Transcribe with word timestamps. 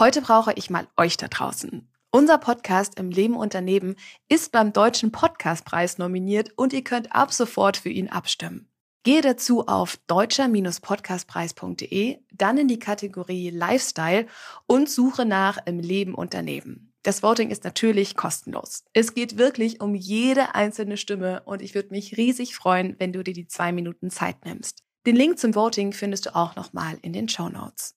Heute 0.00 0.20
brauche 0.22 0.52
ich 0.54 0.70
mal 0.70 0.88
euch 0.96 1.18
da 1.18 1.28
draußen. 1.28 1.86
Unser 2.10 2.38
Podcast 2.38 2.98
im 2.98 3.10
Leben 3.10 3.36
und 3.36 3.52
daneben 3.52 3.96
ist 4.30 4.50
beim 4.50 4.72
Deutschen 4.72 5.12
Podcastpreis 5.12 5.98
nominiert 5.98 6.52
und 6.56 6.72
ihr 6.72 6.82
könnt 6.82 7.14
ab 7.14 7.34
sofort 7.34 7.76
für 7.76 7.90
ihn 7.90 8.08
abstimmen. 8.08 8.70
Gehe 9.02 9.20
dazu 9.20 9.66
auf 9.66 9.98
deutscher-podcastpreis.de, 10.06 12.16
dann 12.32 12.56
in 12.56 12.68
die 12.68 12.78
Kategorie 12.78 13.50
Lifestyle 13.50 14.26
und 14.66 14.88
suche 14.88 15.26
nach 15.26 15.58
im 15.66 15.80
Leben 15.80 16.14
und 16.14 16.32
daneben. 16.32 16.94
Das 17.02 17.22
Voting 17.22 17.50
ist 17.50 17.64
natürlich 17.64 18.16
kostenlos. 18.16 18.84
Es 18.94 19.12
geht 19.12 19.36
wirklich 19.36 19.82
um 19.82 19.94
jede 19.94 20.54
einzelne 20.54 20.96
Stimme 20.96 21.42
und 21.44 21.60
ich 21.60 21.74
würde 21.74 21.90
mich 21.90 22.16
riesig 22.16 22.56
freuen, 22.56 22.96
wenn 22.98 23.12
du 23.12 23.22
dir 23.22 23.34
die 23.34 23.48
zwei 23.48 23.70
Minuten 23.70 24.08
Zeit 24.08 24.46
nimmst. 24.46 24.82
Den 25.06 25.16
Link 25.16 25.38
zum 25.38 25.54
Voting 25.54 25.92
findest 25.92 26.24
du 26.24 26.34
auch 26.34 26.56
nochmal 26.56 26.96
in 27.02 27.12
den 27.12 27.28
Show 27.28 27.50
Notes. 27.50 27.96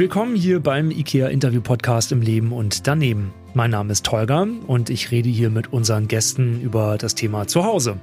Willkommen 0.00 0.34
hier 0.34 0.60
beim 0.60 0.90
IKEA 0.90 1.28
Interview 1.28 1.60
Podcast 1.60 2.10
im 2.10 2.22
Leben 2.22 2.52
und 2.52 2.86
daneben. 2.86 3.34
Mein 3.52 3.72
Name 3.72 3.92
ist 3.92 4.06
Tolga 4.06 4.46
und 4.66 4.88
ich 4.88 5.10
rede 5.10 5.28
hier 5.28 5.50
mit 5.50 5.74
unseren 5.74 6.08
Gästen 6.08 6.62
über 6.62 6.96
das 6.96 7.14
Thema 7.14 7.46
Zuhause. 7.46 7.98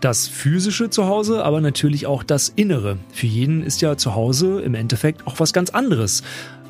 Das 0.00 0.28
physische 0.28 0.88
Zuhause, 0.88 1.44
aber 1.44 1.60
natürlich 1.60 2.06
auch 2.06 2.22
das 2.22 2.48
Innere. 2.48 2.96
Für 3.12 3.26
jeden 3.26 3.62
ist 3.62 3.82
ja 3.82 3.98
Zuhause 3.98 4.62
im 4.62 4.74
Endeffekt 4.74 5.26
auch 5.26 5.40
was 5.40 5.52
ganz 5.52 5.68
anderes. 5.68 6.22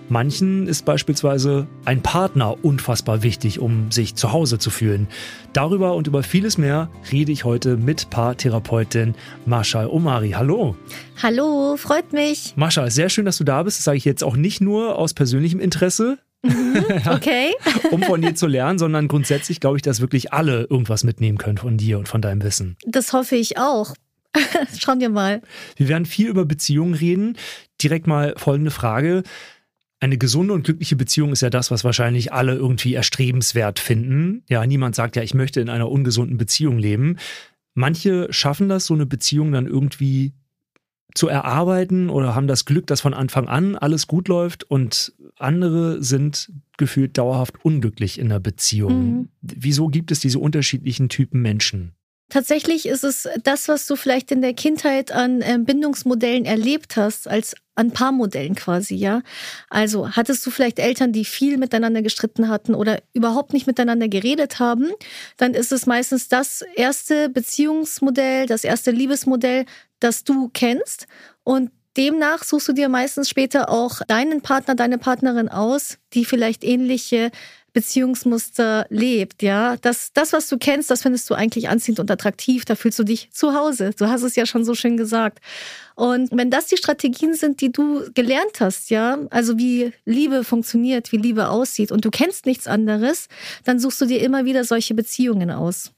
Manchen 0.09 0.67
ist 0.67 0.85
beispielsweise 0.85 1.67
ein 1.85 2.03
Partner 2.03 2.63
unfassbar 2.65 3.23
wichtig, 3.23 3.61
um 3.61 3.91
sich 3.91 4.15
zu 4.15 4.33
Hause 4.33 4.59
zu 4.59 4.71
fühlen. 4.71 5.09
Darüber 5.53 5.95
und 5.95 6.07
über 6.07 6.23
vieles 6.23 6.59
mehr 6.59 6.91
rede 7.11 7.33
ich 7.33 7.45
heute 7.45 7.77
mit 7.77 8.11
Paartherapeutin 8.11 9.15
Marshall 9.47 9.87
Omari. 9.87 10.33
Hallo. 10.33 10.77
Hallo, 11.23 11.77
freut 11.77 12.13
mich. 12.13 12.55
Marshall, 12.57 12.91
sehr 12.91 13.09
schön, 13.09 13.25
dass 13.25 13.39
du 13.39 13.45
da 13.45 13.63
bist. 13.63 13.79
Das 13.79 13.85
sage 13.85 13.99
ich 13.99 14.05
jetzt 14.05 14.25
auch 14.25 14.37
nicht 14.37 14.61
nur 14.61 14.99
aus 14.99 15.15
persönlichem 15.15 15.61
Interesse. 15.61 16.19
Mhm, 16.43 16.85
okay. 17.09 17.53
um 17.91 18.03
von 18.03 18.21
dir 18.21 18.35
zu 18.35 18.47
lernen, 18.47 18.79
sondern 18.79 19.09
grundsätzlich 19.09 19.61
glaube 19.61 19.77
ich, 19.77 19.83
dass 19.83 20.01
wirklich 20.01 20.33
alle 20.33 20.65
irgendwas 20.65 21.05
mitnehmen 21.05 21.39
können 21.39 21.59
von 21.59 21.77
dir 21.77 21.99
und 21.99 22.09
von 22.09 22.21
deinem 22.21 22.43
Wissen. 22.43 22.77
Das 22.85 23.13
hoffe 23.13 23.37
ich 23.37 23.59
auch. 23.59 23.95
Schauen 24.79 25.01
wir 25.01 25.11
mal. 25.11 25.43
Wir 25.77 25.89
werden 25.89 26.07
viel 26.07 26.29
über 26.29 26.45
Beziehungen 26.45 26.95
reden. 26.95 27.37
Direkt 27.83 28.07
mal 28.07 28.35
folgende 28.37 28.71
Frage 28.71 29.23
eine 30.03 30.19
gesunde 30.19 30.53
und 30.53 30.65
glückliche 30.65 30.97
Beziehung 30.97 31.31
ist 31.31 31.43
ja 31.43 31.51
das, 31.51 31.71
was 31.71 31.85
wahrscheinlich 31.85 32.33
alle 32.33 32.57
irgendwie 32.57 32.95
erstrebenswert 32.95 33.79
finden. 33.79 34.43
Ja, 34.49 34.67
niemand 34.67 34.97
sagt 34.97 35.15
ja, 35.15 35.23
ich 35.23 35.33
möchte 35.33 35.61
in 35.61 35.69
einer 35.69 35.89
ungesunden 35.89 36.39
Beziehung 36.39 36.77
leben. 36.77 37.19
Manche 37.75 38.27
schaffen 38.33 38.69
das, 38.69 38.87
so 38.87 38.95
eine 38.95 39.07
Beziehung 39.07 39.53
dann 39.53 39.69
irgendwie 39.69 40.33
zu 41.15 41.29
erarbeiten 41.29 42.11
oder 42.11 42.35
haben 42.35 42.49
das 42.49 42.65
Glück, 42.65 42.89
dass 42.89 43.01
von 43.01 43.15
Anfang 43.15 43.47
an 43.47 43.77
alles 43.77 44.09
gut 44.09 44.27
läuft 44.27 44.65
und 44.65 45.13
andere 45.39 46.03
sind 46.03 46.51
gefühlt 46.79 47.17
dauerhaft 47.17 47.65
unglücklich 47.65 48.19
in 48.19 48.29
der 48.29 48.41
Beziehung. 48.41 49.13
Mhm. 49.13 49.29
Wieso 49.41 49.87
gibt 49.87 50.11
es 50.11 50.19
diese 50.19 50.41
unterschiedlichen 50.41 51.11
Typen 51.11 51.43
Menschen? 51.43 51.93
Tatsächlich 52.29 52.87
ist 52.87 53.05
es 53.05 53.29
das, 53.45 53.69
was 53.69 53.87
du 53.87 53.95
vielleicht 53.95 54.33
in 54.33 54.41
der 54.41 54.55
Kindheit 54.55 55.13
an 55.13 55.43
äh, 55.43 55.59
Bindungsmodellen 55.63 56.45
erlebt 56.45 56.97
hast, 56.97 57.29
als 57.29 57.55
an 57.75 57.91
Paarmodellen 57.91 58.55
quasi, 58.55 58.95
ja. 58.95 59.23
Also 59.71 60.11
hattest 60.11 60.45
du 60.47 60.51
vielleicht 60.51 60.79
Eltern, 60.79 61.13
die 61.13 61.25
viel 61.25 61.57
miteinander 61.57 62.03
gestritten 62.03 62.49
hatten 62.49 62.75
oder 62.75 63.01
überhaupt 63.13 63.53
nicht 63.53 63.67
miteinander 63.67 64.09
geredet 64.09 64.59
haben, 64.59 64.91
dann 65.37 65.55
ist 65.55 65.73
es 65.73 65.87
meistens 65.87 66.29
das 66.29 66.63
erste 66.77 67.29
Beziehungsmodell, 67.29 68.47
das 68.47 68.65
erste 68.65 68.91
Liebesmodell, 68.91 69.65
das 70.01 70.25
du 70.25 70.51
kennst 70.53 71.07
und 71.45 71.71
Demnach 71.97 72.43
suchst 72.43 72.69
du 72.69 72.73
dir 72.73 72.89
meistens 72.89 73.29
später 73.29 73.69
auch 73.69 74.01
deinen 74.09 74.41
Partner, 74.41 74.75
deine 74.75 74.97
Partnerin 74.97 75.51
aus, 75.51 75.99
die 76.15 76.25
vielleicht 76.25 76.65
ähnliche 76.65 77.31
Beziehungsmuster 77.73 78.87
lebt, 78.91 79.43
ja. 79.43 79.77
Das, 79.79 80.13
das, 80.13 80.33
was 80.33 80.49
du 80.49 80.59
kennst, 80.59 80.91
das 80.91 81.03
findest 81.03 81.29
du 81.31 81.35
eigentlich 81.35 81.69
anziehend 81.69 82.01
und 82.01 82.11
attraktiv. 82.11 82.65
Da 82.65 82.75
fühlst 82.75 82.99
du 82.99 83.05
dich 83.05 83.31
zu 83.33 83.55
Hause. 83.55 83.93
Du 83.97 84.09
hast 84.09 84.23
es 84.23 84.37
ja 84.37 84.45
schon 84.47 84.65
so 84.65 84.75
schön 84.75 84.97
gesagt. 84.97 85.41
Und 85.95 86.31
wenn 86.33 86.51
das 86.51 86.67
die 86.67 86.77
Strategien 86.77 87.35
sind, 87.35 87.61
die 87.61 87.73
du 87.73 88.11
gelernt 88.15 88.61
hast, 88.61 88.91
ja, 88.91 89.19
also 89.31 89.59
wie 89.59 89.93
Liebe 90.05 90.45
funktioniert, 90.45 91.13
wie 91.13 91.17
Liebe 91.17 91.49
aussieht 91.49 91.93
und 91.93 92.05
du 92.05 92.11
kennst 92.11 92.47
nichts 92.47 92.67
anderes, 92.67 93.29
dann 93.65 93.79
suchst 93.79 94.01
du 94.01 94.07
dir 94.07 94.21
immer 94.21 94.45
wieder 94.45 94.65
solche 94.65 94.95
Beziehungen 94.95 95.51
aus. 95.51 95.93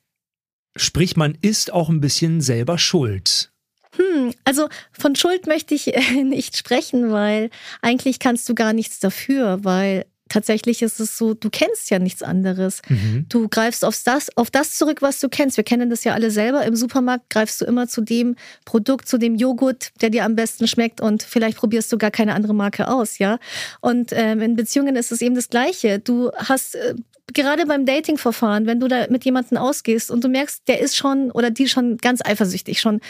Sprich, 0.77 1.17
man 1.17 1.39
ist 1.41 1.73
auch 1.73 1.89
ein 1.89 2.01
bisschen 2.01 2.41
selber 2.41 2.79
schuld. 2.79 3.53
Hm, 3.97 4.33
also 4.45 4.69
von 4.93 5.15
Schuld 5.15 5.47
möchte 5.47 5.75
ich 5.75 5.87
nicht 6.25 6.57
sprechen, 6.57 7.11
weil 7.13 7.51
eigentlich 7.83 8.19
kannst 8.19 8.49
du 8.49 8.55
gar 8.55 8.73
nichts 8.73 8.99
dafür, 8.99 9.63
weil 9.63 10.07
tatsächlich 10.34 10.83
ist 10.83 10.99
es 10.99 11.17
so, 11.17 11.33
du 11.33 11.49
kennst 11.49 11.91
ja 11.91 12.00
nichts 12.00 12.22
anderes. 12.22 12.83
Mhm. 12.89 13.27
Du 13.28 13.49
greifst 13.49 13.84
auf 13.84 13.97
das, 14.05 14.37
auf 14.37 14.50
das 14.50 14.77
zurück, 14.77 15.00
was 15.00 15.21
du 15.21 15.28
kennst. 15.28 15.56
Wir 15.56 15.65
kennen 15.65 15.91
das 15.91 16.03
ja 16.03 16.12
alle 16.12 16.31
selber. 16.33 16.65
Im 16.65 16.75
Supermarkt 16.75 17.31
greifst 17.31 17.61
du 17.61 17.65
immer 17.65 17.87
zu 17.87 18.00
dem 18.00 18.34
Produkt, 18.65 19.09
zu 19.09 19.17
dem 19.17 19.37
Joghurt, 19.37 19.93
der 20.00 20.11
dir 20.11 20.25
am 20.25 20.34
besten 20.34 20.67
schmeckt 20.67 21.00
und 21.00 21.22
vielleicht 21.22 21.56
probierst 21.56 21.93
du 21.93 21.99
gar 21.99 22.11
keine 22.11 22.34
andere 22.34 22.55
Marke 22.55 22.89
aus, 22.89 23.19
ja. 23.19 23.39
Und 23.81 24.11
ähm, 24.12 24.41
in 24.41 24.56
Beziehungen 24.56 24.97
ist 24.97 25.12
es 25.12 25.22
eben 25.22 25.37
das 25.37 25.49
Gleiche. 25.50 26.00
Du 26.00 26.33
hast 26.33 26.75
äh, 26.75 26.95
gerade 27.33 27.65
beim 27.65 27.87
Dating-Verfahren, 27.87 28.67
wenn 28.67 28.81
du 28.81 28.89
da 28.89 29.07
mit 29.09 29.25
jemandem 29.25 29.57
ausgehst 29.59 30.11
und 30.11 30.23
du 30.23 30.29
merkst, 30.29 30.69
der 30.69 30.81
ist 30.81 30.97
schon 30.97 31.31
oder 31.31 31.51
die 31.51 31.69
schon 31.69 31.97
ganz 31.97 32.21
eifersüchtig, 32.23 32.81
schon 32.81 33.01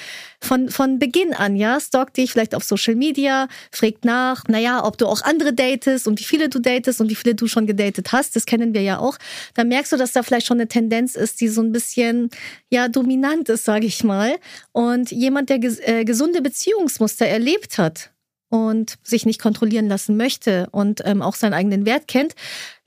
von, 0.41 0.69
von 0.69 0.99
Beginn 0.99 1.35
an, 1.35 1.57
ja, 1.57 1.81
stalkt 1.81 2.17
dich 2.17 2.33
vielleicht 2.33 2.55
auf 2.55 2.63
Social 2.63 2.95
Media, 2.95 3.49
fragt 3.73 4.05
nach, 4.05 4.45
naja, 4.47 4.85
ob 4.85 4.99
du 4.99 5.07
auch 5.07 5.23
andere 5.23 5.53
datest 5.53 6.07
und 6.07 6.21
wie 6.21 6.25
viele 6.25 6.49
du 6.49 6.61
datest 6.61 7.01
und 7.01 7.11
wie 7.11 7.17
viele 7.17 7.35
du 7.35 7.49
schon 7.49 7.67
gedatet 7.67 8.13
hast, 8.13 8.37
das 8.37 8.47
kennen 8.47 8.73
wir 8.73 8.83
ja 8.83 8.99
auch, 8.99 9.19
dann 9.55 9.69
merkst 9.69 9.93
du, 9.93 9.97
dass 9.97 10.13
da 10.13 10.23
vielleicht 10.23 10.47
schon 10.47 10.59
eine 10.59 10.69
Tendenz 10.69 11.17
ist, 11.17 11.41
die 11.41 11.49
so 11.49 11.63
ein 11.63 11.73
bisschen, 11.73 12.31
ja, 12.71 12.89
dominant 12.89 13.49
ist, 13.49 13.65
sage 13.65 13.87
ich 13.87 14.05
mal. 14.05 14.37
Und 14.73 15.11
jemand, 15.11 15.51
der 15.51 15.59
ges 15.59 15.81
äh, 15.81 16.05
gesunde 16.05 16.41
Beziehungsmuster 16.41 17.27
erlebt 17.27 17.79
hat, 17.79 18.11
und 18.51 18.99
sich 19.03 19.27
nicht 19.27 19.41
kontrollieren 19.41 19.89
lassen 19.89 20.17
möchte 20.17 20.69
und 20.71 21.03
ähm, 21.05 21.23
auch 21.23 21.35
seinen 21.35 21.55
eigenen 21.55 21.87
Wert 21.87 22.07
kennt, 22.07 22.37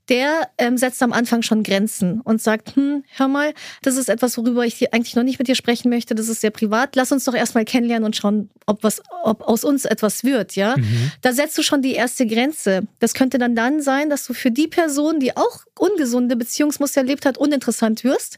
der 0.09 0.49
ähm, 0.57 0.77
setzt 0.77 1.01
am 1.03 1.13
Anfang 1.13 1.41
schon 1.41 1.63
Grenzen 1.63 2.21
und 2.21 2.41
sagt, 2.41 2.75
hm, 2.75 3.03
hör 3.15 3.27
mal, 3.27 3.53
das 3.81 3.97
ist 3.97 4.09
etwas, 4.09 4.37
worüber 4.37 4.65
ich 4.65 4.93
eigentlich 4.93 5.15
noch 5.15 5.23
nicht 5.23 5.39
mit 5.39 5.47
dir 5.47 5.55
sprechen 5.55 5.89
möchte, 5.89 6.15
das 6.15 6.29
ist 6.29 6.41
sehr 6.41 6.51
privat, 6.51 6.95
lass 6.95 7.11
uns 7.11 7.25
doch 7.25 7.33
erstmal 7.33 7.65
kennenlernen 7.65 8.05
und 8.05 8.15
schauen, 8.15 8.49
ob, 8.65 8.83
was, 8.83 9.01
ob 9.23 9.41
aus 9.41 9.63
uns 9.63 9.85
etwas 9.85 10.23
wird, 10.23 10.55
ja. 10.55 10.75
Mhm. 10.77 11.11
Da 11.21 11.33
setzt 11.33 11.57
du 11.57 11.63
schon 11.63 11.81
die 11.81 11.93
erste 11.93 12.25
Grenze. 12.25 12.83
Das 12.99 13.13
könnte 13.13 13.37
dann 13.37 13.55
dann 13.55 13.81
sein, 13.81 14.09
dass 14.09 14.25
du 14.25 14.33
für 14.33 14.51
die 14.51 14.67
Person, 14.67 15.19
die 15.19 15.35
auch 15.35 15.59
ungesunde 15.77 16.35
Beziehungsmuster 16.35 17.01
erlebt 17.01 17.25
hat, 17.25 17.37
uninteressant 17.37 18.03
wirst, 18.03 18.37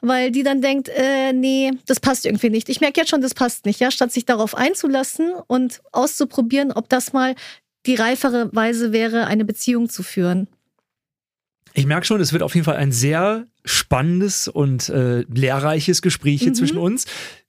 weil 0.00 0.30
die 0.30 0.42
dann 0.42 0.60
denkt, 0.60 0.88
äh, 0.88 1.32
nee, 1.32 1.72
das 1.86 2.00
passt 2.00 2.26
irgendwie 2.26 2.50
nicht. 2.50 2.68
Ich 2.68 2.80
merke 2.80 3.00
jetzt 3.00 3.10
schon, 3.10 3.20
das 3.20 3.34
passt 3.34 3.66
nicht, 3.66 3.80
ja, 3.80 3.90
statt 3.90 4.12
sich 4.12 4.24
darauf 4.24 4.54
einzulassen 4.54 5.32
und 5.46 5.80
auszuprobieren, 5.92 6.72
ob 6.72 6.88
das 6.88 7.12
mal 7.12 7.34
die 7.86 7.94
reifere 7.94 8.54
Weise 8.54 8.92
wäre, 8.92 9.26
eine 9.26 9.44
Beziehung 9.44 9.88
zu 9.88 10.02
führen. 10.02 10.48
Ich 11.74 11.86
merke 11.86 12.06
schon, 12.06 12.20
es 12.20 12.32
wird 12.32 12.42
auf 12.42 12.54
jeden 12.54 12.64
Fall 12.64 12.76
ein 12.76 12.92
sehr 12.92 13.46
spannendes 13.64 14.48
und 14.48 14.88
äh, 14.88 15.20
lehrreiches 15.22 16.02
Gespräch 16.02 16.40
hier 16.40 16.50
mhm. 16.50 16.54
zwischen 16.54 16.78
uns. 16.78 17.06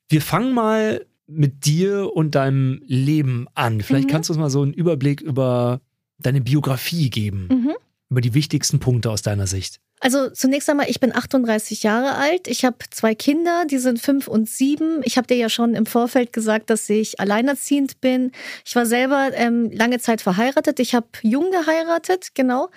Wir 0.08 0.22
fangen 0.22 0.54
mal 0.54 1.06
mit 1.28 1.66
dir 1.66 2.16
und 2.16 2.36
deinem 2.36 2.82
Leben 2.86 3.48
an. 3.54 3.82
Vielleicht 3.82 4.08
mhm. 4.08 4.12
kannst 4.12 4.30
du 4.30 4.34
uns 4.34 4.40
mal 4.40 4.50
so 4.50 4.62
einen 4.62 4.74
Überblick 4.74 5.22
über 5.22 5.82
deine 6.18 6.42
Biografie 6.42 7.10
geben, 7.10 7.48
mhm. 7.52 7.74
über 8.10 8.22
die 8.22 8.34
wichtigsten 8.34 8.80
Punkte 8.80 9.12
aus 9.12 9.22
deiner 9.22 9.48
Sicht. 9.48 9.80
Also 10.00 10.30
zunächst 10.30 10.70
einmal, 10.70 10.90
ich 10.90 11.00
bin 11.00 11.14
38 11.14 11.84
Jahre 11.84 12.16
alt. 12.16 12.48
Ich 12.48 12.64
habe 12.64 12.78
zwei 12.90 13.16
Kinder, 13.16 13.66
die 13.66 13.80
sind 13.80 14.00
fünf 14.00 14.28
und 14.28 14.50
sieben. 14.50 15.02
Ich 15.04 15.18
habe 15.18 15.28
dir 15.28 15.36
ja 15.36 15.50
schon 15.50 15.76
im 15.76 15.86
Vorfeld 15.86 16.32
gesagt, 16.32 16.70
dass 16.70 16.90
ich 16.90 17.20
alleinerziehend 17.20 18.00
bin. 18.00 18.32
Ich 18.66 18.76
war 18.76 18.86
selber 18.86 19.32
ähm, 19.34 19.70
lange 19.72 20.00
Zeit 20.00 20.22
verheiratet. 20.22 20.80
Ich 20.80 20.96
habe 20.96 21.08
jung 21.22 21.52
geheiratet, 21.52 22.30
genau. 22.34 22.70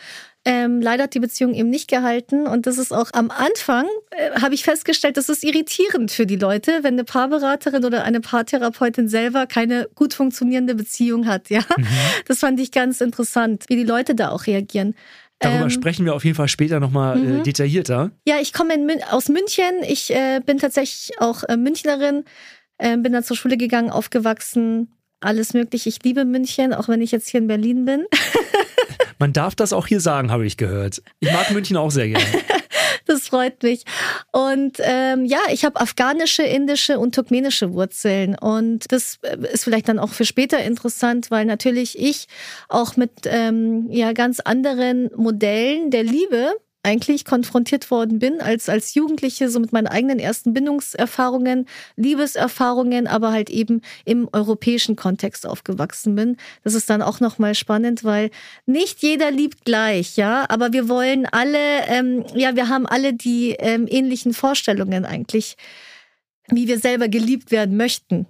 Ähm, 0.44 0.80
leider 0.80 1.04
hat 1.04 1.14
die 1.14 1.20
Beziehung 1.20 1.54
eben 1.54 1.70
nicht 1.70 1.88
gehalten. 1.88 2.48
Und 2.48 2.66
das 2.66 2.76
ist 2.76 2.92
auch 2.92 3.10
am 3.12 3.30
Anfang, 3.30 3.86
äh, 4.10 4.40
habe 4.40 4.54
ich 4.54 4.64
festgestellt, 4.64 5.16
das 5.16 5.28
ist 5.28 5.44
irritierend 5.44 6.10
für 6.10 6.26
die 6.26 6.36
Leute, 6.36 6.80
wenn 6.82 6.94
eine 6.94 7.04
Paarberaterin 7.04 7.84
oder 7.84 8.02
eine 8.02 8.20
Paartherapeutin 8.20 9.08
selber 9.08 9.46
keine 9.46 9.88
gut 9.94 10.14
funktionierende 10.14 10.74
Beziehung 10.74 11.26
hat. 11.28 11.48
Ja, 11.50 11.60
mhm. 11.76 11.86
Das 12.26 12.40
fand 12.40 12.58
ich 12.58 12.72
ganz 12.72 13.00
interessant, 13.00 13.64
wie 13.68 13.76
die 13.76 13.84
Leute 13.84 14.16
da 14.16 14.30
auch 14.30 14.46
reagieren. 14.46 14.96
Darüber 15.42 15.64
ähm, 15.64 15.70
sprechen 15.70 16.04
wir 16.04 16.14
auf 16.14 16.24
jeden 16.24 16.36
Fall 16.36 16.48
später 16.48 16.80
nochmal 16.80 17.16
äh, 17.18 17.20
mhm. 17.20 17.42
detaillierter. 17.42 18.10
Ja, 18.26 18.36
ich 18.40 18.52
komme 18.52 18.74
aus 19.10 19.28
München. 19.28 19.82
Ich 19.86 20.14
äh, 20.14 20.40
bin 20.44 20.58
tatsächlich 20.58 21.20
auch 21.20 21.44
äh, 21.44 21.56
Münchnerin, 21.56 22.24
äh, 22.78 22.96
bin 22.96 23.12
da 23.12 23.22
zur 23.22 23.36
Schule 23.36 23.56
gegangen, 23.56 23.90
aufgewachsen, 23.90 24.92
alles 25.20 25.52
mögliche. 25.54 25.88
Ich 25.88 26.02
liebe 26.02 26.24
München, 26.24 26.72
auch 26.72 26.88
wenn 26.88 27.00
ich 27.00 27.10
jetzt 27.10 27.28
hier 27.28 27.40
in 27.40 27.48
Berlin 27.48 27.84
bin. 27.84 28.06
Man 29.18 29.32
darf 29.32 29.54
das 29.54 29.72
auch 29.72 29.86
hier 29.86 30.00
sagen, 30.00 30.30
habe 30.30 30.46
ich 30.46 30.56
gehört. 30.56 31.02
Ich 31.20 31.32
mag 31.32 31.50
München 31.50 31.76
auch 31.76 31.90
sehr 31.90 32.08
gerne. 32.08 32.24
Das 33.12 33.28
freut 33.28 33.62
mich. 33.62 33.84
Und 34.30 34.78
ähm, 34.80 35.24
ja, 35.24 35.40
ich 35.50 35.64
habe 35.64 35.80
afghanische, 35.80 36.42
indische 36.42 36.98
und 36.98 37.14
turkmenische 37.14 37.72
Wurzeln. 37.72 38.36
Und 38.38 38.90
das 38.92 39.18
äh, 39.22 39.36
ist 39.52 39.64
vielleicht 39.64 39.88
dann 39.88 39.98
auch 39.98 40.10
für 40.10 40.24
später 40.24 40.58
interessant, 40.60 41.30
weil 41.30 41.44
natürlich 41.44 41.98
ich 41.98 42.26
auch 42.68 42.96
mit 42.96 43.12
ähm, 43.24 43.88
ja 43.90 44.12
ganz 44.12 44.40
anderen 44.40 45.10
Modellen 45.16 45.90
der 45.90 46.04
Liebe 46.04 46.54
eigentlich 46.82 47.24
konfrontiert 47.24 47.90
worden 47.90 48.18
bin 48.18 48.40
als, 48.40 48.68
als 48.68 48.94
Jugendliche, 48.94 49.48
so 49.48 49.60
mit 49.60 49.72
meinen 49.72 49.86
eigenen 49.86 50.18
ersten 50.18 50.52
Bindungserfahrungen, 50.52 51.66
Liebeserfahrungen, 51.96 53.06
aber 53.06 53.32
halt 53.32 53.50
eben 53.50 53.82
im 54.04 54.28
europäischen 54.32 54.96
Kontext 54.96 55.46
aufgewachsen 55.46 56.14
bin. 56.14 56.36
Das 56.64 56.74
ist 56.74 56.90
dann 56.90 57.02
auch 57.02 57.20
nochmal 57.20 57.54
spannend, 57.54 58.02
weil 58.04 58.30
nicht 58.66 59.02
jeder 59.02 59.30
liebt 59.30 59.64
gleich, 59.64 60.16
ja, 60.16 60.46
aber 60.48 60.72
wir 60.72 60.88
wollen 60.88 61.26
alle, 61.26 61.86
ähm, 61.86 62.24
ja, 62.34 62.56
wir 62.56 62.68
haben 62.68 62.86
alle 62.86 63.14
die 63.14 63.56
ähm, 63.58 63.86
ähnlichen 63.88 64.34
Vorstellungen 64.34 65.04
eigentlich, 65.04 65.56
wie 66.48 66.66
wir 66.66 66.78
selber 66.78 67.08
geliebt 67.08 67.52
werden 67.52 67.76
möchten. 67.76 68.26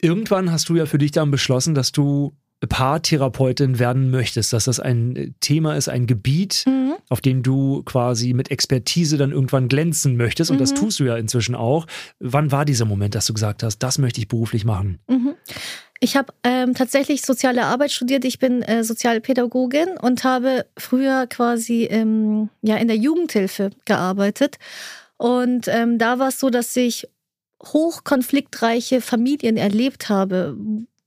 Irgendwann 0.00 0.50
hast 0.50 0.70
du 0.70 0.76
ja 0.76 0.86
für 0.86 0.96
dich 0.96 1.12
dann 1.12 1.30
beschlossen, 1.30 1.74
dass 1.74 1.92
du 1.92 2.34
Paartherapeutin 2.68 3.78
werden 3.78 4.10
möchtest, 4.10 4.52
dass 4.52 4.64
das 4.64 4.80
ein 4.80 5.34
Thema 5.40 5.76
ist, 5.76 5.88
ein 5.88 6.06
Gebiet, 6.06 6.64
mhm. 6.66 6.94
auf 7.08 7.20
dem 7.20 7.42
du 7.42 7.82
quasi 7.84 8.34
mit 8.34 8.50
Expertise 8.50 9.16
dann 9.16 9.32
irgendwann 9.32 9.68
glänzen 9.68 10.16
möchtest. 10.16 10.50
Und 10.50 10.58
mhm. 10.58 10.60
das 10.60 10.74
tust 10.74 11.00
du 11.00 11.04
ja 11.04 11.16
inzwischen 11.16 11.54
auch. 11.54 11.86
Wann 12.18 12.52
war 12.52 12.64
dieser 12.64 12.84
Moment, 12.84 13.14
dass 13.14 13.26
du 13.26 13.34
gesagt 13.34 13.62
hast, 13.62 13.78
das 13.78 13.98
möchte 13.98 14.20
ich 14.20 14.28
beruflich 14.28 14.64
machen? 14.64 14.98
Mhm. 15.08 15.34
Ich 16.02 16.16
habe 16.16 16.32
ähm, 16.44 16.74
tatsächlich 16.74 17.22
soziale 17.22 17.64
Arbeit 17.64 17.92
studiert. 17.92 18.24
Ich 18.24 18.38
bin 18.38 18.62
äh, 18.62 18.84
Sozialpädagogin 18.84 19.98
und 20.00 20.24
habe 20.24 20.66
früher 20.78 21.26
quasi 21.26 21.84
ähm, 21.84 22.48
ja, 22.62 22.76
in 22.76 22.88
der 22.88 22.96
Jugendhilfe 22.96 23.70
gearbeitet. 23.84 24.56
Und 25.18 25.68
ähm, 25.68 25.98
da 25.98 26.18
war 26.18 26.28
es 26.28 26.40
so, 26.40 26.48
dass 26.48 26.74
ich 26.76 27.06
hochkonfliktreiche 27.62 29.02
Familien 29.02 29.58
erlebt 29.58 30.08
habe, 30.08 30.56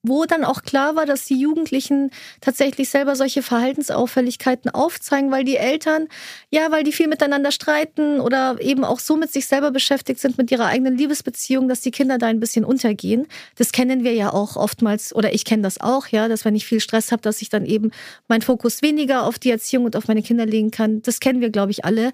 wo 0.04 0.26
dann 0.26 0.44
auch 0.44 0.64
klar 0.64 0.96
war, 0.96 1.06
dass 1.06 1.26
die 1.26 1.40
Jugendlichen 1.40 2.12
tatsächlich 2.42 2.90
selber 2.90 3.16
solche 3.16 3.42
Verhaltensauffälligkeiten 3.42 4.70
aufzeigen, 4.70 5.32
weil 5.32 5.46
die 5.46 5.56
Eltern, 5.56 6.10
ja, 6.50 6.70
weil 6.72 6.84
die 6.84 6.92
viel 6.92 7.08
miteinander 7.08 7.52
streiten 7.52 8.20
oder 8.20 8.58
eben 8.60 8.84
auch 8.84 9.00
so 9.00 9.16
mit 9.16 9.32
sich 9.32 9.48
selber 9.48 9.72
beschäftigt 9.72 10.20
sind, 10.20 10.38
mit 10.38 10.52
ihrer 10.52 10.66
eigenen 10.66 10.98
Liebesbeziehung, 10.98 11.70
dass 11.70 11.80
die 11.80 11.92
Kinder 11.92 12.18
da 12.18 12.28
ein 12.28 12.42
bisschen 12.42 12.66
untergehen. 12.66 13.28
Das 13.56 13.72
kennen 13.72 14.04
wir 14.04 14.14
ja 14.14 14.34
auch 14.34 14.58
oftmals, 14.58 15.16
oder 15.16 15.34
ich 15.34 15.46
kenne 15.46 15.64
das 15.64 15.80
auch, 15.80 16.08
ja, 16.08 16.28
dass 16.28 16.44
wenn 16.44 16.56
ich 16.56 16.66
viel 16.66 16.82
Stress 16.82 17.14
habe, 17.14 17.22
dass 17.22 17.42
ich 17.42 17.48
dann 17.48 17.66
eben 17.66 17.92
meinen 18.28 18.42
Fokus 18.42 18.82
weniger 18.82 19.24
auf 19.24 19.40
die 19.40 19.52
Erziehung 19.52 19.86
und 19.86 19.96
auf 19.96 20.10
meine 20.10 20.22
Kinder 20.22 20.46
legen 20.46 20.72
kann. 20.72 21.02
Das 21.02 21.22
kennen 21.22 21.40
wir, 21.40 21.50
glaube 21.50 21.72
ich, 21.72 21.86
alle. 21.86 22.12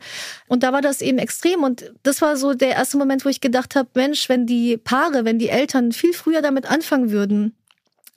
Und 0.48 0.62
da 0.62 0.72
war 0.72 0.82
das 0.82 1.02
eben 1.02 1.18
extrem. 1.18 1.64
Und 1.64 1.92
das 2.04 2.22
war 2.22 2.38
so 2.38 2.54
der 2.54 2.70
erste 2.70 2.98
Moment, 2.98 3.26
wo 3.26 3.30
ich 3.30 3.42
gedacht 3.42 3.76
habe, 3.76 3.90
Mensch, 3.96 4.30
wenn 4.30 4.46
die 4.46 4.78
Paare, 4.78 5.26
wenn 5.26 5.40
die 5.40 5.50
Eltern 5.50 5.92
viel 5.92 6.14
früher 6.14 6.44
damit 6.44 6.70
anfangen 6.70 7.10
würden, 7.12 7.56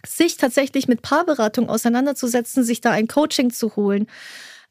sich 0.07 0.37
tatsächlich 0.37 0.89
mit 0.89 1.03
Paarberatung 1.03 1.69
auseinanderzusetzen, 1.69 2.65
sich 2.65 2.81
da 2.81 2.91
ein 2.91 3.09
Coaching 3.09 3.51
zu 3.51 3.77
holen, 3.77 4.07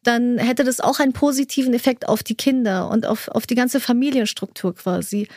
dann 0.03 0.37
hätte 0.37 0.63
das 0.63 0.79
auch 0.79 0.99
einen 0.99 1.13
positiven 1.13 1.73
Effekt 1.73 2.07
auf 2.07 2.23
die 2.23 2.35
Kinder 2.35 2.89
und 2.89 3.05
auf, 3.05 3.27
auf 3.29 3.45
die 3.45 3.55
ganze 3.55 3.79
Familienstruktur 3.79 4.75
quasi. 4.75 5.27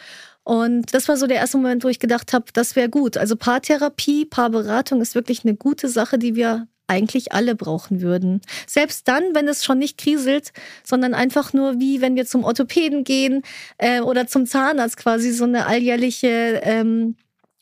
Und 0.43 0.95
das 0.95 1.09
war 1.09 1.17
so 1.17 1.27
der 1.27 1.39
erste 1.39 1.57
Moment, 1.57 1.85
wo 1.85 1.89
ich 1.89 1.99
gedacht 1.99 2.33
habe, 2.33 2.47
das 2.53 2.77
wäre 2.77 2.89
gut. 2.89 3.17
Also 3.17 3.37
Paartherapie, 3.37 4.27
Paarberatung 4.27 5.01
ist 5.01 5.15
wirklich 5.15 5.45
eine 5.45 5.55
gute 5.55 5.89
Sache, 5.89 6.19
die 6.19 6.35
wir 6.35 6.67
eigentlich 6.87 7.33
alle 7.33 7.55
brauchen 7.55 8.03
würden. 8.03 8.43
Selbst 8.67 9.09
dann, 9.09 9.23
wenn 9.35 9.49
es 9.49 9.65
schon 9.65 9.79
nicht 9.79 9.97
kriselt, 9.97 10.53
sondern 10.83 11.15
einfach 11.15 11.55
nur 11.55 11.81
wie 11.81 12.03
wenn 12.03 12.15
wir 12.15 12.27
zum 12.27 12.45
Orthopäden 12.45 13.05
gehen 13.05 13.43
äh, 13.79 14.01
oder 14.01 14.27
zum 14.27 14.47
Zahnarzt 14.47 14.99
quasi 14.99 15.33
so 15.33 15.45
eine 15.45 15.67
alljährliche 15.67 16.61
ähm, 16.63 17.17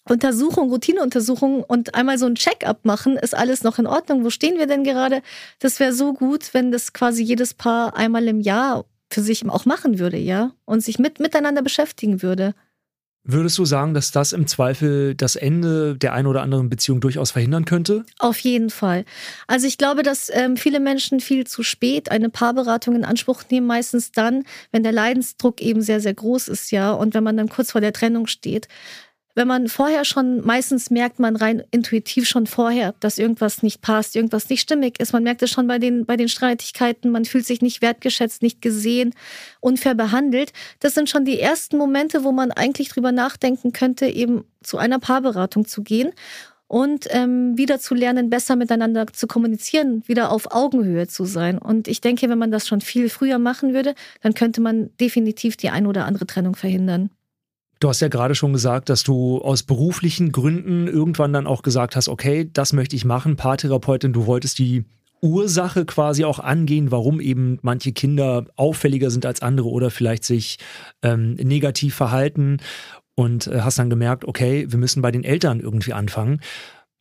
Untersuchung, 0.09 0.71
Routineuntersuchung 0.71 1.63
und 1.63 1.95
einmal 1.95 2.19
so 2.19 2.27
ein 2.27 2.35
Check-up 2.35 2.85
machen, 2.85 3.17
ist 3.17 3.37
alles 3.37 3.63
noch 3.63 3.79
in 3.79 3.87
Ordnung? 3.87 4.25
Wo 4.25 4.31
stehen 4.31 4.59
wir 4.59 4.67
denn 4.67 4.83
gerade? 4.83 5.23
Das 5.61 5.79
wäre 5.79 5.93
so 5.93 6.13
gut, 6.13 6.55
wenn 6.55 6.73
das 6.73 6.93
quasi 6.93 7.23
jedes 7.23 7.55
Paar 7.55 7.97
einmal 7.97 8.27
im 8.27 8.41
Jahr 8.41 8.85
für 9.11 9.23
sich 9.23 9.49
auch 9.49 9.65
machen 9.65 9.99
würde, 9.99 10.17
ja? 10.17 10.53
Und 10.65 10.83
sich 10.83 10.99
mit 10.99 11.21
miteinander 11.21 11.63
beschäftigen 11.63 12.23
würde. 12.23 12.55
Würdest 13.25 13.57
du 13.59 13.65
sagen, 13.65 13.95
dass 13.95 14.11
das 14.11 14.33
im 14.33 14.49
Zweifel 14.49 15.15
das 15.15 15.37
Ende 15.37 15.97
der 15.97 16.13
einen 16.13 16.27
oder 16.27 16.43
anderen 16.43 16.69
Beziehung 16.69 17.01
durchaus 17.01 17.31
verhindern 17.31 17.65
könnte? 17.65 18.05
Auf 18.19 18.41
jeden 18.41 18.69
Fall. 18.69 19.05
Also 19.47 19.69
ich 19.69 19.79
glaube, 19.79 20.03
dass 20.03 20.29
ähm, 20.33 20.57
viele 20.57 20.81
Menschen 20.81 21.21
viel 21.21 21.47
zu 21.47 21.63
spät 21.63 22.11
eine 22.11 22.31
Paarberatung 22.31 22.97
in 22.97 23.05
Anspruch 23.05 23.45
nehmen, 23.49 23.69
meistens 23.69 24.11
dann, 24.11 24.43
wenn 24.73 24.83
der 24.83 24.91
Leidensdruck 24.91 25.61
eben 25.61 25.83
sehr, 25.83 26.01
sehr 26.01 26.15
groß 26.15 26.49
ist, 26.49 26.73
ja, 26.73 26.91
und 26.91 27.15
wenn 27.15 27.23
man 27.23 27.37
dann 27.37 27.49
kurz 27.49 27.71
vor 27.71 27.81
der 27.81 27.93
Trennung 27.93 28.27
steht 28.27 28.67
wenn 29.35 29.49
man 29.49 29.69
vorher 29.69 30.05
schon, 30.05 30.45
meistens 30.45 30.91
merkt 30.91 31.19
man 31.19 31.37
rein 31.37 31.63
intuitiv 31.71 32.29
schon 32.29 32.47
vorher, 32.47 32.95
dass 33.01 33.19
irgendwas 33.19 33.63
nicht 33.63 33.81
passt, 33.81 34.15
irgendwas 34.15 34.49
nicht 34.51 34.61
stimmig 34.61 35.01
ist. 35.01 35.13
Man 35.13 35.23
merkt 35.23 35.43
es 35.43 35.51
schon 35.51 35.67
bei 35.67 35.79
den, 35.79 36.05
bei 36.05 36.17
den 36.17 36.29
Streitigkeiten, 36.29 37.11
man 37.11 37.25
fühlt 37.25 37.47
sich 37.47 37.63
nicht 37.63 37.81
wertgeschätzt, 37.81 38.43
nicht 38.43 38.61
gesehen, 38.61 39.15
unfair 39.61 39.95
behandelt. 39.95 40.53
Das 40.81 40.95
sind 40.95 41.09
schon 41.09 41.25
die 41.25 41.41
ersten 41.41 41.79
Momente, 41.79 42.25
wo 42.25 42.33
man 42.33 42.53
eigentlich 42.53 42.91
drüber 42.91 43.13
nachdenken 43.13 43.73
könnte, 43.73 44.07
eben 44.07 44.45
zu 44.63 44.77
einer 44.79 44.99
Paarberatung 44.99 45.67
zu 45.67 45.83
gehen 45.83 46.13
und 46.73 47.07
ähm, 47.11 47.57
wieder 47.57 47.79
zu 47.79 47.95
lernen, 47.95 48.31
besser 48.31 48.57
miteinander 48.57 49.07
zu 49.07 49.27
kommunizieren, 49.27 50.03
wieder 50.07 50.31
auf 50.31 50.55
Augenhöhe 50.55 51.07
zu 51.07 51.25
sein. 51.25 51.59
Und 51.59 51.89
ich 51.89 52.01
denke, 52.01 52.29
wenn 52.29 52.39
man 52.39 52.51
das 52.51 52.67
schon 52.67 52.81
viel 52.81 53.09
früher 53.09 53.39
machen 53.39 53.75
würde, 53.75 53.95
dann 54.23 54.35
könnte 54.35 54.61
man 54.61 54.91
definitiv 54.99 55.57
die 55.57 55.71
ein 55.71 55.87
oder 55.87 56.07
andere 56.07 56.27
Trennung 56.27 56.57
verhindern. 56.57 57.11
Du 57.83 57.89
hast 57.89 57.99
ja 57.99 58.07
gerade 58.07 58.37
schon 58.37 58.53
gesagt, 58.53 58.91
dass 58.91 59.03
du 59.03 59.43
aus 59.43 59.65
beruflichen 59.65 60.31
Gründen 60.31 60.87
irgendwann 60.87 61.33
dann 61.33 61.49
auch 61.49 61.63
gesagt 61.63 61.97
hast, 61.97 62.09
okay, 62.09 62.49
das 62.53 62.73
möchte 62.73 62.95
ich 62.95 63.05
machen, 63.05 63.35
Paartherapeutin, 63.35 64.13
du 64.13 64.27
wolltest 64.27 64.61
die 64.61 64.85
Ursache 65.21 65.85
quasi 65.85 66.25
auch 66.25 66.39
angehen, 66.39 66.93
warum 66.93 67.21
eben 67.21 67.59
manche 67.63 67.91
Kinder 67.91 68.47
auffälliger 68.55 69.11
sind 69.11 69.27
als 69.27 69.43
andere 69.43 69.69
oder 69.69 69.91
vielleicht 69.91 70.23
sich 70.23 70.61
ähm, 71.03 71.35
negativ 71.35 71.97
verhalten 71.97 72.59
und 73.17 73.49
äh, 73.49 73.63
hast 73.63 73.81
dann 73.81 73.91
gemerkt, 73.91 74.27
okay, 74.27 74.65
wir 74.69 74.79
müssen 74.79 75.03
bei 75.03 75.11
den 75.11 75.25
Eltern 75.25 75.59
irgendwie 75.59 75.93
anfangen. 75.93 76.41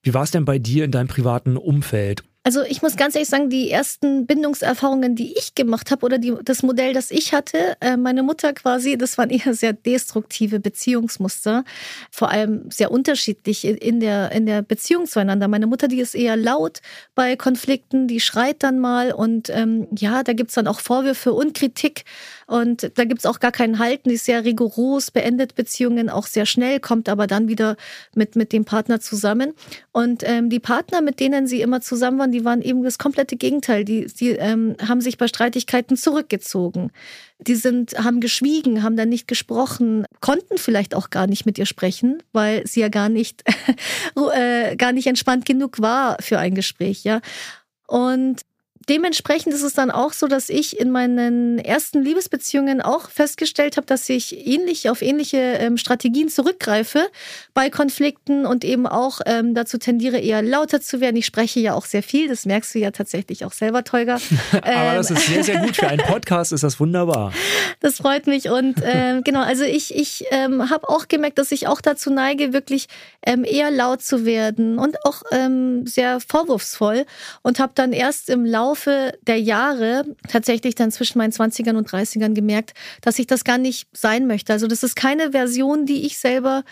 Wie 0.01 0.15
war 0.15 0.23
es 0.23 0.31
denn 0.31 0.45
bei 0.45 0.57
dir 0.57 0.83
in 0.85 0.91
deinem 0.91 1.07
privaten 1.07 1.57
Umfeld? 1.57 2.23
Also 2.43 2.63
ich 2.63 2.81
muss 2.81 2.95
ganz 2.95 3.13
ehrlich 3.13 3.29
sagen, 3.29 3.51
die 3.51 3.69
ersten 3.69 4.25
Bindungserfahrungen, 4.25 5.15
die 5.15 5.37
ich 5.37 5.53
gemacht 5.53 5.91
habe 5.91 6.03
oder 6.03 6.17
die, 6.17 6.33
das 6.43 6.63
Modell, 6.63 6.91
das 6.91 7.11
ich 7.11 7.33
hatte, 7.33 7.77
äh, 7.81 7.97
meine 7.97 8.23
Mutter 8.23 8.51
quasi, 8.53 8.97
das 8.97 9.19
waren 9.19 9.29
eher 9.29 9.53
sehr 9.53 9.73
destruktive 9.73 10.59
Beziehungsmuster, 10.59 11.63
vor 12.09 12.31
allem 12.31 12.71
sehr 12.71 12.89
unterschiedlich 12.89 13.63
in 13.65 13.99
der, 13.99 14.31
in 14.31 14.47
der 14.47 14.63
Beziehung 14.63 15.05
zueinander. 15.05 15.47
Meine 15.47 15.67
Mutter, 15.67 15.87
die 15.87 15.99
ist 15.99 16.15
eher 16.15 16.35
laut 16.35 16.81
bei 17.13 17.35
Konflikten, 17.35 18.07
die 18.07 18.19
schreit 18.19 18.63
dann 18.63 18.79
mal 18.79 19.11
und 19.11 19.51
ähm, 19.51 19.87
ja, 19.95 20.23
da 20.23 20.33
gibt's 20.33 20.55
dann 20.55 20.65
auch 20.65 20.79
Vorwürfe 20.79 21.33
und 21.33 21.53
Kritik 21.53 22.05
und 22.47 22.91
da 22.97 23.05
gibt's 23.05 23.27
auch 23.27 23.39
gar 23.39 23.51
keinen 23.51 23.77
Halten, 23.77 24.09
die 24.09 24.15
ist 24.15 24.25
sehr 24.25 24.43
rigoros, 24.43 25.11
beendet 25.11 25.53
Beziehungen 25.55 26.09
auch 26.09 26.25
sehr 26.25 26.47
schnell, 26.47 26.79
kommt 26.79 27.07
aber 27.07 27.27
dann 27.27 27.47
wieder 27.47 27.77
mit, 28.15 28.35
mit 28.35 28.51
dem 28.51 28.65
Partner 28.65 28.99
zusammen. 28.99 29.53
Und 29.91 30.23
ähm, 30.25 30.49
die 30.49 30.59
Partner, 30.59 31.01
mit 31.01 31.19
denen 31.19 31.47
sie 31.47 31.61
immer 31.61 31.79
zusammen 31.79 32.19
waren, 32.19 32.30
die 32.31 32.45
waren 32.45 32.61
eben 32.61 32.83
das 32.83 32.97
komplette 32.97 33.35
Gegenteil. 33.35 33.85
Die, 33.85 34.05
die 34.05 34.29
ähm, 34.31 34.75
haben 34.87 35.01
sich 35.01 35.17
bei 35.17 35.27
Streitigkeiten 35.27 35.97
zurückgezogen. 35.97 36.91
Die 37.39 37.55
sind, 37.55 37.93
haben 37.97 38.19
geschwiegen, 38.19 38.83
haben 38.83 38.97
dann 38.97 39.09
nicht 39.09 39.27
gesprochen, 39.27 40.05
konnten 40.19 40.57
vielleicht 40.57 40.95
auch 40.95 41.09
gar 41.09 41.27
nicht 41.27 41.45
mit 41.45 41.57
ihr 41.57 41.65
sprechen, 41.65 42.21
weil 42.33 42.65
sie 42.67 42.81
ja 42.81 42.89
gar 42.89 43.09
nicht, 43.09 43.43
äh, 44.33 44.75
gar 44.75 44.91
nicht 44.91 45.07
entspannt 45.07 45.45
genug 45.45 45.81
war 45.81 46.17
für 46.21 46.39
ein 46.39 46.55
Gespräch, 46.55 47.03
ja. 47.03 47.21
Und 47.87 48.41
dementsprechend 48.89 49.53
ist 49.53 49.61
es 49.61 49.73
dann 49.73 49.91
auch 49.91 50.13
so, 50.13 50.27
dass 50.27 50.49
ich 50.49 50.79
in 50.79 50.91
meinen 50.91 51.59
ersten 51.59 52.01
Liebesbeziehungen 52.01 52.81
auch 52.81 53.09
festgestellt 53.09 53.77
habe, 53.77 53.85
dass 53.85 54.09
ich 54.09 54.45
ähnlich 54.47 54.89
auf 54.89 55.01
ähnliche 55.01 55.37
ähm, 55.37 55.77
Strategien 55.77 56.29
zurückgreife 56.29 57.07
bei 57.53 57.69
Konflikten 57.69 58.45
und 58.45 58.63
eben 58.63 58.87
auch 58.87 59.21
ähm, 59.25 59.53
dazu 59.53 59.77
tendiere, 59.77 60.17
eher 60.17 60.41
lauter 60.41 60.81
zu 60.81 60.99
werden. 60.99 61.15
Ich 61.15 61.25
spreche 61.25 61.59
ja 61.59 61.73
auch 61.73 61.85
sehr 61.85 62.03
viel, 62.03 62.27
das 62.27 62.45
merkst 62.45 62.73
du 62.73 62.79
ja 62.79 62.91
tatsächlich 62.91 63.45
auch 63.45 63.53
selber, 63.53 63.83
Tolga. 63.83 64.17
Aber 64.51 64.95
das 64.95 65.09
ähm, 65.09 65.17
ist 65.17 65.27
sehr, 65.27 65.43
sehr 65.43 65.57
gut. 65.59 65.75
Für 65.75 65.87
einen 65.87 66.05
Podcast 66.05 66.51
ist 66.51 66.63
das 66.63 66.79
wunderbar. 66.79 67.33
Das 67.79 67.97
freut 67.97 68.27
mich. 68.27 68.49
Und 68.49 68.75
ähm, 68.83 69.23
genau, 69.23 69.41
also 69.41 69.63
ich, 69.63 69.95
ich 69.95 70.25
ähm, 70.29 70.69
habe 70.69 70.87
auch 70.87 71.07
gemerkt, 71.07 71.39
dass 71.39 71.51
ich 71.51 71.67
auch 71.67 71.81
dazu 71.81 72.11
neige, 72.11 72.53
wirklich 72.53 72.87
ähm, 73.25 73.43
eher 73.43 73.71
laut 73.71 74.03
zu 74.03 74.23
werden 74.23 74.77
und 74.77 75.03
auch 75.03 75.23
sehr 75.85 76.19
vorwurfsvoll 76.19 77.05
und 77.41 77.59
habe 77.59 77.71
dann 77.73 77.91
erst 77.91 78.29
im 78.29 78.45
Laufe 78.45 78.70
der 78.75 79.39
Jahre 79.39 80.05
tatsächlich 80.27 80.75
dann 80.75 80.91
zwischen 80.91 81.17
meinen 81.17 81.31
20ern 81.31 81.75
und 81.75 81.89
30ern 81.89 82.33
gemerkt, 82.33 82.73
dass 83.01 83.19
ich 83.19 83.27
das 83.27 83.43
gar 83.43 83.57
nicht 83.57 83.87
sein 83.93 84.27
möchte. 84.27 84.53
Also 84.53 84.67
das 84.67 84.83
ist 84.83 84.95
keine 84.95 85.31
Version, 85.31 85.85
die 85.85 86.05
ich 86.05 86.17
selber 86.17 86.63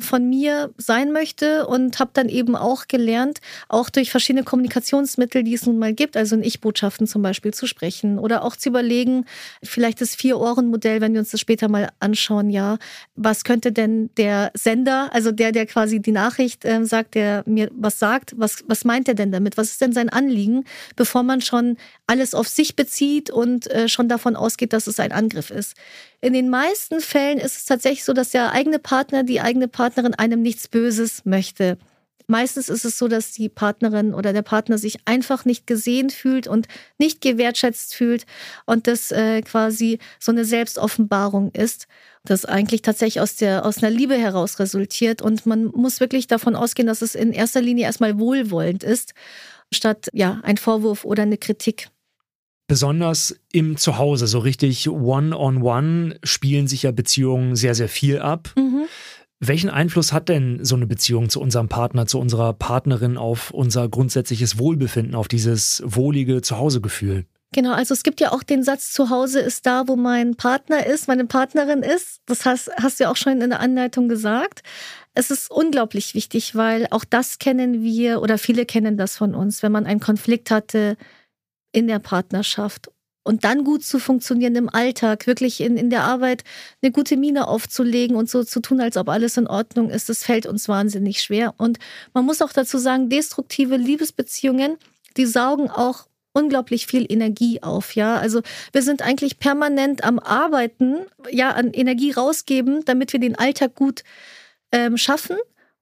von 0.00 0.28
mir 0.28 0.72
sein 0.76 1.12
möchte 1.12 1.66
und 1.66 1.98
habe 1.98 2.10
dann 2.14 2.28
eben 2.28 2.54
auch 2.54 2.86
gelernt, 2.86 3.40
auch 3.68 3.90
durch 3.90 4.10
verschiedene 4.10 4.44
Kommunikationsmittel, 4.44 5.42
die 5.42 5.54
es 5.54 5.66
nun 5.66 5.78
mal 5.78 5.92
gibt, 5.92 6.16
also 6.16 6.36
in 6.36 6.42
Ich-Botschaften 6.42 7.06
zum 7.06 7.22
Beispiel 7.22 7.52
zu 7.52 7.66
sprechen 7.66 8.18
oder 8.18 8.44
auch 8.44 8.54
zu 8.54 8.68
überlegen, 8.68 9.24
vielleicht 9.62 10.00
das 10.00 10.14
Vier-Ohren-Modell, 10.14 11.00
wenn 11.00 11.14
wir 11.14 11.20
uns 11.20 11.30
das 11.30 11.40
später 11.40 11.68
mal 11.68 11.88
anschauen, 11.98 12.50
ja, 12.50 12.78
was 13.16 13.42
könnte 13.42 13.72
denn 13.72 14.10
der 14.16 14.52
Sender, 14.54 15.10
also 15.12 15.32
der, 15.32 15.52
der 15.52 15.66
quasi 15.66 16.00
die 16.00 16.12
Nachricht 16.12 16.64
äh, 16.64 16.84
sagt, 16.84 17.14
der 17.14 17.42
mir 17.46 17.70
was 17.74 17.98
sagt, 17.98 18.34
was, 18.36 18.64
was 18.68 18.84
meint 18.84 19.08
er 19.08 19.14
denn 19.14 19.32
damit? 19.32 19.56
Was 19.56 19.70
ist 19.70 19.80
denn 19.80 19.92
sein 19.92 20.08
Anliegen, 20.08 20.64
bevor 20.94 21.22
man 21.22 21.40
schon 21.40 21.76
alles 22.08 22.34
auf 22.34 22.48
sich 22.48 22.74
bezieht 22.74 23.30
und 23.30 23.70
äh, 23.70 23.88
schon 23.88 24.08
davon 24.08 24.34
ausgeht, 24.34 24.72
dass 24.72 24.88
es 24.88 24.98
ein 24.98 25.12
Angriff 25.12 25.50
ist? 25.50 25.74
In 26.20 26.32
den 26.32 26.50
meisten 26.50 27.00
Fällen 27.00 27.38
ist 27.38 27.56
es 27.56 27.64
tatsächlich 27.64 28.04
so, 28.04 28.12
dass 28.12 28.30
der 28.30 28.52
eigene 28.52 28.80
Partner, 28.80 29.22
die 29.22 29.40
eigene 29.40 29.68
Partnerin 29.68 30.14
einem 30.14 30.42
nichts 30.42 30.66
Böses 30.68 31.24
möchte. 31.24 31.78
Meistens 32.30 32.68
ist 32.68 32.84
es 32.84 32.98
so, 32.98 33.08
dass 33.08 33.32
die 33.32 33.48
Partnerin 33.48 34.12
oder 34.12 34.34
der 34.34 34.42
Partner 34.42 34.76
sich 34.76 34.98
einfach 35.06 35.46
nicht 35.46 35.66
gesehen 35.66 36.10
fühlt 36.10 36.46
und 36.46 36.68
nicht 36.98 37.22
gewertschätzt 37.22 37.94
fühlt 37.94 38.26
und 38.66 38.86
das 38.86 39.10
äh, 39.12 39.40
quasi 39.40 39.98
so 40.20 40.30
eine 40.30 40.44
Selbstoffenbarung 40.44 41.52
ist, 41.52 41.86
das 42.24 42.44
eigentlich 42.44 42.82
tatsächlich 42.82 43.22
aus, 43.22 43.36
der, 43.36 43.64
aus 43.64 43.78
einer 43.78 43.90
Liebe 43.90 44.14
heraus 44.14 44.58
resultiert. 44.58 45.22
Und 45.22 45.46
man 45.46 45.66
muss 45.66 46.00
wirklich 46.00 46.26
davon 46.26 46.54
ausgehen, 46.54 46.86
dass 46.86 47.00
es 47.00 47.14
in 47.14 47.32
erster 47.32 47.62
Linie 47.62 47.86
erstmal 47.86 48.18
wohlwollend 48.18 48.84
ist, 48.84 49.14
statt 49.72 50.08
ja 50.12 50.38
ein 50.42 50.58
Vorwurf 50.58 51.06
oder 51.06 51.22
eine 51.22 51.38
Kritik. 51.38 51.88
Besonders 52.68 53.34
im 53.50 53.78
Zuhause, 53.78 54.26
so 54.26 54.38
richtig 54.38 54.88
one-on-one 54.88 55.32
-on 55.32 56.12
-one 56.12 56.18
spielen 56.22 56.68
sich 56.68 56.82
ja 56.82 56.92
Beziehungen 56.92 57.56
sehr, 57.56 57.74
sehr 57.74 57.88
viel 57.88 58.20
ab. 58.20 58.50
Mhm. 58.56 58.84
Welchen 59.40 59.70
Einfluss 59.70 60.12
hat 60.12 60.28
denn 60.28 60.64
so 60.64 60.76
eine 60.76 60.86
Beziehung 60.86 61.30
zu 61.30 61.40
unserem 61.40 61.68
Partner, 61.68 62.06
zu 62.06 62.18
unserer 62.18 62.52
Partnerin 62.52 63.16
auf 63.16 63.52
unser 63.52 63.88
grundsätzliches 63.88 64.58
Wohlbefinden, 64.58 65.14
auf 65.14 65.28
dieses 65.28 65.82
wohlige 65.86 66.42
Zuhausegefühl? 66.42 67.24
Genau, 67.52 67.72
also 67.72 67.94
es 67.94 68.02
gibt 68.02 68.20
ja 68.20 68.32
auch 68.32 68.42
den 68.42 68.62
Satz, 68.62 68.92
zu 68.92 69.08
Hause 69.08 69.40
ist 69.40 69.64
da, 69.64 69.84
wo 69.86 69.96
mein 69.96 70.34
Partner 70.34 70.84
ist, 70.84 71.08
meine 71.08 71.24
Partnerin 71.24 71.82
ist. 71.82 72.20
Das 72.26 72.44
hast, 72.44 72.70
hast 72.76 73.00
du 73.00 73.04
ja 73.04 73.10
auch 73.10 73.16
schon 73.16 73.40
in 73.40 73.48
der 73.48 73.60
Anleitung 73.60 74.08
gesagt. 74.08 74.62
Es 75.14 75.30
ist 75.30 75.50
unglaublich 75.50 76.14
wichtig, 76.14 76.54
weil 76.54 76.86
auch 76.90 77.04
das 77.04 77.38
kennen 77.38 77.82
wir 77.82 78.20
oder 78.20 78.36
viele 78.36 78.66
kennen 78.66 78.98
das 78.98 79.16
von 79.16 79.34
uns, 79.34 79.62
wenn 79.62 79.72
man 79.72 79.86
einen 79.86 80.00
Konflikt 80.00 80.50
hatte, 80.50 80.98
in 81.72 81.86
der 81.86 81.98
Partnerschaft 81.98 82.90
und 83.28 83.44
dann 83.44 83.62
gut 83.62 83.84
zu 83.84 83.98
funktionieren 83.98 84.56
im 84.56 84.70
Alltag, 84.70 85.26
wirklich 85.26 85.60
in, 85.60 85.76
in 85.76 85.90
der 85.90 86.04
Arbeit 86.04 86.44
eine 86.80 86.92
gute 86.92 87.18
Miene 87.18 87.46
aufzulegen 87.46 88.16
und 88.16 88.30
so 88.30 88.42
zu 88.42 88.60
tun, 88.60 88.80
als 88.80 88.96
ob 88.96 89.10
alles 89.10 89.36
in 89.36 89.46
Ordnung 89.46 89.90
ist, 89.90 90.08
das 90.08 90.24
fällt 90.24 90.46
uns 90.46 90.66
wahnsinnig 90.66 91.20
schwer. 91.20 91.52
Und 91.58 91.78
man 92.14 92.24
muss 92.24 92.40
auch 92.40 92.54
dazu 92.54 92.78
sagen, 92.78 93.10
destruktive 93.10 93.76
Liebesbeziehungen, 93.76 94.78
die 95.18 95.26
saugen 95.26 95.68
auch 95.68 96.06
unglaublich 96.32 96.86
viel 96.86 97.04
Energie 97.06 97.62
auf, 97.62 97.94
ja. 97.94 98.16
Also 98.16 98.40
wir 98.72 98.80
sind 98.80 99.02
eigentlich 99.02 99.38
permanent 99.38 100.04
am 100.04 100.18
Arbeiten, 100.18 101.00
ja, 101.30 101.50
an 101.50 101.72
Energie 101.74 102.12
rausgeben, 102.12 102.84
damit 102.86 103.12
wir 103.12 103.20
den 103.20 103.38
Alltag 103.38 103.74
gut 103.74 104.04
ähm, 104.72 104.96
schaffen. 104.96 105.36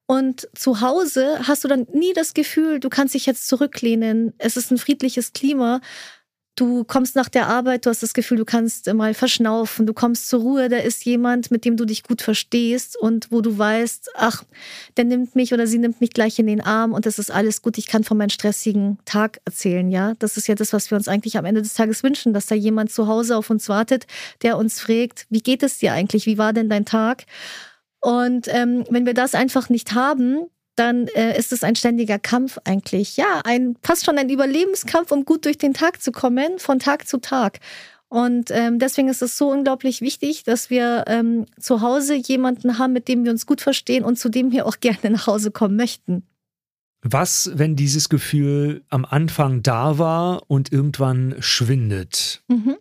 Und 0.07 0.47
zu 0.55 0.79
Hause 0.79 1.39
hast 1.43 1.65
du 1.65 1.67
dann 1.67 1.85
nie 1.93 2.13
das 2.13 2.33
Gefühl, 2.33 2.79
du 2.79 2.89
kannst 2.89 3.13
dich 3.13 3.25
jetzt 3.25 3.47
zurücklehnen. 3.47 4.33
Es 4.37 4.55
ist 4.55 4.71
ein 4.71 4.77
friedliches 4.77 5.33
Klima. 5.33 5.81
Du 6.55 6.85
kommst 6.85 7.15
nach 7.15 7.29
der 7.29 7.47
Arbeit, 7.47 7.85
du 7.85 7.91
hast 7.91 8.01
das 8.01 8.15
Gefühl, 8.15 8.37
du 8.37 8.45
kannst 8.45 8.91
mal 8.91 9.13
verschnaufen, 9.13 9.85
du 9.85 9.93
kommst 9.93 10.27
zur 10.27 10.39
Ruhe, 10.39 10.69
da 10.69 10.77
ist 10.77 11.05
jemand, 11.05 11.51
mit 11.51 11.65
dem 11.65 11.77
du 11.77 11.85
dich 11.85 12.01
gut 12.01 12.23
verstehst 12.23 12.97
und 12.97 13.31
wo 13.31 13.41
du 13.41 13.55
weißt, 13.59 14.09
ach, 14.15 14.43
der 14.95 15.05
nimmt 15.05 15.35
mich 15.35 15.53
oder 15.53 15.67
sie 15.67 15.77
nimmt 15.77 16.01
mich 16.01 16.13
gleich 16.13 16.39
in 16.39 16.47
den 16.47 16.61
Arm 16.61 16.93
und 16.93 17.05
das 17.05 17.19
ist 17.19 17.29
alles 17.29 17.61
gut, 17.61 17.77
ich 17.77 17.85
kann 17.85 18.03
von 18.03 18.17
meinem 18.17 18.31
stressigen 18.31 18.97
Tag 19.05 19.39
erzählen, 19.45 19.91
ja. 19.91 20.15
Das 20.17 20.35
ist 20.35 20.47
ja 20.47 20.55
das, 20.55 20.73
was 20.73 20.89
wir 20.89 20.97
uns 20.97 21.07
eigentlich 21.07 21.37
am 21.37 21.45
Ende 21.45 21.61
des 21.61 21.75
Tages 21.75 22.01
wünschen, 22.01 22.33
dass 22.33 22.47
da 22.47 22.55
jemand 22.55 22.91
zu 22.91 23.05
Hause 23.05 23.37
auf 23.37 23.51
uns 23.51 23.69
wartet, 23.69 24.07
der 24.41 24.57
uns 24.57 24.79
fragt, 24.79 25.27
wie 25.29 25.41
geht 25.41 25.61
es 25.61 25.77
dir 25.77 25.93
eigentlich, 25.93 26.25
wie 26.25 26.39
war 26.39 26.53
denn 26.53 26.69
dein 26.69 26.85
Tag? 26.85 27.25
Und 27.99 28.47
ähm, 28.49 28.85
wenn 28.89 29.05
wir 29.05 29.13
das 29.13 29.35
einfach 29.35 29.69
nicht 29.69 29.93
haben, 29.93 30.47
dann 30.75 31.07
äh, 31.07 31.37
ist 31.37 31.51
es 31.51 31.63
ein 31.63 31.75
ständiger 31.75 32.19
Kampf 32.19 32.59
eigentlich. 32.63 33.17
Ja, 33.17 33.41
ein 33.43 33.75
fast 33.81 34.05
schon 34.05 34.17
ein 34.17 34.29
Überlebenskampf, 34.29 35.11
um 35.11 35.25
gut 35.25 35.45
durch 35.45 35.57
den 35.57 35.73
Tag 35.73 36.01
zu 36.01 36.11
kommen, 36.11 36.59
von 36.59 36.79
Tag 36.79 37.07
zu 37.07 37.17
Tag. 37.17 37.59
Und 38.09 38.51
ähm, 38.51 38.79
deswegen 38.79 39.09
ist 39.09 39.21
es 39.21 39.37
so 39.37 39.51
unglaublich 39.51 39.99
wichtig, 40.01 40.43
dass 40.43 40.69
wir 40.69 41.05
ähm, 41.07 41.45
zu 41.59 41.81
Hause 41.81 42.15
jemanden 42.15 42.77
haben, 42.77 42.93
mit 42.93 43.07
dem 43.07 43.25
wir 43.25 43.31
uns 43.31 43.45
gut 43.45 43.59
verstehen 43.59 44.05
und 44.05 44.17
zu 44.17 44.29
dem 44.29 44.51
wir 44.51 44.65
auch 44.65 44.77
gerne 44.79 45.09
nach 45.11 45.27
Hause 45.27 45.51
kommen 45.51 45.75
möchten. 45.75 46.23
Was, 47.01 47.51
wenn 47.53 47.75
dieses 47.75 48.09
Gefühl 48.09 48.83
am 48.89 49.05
Anfang 49.05 49.61
da 49.61 49.97
war 49.97 50.43
und 50.47 50.71
irgendwann 50.71 51.35
schwindet? 51.39 52.41
Mhm. 52.47 52.77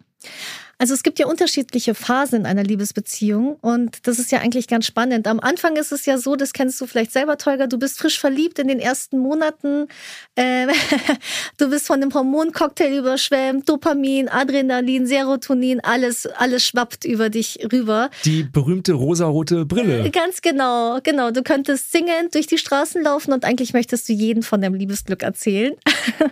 Also 0.78 0.92
es 0.92 1.02
gibt 1.02 1.18
ja 1.18 1.26
unterschiedliche 1.26 1.95
Phasen 1.95 2.40
in 2.40 2.47
einer 2.47 2.62
Liebesbeziehung 2.62 3.56
und 3.62 4.06
das 4.06 4.18
ist 4.18 4.30
ja 4.30 4.40
eigentlich 4.40 4.68
ganz 4.68 4.85
spannend. 4.85 5.26
Am 5.26 5.40
Anfang 5.40 5.76
ist 5.76 5.90
es 5.90 6.04
ja 6.04 6.18
so, 6.18 6.37
das 6.37 6.52
kennst 6.52 6.78
du 6.83 6.87
vielleicht 6.87 7.12
selber, 7.12 7.38
Tolga, 7.38 7.66
du 7.66 7.78
bist 7.78 7.99
frisch 7.99 8.21
verliebt 8.21 8.59
in 8.59 8.68
den 8.68 8.78
ersten 8.78 9.18
Monaten. 9.18 9.88
Äh, 10.35 10.66
du 11.56 11.71
bist 11.71 11.87
von 11.87 12.02
dem 12.02 12.12
Hormoncocktail 12.12 12.99
überschwemmt, 12.99 13.66
Dopamin, 13.66 14.28
Adrenalin, 14.28 15.06
Serotonin, 15.06 15.80
alles, 15.80 16.26
alles 16.26 16.66
schwappt 16.66 17.06
über 17.06 17.30
dich 17.30 17.59
rüber. 17.73 18.11
Die 18.26 18.42
berühmte 18.42 18.92
rosarote 18.92 19.64
Brille. 19.64 20.04
Äh, 20.04 20.11
ganz 20.11 20.42
genau, 20.42 20.99
genau. 21.02 21.30
Du 21.30 21.42
könntest 21.42 21.90
singend 21.90 22.35
durch 22.35 22.49
die 22.49 22.59
Straßen 22.59 23.02
laufen 23.02 23.33
und 23.33 23.47
eigentlich 23.47 23.73
möchtest 23.73 24.11
du 24.11 24.12
jeden 24.12 24.42
von 24.42 24.61
deinem 24.61 24.75
Liebesglück 24.75 25.23
erzählen. 25.23 25.73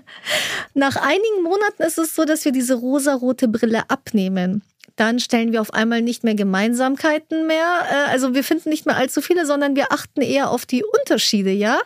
Nach 0.74 0.96
einigen 0.96 1.42
Monaten 1.42 1.82
ist 1.82 1.96
es 1.96 2.14
so, 2.14 2.26
dass 2.26 2.44
wir 2.44 2.52
diese 2.52 2.74
rosarote 2.74 3.48
Brille 3.48 3.88
abnehmen 3.88 4.33
nehmen, 4.34 4.62
dann 4.96 5.18
stellen 5.18 5.52
wir 5.52 5.60
auf 5.60 5.74
einmal 5.74 6.02
nicht 6.02 6.24
mehr 6.24 6.34
Gemeinsamkeiten 6.34 7.46
mehr. 7.46 7.86
Äh, 7.90 8.10
also 8.10 8.34
wir 8.34 8.44
finden 8.44 8.68
nicht 8.68 8.86
mehr 8.86 8.96
allzu 8.96 9.20
viele, 9.20 9.46
sondern 9.46 9.76
wir 9.76 9.92
achten 9.92 10.20
eher 10.20 10.50
auf 10.50 10.66
die 10.66 10.84
Unterschiede, 10.84 11.50
ja. 11.50 11.80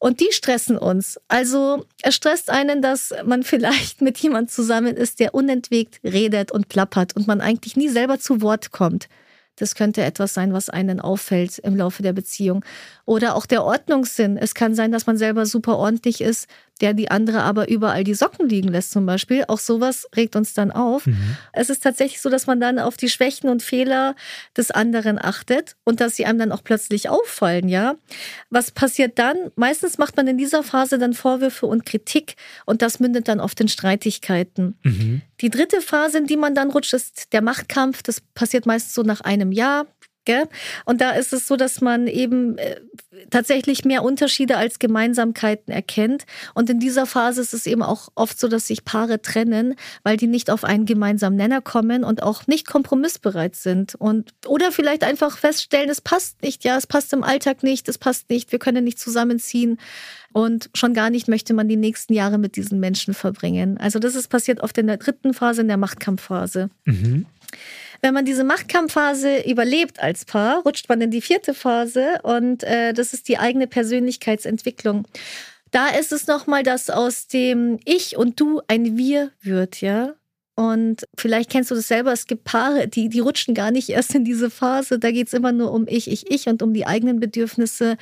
Und 0.00 0.18
die 0.18 0.32
stressen 0.32 0.76
uns. 0.76 1.20
Also 1.28 1.86
es 2.02 2.16
stresst 2.16 2.50
einen, 2.50 2.82
dass 2.82 3.14
man 3.24 3.42
vielleicht 3.44 4.00
mit 4.00 4.18
jemand 4.18 4.50
zusammen 4.50 4.96
ist, 4.96 5.20
der 5.20 5.34
unentwegt 5.34 6.00
redet 6.02 6.50
und 6.50 6.68
plappert 6.68 7.14
und 7.14 7.28
man 7.28 7.40
eigentlich 7.40 7.76
nie 7.76 7.88
selber 7.88 8.18
zu 8.18 8.42
Wort 8.42 8.72
kommt. 8.72 9.08
Das 9.56 9.74
könnte 9.74 10.02
etwas 10.02 10.34
sein, 10.34 10.52
was 10.52 10.70
einen 10.70 11.00
auffällt 11.00 11.58
im 11.58 11.76
Laufe 11.76 12.02
der 12.02 12.14
Beziehung. 12.14 12.64
Oder 13.04 13.34
auch 13.34 13.46
der 13.46 13.64
Ordnungssinn. 13.64 14.36
Es 14.36 14.54
kann 14.54 14.74
sein, 14.74 14.92
dass 14.92 15.06
man 15.06 15.16
selber 15.16 15.46
super 15.46 15.76
ordentlich 15.76 16.20
ist, 16.20 16.48
der 16.80 16.94
die 16.94 17.10
andere 17.10 17.42
aber 17.42 17.68
überall 17.68 18.04
die 18.04 18.14
Socken 18.14 18.48
liegen 18.48 18.68
lässt 18.68 18.90
zum 18.90 19.06
Beispiel. 19.06 19.44
Auch 19.48 19.58
sowas 19.58 20.06
regt 20.16 20.36
uns 20.36 20.54
dann 20.54 20.70
auf. 20.70 21.06
Mhm. 21.06 21.36
Es 21.52 21.70
ist 21.70 21.82
tatsächlich 21.82 22.20
so, 22.20 22.28
dass 22.28 22.46
man 22.46 22.60
dann 22.60 22.78
auf 22.78 22.96
die 22.96 23.08
Schwächen 23.08 23.48
und 23.48 23.62
Fehler 23.62 24.16
des 24.56 24.70
anderen 24.70 25.18
achtet 25.22 25.76
und 25.84 26.00
dass 26.00 26.16
sie 26.16 26.26
einem 26.26 26.38
dann 26.38 26.52
auch 26.52 26.64
plötzlich 26.64 27.08
auffallen, 27.08 27.68
ja. 27.68 27.94
Was 28.50 28.70
passiert 28.70 29.18
dann? 29.18 29.36
Meistens 29.54 29.98
macht 29.98 30.16
man 30.16 30.26
in 30.26 30.38
dieser 30.38 30.62
Phase 30.62 30.98
dann 30.98 31.14
Vorwürfe 31.14 31.66
und 31.66 31.86
Kritik 31.86 32.36
und 32.66 32.82
das 32.82 33.00
mündet 33.00 33.28
dann 33.28 33.40
oft 33.40 33.60
in 33.60 33.68
Streitigkeiten. 33.68 34.76
Mhm. 34.82 35.22
Die 35.40 35.50
dritte 35.50 35.80
Phase, 35.80 36.18
in 36.18 36.26
die 36.26 36.36
man 36.36 36.54
dann 36.54 36.70
rutscht, 36.70 36.94
ist 36.94 37.32
der 37.32 37.42
Machtkampf. 37.42 38.02
Das 38.02 38.20
passiert 38.34 38.66
meist 38.66 38.94
so 38.94 39.02
nach 39.02 39.20
einem 39.20 39.52
Jahr. 39.52 39.86
Gell? 40.24 40.48
Und 40.84 41.00
da 41.00 41.10
ist 41.10 41.32
es 41.32 41.46
so, 41.46 41.56
dass 41.56 41.80
man 41.80 42.06
eben 42.06 42.56
äh, 42.58 42.80
tatsächlich 43.30 43.84
mehr 43.84 44.04
Unterschiede 44.04 44.56
als 44.56 44.78
Gemeinsamkeiten 44.78 45.72
erkennt. 45.72 46.24
Und 46.54 46.70
in 46.70 46.78
dieser 46.78 47.06
Phase 47.06 47.40
ist 47.40 47.54
es 47.54 47.66
eben 47.66 47.82
auch 47.82 48.08
oft 48.14 48.38
so, 48.38 48.46
dass 48.46 48.68
sich 48.68 48.84
Paare 48.84 49.20
trennen, 49.20 49.74
weil 50.04 50.16
die 50.16 50.28
nicht 50.28 50.50
auf 50.50 50.62
einen 50.62 50.86
gemeinsamen 50.86 51.36
Nenner 51.36 51.60
kommen 51.60 52.04
und 52.04 52.22
auch 52.22 52.46
nicht 52.46 52.66
kompromissbereit 52.66 53.56
sind. 53.56 53.96
Und, 53.96 54.32
oder 54.46 54.70
vielleicht 54.70 55.02
einfach 55.02 55.38
feststellen, 55.38 55.90
es 55.90 56.00
passt 56.00 56.40
nicht, 56.42 56.62
ja, 56.64 56.76
es 56.76 56.86
passt 56.86 57.12
im 57.12 57.24
Alltag 57.24 57.62
nicht, 57.62 57.88
es 57.88 57.98
passt 57.98 58.30
nicht, 58.30 58.52
wir 58.52 58.58
können 58.58 58.84
nicht 58.84 59.00
zusammenziehen. 59.00 59.78
Und 60.32 60.70
schon 60.74 60.94
gar 60.94 61.10
nicht 61.10 61.28
möchte 61.28 61.52
man 61.52 61.68
die 61.68 61.76
nächsten 61.76 62.14
Jahre 62.14 62.38
mit 62.38 62.56
diesen 62.56 62.80
Menschen 62.80 63.12
verbringen. 63.12 63.76
Also 63.78 63.98
das 63.98 64.14
ist 64.14 64.28
passiert 64.28 64.60
oft 64.60 64.78
in 64.78 64.86
der 64.86 64.96
dritten 64.96 65.34
Phase, 65.34 65.62
in 65.62 65.68
der 65.68 65.76
Machtkampfphase. 65.76 66.70
Mhm. 66.84 67.26
Wenn 68.02 68.14
man 68.14 68.24
diese 68.24 68.42
Machtkampfphase 68.42 69.48
überlebt 69.48 70.00
als 70.00 70.24
Paar, 70.24 70.62
rutscht 70.62 70.88
man 70.88 71.00
in 71.00 71.12
die 71.12 71.20
vierte 71.20 71.54
Phase 71.54 72.20
und 72.24 72.64
äh, 72.64 72.92
das 72.92 73.14
ist 73.14 73.28
die 73.28 73.38
eigene 73.38 73.68
Persönlichkeitsentwicklung. 73.68 75.06
Da 75.70 75.86
ist 75.88 76.12
es 76.12 76.26
nochmal, 76.26 76.64
dass 76.64 76.90
aus 76.90 77.28
dem 77.28 77.78
Ich 77.84 78.16
und 78.16 78.40
Du 78.40 78.60
ein 78.66 78.98
Wir 78.98 79.30
wird, 79.40 79.80
ja. 79.80 80.14
Und 80.56 81.06
vielleicht 81.16 81.48
kennst 81.48 81.70
du 81.70 81.76
das 81.76 81.88
selber, 81.88 82.12
es 82.12 82.26
gibt 82.26 82.44
Paare, 82.44 82.88
die, 82.88 83.08
die 83.08 83.20
rutschen 83.20 83.54
gar 83.54 83.70
nicht 83.70 83.88
erst 83.88 84.14
in 84.16 84.24
diese 84.24 84.50
Phase. 84.50 84.98
Da 84.98 85.12
geht 85.12 85.28
es 85.28 85.32
immer 85.32 85.52
nur 85.52 85.72
um 85.72 85.86
ich, 85.88 86.10
ich, 86.10 86.30
ich 86.30 86.48
und 86.48 86.60
um 86.60 86.74
die 86.74 86.86
eigenen 86.86 87.20
Bedürfnisse. 87.20 87.96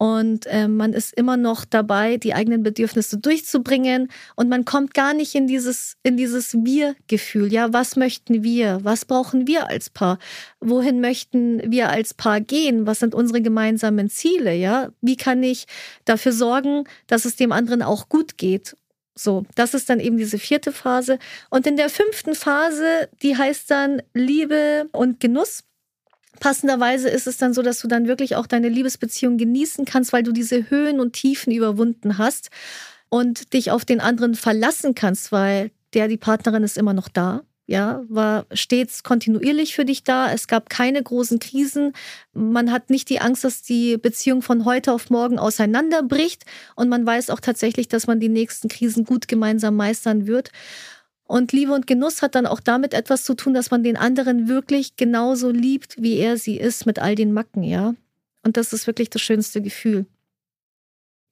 Und 0.00 0.46
äh, 0.46 0.66
man 0.66 0.94
ist 0.94 1.12
immer 1.12 1.36
noch 1.36 1.66
dabei, 1.66 2.16
die 2.16 2.32
eigenen 2.32 2.62
Bedürfnisse 2.62 3.18
durchzubringen 3.18 4.08
und 4.34 4.48
man 4.48 4.64
kommt 4.64 4.94
gar 4.94 5.12
nicht 5.12 5.34
in 5.34 5.46
dieses, 5.46 5.98
in 6.02 6.16
dieses 6.16 6.54
Wir-Gefühl. 6.54 7.52
Ja, 7.52 7.74
was 7.74 7.96
möchten 7.96 8.42
wir? 8.42 8.78
Was 8.82 9.04
brauchen 9.04 9.46
wir 9.46 9.68
als 9.68 9.90
Paar? 9.90 10.18
Wohin 10.58 11.02
möchten 11.02 11.70
wir 11.70 11.90
als 11.90 12.14
Paar 12.14 12.40
gehen? 12.40 12.86
Was 12.86 13.00
sind 13.00 13.14
unsere 13.14 13.42
gemeinsamen 13.42 14.08
Ziele? 14.08 14.54
Ja, 14.54 14.88
wie 15.02 15.16
kann 15.16 15.42
ich 15.42 15.66
dafür 16.06 16.32
sorgen, 16.32 16.84
dass 17.06 17.26
es 17.26 17.36
dem 17.36 17.52
anderen 17.52 17.82
auch 17.82 18.08
gut 18.08 18.38
geht? 18.38 18.76
So, 19.14 19.44
das 19.54 19.74
ist 19.74 19.90
dann 19.90 20.00
eben 20.00 20.16
diese 20.16 20.38
vierte 20.38 20.72
Phase. 20.72 21.18
Und 21.50 21.66
in 21.66 21.76
der 21.76 21.90
fünften 21.90 22.34
Phase, 22.34 23.10
die 23.20 23.36
heißt 23.36 23.70
dann 23.70 24.00
Liebe 24.14 24.88
und 24.92 25.20
Genuss. 25.20 25.64
Passenderweise 26.38 27.08
ist 27.08 27.26
es 27.26 27.36
dann 27.36 27.52
so, 27.52 27.62
dass 27.62 27.80
du 27.80 27.88
dann 27.88 28.06
wirklich 28.06 28.36
auch 28.36 28.46
deine 28.46 28.68
Liebesbeziehung 28.68 29.36
genießen 29.36 29.84
kannst, 29.84 30.12
weil 30.12 30.22
du 30.22 30.32
diese 30.32 30.70
Höhen 30.70 31.00
und 31.00 31.12
Tiefen 31.12 31.52
überwunden 31.52 32.18
hast 32.18 32.50
und 33.08 33.52
dich 33.52 33.70
auf 33.70 33.84
den 33.84 34.00
anderen 34.00 34.34
verlassen 34.34 34.94
kannst, 34.94 35.32
weil 35.32 35.70
der, 35.92 36.08
die 36.08 36.16
Partnerin 36.16 36.62
ist 36.62 36.78
immer 36.78 36.94
noch 36.94 37.08
da. 37.08 37.42
Ja, 37.66 38.02
war 38.08 38.46
stets 38.52 39.04
kontinuierlich 39.04 39.76
für 39.76 39.84
dich 39.84 40.02
da. 40.02 40.32
Es 40.32 40.48
gab 40.48 40.70
keine 40.70 41.00
großen 41.00 41.38
Krisen. 41.38 41.92
Man 42.32 42.72
hat 42.72 42.90
nicht 42.90 43.08
die 43.08 43.20
Angst, 43.20 43.44
dass 43.44 43.62
die 43.62 43.96
Beziehung 43.96 44.42
von 44.42 44.64
heute 44.64 44.92
auf 44.92 45.08
morgen 45.08 45.38
auseinanderbricht. 45.38 46.44
Und 46.74 46.88
man 46.88 47.06
weiß 47.06 47.30
auch 47.30 47.38
tatsächlich, 47.38 47.86
dass 47.86 48.08
man 48.08 48.18
die 48.18 48.28
nächsten 48.28 48.68
Krisen 48.68 49.04
gut 49.04 49.28
gemeinsam 49.28 49.76
meistern 49.76 50.26
wird. 50.26 50.50
Und 51.30 51.52
Liebe 51.52 51.72
und 51.72 51.86
Genuss 51.86 52.22
hat 52.22 52.34
dann 52.34 52.44
auch 52.44 52.58
damit 52.58 52.92
etwas 52.92 53.22
zu 53.22 53.34
tun, 53.34 53.54
dass 53.54 53.70
man 53.70 53.84
den 53.84 53.96
anderen 53.96 54.48
wirklich 54.48 54.96
genauso 54.96 55.52
liebt, 55.52 55.94
wie 55.96 56.16
er 56.16 56.36
sie 56.36 56.56
ist, 56.56 56.86
mit 56.86 56.98
all 56.98 57.14
den 57.14 57.32
Macken, 57.32 57.62
ja. 57.62 57.94
Und 58.42 58.56
das 58.56 58.72
ist 58.72 58.88
wirklich 58.88 59.10
das 59.10 59.22
schönste 59.22 59.62
Gefühl. 59.62 60.06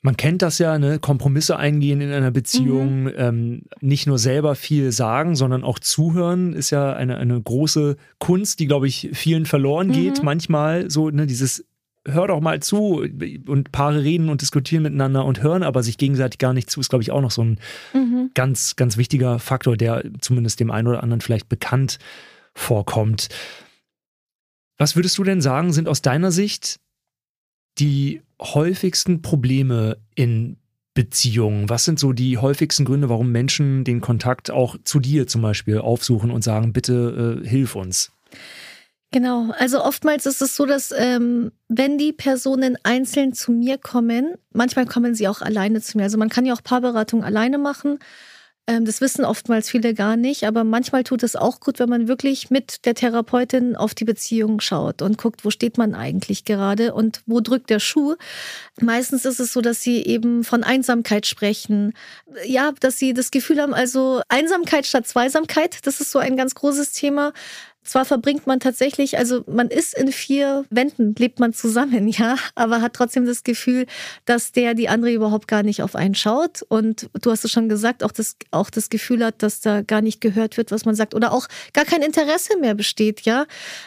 Man 0.01 0.17
kennt 0.17 0.43
das 0.43 0.59
ja, 0.59 0.79
ne? 0.79 1.01
Kompromisse 1.01 1.57
eingehen 1.57 2.01
in 2.01 2.13
einer 2.13 2.31
Beziehung, 2.31 3.03
mhm. 3.03 3.13
ähm, 3.17 3.63
nicht 3.81 4.07
nur 4.07 4.21
selber 4.21 4.55
viel 4.55 4.93
sagen, 4.93 5.35
sondern 5.35 5.65
auch 5.65 5.81
zuhören, 5.81 6.53
ist 6.53 6.71
ja 6.71 6.93
eine, 6.93 7.17
eine 7.17 7.43
große 7.43 7.97
Kunst, 8.21 8.61
die, 8.61 8.69
glaube 8.69 8.87
ich, 8.87 9.11
vielen 9.15 9.47
verloren 9.47 9.91
geht. 9.91 10.21
Mhm. 10.21 10.25
Manchmal 10.27 10.93
so, 10.93 11.11
ne, 11.11 11.27
dieses 11.27 11.65
hör 12.07 12.27
doch 12.29 12.41
mal 12.41 12.61
zu 12.61 13.05
und 13.47 13.73
Paare 13.73 14.03
reden 14.03 14.29
und 14.29 14.41
diskutieren 14.41 14.83
miteinander 14.83 15.25
und 15.25 15.43
hören 15.43 15.63
aber 15.63 15.83
sich 15.83 15.99
gegenseitig 15.99 16.39
gar 16.39 16.53
nicht 16.53 16.71
zu, 16.71 16.81
ist, 16.81 16.89
glaube 16.89 17.03
ich, 17.03 17.11
auch 17.11 17.21
noch 17.21 17.31
so 17.31 17.43
ein 17.43 17.61
mhm. 17.93 18.31
ganz, 18.35 18.77
ganz 18.77 18.97
wichtiger 18.97 19.39
Faktor, 19.39 19.77
der 19.77 20.05
zumindest 20.21 20.61
dem 20.61 20.71
einen 20.71 20.89
oder 20.89 21.03
anderen 21.03 21.21
vielleicht 21.21 21.49
bekannt 21.49 21.99
vorkommt. 22.55 23.29
Was 24.79 24.97
würdest 24.97 25.19
du 25.19 25.25
denn 25.25 25.41
sagen, 25.41 25.73
sind 25.73 25.89
aus 25.89 26.03
deiner 26.03 26.31
Sicht 26.31 26.81
die 27.79 28.23
häufigsten 28.41 29.23
Probleme 29.23 29.99
in 30.15 30.57
Beziehungen? 30.95 31.69
Was 31.69 31.85
sind 31.85 31.99
so 31.99 32.13
die 32.13 32.39
häufigsten 32.39 32.85
Gründe, 32.85 33.09
warum 33.09 33.31
Menschen 33.31 33.85
den 33.85 34.01
Kontakt 34.01 34.51
auch 34.51 34.77
zu 34.85 35.01
dir 35.01 35.27
zum 35.27 35.43
Beispiel 35.43 35.79
aufsuchen 35.79 36.31
und 36.31 36.43
sagen, 36.43 36.73
bitte 36.73 37.43
äh, 37.45 37.49
hilf 37.49 37.75
uns? 37.75 38.13
Genau, 39.11 39.53
also 39.59 39.83
oftmals 39.83 40.27
ist 40.27 40.43
es 40.43 40.55
so, 40.55 40.67
dass 40.67 40.93
ähm, 40.93 41.51
wenn 41.69 41.97
die 41.97 42.13
Personen 42.13 42.77
einzeln 42.83 43.33
zu 43.33 43.53
mir 43.53 43.79
kommen, 43.79 44.35
manchmal 44.53 44.85
kommen 44.85 45.15
sie 45.15 45.29
auch 45.29 45.41
alleine 45.41 45.81
zu 45.81 45.97
mir. 45.97 46.05
Also 46.05 46.19
man 46.19 46.29
kann 46.29 46.45
ja 46.45 46.53
auch 46.53 46.63
Paarberatung 46.63 47.25
alleine 47.25 47.57
machen. 47.57 47.99
Ähm, 48.69 48.85
das 48.85 49.01
wissen 49.01 49.25
oftmals 49.25 49.71
viele 49.71 49.95
gar 49.95 50.17
nicht, 50.17 50.45
aber 50.45 50.63
manchmal 50.63 51.05
tut 51.05 51.23
es 51.23 51.37
auch 51.37 51.59
gut, 51.61 51.79
wenn 51.79 51.89
man 51.89 52.07
wirklich 52.07 52.51
mit 52.51 52.85
der 52.85 52.95
Therapeutin 52.95 53.77
auf 53.77 53.95
die 53.95 54.05
Beziehung 54.05 54.61
schaut 54.61 55.01
und 55.01 55.17
guckt, 55.17 55.43
wo 55.47 55.51
steht 55.51 55.79
man 55.79 55.95
eigentlich 55.95 56.45
gerade 56.45 56.93
und 56.93 57.23
wo 57.25 57.41
drückt 57.41 57.71
der 57.71 57.81
Schuh. 57.81 58.17
Meistens 58.79 59.25
ist 59.25 59.41
es 59.41 59.55
so, 59.55 59.63
dass 59.63 59.81
sie 59.81 60.05
eben 60.05 60.45
von 60.45 60.65
Einsamkeit 60.65 61.25
sprechen. 61.25 61.95
Ja, 62.45 62.73
dass 62.79 62.99
sie 62.99 63.15
das 63.15 63.31
Gefühl 63.31 63.59
haben, 63.63 63.73
also 63.73 64.21
Einsamkeit 64.29 64.85
statt 64.85 65.07
Zweisamkeit, 65.07 65.87
das 65.87 66.03
ist 66.03 66.11
so 66.11 66.19
ein 66.19 66.37
ganz 66.37 66.55
großes 66.55 66.93
Thema. 66.93 67.33
Zwar 67.89 68.05
verbringt 68.05 68.47
man 68.47 68.61
tatsächlich, 68.61 69.17
also 69.17 69.45
man 69.47 69.69
ist 69.69 69.97
in 69.97 70.13
vier 70.13 70.67
Wänden, 70.69 71.15
lebt 71.19 71.41
man 71.41 71.55
zusammen, 71.55 72.07
ja, 72.09 72.37
aber 72.55 72.83
hat 72.83 72.93
trotzdem 72.93 73.25
das 73.25 73.45
Gefühl, 73.45 73.87
dass 74.27 74.53
der 74.53 74.75
die 74.75 74.91
andere 74.91 75.11
überhaupt 75.11 75.49
gar 75.49 75.63
nicht 75.63 75.83
auf 75.83 75.97
einen 75.97 76.15
schaut. 76.15 76.61
Und 76.69 77.09
du 77.23 77.31
hast 77.31 77.47
es 77.47 77.51
schon 77.51 77.71
gesagt, 77.71 78.05
auch 78.05 78.13
das, 78.13 78.37
auch 78.51 78.69
das 78.69 78.91
Gefühl 78.91 79.25
hat, 79.25 79.43
dass 79.43 79.63
da 79.63 79.81
gar 79.81 80.03
nicht 80.03 80.21
gehört 80.21 80.59
wird, 80.59 80.71
was 80.71 80.85
man 80.85 80.95
sagt, 80.95 81.15
oder 81.15 81.33
auch 81.33 81.49
gar 81.73 81.87
kein 81.87 82.03
Interesse 82.03 82.59
mehr 82.59 82.75
besteht, 82.75 83.23
ja, 83.23 83.47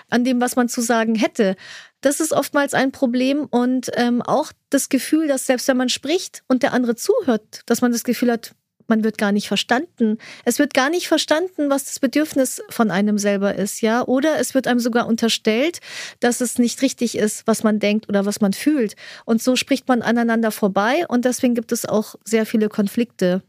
an 0.09 0.23
dem, 0.23 0.41
was 0.41 0.55
man 0.55 0.67
zu 0.67 0.81
sagen 0.81 1.13
hätte. 1.13 1.55
Das 2.01 2.19
ist 2.19 2.33
oftmals 2.33 2.73
ein 2.73 2.91
Problem 2.91 3.45
und 3.51 3.91
ähm, 3.93 4.23
auch 4.23 4.51
das 4.71 4.89
Gefühl, 4.89 5.27
dass 5.27 5.45
selbst 5.45 5.67
wenn 5.67 5.77
man 5.77 5.89
spricht 5.89 6.41
und 6.47 6.63
der 6.63 6.73
andere 6.73 6.95
zuhört, 6.95 7.61
dass 7.67 7.81
man 7.81 7.91
das 7.91 8.03
Gefühl 8.03 8.31
hat, 8.31 8.55
man 8.87 9.03
wird 9.03 9.17
gar 9.17 9.31
nicht 9.31 9.47
verstanden. 9.47 10.17
Es 10.45 10.59
wird 10.59 10.73
gar 10.73 10.89
nicht 10.89 11.07
verstanden, 11.07 11.69
was 11.69 11.85
das 11.85 11.99
Bedürfnis 11.99 12.61
von 12.69 12.91
einem 12.91 13.17
selber 13.17 13.55
ist, 13.55 13.81
ja. 13.81 14.05
Oder 14.05 14.39
es 14.39 14.53
wird 14.53 14.67
einem 14.67 14.79
sogar 14.79 15.07
unterstellt, 15.07 15.79
dass 16.19 16.41
es 16.41 16.57
nicht 16.57 16.81
richtig 16.81 17.17
ist, 17.17 17.47
was 17.47 17.63
man 17.63 17.79
denkt 17.79 18.09
oder 18.09 18.25
was 18.25 18.41
man 18.41 18.53
fühlt. 18.53 18.95
Und 19.25 19.41
so 19.41 19.55
spricht 19.55 19.87
man 19.87 20.01
aneinander 20.01 20.51
vorbei 20.51 21.05
und 21.07 21.25
deswegen 21.25 21.55
gibt 21.55 21.71
es 21.71 21.85
auch 21.85 22.15
sehr 22.23 22.45
viele 22.45 22.69
Konflikte. 22.69 23.41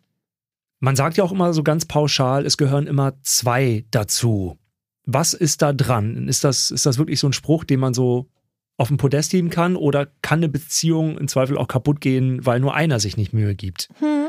Man 0.80 0.96
sagt 0.96 1.16
ja 1.16 1.24
auch 1.24 1.32
immer 1.32 1.52
so 1.52 1.62
ganz 1.62 1.84
pauschal, 1.84 2.44
es 2.44 2.56
gehören 2.56 2.88
immer 2.88 3.14
zwei 3.22 3.84
dazu. 3.92 4.58
Was 5.04 5.34
ist 5.34 5.62
da 5.62 5.72
dran? 5.72 6.28
Ist 6.28 6.44
das, 6.44 6.70
ist 6.70 6.86
das 6.86 6.98
wirklich 6.98 7.20
so 7.20 7.28
ein 7.28 7.32
Spruch, 7.32 7.64
den 7.64 7.80
man 7.80 7.94
so 7.94 8.28
auf 8.78 8.88
dem 8.88 8.96
Podest 8.96 9.32
heben 9.32 9.48
kann 9.50 9.76
oder 9.76 10.08
kann 10.22 10.40
eine 10.40 10.48
Beziehung 10.48 11.18
im 11.18 11.28
Zweifel 11.28 11.56
auch 11.56 11.68
kaputt 11.68 12.00
gehen, 12.00 12.44
weil 12.44 12.58
nur 12.58 12.74
einer 12.74 12.98
sich 12.98 13.16
nicht 13.16 13.32
Mühe 13.32 13.54
gibt? 13.54 13.88
Hm. 13.98 14.26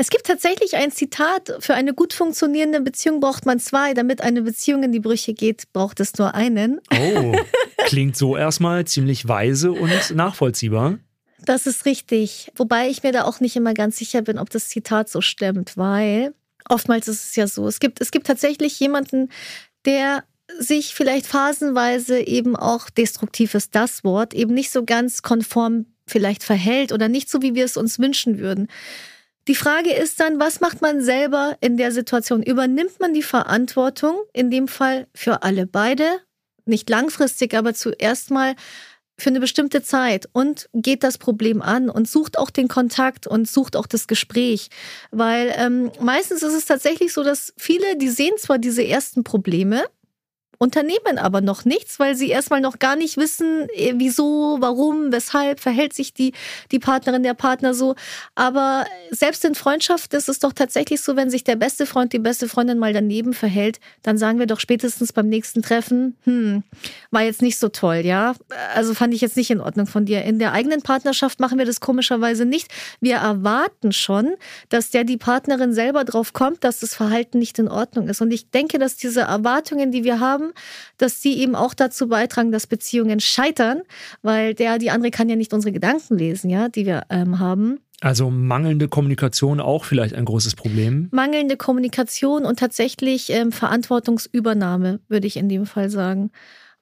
Es 0.00 0.10
gibt 0.10 0.28
tatsächlich 0.28 0.76
ein 0.76 0.92
Zitat, 0.92 1.56
für 1.58 1.74
eine 1.74 1.92
gut 1.92 2.12
funktionierende 2.12 2.80
Beziehung 2.80 3.18
braucht 3.18 3.46
man 3.46 3.58
zwei, 3.58 3.94
damit 3.94 4.20
eine 4.20 4.42
Beziehung 4.42 4.84
in 4.84 4.92
die 4.92 5.00
Brüche 5.00 5.34
geht, 5.34 5.72
braucht 5.72 5.98
es 5.98 6.16
nur 6.18 6.36
einen. 6.36 6.80
Oh, 6.92 7.34
klingt 7.78 8.16
so 8.16 8.36
erstmal 8.36 8.84
ziemlich 8.84 9.26
weise 9.26 9.72
und 9.72 9.90
nachvollziehbar. 10.14 11.00
Das 11.44 11.66
ist 11.66 11.84
richtig. 11.84 12.52
Wobei 12.54 12.88
ich 12.88 13.02
mir 13.02 13.10
da 13.10 13.24
auch 13.24 13.40
nicht 13.40 13.56
immer 13.56 13.74
ganz 13.74 13.96
sicher 13.96 14.22
bin, 14.22 14.38
ob 14.38 14.50
das 14.50 14.68
Zitat 14.68 15.08
so 15.08 15.20
stimmt, 15.20 15.76
weil 15.76 16.32
oftmals 16.68 17.08
ist 17.08 17.30
es 17.30 17.34
ja 17.34 17.48
so, 17.48 17.66
es 17.66 17.80
gibt, 17.80 18.00
es 18.00 18.12
gibt 18.12 18.28
tatsächlich 18.28 18.78
jemanden, 18.78 19.30
der 19.84 20.22
sich 20.60 20.94
vielleicht 20.94 21.26
phasenweise 21.26 22.20
eben 22.20 22.54
auch 22.54 22.88
destruktiv 22.88 23.54
ist 23.54 23.74
das 23.74 24.04
Wort, 24.04 24.32
eben 24.32 24.54
nicht 24.54 24.70
so 24.70 24.84
ganz 24.84 25.22
konform 25.22 25.86
vielleicht 26.06 26.44
verhält 26.44 26.92
oder 26.92 27.08
nicht 27.08 27.28
so, 27.28 27.42
wie 27.42 27.56
wir 27.56 27.64
es 27.64 27.76
uns 27.76 27.98
wünschen 27.98 28.38
würden. 28.38 28.68
Die 29.48 29.54
Frage 29.54 29.94
ist 29.94 30.20
dann, 30.20 30.38
was 30.38 30.60
macht 30.60 30.82
man 30.82 31.00
selber 31.00 31.56
in 31.62 31.78
der 31.78 31.90
Situation? 31.90 32.42
Übernimmt 32.42 33.00
man 33.00 33.14
die 33.14 33.22
Verantwortung, 33.22 34.20
in 34.34 34.50
dem 34.50 34.68
Fall 34.68 35.06
für 35.14 35.42
alle 35.42 35.66
beide, 35.66 36.20
nicht 36.66 36.90
langfristig, 36.90 37.54
aber 37.54 37.72
zuerst 37.72 38.30
mal 38.30 38.54
für 39.18 39.30
eine 39.30 39.40
bestimmte 39.40 39.82
Zeit 39.82 40.28
und 40.32 40.68
geht 40.74 41.02
das 41.02 41.16
Problem 41.16 41.62
an 41.62 41.88
und 41.88 42.06
sucht 42.06 42.38
auch 42.38 42.50
den 42.50 42.68
Kontakt 42.68 43.26
und 43.26 43.48
sucht 43.48 43.74
auch 43.74 43.86
das 43.86 44.06
Gespräch. 44.06 44.68
Weil 45.10 45.52
ähm, 45.56 45.90
meistens 45.98 46.42
ist 46.42 46.52
es 46.52 46.66
tatsächlich 46.66 47.14
so, 47.14 47.24
dass 47.24 47.54
viele, 47.56 47.96
die 47.96 48.10
sehen 48.10 48.34
zwar 48.36 48.58
diese 48.58 48.86
ersten 48.86 49.24
Probleme, 49.24 49.82
unternehmen 50.58 51.18
aber 51.18 51.40
noch 51.40 51.64
nichts, 51.64 52.00
weil 52.00 52.16
sie 52.16 52.28
erstmal 52.28 52.60
noch 52.60 52.80
gar 52.80 52.96
nicht 52.96 53.16
wissen, 53.16 53.68
äh, 53.74 53.94
wieso, 53.96 54.58
warum, 54.60 55.12
weshalb 55.12 55.60
verhält 55.60 55.92
sich 55.92 56.12
die, 56.12 56.32
die 56.72 56.80
Partnerin, 56.80 57.22
der 57.22 57.34
Partner 57.34 57.74
so. 57.74 57.94
Aber 58.34 58.84
selbst 59.10 59.44
in 59.44 59.54
Freundschaft 59.54 60.12
ist 60.14 60.28
es 60.28 60.40
doch 60.40 60.52
tatsächlich 60.52 61.00
so, 61.00 61.14
wenn 61.14 61.30
sich 61.30 61.44
der 61.44 61.56
beste 61.56 61.86
Freund, 61.86 62.12
die 62.12 62.18
beste 62.18 62.48
Freundin 62.48 62.78
mal 62.78 62.92
daneben 62.92 63.34
verhält, 63.34 63.78
dann 64.02 64.18
sagen 64.18 64.40
wir 64.40 64.46
doch 64.46 64.58
spätestens 64.58 65.12
beim 65.12 65.28
nächsten 65.28 65.62
Treffen, 65.62 66.16
hm, 66.24 66.64
war 67.12 67.22
jetzt 67.22 67.42
nicht 67.42 67.58
so 67.58 67.68
toll, 67.68 68.02
ja. 68.04 68.34
Also 68.74 68.94
fand 68.94 69.14
ich 69.14 69.20
jetzt 69.20 69.36
nicht 69.36 69.50
in 69.50 69.60
Ordnung 69.60 69.86
von 69.86 70.06
dir. 70.06 70.24
In 70.24 70.40
der 70.40 70.52
eigenen 70.52 70.82
Partnerschaft 70.82 71.38
machen 71.38 71.58
wir 71.58 71.66
das 71.66 71.80
komischerweise 71.80 72.44
nicht. 72.44 72.68
Wir 73.00 73.16
erwarten 73.16 73.92
schon, 73.92 74.34
dass 74.70 74.90
der 74.90 75.04
die 75.04 75.16
Partnerin 75.16 75.72
selber 75.72 76.04
drauf 76.04 76.32
kommt, 76.32 76.64
dass 76.64 76.80
das 76.80 76.96
Verhalten 76.96 77.38
nicht 77.38 77.58
in 77.60 77.68
Ordnung 77.68 78.08
ist. 78.08 78.20
Und 78.20 78.32
ich 78.32 78.50
denke, 78.50 78.78
dass 78.78 78.96
diese 78.96 79.20
Erwartungen, 79.20 79.92
die 79.92 80.02
wir 80.02 80.18
haben, 80.18 80.47
dass 80.96 81.22
sie 81.22 81.38
eben 81.38 81.54
auch 81.54 81.74
dazu 81.74 82.08
beitragen, 82.08 82.52
dass 82.52 82.66
Beziehungen 82.66 83.20
scheitern, 83.20 83.82
weil 84.22 84.54
der, 84.54 84.78
die 84.78 84.90
andere 84.90 85.10
kann 85.10 85.28
ja 85.28 85.36
nicht 85.36 85.52
unsere 85.52 85.72
Gedanken 85.72 86.18
lesen, 86.18 86.50
ja, 86.50 86.68
die 86.68 86.86
wir 86.86 87.04
ähm, 87.10 87.38
haben. 87.38 87.80
Also 88.00 88.30
mangelnde 88.30 88.88
Kommunikation 88.88 89.60
auch 89.60 89.84
vielleicht 89.84 90.14
ein 90.14 90.24
großes 90.24 90.54
Problem. 90.54 91.08
Mangelnde 91.10 91.56
Kommunikation 91.56 92.44
und 92.44 92.58
tatsächlich 92.58 93.30
ähm, 93.30 93.50
Verantwortungsübernahme, 93.50 95.00
würde 95.08 95.26
ich 95.26 95.36
in 95.36 95.48
dem 95.48 95.66
Fall 95.66 95.90
sagen. 95.90 96.30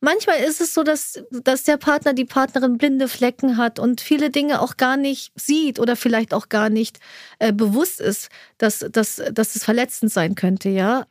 Manchmal 0.01 0.41
ist 0.41 0.61
es 0.61 0.75
so, 0.75 0.83
dass, 0.83 1.25
dass 1.31 1.63
der 1.63 1.79
Partner, 1.79 2.13
die 2.13 2.27
Partnerin 2.27 2.77
blinde 2.77 3.09
Flecken 3.09 3.57
hat 3.57 3.79
und 3.79 4.03
viele 4.03 4.29
Dinge 4.29 4.61
auch 4.61 4.77
gar 4.77 4.99
nicht 4.99 5.33
sieht 5.37 5.81
oder 5.81 5.97
vielleicht 5.97 6.35
auch 6.35 6.51
gar 6.51 6.69
nicht 6.69 7.01
äh, 7.39 7.51
bewusst 7.51 8.03
ist, 8.03 8.29
dass, 8.59 8.81
dass, 8.93 9.23
dass 9.33 9.57
es 9.57 9.65
verletzend 9.65 10.13
sein 10.13 10.35
könnte, 10.35 10.69
ja. 10.69 11.07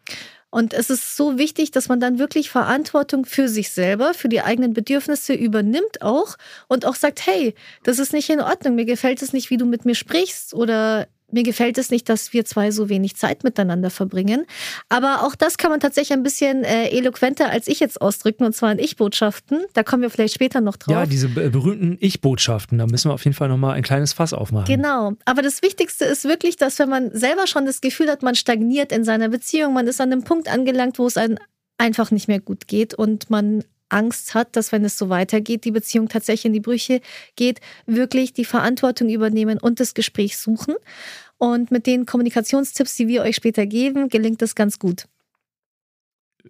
Und 0.56 0.74
es 0.74 0.90
ist 0.90 1.18
so 1.18 1.38
wichtig, 1.38 1.72
dass 1.72 1.90
man 1.90 2.00
dann 2.00 2.18
wirklich 2.18 2.50
Verantwortung 2.50 3.26
für 3.26 3.50
sich 3.50 3.72
selber, 3.72 4.14
für 4.14 4.30
die 4.30 4.40
eigenen 4.40 4.72
Bedürfnisse 4.72 5.34
übernimmt 5.34 6.02
auch 6.02 6.38
und 6.70 6.86
auch 6.86 6.96
sagt, 6.96 7.28
hey, 7.28 7.56
das 7.84 8.00
ist 8.00 8.14
nicht 8.14 8.30
in 8.30 8.40
Ordnung, 8.40 8.76
mir 8.76 8.86
gefällt 8.86 9.22
es 9.22 9.34
nicht, 9.34 9.50
wie 9.50 9.58
du 9.58 9.66
mit 9.66 9.84
mir 9.84 9.96
sprichst 9.96 10.54
oder 10.54 11.10
mir 11.32 11.44
gefällt 11.44 11.78
es 11.78 11.90
nicht, 11.90 12.08
dass 12.10 12.34
wir 12.34 12.46
zwei 12.46 12.72
so 12.72 12.90
wenig 12.90 13.16
Zeit 13.16 13.44
miteinander 13.44 13.90
verbringen. 13.90 14.46
Aber 14.90 15.24
auch 15.24 15.36
das 15.36 15.58
kann 15.58 15.72
man 15.72 15.80
tatsächlich 15.80 16.14
ein 16.14 16.24
bisschen 16.24 16.64
äh, 16.64 16.90
eloquenter 16.90 17.50
als 17.50 17.68
ich 17.68 17.80
jetzt 17.80 18.02
ausdrücken, 18.02 18.46
und 18.46 18.54
zwar 18.54 18.72
in 18.72 18.80
Ich-Botschaften. 18.80 19.66
Da 19.74 19.84
kommen 19.84 20.02
wir 20.02 20.10
vielleicht 20.10 20.36
später 20.36 20.62
noch 20.62 20.78
drauf. 20.78 20.94
Ja, 20.94 21.06
diese 21.06 21.28
berühmten 21.28 21.98
Ich-Botschaften, 22.00 22.78
da 22.78 22.86
müssen 22.86 23.10
wir 23.10 23.14
auf 23.14 23.24
jeden 23.24 23.36
Fall 23.36 23.50
nochmal 23.50 23.76
ein 23.76 23.84
kleines 23.84 24.14
Fass 24.14 24.34
aufmachen. 24.34 24.66
Genau. 24.68 25.14
Aber 25.26 25.42
das 25.42 25.62
Wichtigste 25.62 26.06
ist 26.06 26.26
wirklich, 26.26 26.58
dass 26.58 26.80
wenn 26.80 26.90
man 26.90 27.12
selber 27.12 27.48
schon 27.48 27.66
das 27.66 27.82
Gefühl 27.82 28.10
hat, 28.10 28.24
man 28.24 28.36
stagniert 28.36 28.92
in 28.92 29.04
seiner 29.04 29.30
Beziehung, 29.30 29.74
man 29.74 29.88
ist 29.88 30.00
an 30.00 30.12
einem 30.12 30.24
Punkt 30.24 30.52
angelangt, 30.52 31.00
wo 31.00 31.08
es 31.08 31.18
einem 31.18 31.38
einfach 31.78 32.12
nicht 32.12 32.28
mehr 32.28 32.40
gut 32.40 32.68
geht 32.68 32.94
und 32.94 33.30
man 33.30 33.64
Angst 33.90 34.34
hat, 34.34 34.56
dass 34.56 34.72
wenn 34.72 34.86
es 34.86 34.98
so 34.98 35.10
weitergeht, 35.10 35.64
die 35.66 35.72
Beziehung 35.72 36.10
tatsächlich 36.10 36.46
in 36.46 36.54
die 36.54 36.60
Brüche 36.60 37.02
geht, 37.36 37.60
wirklich 37.86 38.34
die 38.34 38.46
Verantwortung 38.46 39.10
übernehmen 39.10 39.60
und 39.60 39.80
das 39.80 39.94
Gespräch 39.94 40.38
suchen. 40.38 40.76
Und 41.38 41.72
mit 41.72 41.86
den 41.86 42.06
Kommunikationstipps, 42.06 42.96
die 42.96 43.08
wir 43.08 43.22
euch 43.22 43.36
später 43.36 43.66
geben, 43.66 44.10
gelingt 44.10 44.42
das 44.42 44.56
ganz 44.56 44.80
gut. 44.80 45.06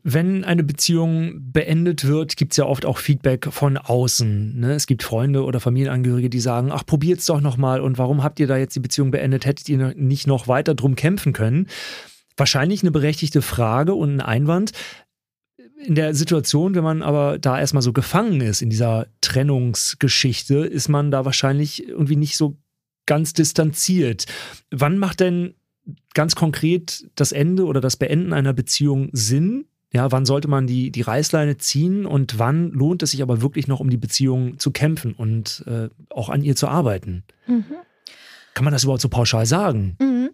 Wenn 0.03 0.43
eine 0.43 0.63
Beziehung 0.63 1.51
beendet 1.51 2.05
wird, 2.05 2.35
gibt 2.35 2.53
es 2.53 2.57
ja 2.57 2.65
oft 2.65 2.85
auch 2.85 2.97
Feedback 2.97 3.47
von 3.51 3.77
außen. 3.77 4.59
Ne? 4.59 4.73
Es 4.73 4.87
gibt 4.87 5.03
Freunde 5.03 5.43
oder 5.43 5.59
Familienangehörige, 5.59 6.29
die 6.29 6.39
sagen, 6.39 6.69
ach, 6.71 6.85
probiert's 6.85 7.25
doch 7.25 7.41
nochmal 7.41 7.81
und 7.81 7.97
warum 7.97 8.21
habt 8.21 8.39
ihr 8.39 8.47
da 8.47 8.57
jetzt 8.57 8.75
die 8.75 8.81
Beziehung 8.81 9.11
beendet? 9.11 9.45
Hättet 9.45 9.69
ihr 9.69 9.93
nicht 9.95 10.27
noch 10.27 10.47
weiter 10.47 10.75
drum 10.75 10.95
kämpfen 10.95 11.33
können? 11.33 11.67
Wahrscheinlich 12.37 12.83
eine 12.83 12.91
berechtigte 12.91 13.41
Frage 13.41 13.95
und 13.95 14.15
ein 14.15 14.21
Einwand. 14.21 14.73
In 15.85 15.95
der 15.95 16.15
Situation, 16.15 16.73
wenn 16.73 16.83
man 16.83 17.03
aber 17.03 17.37
da 17.37 17.59
erstmal 17.59 17.83
so 17.83 17.93
gefangen 17.93 18.41
ist 18.41 18.61
in 18.61 18.69
dieser 18.69 19.07
Trennungsgeschichte, 19.21 20.57
ist 20.57 20.89
man 20.89 21.11
da 21.11 21.25
wahrscheinlich 21.25 21.87
irgendwie 21.87 22.15
nicht 22.15 22.37
so 22.37 22.57
ganz 23.05 23.33
distanziert. 23.33 24.25
Wann 24.71 24.97
macht 24.97 25.19
denn 25.19 25.53
ganz 26.15 26.35
konkret 26.35 27.05
das 27.15 27.31
Ende 27.31 27.65
oder 27.65 27.81
das 27.81 27.97
Beenden 27.97 28.33
einer 28.33 28.53
Beziehung 28.53 29.09
Sinn? 29.11 29.65
Ja, 29.93 30.11
wann 30.11 30.25
sollte 30.25 30.47
man 30.47 30.65
die, 30.65 30.91
die 30.91 31.01
Reißleine 31.01 31.57
ziehen 31.57 32.05
und 32.05 32.39
wann 32.39 32.71
lohnt 32.71 33.03
es 33.03 33.11
sich 33.11 33.21
aber 33.21 33.41
wirklich 33.41 33.67
noch 33.67 33.79
um 33.79 33.89
die 33.89 33.97
Beziehung 33.97 34.57
zu 34.57 34.71
kämpfen 34.71 35.13
und 35.13 35.63
äh, 35.67 35.89
auch 36.09 36.29
an 36.29 36.41
ihr 36.41 36.55
zu 36.55 36.67
arbeiten? 36.67 37.23
Mhm. 37.45 37.65
Kann 38.55 38.65
man 38.65 38.73
das 38.73 38.83
überhaupt 38.83 39.01
so 39.01 39.09
pauschal 39.09 39.45
sagen? 39.45 39.95
Mhm. 39.99 40.31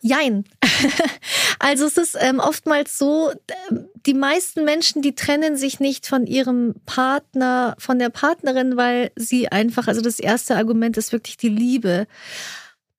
Jein. 0.00 0.44
also 1.58 1.84
es 1.84 1.98
ist 1.98 2.16
ähm, 2.18 2.38
oftmals 2.38 2.96
so, 2.96 3.32
die 4.06 4.14
meisten 4.14 4.64
Menschen, 4.64 5.02
die 5.02 5.14
trennen 5.14 5.56
sich 5.56 5.80
nicht 5.80 6.06
von 6.06 6.26
ihrem 6.26 6.74
Partner, 6.86 7.74
von 7.78 7.98
der 7.98 8.10
Partnerin, 8.10 8.76
weil 8.76 9.12
sie 9.16 9.48
einfach, 9.48 9.88
also 9.88 10.00
das 10.00 10.18
erste 10.18 10.56
Argument 10.56 10.96
ist 10.96 11.12
wirklich 11.12 11.36
die 11.36 11.48
Liebe. 11.48 12.06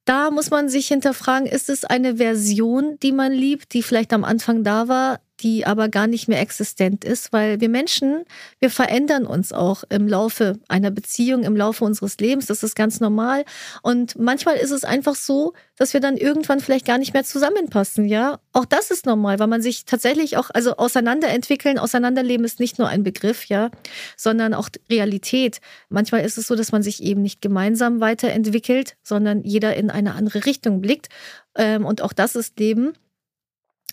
Da 0.06 0.32
muss 0.32 0.50
man 0.50 0.70
sich 0.70 0.88
hinterfragen, 0.88 1.48
ist 1.48 1.70
es 1.70 1.86
eine 1.86 2.18
Version, 2.18 2.98
die 3.02 3.12
man 3.12 3.32
liebt, 3.32 3.74
die 3.74 3.84
vielleicht 3.84 4.14
am 4.14 4.24
Anfang 4.24 4.64
da 4.64 4.88
war, 4.88 5.20
die 5.42 5.66
aber 5.66 5.90
gar 5.90 6.08
nicht 6.08 6.28
mehr 6.28 6.40
existent 6.40 7.04
ist, 7.04 7.34
weil 7.34 7.60
wir 7.60 7.70
Menschen, 7.70 8.24
wir 8.60 8.70
verändern 8.70 9.26
uns 9.26 9.52
auch 9.52 9.84
im 9.90 10.08
Laufe 10.08 10.60
einer 10.68 10.92
Beziehung, 10.92 11.44
im 11.44 11.56
Laufe 11.56 11.84
unseres 11.84 12.18
Lebens. 12.18 12.46
Das 12.46 12.64
ist 12.64 12.76
ganz 12.76 13.00
normal. 13.00 13.44
Und 13.82 14.18
manchmal 14.20 14.58
ist 14.58 14.72
es 14.72 14.84
einfach 14.84 15.16
so, 15.16 15.54
dass 15.78 15.94
wir 15.94 16.00
dann 16.00 16.16
irgendwann 16.16 16.60
vielleicht 16.60 16.86
gar 16.86 17.00
nicht 17.00 17.14
mehr 17.14 17.24
zusammenpassen, 17.24 18.06
ja. 18.06 18.40
Auch 18.54 18.66
das 18.66 18.92
ist 18.92 19.06
normal, 19.06 19.40
weil 19.40 19.48
man 19.48 19.62
sich 19.62 19.86
tatsächlich 19.86 20.38
auch, 20.38 20.52
also 20.54 20.78
auseinanderentwickeln, 20.78 21.80
auseinanderleben 21.80 22.46
ist 22.46 22.60
nicht 22.60 22.78
nur 22.78 22.88
ein 22.88 23.04
Begriff, 23.04 23.46
ja, 23.46 23.72
sondern 24.16 24.54
auch 24.54 24.70
Realität. 24.90 25.60
Manchmal 25.90 26.24
ist 26.24 26.38
es 26.38 26.48
so, 26.48 26.56
dass 26.56 26.72
man 26.72 26.84
sich 26.84 27.02
eben 27.02 27.22
nicht 27.22 27.42
gemeinsam 27.42 28.00
weiterentwickelt, 28.00 28.96
sondern 29.04 29.44
jeder 29.44 29.76
in 29.76 29.90
eine 29.90 30.14
andere 30.14 30.46
Richtung 30.46 30.82
blickt. 30.82 31.10
Ähm, 31.56 31.86
und 31.86 32.02
auch 32.02 32.14
das 32.14 32.36
ist 32.36 32.60
Leben 32.60 32.94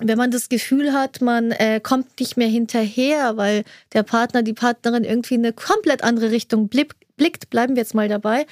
wenn 0.00 0.18
man 0.18 0.30
das 0.30 0.48
Gefühl 0.48 0.92
hat, 0.92 1.20
man 1.20 1.50
äh, 1.52 1.80
kommt 1.80 2.20
nicht 2.20 2.36
mehr 2.36 2.48
hinterher, 2.48 3.36
weil 3.36 3.64
der 3.92 4.02
Partner, 4.02 4.42
die 4.42 4.52
Partnerin 4.52 5.04
irgendwie 5.04 5.34
in 5.34 5.44
eine 5.44 5.52
komplett 5.52 6.02
andere 6.02 6.30
Richtung 6.30 6.68
blickt, 6.68 7.50
bleiben 7.50 7.74
wir 7.74 7.82
jetzt 7.82 7.94
mal 7.94 8.08
dabei, 8.08 8.46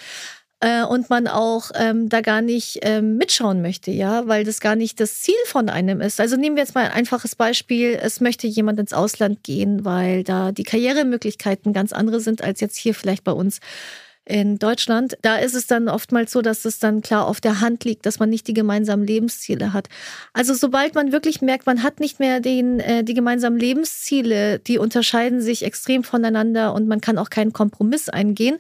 äh, 0.61 0.85
und 0.85 1.11
man 1.11 1.27
auch 1.27 1.71
ähm, 1.75 2.09
da 2.09 2.23
gar 2.23 2.41
nicht 2.41 2.79
ähm, 2.83 3.19
mitschauen 3.19 3.61
möchte, 3.61 3.91
ja, 3.91 4.27
weil 4.27 4.45
das 4.45 4.61
gar 4.61 4.75
nicht 4.75 5.01
das 5.01 5.21
Ziel 5.21 5.35
von 5.45 5.69
einem 5.69 6.01
ist. 6.01 6.19
Also 6.19 6.37
nehmen 6.37 6.57
wir 6.57 6.63
jetzt 6.63 6.75
mal 6.75 6.87
ein 6.87 6.93
einfaches 6.93 7.37
Beispiel. 7.37 7.99
Es 8.01 8.21
möchte 8.21 8.47
jemand 8.47 8.81
ins 8.81 8.95
Ausland 8.95 9.43
gehen, 9.43 9.85
weil 9.85 10.25
da 10.25 10.53
die 10.53 10.65
Karrieremöglichkeiten 10.65 11.73
ganz 11.73 11.93
andere 11.93 12.21
sind 12.21 12.43
als 12.43 12.61
jetzt 12.61 12.79
hier 12.79 12.95
vielleicht 12.95 13.23
bei 13.25 13.33
uns 13.33 13.61
in 14.27 14.59
Deutschland, 14.59 15.17
da 15.23 15.37
ist 15.37 15.55
es 15.55 15.69
dann 15.69 15.89
oftmals 15.89 16.33
so, 16.33 16.43
dass 16.43 16.65
es 16.65 16.81
dann 16.81 17.01
klar 17.01 17.27
auf 17.27 17.41
der 17.41 17.61
Hand 17.61 17.85
liegt, 17.85 18.07
dass 18.07 18.19
man 18.19 18.29
nicht 18.29 18.49
die 18.49 18.55
gemeinsamen 18.55 19.07
Lebensziele 19.07 19.73
hat. 19.73 19.89
Also 20.33 20.53
sobald 20.53 20.97
man 20.97 21.13
wirklich 21.13 21.41
merkt, 21.41 21.65
man 21.67 21.85
hat 21.85 22.01
nicht 22.01 22.19
mehr 22.19 22.41
den, 22.41 22.81
äh, 22.81 23.05
die 23.05 23.15
gemeinsamen 23.15 23.59
Lebensziele, 23.59 24.59
die 24.59 24.79
unterscheiden 24.79 25.41
sich 25.41 25.65
extrem 25.65 26.03
voneinander 26.03 26.75
und 26.75 26.89
man 26.89 27.01
kann 27.01 27.19
auch 27.19 27.31
keinen 27.31 27.53
Kompromiss 27.53 28.09
eingehen, 28.09 28.59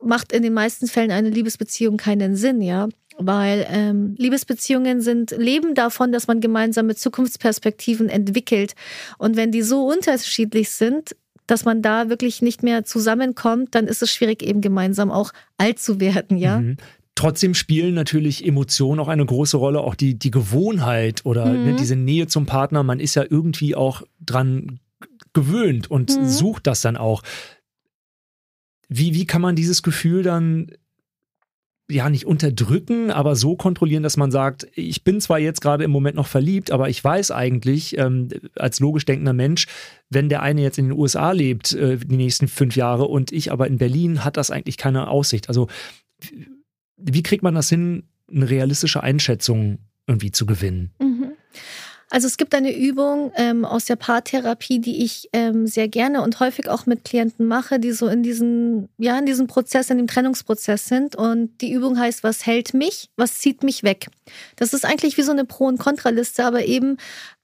macht 0.00 0.32
in 0.32 0.44
den 0.44 0.54
meisten 0.54 0.86
Fällen 0.86 1.10
eine 1.10 1.30
Liebesbeziehung 1.30 1.96
keinen 1.96 2.36
Sinn, 2.36 2.62
ja 2.62 2.88
weil 3.18 3.66
ähm, 3.68 4.14
Liebesbeziehungen 4.16 5.00
sind 5.00 5.32
leben 5.32 5.74
davon, 5.74 6.12
dass 6.12 6.28
man 6.28 6.40
gemeinsame 6.40 6.94
Zukunftsperspektiven 6.94 8.08
entwickelt. 8.08 8.74
Und 9.18 9.36
wenn 9.36 9.50
die 9.50 9.62
so 9.62 9.86
unterschiedlich 9.88 10.70
sind, 10.70 11.16
dass 11.48 11.64
man 11.64 11.82
da 11.82 12.08
wirklich 12.08 12.42
nicht 12.42 12.62
mehr 12.62 12.84
zusammenkommt, 12.84 13.74
dann 13.74 13.86
ist 13.86 14.02
es 14.02 14.12
schwierig, 14.12 14.42
eben 14.42 14.60
gemeinsam 14.60 15.10
auch 15.10 15.32
alt 15.56 15.80
zu 15.80 15.98
werden, 15.98 16.36
ja. 16.36 16.60
Mhm. 16.60 16.76
Trotzdem 17.16 17.54
spielen 17.54 17.94
natürlich 17.94 18.46
Emotionen 18.46 19.00
auch 19.00 19.08
eine 19.08 19.26
große 19.26 19.56
Rolle, 19.56 19.80
auch 19.80 19.96
die, 19.96 20.16
die 20.16 20.30
Gewohnheit 20.30 21.26
oder 21.26 21.46
mhm. 21.46 21.64
ne, 21.64 21.76
diese 21.76 21.96
Nähe 21.96 22.28
zum 22.28 22.46
Partner. 22.46 22.84
Man 22.84 23.00
ist 23.00 23.16
ja 23.16 23.24
irgendwie 23.28 23.74
auch 23.74 24.02
dran 24.20 24.78
gewöhnt 25.32 25.90
und 25.90 26.16
mhm. 26.16 26.28
sucht 26.28 26.68
das 26.68 26.80
dann 26.80 26.96
auch. 26.96 27.24
Wie, 28.88 29.14
wie 29.14 29.26
kann 29.26 29.42
man 29.42 29.56
dieses 29.56 29.82
Gefühl 29.82 30.22
dann 30.22 30.70
ja 31.90 32.10
nicht 32.10 32.26
unterdrücken, 32.26 33.10
aber 33.10 33.34
so 33.34 33.56
kontrollieren, 33.56 34.02
dass 34.02 34.16
man 34.16 34.30
sagt, 34.30 34.66
ich 34.74 35.04
bin 35.04 35.20
zwar 35.20 35.38
jetzt 35.38 35.60
gerade 35.62 35.84
im 35.84 35.90
Moment 35.90 36.16
noch 36.16 36.26
verliebt, 36.26 36.70
aber 36.70 36.88
ich 36.90 37.02
weiß 37.02 37.30
eigentlich 37.30 37.96
ähm, 37.96 38.28
als 38.56 38.78
logisch 38.80 39.06
denkender 39.06 39.32
Mensch, 39.32 39.66
wenn 40.10 40.28
der 40.28 40.42
eine 40.42 40.60
jetzt 40.62 40.78
in 40.78 40.88
den 40.88 40.98
USA 40.98 41.32
lebt 41.32 41.72
äh, 41.72 41.96
die 41.96 42.16
nächsten 42.16 42.46
fünf 42.46 42.76
Jahre 42.76 43.04
und 43.06 43.32
ich 43.32 43.50
aber 43.52 43.66
in 43.66 43.78
Berlin, 43.78 44.24
hat 44.24 44.36
das 44.36 44.50
eigentlich 44.50 44.76
keine 44.76 45.08
Aussicht. 45.08 45.48
Also 45.48 45.68
wie 46.98 47.22
kriegt 47.22 47.42
man 47.42 47.54
das 47.54 47.70
hin, 47.70 48.04
eine 48.30 48.50
realistische 48.50 49.02
Einschätzung 49.02 49.78
irgendwie 50.06 50.30
zu 50.30 50.44
gewinnen? 50.44 50.92
Mhm. 51.00 51.07
Also 52.10 52.26
es 52.26 52.38
gibt 52.38 52.54
eine 52.54 52.74
Übung 52.74 53.32
ähm, 53.36 53.64
aus 53.64 53.84
der 53.84 53.96
Paartherapie, 53.96 54.78
die 54.78 55.04
ich 55.04 55.28
ähm, 55.32 55.66
sehr 55.66 55.88
gerne 55.88 56.22
und 56.22 56.40
häufig 56.40 56.68
auch 56.68 56.86
mit 56.86 57.04
Klienten 57.04 57.46
mache, 57.46 57.78
die 57.78 57.92
so 57.92 58.08
in 58.08 58.22
diesem, 58.22 58.88
ja, 58.96 59.18
in 59.18 59.26
diesem 59.26 59.46
Prozess, 59.46 59.90
in 59.90 59.98
dem 59.98 60.06
Trennungsprozess 60.06 60.86
sind. 60.86 61.16
Und 61.16 61.60
die 61.60 61.72
Übung 61.72 61.98
heißt, 61.98 62.24
was 62.24 62.46
hält 62.46 62.72
mich, 62.72 63.10
was 63.16 63.38
zieht 63.38 63.62
mich 63.62 63.82
weg? 63.82 64.06
Das 64.56 64.72
ist 64.72 64.86
eigentlich 64.86 65.18
wie 65.18 65.22
so 65.22 65.32
eine 65.32 65.44
Pro- 65.44 65.66
und 65.66 65.78
Kontraliste, 65.78 66.44
aber 66.44 66.64
eben 66.64 66.96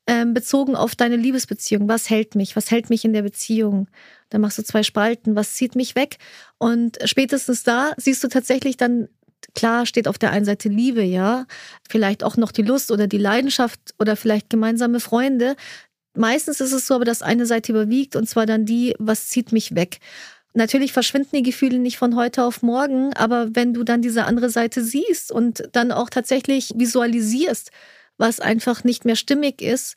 ähm, 0.06 0.34
bezogen 0.34 0.76
auf 0.76 0.94
deine 0.94 1.16
Liebesbeziehung. 1.16 1.88
Was 1.88 2.10
hält 2.10 2.34
mich? 2.34 2.56
Was 2.56 2.70
hält 2.70 2.90
mich 2.90 3.04
in 3.04 3.12
der 3.12 3.22
Beziehung? 3.22 3.88
Dann 4.30 4.40
machst 4.40 4.58
du 4.58 4.62
zwei 4.62 4.82
Spalten. 4.82 5.36
Was 5.36 5.54
zieht 5.54 5.76
mich 5.76 5.94
weg? 5.94 6.18
Und 6.58 6.98
spätestens 7.04 7.62
da 7.62 7.92
siehst 7.96 8.22
du 8.24 8.28
tatsächlich 8.28 8.76
dann 8.76 9.08
Klar 9.54 9.86
steht 9.86 10.08
auf 10.08 10.18
der 10.18 10.30
einen 10.30 10.44
Seite 10.44 10.68
Liebe, 10.68 11.02
ja, 11.02 11.46
vielleicht 11.88 12.24
auch 12.24 12.36
noch 12.36 12.52
die 12.52 12.62
Lust 12.62 12.90
oder 12.90 13.06
die 13.06 13.18
Leidenschaft 13.18 13.80
oder 13.98 14.16
vielleicht 14.16 14.50
gemeinsame 14.50 15.00
Freunde. 15.00 15.56
Meistens 16.16 16.60
ist 16.60 16.72
es 16.72 16.86
so, 16.86 16.94
aber 16.94 17.04
dass 17.04 17.22
eine 17.22 17.46
Seite 17.46 17.72
überwiegt 17.72 18.16
und 18.16 18.28
zwar 18.28 18.46
dann 18.46 18.66
die, 18.66 18.94
was 18.98 19.28
zieht 19.28 19.52
mich 19.52 19.74
weg. 19.74 19.98
Natürlich 20.54 20.92
verschwinden 20.92 21.36
die 21.36 21.42
Gefühle 21.42 21.78
nicht 21.78 21.98
von 21.98 22.14
heute 22.14 22.44
auf 22.44 22.62
morgen, 22.62 23.12
aber 23.14 23.48
wenn 23.54 23.74
du 23.74 23.82
dann 23.82 24.02
diese 24.02 24.24
andere 24.24 24.50
Seite 24.50 24.84
siehst 24.84 25.32
und 25.32 25.68
dann 25.72 25.90
auch 25.90 26.08
tatsächlich 26.10 26.72
visualisierst, 26.76 27.70
was 28.18 28.38
einfach 28.38 28.84
nicht 28.84 29.04
mehr 29.04 29.16
stimmig 29.16 29.60
ist, 29.60 29.96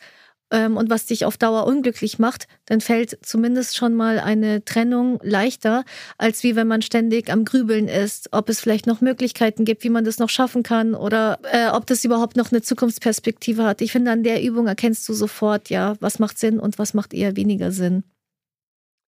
ähm, 0.50 0.78
und 0.78 0.90
was 0.90 1.06
dich 1.06 1.26
auf 1.26 1.38
Dauer 1.38 1.66
unglücklich 1.66 2.20
macht, 2.20 2.48
dann 2.66 2.80
fällt 2.80 3.18
zumindest 3.22 3.76
schon 3.76 3.96
mal 3.96 4.20
eine 4.20 4.64
Trennung 4.64 5.20
leichter, 5.22 5.84
als 6.18 6.44
wie 6.44 6.56
wenn 6.56 6.68
man 6.68 6.82
ständig 6.82 7.30
am 7.32 7.44
Grübeln 7.44 7.88
ist, 7.88 8.30
ob 8.32 8.48
es 8.50 8.62
vielleicht 8.62 8.88
noch 8.88 9.02
Möglichkeiten 9.02 9.66
gibt, 9.66 9.84
wie 9.84 9.90
man 9.90 10.06
das 10.06 10.20
noch 10.20 10.30
schaffen 10.30 10.64
kann 10.64 10.96
oder 10.96 11.40
äh, 11.52 11.70
ob 11.70 11.86
das 11.88 12.06
überhaupt 12.06 12.38
noch 12.38 12.52
eine 12.52 12.62
Zukunftsperspektive 12.62 13.64
hat. 13.64 13.82
Ich 13.82 13.92
finde, 13.92 14.12
an 14.12 14.24
der 14.24 14.42
Übung 14.42 14.68
erkennst 14.68 15.08
du 15.10 15.14
sofort, 15.14 15.70
ja, 15.70 15.96
was 16.00 16.20
macht 16.20 16.40
Sinn 16.40 16.60
und 16.60 16.80
was 16.80 16.94
macht 16.94 17.14
eher 17.14 17.36
weniger 17.36 17.72
Sinn. 17.72 18.04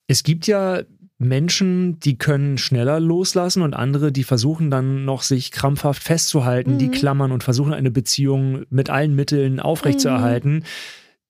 Es 0.08 0.24
gibt 0.24 0.48
ja 0.48 0.82
Menschen, 1.20 2.00
die 2.00 2.18
können 2.18 2.58
schneller 2.58 3.00
loslassen 3.00 3.62
und 3.62 3.74
andere, 3.74 4.12
die 4.12 4.24
versuchen 4.24 4.72
dann 4.72 5.06
noch 5.06 5.22
sich 5.22 5.52
krampfhaft 5.52 6.04
festzuhalten, 6.04 6.74
mhm. 6.74 6.80
die 6.80 6.90
klammern 6.90 7.32
und 7.32 7.44
versuchen 7.44 7.74
eine 7.74 7.92
Beziehung 7.92 8.66
mit 8.70 8.90
allen 8.90 9.16
Mitteln 9.16 9.60
aufrechtzuerhalten. 9.60 10.56
Mhm 10.56 10.64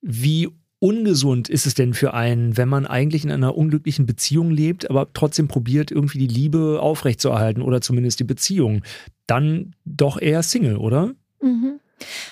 Wie 0.02 0.50
ungesund 0.80 1.50
ist 1.50 1.66
es 1.66 1.74
denn 1.74 1.94
für 1.94 2.14
einen, 2.14 2.56
wenn 2.56 2.70
man 2.70 2.86
eigentlich 2.86 3.26
in 3.26 3.32
einer 3.32 3.56
unglücklichen 3.56 4.06
Beziehung 4.06 4.50
lebt, 4.50 4.90
aber 4.90 5.12
trotzdem 5.14 5.48
probiert, 5.48 5.92
irgendwie 5.92 6.20
die 6.20 6.34
Liebe 6.34 6.80
aufrechtzuerhalten 6.82 7.62
oder 7.62 7.82
zumindest 7.82 8.20
die 8.20 8.26
Beziehung? 8.26 8.84
Dann 9.28 9.76
doch 9.86 10.20
eher 10.20 10.42
Single, 10.42 10.78
oder? 10.78 11.14
Mhm. 11.42 11.80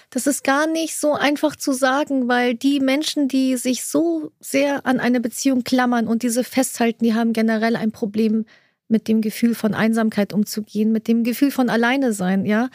Das 0.10 0.28
ist 0.28 0.46
gar 0.46 0.66
nicht 0.66 0.96
so 0.96 1.14
einfach 1.14 1.58
zu 1.58 1.74
sagen, 1.74 2.30
weil 2.30 2.56
die 2.56 2.80
Menschen, 2.80 3.28
die 3.28 3.58
sich 3.58 3.84
so 3.84 4.32
sehr 4.40 4.86
an 4.86 5.02
eine 5.02 5.20
Beziehung 5.20 5.66
klammern 5.66 6.08
und 6.08 6.24
diese 6.24 6.46
festhalten, 6.46 7.04
die 7.04 7.14
haben 7.14 7.34
generell 7.34 7.76
ein 7.76 7.92
Problem 7.92 8.46
mit 8.88 9.10
dem 9.10 9.20
Gefühl 9.20 9.54
von 9.54 9.74
Einsamkeit 9.74 10.32
umzugehen, 10.32 10.94
mit 10.94 11.10
dem 11.10 11.26
Gefühl 11.26 11.52
von 11.52 11.70
alleine 11.70 12.14
sein, 12.14 12.46
ja. 12.46 12.70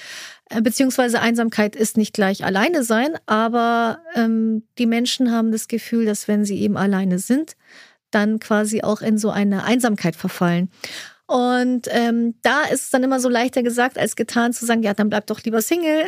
Äh, 0.53 0.63
beziehungsweise 0.63 1.21
Einsamkeit 1.21 1.77
ist 1.77 1.97
nicht 1.97 2.13
gleich 2.13 2.45
alleine 2.45 2.85
sein, 2.85 3.17
aber 3.27 3.99
ähm, 4.15 4.65
die 4.79 4.87
Menschen 4.87 5.33
haben 5.33 5.53
das 5.53 5.69
Gefühl, 5.69 6.05
dass 6.05 6.29
wenn 6.29 6.45
sie 6.45 6.61
eben 6.61 6.77
alleine 6.77 7.19
sind, 7.19 7.57
dann 8.11 8.39
quasi 8.39 8.83
auch 8.83 9.01
in 9.01 9.17
so 9.17 9.31
eine 9.31 9.65
Einsamkeit 9.65 10.17
verfallen. 10.17 10.71
Und 11.27 11.87
ähm, 11.91 12.35
da 12.43 12.65
ist 12.65 12.83
es 12.83 12.91
dann 12.91 13.05
immer 13.05 13.21
so 13.21 13.29
leichter 13.29 13.63
gesagt 13.63 13.97
als 13.99 14.17
getan 14.17 14.53
zu 14.53 14.67
sagen, 14.67 14.83
ja, 14.83 14.93
dann 14.93 15.09
bleib 15.09 15.27
doch 15.29 15.43
lieber 15.43 15.63
Single, 15.63 16.05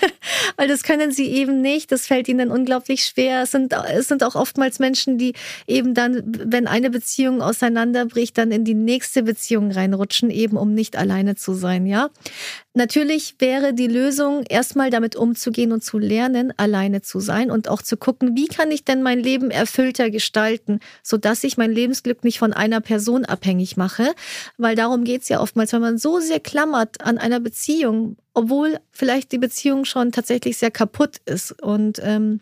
weil 0.56 0.68
das 0.68 0.82
können 0.82 1.10
sie 1.10 1.26
eben 1.28 1.60
nicht. 1.60 1.90
Das 1.90 2.06
fällt 2.06 2.28
ihnen 2.28 2.50
unglaublich 2.50 3.04
schwer. 3.04 3.42
Es 3.42 3.50
sind, 3.50 3.72
es 3.72 4.06
sind 4.06 4.22
auch 4.22 4.36
oftmals 4.36 4.78
Menschen, 4.78 5.18
die 5.18 5.32
eben 5.66 5.94
dann, 5.94 6.22
wenn 6.24 6.68
eine 6.68 6.90
Beziehung 6.90 7.42
auseinanderbricht, 7.42 8.36
dann 8.38 8.52
in 8.52 8.64
die 8.64 8.74
nächste 8.74 9.22
Beziehung 9.22 9.72
reinrutschen, 9.72 10.30
eben 10.30 10.56
um 10.56 10.74
nicht 10.74 10.96
alleine 10.96 11.34
zu 11.34 11.54
sein, 11.54 11.86
ja. 11.86 12.10
Natürlich 12.72 13.34
wäre 13.40 13.74
die 13.74 13.88
Lösung, 13.88 14.44
erstmal 14.48 14.90
damit 14.90 15.16
umzugehen 15.16 15.72
und 15.72 15.82
zu 15.82 15.98
lernen, 15.98 16.52
alleine 16.56 17.02
zu 17.02 17.18
sein 17.18 17.50
und 17.50 17.68
auch 17.68 17.82
zu 17.82 17.96
gucken, 17.96 18.36
wie 18.36 18.46
kann 18.46 18.70
ich 18.70 18.84
denn 18.84 19.02
mein 19.02 19.18
Leben 19.18 19.50
erfüllter 19.50 20.08
gestalten, 20.08 20.78
sodass 21.02 21.42
ich 21.42 21.56
mein 21.56 21.72
Lebensglück 21.72 22.22
nicht 22.22 22.38
von 22.38 22.52
einer 22.52 22.80
Person 22.80 23.24
abhängig 23.24 23.76
mache. 23.76 24.14
Weil 24.60 24.76
darum 24.76 25.04
geht's 25.04 25.30
ja 25.30 25.40
oftmals, 25.40 25.72
wenn 25.72 25.80
man 25.80 25.96
so 25.96 26.20
sehr 26.20 26.38
klammert 26.38 27.00
an 27.00 27.16
einer 27.16 27.40
Beziehung, 27.40 28.18
obwohl 28.34 28.78
vielleicht 28.90 29.32
die 29.32 29.38
Beziehung 29.38 29.86
schon 29.86 30.12
tatsächlich 30.12 30.58
sehr 30.58 30.70
kaputt 30.70 31.16
ist. 31.24 31.52
Und 31.62 31.98
ähm, 32.02 32.40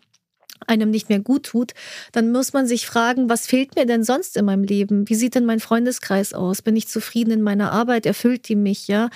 einem 0.67 0.89
nicht 0.89 1.09
mehr 1.09 1.19
gut 1.19 1.43
tut, 1.43 1.73
dann 2.11 2.31
muss 2.31 2.53
man 2.53 2.67
sich 2.67 2.85
fragen, 2.85 3.29
was 3.29 3.47
fehlt 3.47 3.75
mir 3.75 3.85
denn 3.85 4.03
sonst 4.03 4.37
in 4.37 4.45
meinem 4.45 4.63
Leben? 4.63 5.07
Wie 5.09 5.15
sieht 5.15 5.35
denn 5.35 5.45
mein 5.45 5.59
Freundeskreis 5.59 6.33
aus? 6.33 6.61
Bin 6.61 6.75
ich 6.75 6.87
zufrieden 6.87 7.31
in 7.31 7.41
meiner 7.41 7.71
Arbeit? 7.71 8.05
Erfüllt 8.05 8.47
die 8.49 8.55
mich, 8.55 8.87
ja? 8.87 9.09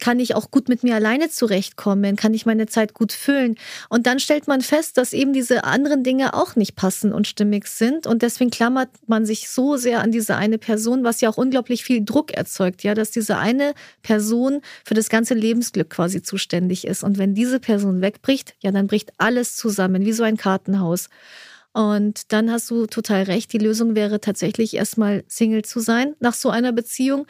Kann 0.00 0.20
ich 0.20 0.34
auch 0.34 0.50
gut 0.50 0.68
mit 0.68 0.82
mir 0.82 0.94
alleine 0.94 1.28
zurechtkommen? 1.28 2.16
Kann 2.16 2.34
ich 2.34 2.46
meine 2.46 2.66
Zeit 2.66 2.94
gut 2.94 3.12
füllen? 3.12 3.56
Und 3.88 4.06
dann 4.06 4.20
stellt 4.20 4.48
man 4.48 4.60
fest, 4.60 4.96
dass 4.98 5.12
eben 5.12 5.32
diese 5.32 5.64
anderen 5.64 6.02
Dinge 6.02 6.34
auch 6.34 6.56
nicht 6.56 6.76
passen 6.76 7.12
und 7.12 7.26
stimmig 7.26 7.66
sind. 7.66 8.06
Und 8.06 8.22
deswegen 8.22 8.50
klammert 8.50 8.90
man 9.06 9.26
sich 9.26 9.48
so 9.48 9.76
sehr 9.76 10.00
an 10.00 10.12
diese 10.12 10.36
eine 10.36 10.58
Person, 10.58 11.04
was 11.04 11.20
ja 11.20 11.28
auch 11.28 11.36
unglaublich 11.36 11.84
viel 11.84 12.04
Druck 12.04 12.32
erzeugt, 12.32 12.82
ja, 12.82 12.94
dass 12.94 13.10
diese 13.10 13.38
eine 13.38 13.74
Person 14.02 14.60
für 14.84 14.94
das 14.94 15.08
ganze 15.08 15.34
Lebensglück 15.34 15.90
quasi 15.90 16.22
zuständig 16.22 16.86
ist. 16.86 17.02
Und 17.02 17.18
wenn 17.18 17.34
diese 17.34 17.60
Person 17.60 18.00
wegbricht, 18.00 18.54
ja, 18.60 18.70
dann 18.70 18.86
bricht 18.86 19.12
alles 19.18 19.56
zusammen, 19.56 20.04
wie 20.04 20.12
so 20.12 20.22
ein 20.22 20.36
Kartenhaus. 20.36 20.85
Haus. 20.86 21.08
Und 21.76 22.32
dann 22.32 22.50
hast 22.50 22.70
du 22.70 22.86
total 22.86 23.24
recht, 23.24 23.52
die 23.52 23.58
Lösung 23.58 23.94
wäre 23.94 24.18
tatsächlich 24.18 24.74
erstmal 24.74 25.24
Single 25.28 25.62
zu 25.62 25.80
sein 25.80 26.14
nach 26.20 26.32
so 26.32 26.48
einer 26.48 26.72
Beziehung 26.72 27.26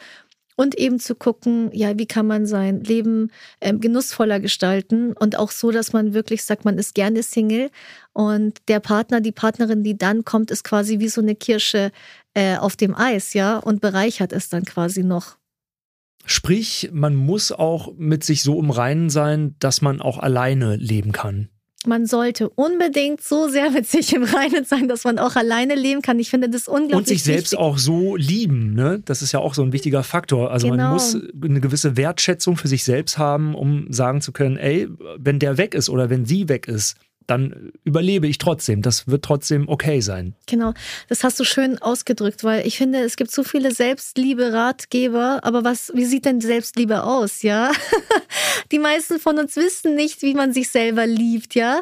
und 0.55 0.75
eben 0.75 0.99
zu 0.99 1.15
gucken, 1.15 1.69
ja, 1.73 1.99
wie 1.99 2.05
kann 2.05 2.27
man 2.27 2.45
sein 2.45 2.81
Leben 2.81 3.29
äh, 3.59 3.73
genussvoller 3.73 4.39
gestalten 4.39 5.11
und 5.11 5.37
auch 5.37 5.51
so, 5.51 5.71
dass 5.71 5.91
man 5.91 6.13
wirklich 6.13 6.45
sagt, 6.45 6.63
man 6.63 6.77
ist 6.77 6.95
gerne 6.95 7.23
Single 7.23 7.69
und 8.13 8.57
der 8.69 8.79
Partner, 8.79 9.19
die 9.19 9.33
Partnerin, 9.33 9.83
die 9.83 9.97
dann 9.97 10.23
kommt, 10.23 10.49
ist 10.49 10.63
quasi 10.63 10.99
wie 10.99 11.09
so 11.09 11.19
eine 11.19 11.35
Kirsche 11.35 11.91
äh, 12.33 12.55
auf 12.55 12.77
dem 12.77 12.95
Eis, 12.95 13.33
ja, 13.33 13.57
und 13.57 13.81
bereichert 13.81 14.31
es 14.31 14.47
dann 14.47 14.63
quasi 14.63 15.03
noch. 15.03 15.35
Sprich, 16.25 16.89
man 16.93 17.15
muss 17.15 17.51
auch 17.51 17.93
mit 17.97 18.23
sich 18.23 18.43
so 18.43 18.59
im 18.59 18.69
Reinen 18.69 19.09
sein, 19.09 19.55
dass 19.59 19.81
man 19.81 20.01
auch 20.01 20.19
alleine 20.19 20.77
leben 20.77 21.11
kann 21.11 21.49
man 21.87 22.05
sollte 22.05 22.49
unbedingt 22.49 23.21
so 23.21 23.47
sehr 23.47 23.71
mit 23.71 23.87
sich 23.87 24.13
im 24.13 24.23
Reinen 24.23 24.65
sein, 24.65 24.87
dass 24.87 25.03
man 25.03 25.19
auch 25.19 25.35
alleine 25.35 25.75
leben 25.75 26.01
kann. 26.01 26.19
Ich 26.19 26.29
finde 26.29 26.49
das 26.49 26.67
unglaublich 26.67 26.97
Und 26.97 27.07
sich 27.07 27.23
selbst 27.23 27.53
wichtig. 27.53 27.59
auch 27.59 27.77
so 27.77 28.15
lieben, 28.15 28.73
ne? 28.73 29.01
Das 29.05 29.21
ist 29.21 29.31
ja 29.31 29.39
auch 29.39 29.53
so 29.53 29.63
ein 29.63 29.71
wichtiger 29.71 30.03
Faktor. 30.03 30.51
Also 30.51 30.69
genau. 30.69 30.83
man 30.83 30.93
muss 30.93 31.17
eine 31.43 31.61
gewisse 31.61 31.97
Wertschätzung 31.97 32.57
für 32.57 32.67
sich 32.67 32.83
selbst 32.83 33.17
haben, 33.17 33.55
um 33.55 33.91
sagen 33.91 34.21
zu 34.21 34.31
können, 34.31 34.57
ey, 34.57 34.87
wenn 35.17 35.39
der 35.39 35.57
weg 35.57 35.73
ist 35.73 35.89
oder 35.89 36.09
wenn 36.09 36.25
sie 36.25 36.49
weg 36.49 36.67
ist, 36.67 36.95
dann 37.27 37.73
überlebe 37.83 38.25
ich 38.27 38.37
trotzdem. 38.37 38.81
Das 38.81 39.07
wird 39.07 39.23
trotzdem 39.23 39.67
okay 39.67 39.99
sein. 39.99 40.33
Genau, 40.47 40.73
das 41.09 41.23
hast 41.23 41.39
du 41.39 41.43
schön 41.43 41.77
ausgedrückt, 41.81 42.43
weil 42.43 42.65
ich 42.65 42.77
finde, 42.77 42.99
es 42.99 43.17
gibt 43.17 43.31
so 43.31 43.43
viele 43.43 43.71
Selbstliebe-Ratgeber, 43.71 45.41
aber 45.43 45.63
was, 45.65 45.91
wie 45.93 46.05
sieht 46.05 46.25
denn 46.25 46.39
Selbstliebe 46.39 47.03
aus, 47.03 47.41
ja? 47.41 47.71
Die 48.71 48.79
meisten 48.79 49.19
von 49.19 49.37
uns 49.37 49.55
wissen 49.57 49.95
nicht, 49.95 50.21
wie 50.21 50.33
man 50.33 50.53
sich 50.53 50.69
selber 50.69 51.05
liebt, 51.05 51.53
ja? 51.53 51.81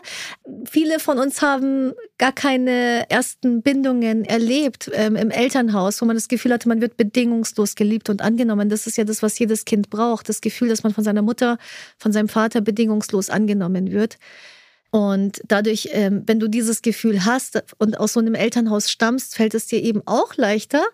Viele 0.65 0.99
von 0.99 1.19
uns 1.19 1.41
haben 1.43 1.93
gar 2.17 2.31
keine 2.31 3.10
ersten 3.10 3.62
Bindungen 3.62 4.25
erlebt 4.25 4.89
ähm, 4.93 5.15
im 5.15 5.29
Elternhaus, 5.29 6.01
wo 6.01 6.05
man 6.05 6.15
das 6.15 6.27
Gefühl 6.27 6.53
hatte, 6.53 6.67
man 6.67 6.81
wird 6.81 6.97
bedingungslos 6.97 7.75
geliebt 7.75 8.10
und 8.10 8.21
angenommen. 8.21 8.69
Das 8.69 8.88
ist 8.88 8.97
ja 8.97 9.03
das, 9.03 9.21
was 9.21 9.38
jedes 9.38 9.65
Kind 9.65 9.91
braucht. 9.91 10.27
Das 10.27 10.41
Gefühl, 10.41 10.69
dass 10.69 10.84
man 10.84 10.93
von 10.93 11.03
seiner 11.03 11.21
Mutter, 11.21 11.58
von 11.97 12.12
seinem 12.12 12.29
Vater 12.29 12.62
bedingungslos 12.62 13.29
angenommen 13.29 13.91
wird. 13.91 14.17
Und 14.95 15.41
dadurch, 15.45 15.89
ähm, 15.91 16.23
wenn 16.25 16.39
du 16.39 16.47
dieses 16.47 16.81
Gefühl 16.81 17.25
hast 17.25 17.62
und 17.79 17.99
aus 17.99 18.13
so 18.13 18.21
einem 18.21 18.34
Elternhaus 18.34 18.89
stammst, 18.89 19.36
fällt 19.36 19.53
es 19.53 19.67
dir 19.67 19.84
eben 19.84 20.01
auch 20.05 20.38
leichter, 20.38 20.86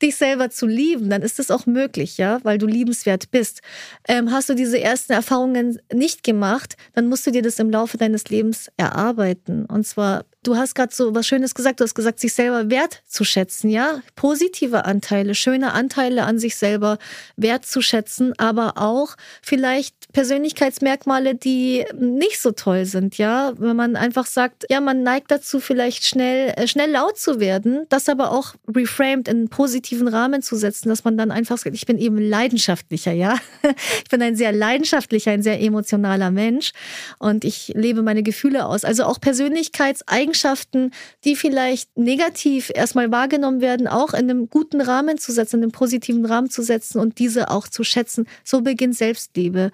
dich 0.00 0.16
selber 0.16 0.48
zu 0.48 0.66
lieben. 0.66 1.10
Dann 1.10 1.20
ist 1.20 1.38
es 1.38 1.50
auch 1.50 1.66
möglich, 1.66 2.16
ja, 2.16 2.40
weil 2.42 2.56
du 2.56 2.66
liebenswert 2.66 3.30
bist. 3.30 3.60
Ähm, 4.08 4.32
hast 4.32 4.48
du 4.48 4.54
diese 4.54 4.80
ersten 4.80 5.12
Erfahrungen 5.12 5.78
nicht 5.92 6.24
gemacht, 6.24 6.78
dann 6.94 7.10
musst 7.10 7.26
du 7.26 7.32
dir 7.32 7.42
das 7.42 7.58
im 7.58 7.68
Laufe 7.68 7.98
deines 7.98 8.30
Lebens 8.30 8.70
erarbeiten. 8.78 9.66
Und 9.66 9.86
zwar 9.86 10.24
Du 10.42 10.56
hast 10.56 10.74
gerade 10.74 10.94
so 10.94 11.14
was 11.14 11.26
Schönes 11.26 11.54
gesagt. 11.54 11.80
Du 11.80 11.84
hast 11.84 11.94
gesagt, 11.94 12.18
sich 12.18 12.32
selber 12.32 12.70
wertzuschätzen, 12.70 13.68
ja? 13.68 14.00
Positive 14.16 14.86
Anteile, 14.86 15.34
schöne 15.34 15.74
Anteile 15.74 16.24
an 16.24 16.38
sich 16.38 16.56
selber 16.56 16.96
wertzuschätzen, 17.36 18.32
aber 18.38 18.78
auch 18.78 19.16
vielleicht 19.42 20.10
Persönlichkeitsmerkmale, 20.14 21.34
die 21.34 21.84
nicht 21.94 22.40
so 22.40 22.52
toll 22.52 22.86
sind, 22.86 23.18
ja? 23.18 23.49
Wenn 23.58 23.76
man 23.76 23.96
einfach 23.96 24.26
sagt, 24.26 24.66
ja, 24.70 24.80
man 24.80 25.02
neigt 25.02 25.30
dazu, 25.30 25.60
vielleicht 25.60 26.04
schnell, 26.04 26.52
äh, 26.56 26.66
schnell 26.66 26.90
laut 26.90 27.18
zu 27.18 27.40
werden, 27.40 27.86
das 27.88 28.08
aber 28.08 28.32
auch 28.32 28.54
reframed 28.68 29.28
in 29.28 29.36
einen 29.36 29.48
positiven 29.48 30.08
Rahmen 30.08 30.42
zu 30.42 30.56
setzen, 30.56 30.88
dass 30.88 31.04
man 31.04 31.16
dann 31.16 31.30
einfach 31.30 31.58
sagt, 31.58 31.74
ich 31.74 31.86
bin 31.86 31.98
eben 31.98 32.18
leidenschaftlicher, 32.18 33.12
ja? 33.12 33.36
Ich 34.02 34.10
bin 34.10 34.22
ein 34.22 34.34
sehr 34.34 34.52
leidenschaftlicher, 34.52 35.30
ein 35.30 35.42
sehr 35.42 35.60
emotionaler 35.60 36.30
Mensch 36.30 36.72
und 37.18 37.44
ich 37.44 37.72
lebe 37.76 38.02
meine 38.02 38.22
Gefühle 38.22 38.66
aus. 38.66 38.84
Also 38.84 39.04
auch 39.04 39.20
Persönlichkeitseigenschaften 39.20 40.50
Eigenschaften, 40.50 40.90
die 41.24 41.36
vielleicht 41.36 41.96
negativ 41.96 42.70
erstmal 42.74 43.10
wahrgenommen 43.10 43.60
werden, 43.60 43.88
auch 43.88 44.12
in 44.12 44.30
einem 44.30 44.48
guten 44.48 44.80
Rahmen 44.80 45.18
zu 45.18 45.32
setzen, 45.32 45.56
in 45.56 45.62
einem 45.64 45.72
positiven 45.72 46.24
Rahmen 46.24 46.50
zu 46.50 46.62
setzen 46.62 46.98
und 46.98 47.18
diese 47.18 47.50
auch 47.50 47.68
zu 47.68 47.84
schätzen. 47.84 48.26
So 48.44 48.60
beginnt 48.62 48.96
Selbstliebe. 48.96 49.70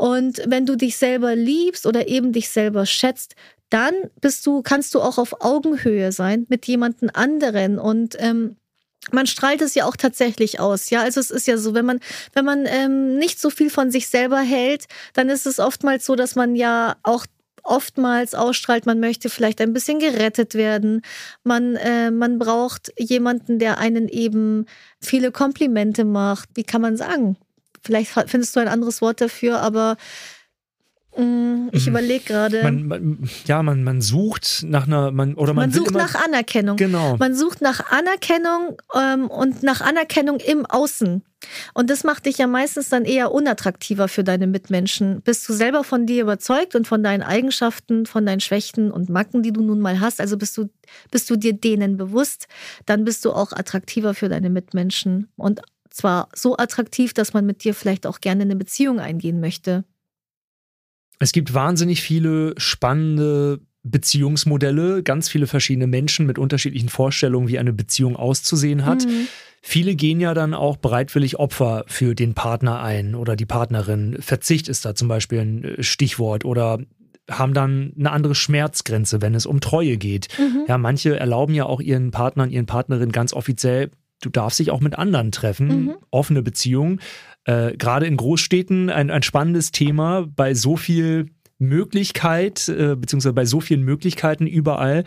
Und 0.00 0.40
wenn 0.46 0.64
du 0.64 0.76
dich 0.76 0.96
selber 0.96 1.36
liebst 1.36 1.84
oder 1.84 2.08
eben 2.08 2.32
dich 2.32 2.48
selber 2.48 2.86
schätzt, 2.86 3.34
dann 3.68 3.92
bist 4.22 4.46
du, 4.46 4.62
kannst 4.62 4.94
du 4.94 5.02
auch 5.02 5.18
auf 5.18 5.42
Augenhöhe 5.42 6.10
sein 6.10 6.46
mit 6.48 6.66
jemandem 6.66 7.10
anderen 7.12 7.78
und 7.78 8.16
ähm, 8.18 8.56
man 9.12 9.26
strahlt 9.26 9.60
es 9.60 9.74
ja 9.74 9.84
auch 9.84 9.96
tatsächlich 9.96 10.58
aus, 10.58 10.88
ja. 10.88 11.02
Also 11.02 11.20
es 11.20 11.30
ist 11.30 11.46
ja 11.46 11.58
so, 11.58 11.74
wenn 11.74 11.84
man 11.84 12.00
wenn 12.32 12.46
man 12.46 12.64
ähm, 12.64 13.18
nicht 13.18 13.38
so 13.38 13.50
viel 13.50 13.68
von 13.68 13.90
sich 13.90 14.08
selber 14.08 14.40
hält, 14.40 14.86
dann 15.12 15.28
ist 15.28 15.46
es 15.46 15.58
oftmals 15.58 16.06
so, 16.06 16.16
dass 16.16 16.34
man 16.34 16.56
ja 16.56 16.96
auch 17.02 17.26
oftmals 17.62 18.34
ausstrahlt, 18.34 18.86
man 18.86 19.00
möchte 19.00 19.28
vielleicht 19.28 19.60
ein 19.60 19.74
bisschen 19.74 19.98
gerettet 19.98 20.54
werden. 20.54 21.02
Man, 21.44 21.76
äh, 21.76 22.10
man 22.10 22.38
braucht 22.38 22.90
jemanden, 22.98 23.58
der 23.58 23.76
einen 23.76 24.08
eben 24.08 24.64
viele 24.98 25.30
Komplimente 25.30 26.06
macht. 26.06 26.48
Wie 26.54 26.64
kann 26.64 26.80
man 26.80 26.96
sagen? 26.96 27.36
Vielleicht 27.82 28.10
findest 28.10 28.54
du 28.56 28.60
ein 28.60 28.68
anderes 28.68 29.00
Wort 29.00 29.20
dafür, 29.20 29.60
aber 29.60 29.96
mm, 31.16 31.68
ich 31.72 31.86
mhm. 31.86 31.92
überlege 31.92 32.24
gerade. 32.24 32.62
Man, 32.62 32.86
man, 32.86 33.30
ja, 33.46 33.62
man, 33.62 33.82
man 33.84 34.00
sucht 34.00 34.64
nach 34.64 34.86
einer, 34.86 35.10
man, 35.10 35.34
oder 35.34 35.54
man, 35.54 35.70
man 35.70 35.72
sucht 35.72 35.94
nach 35.94 36.14
Anerkennung. 36.14 36.76
Genau. 36.76 37.16
Man 37.16 37.34
sucht 37.34 37.62
nach 37.62 37.90
Anerkennung 37.90 38.76
ähm, 38.94 39.28
und 39.28 39.62
nach 39.62 39.80
Anerkennung 39.80 40.40
im 40.40 40.66
Außen. 40.66 41.22
Und 41.72 41.88
das 41.88 42.04
macht 42.04 42.26
dich 42.26 42.38
ja 42.38 42.46
meistens 42.46 42.90
dann 42.90 43.04
eher 43.04 43.32
unattraktiver 43.32 44.08
für 44.08 44.24
deine 44.24 44.46
Mitmenschen. 44.46 45.22
Bist 45.22 45.48
du 45.48 45.54
selber 45.54 45.84
von 45.84 46.06
dir 46.06 46.22
überzeugt 46.22 46.74
und 46.74 46.86
von 46.86 47.02
deinen 47.02 47.22
Eigenschaften, 47.22 48.04
von 48.04 48.26
deinen 48.26 48.40
Schwächen 48.40 48.90
und 48.90 49.08
Macken, 49.08 49.42
die 49.42 49.52
du 49.52 49.62
nun 49.62 49.80
mal 49.80 50.00
hast, 50.00 50.20
also 50.20 50.36
bist 50.36 50.56
du, 50.58 50.68
bist 51.10 51.30
du 51.30 51.36
dir 51.36 51.54
denen 51.54 51.96
bewusst, 51.96 52.46
dann 52.84 53.04
bist 53.04 53.24
du 53.24 53.32
auch 53.32 53.52
attraktiver 53.52 54.12
für 54.12 54.28
deine 54.28 54.50
Mitmenschen. 54.50 55.28
Und 55.36 55.62
zwar 55.90 56.28
so 56.34 56.56
attraktiv, 56.56 57.12
dass 57.12 57.32
man 57.32 57.46
mit 57.46 57.64
dir 57.64 57.74
vielleicht 57.74 58.06
auch 58.06 58.20
gerne 58.20 58.42
eine 58.42 58.56
Beziehung 58.56 59.00
eingehen 59.00 59.40
möchte. 59.40 59.84
Es 61.18 61.32
gibt 61.32 61.52
wahnsinnig 61.52 62.00
viele 62.00 62.54
spannende 62.56 63.60
Beziehungsmodelle, 63.82 65.02
ganz 65.02 65.28
viele 65.28 65.46
verschiedene 65.46 65.86
Menschen 65.86 66.26
mit 66.26 66.38
unterschiedlichen 66.38 66.88
Vorstellungen, 66.88 67.48
wie 67.48 67.58
eine 67.58 67.72
Beziehung 67.72 68.16
auszusehen 68.16 68.84
hat. 68.84 69.06
Mhm. 69.06 69.28
Viele 69.62 69.94
gehen 69.94 70.20
ja 70.20 70.32
dann 70.32 70.54
auch 70.54 70.76
bereitwillig 70.76 71.38
Opfer 71.38 71.84
für 71.86 72.14
den 72.14 72.34
Partner 72.34 72.80
ein 72.82 73.14
oder 73.14 73.36
die 73.36 73.46
Partnerin. 73.46 74.16
Verzicht 74.20 74.68
ist 74.68 74.84
da 74.84 74.94
zum 74.94 75.08
Beispiel 75.08 75.40
ein 75.40 75.64
äh, 75.64 75.82
Stichwort 75.82 76.44
oder 76.44 76.78
haben 77.30 77.54
dann 77.54 77.92
eine 77.98 78.10
andere 78.10 78.34
Schmerzgrenze, 78.34 79.22
wenn 79.22 79.34
es 79.34 79.46
um 79.46 79.60
Treue 79.60 79.96
geht. 79.98 80.28
Mhm. 80.38 80.64
Ja, 80.66 80.78
manche 80.78 81.18
erlauben 81.18 81.54
ja 81.54 81.64
auch 81.64 81.80
ihren 81.80 82.10
Partnern, 82.10 82.50
ihren 82.50 82.66
Partnerinnen 82.66 83.12
ganz 83.12 83.32
offiziell, 83.32 83.90
du 84.20 84.28
darfst 84.28 84.58
dich 84.58 84.70
auch 84.70 84.80
mit 84.80 84.98
anderen 84.98 85.32
treffen, 85.32 85.68
mhm. 85.68 85.96
offene 86.10 86.42
Beziehungen. 86.42 87.00
Äh, 87.44 87.76
Gerade 87.76 88.06
in 88.06 88.16
Großstädten 88.16 88.90
ein, 88.90 89.10
ein 89.10 89.22
spannendes 89.22 89.72
Thema 89.72 90.26
bei 90.34 90.54
so 90.54 90.76
viel 90.76 91.30
Möglichkeit, 91.58 92.68
äh, 92.68 92.96
beziehungsweise 92.96 93.34
bei 93.34 93.44
so 93.44 93.60
vielen 93.60 93.82
Möglichkeiten 93.82 94.46
überall. 94.46 95.04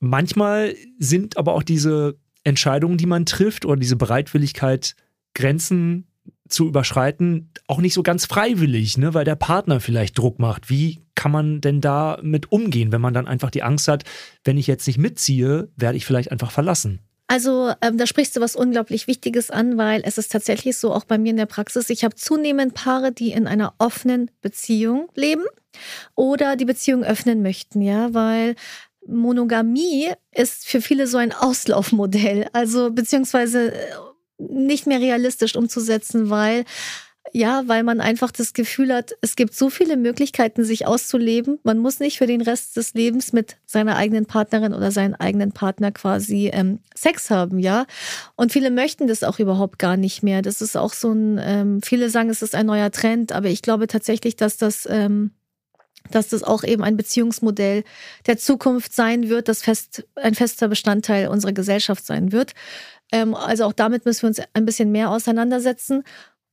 Manchmal 0.00 0.74
sind 0.98 1.36
aber 1.36 1.54
auch 1.54 1.62
diese 1.62 2.16
Entscheidungen, 2.44 2.98
die 2.98 3.06
man 3.06 3.26
trifft 3.26 3.64
oder 3.64 3.76
diese 3.76 3.96
Bereitwilligkeit, 3.96 4.96
Grenzen 5.34 6.06
zu 6.48 6.68
überschreiten, 6.68 7.50
auch 7.66 7.80
nicht 7.80 7.94
so 7.94 8.02
ganz 8.02 8.26
freiwillig, 8.26 8.98
ne? 8.98 9.14
weil 9.14 9.24
der 9.24 9.34
Partner 9.34 9.80
vielleicht 9.80 10.18
Druck 10.18 10.38
macht. 10.38 10.68
Wie 10.68 11.02
kann 11.14 11.32
man 11.32 11.62
denn 11.62 11.80
da 11.80 12.18
mit 12.22 12.52
umgehen, 12.52 12.92
wenn 12.92 13.00
man 13.00 13.14
dann 13.14 13.26
einfach 13.26 13.50
die 13.50 13.62
Angst 13.62 13.88
hat, 13.88 14.04
wenn 14.44 14.58
ich 14.58 14.66
jetzt 14.66 14.86
nicht 14.86 14.98
mitziehe, 14.98 15.70
werde 15.76 15.96
ich 15.96 16.04
vielleicht 16.04 16.30
einfach 16.30 16.50
verlassen? 16.50 17.00
Also 17.26 17.72
ähm, 17.80 17.96
da 17.96 18.06
sprichst 18.06 18.36
du 18.36 18.40
was 18.40 18.54
unglaublich 18.54 19.06
Wichtiges 19.06 19.50
an, 19.50 19.78
weil 19.78 20.02
es 20.04 20.18
ist 20.18 20.30
tatsächlich 20.30 20.76
so, 20.76 20.92
auch 20.92 21.04
bei 21.04 21.16
mir 21.16 21.30
in 21.30 21.36
der 21.36 21.46
Praxis, 21.46 21.88
ich 21.88 22.04
habe 22.04 22.14
zunehmend 22.14 22.74
Paare, 22.74 23.12
die 23.12 23.32
in 23.32 23.46
einer 23.46 23.74
offenen 23.78 24.30
Beziehung 24.42 25.08
leben 25.14 25.44
oder 26.14 26.56
die 26.56 26.66
Beziehung 26.66 27.02
öffnen 27.02 27.42
möchten, 27.42 27.80
ja, 27.80 28.12
weil 28.12 28.56
Monogamie 29.06 30.12
ist 30.32 30.66
für 30.66 30.80
viele 30.80 31.06
so 31.06 31.18
ein 31.18 31.32
Auslaufmodell, 31.32 32.48
also 32.52 32.90
beziehungsweise 32.90 33.72
äh, 33.72 33.78
nicht 34.38 34.86
mehr 34.86 35.00
realistisch 35.00 35.56
umzusetzen, 35.56 36.30
weil 36.30 36.64
ja, 37.36 37.64
weil 37.66 37.82
man 37.82 38.00
einfach 38.00 38.30
das 38.30 38.52
Gefühl 38.52 38.94
hat, 38.94 39.16
es 39.20 39.34
gibt 39.34 39.54
so 39.54 39.68
viele 39.68 39.96
Möglichkeiten, 39.96 40.62
sich 40.62 40.86
auszuleben. 40.86 41.58
Man 41.64 41.78
muss 41.78 41.98
nicht 41.98 42.18
für 42.18 42.28
den 42.28 42.40
Rest 42.40 42.76
des 42.76 42.94
Lebens 42.94 43.32
mit 43.32 43.56
seiner 43.66 43.96
eigenen 43.96 44.24
Partnerin 44.24 44.72
oder 44.72 44.92
seinem 44.92 45.14
eigenen 45.14 45.50
Partner 45.50 45.90
quasi 45.90 46.50
ähm, 46.52 46.78
Sex 46.94 47.30
haben, 47.30 47.58
ja. 47.58 47.86
Und 48.36 48.52
viele 48.52 48.70
möchten 48.70 49.08
das 49.08 49.24
auch 49.24 49.40
überhaupt 49.40 49.80
gar 49.80 49.96
nicht 49.96 50.22
mehr. 50.22 50.42
Das 50.42 50.62
ist 50.62 50.76
auch 50.76 50.92
so 50.92 51.10
ein, 51.10 51.40
ähm, 51.42 51.82
viele 51.82 52.08
sagen, 52.08 52.30
es 52.30 52.40
ist 52.40 52.54
ein 52.54 52.66
neuer 52.66 52.92
Trend, 52.92 53.32
aber 53.32 53.48
ich 53.48 53.62
glaube 53.62 53.88
tatsächlich, 53.88 54.36
dass 54.36 54.56
das 54.56 54.86
ähm, 54.88 55.32
dass 56.10 56.28
das 56.28 56.42
auch 56.42 56.64
eben 56.64 56.84
ein 56.84 56.98
Beziehungsmodell 56.98 57.82
der 58.26 58.36
Zukunft 58.36 58.94
sein 58.94 59.30
wird, 59.30 59.48
das 59.48 59.62
fest, 59.62 60.06
ein 60.16 60.34
fester 60.34 60.68
Bestandteil 60.68 61.28
unserer 61.28 61.52
Gesellschaft 61.52 62.04
sein 62.04 62.30
wird. 62.30 62.52
Ähm, 63.10 63.34
also 63.34 63.64
auch 63.64 63.72
damit 63.72 64.04
müssen 64.04 64.22
wir 64.22 64.28
uns 64.28 64.40
ein 64.52 64.66
bisschen 64.66 64.92
mehr 64.92 65.10
auseinandersetzen. 65.10 66.04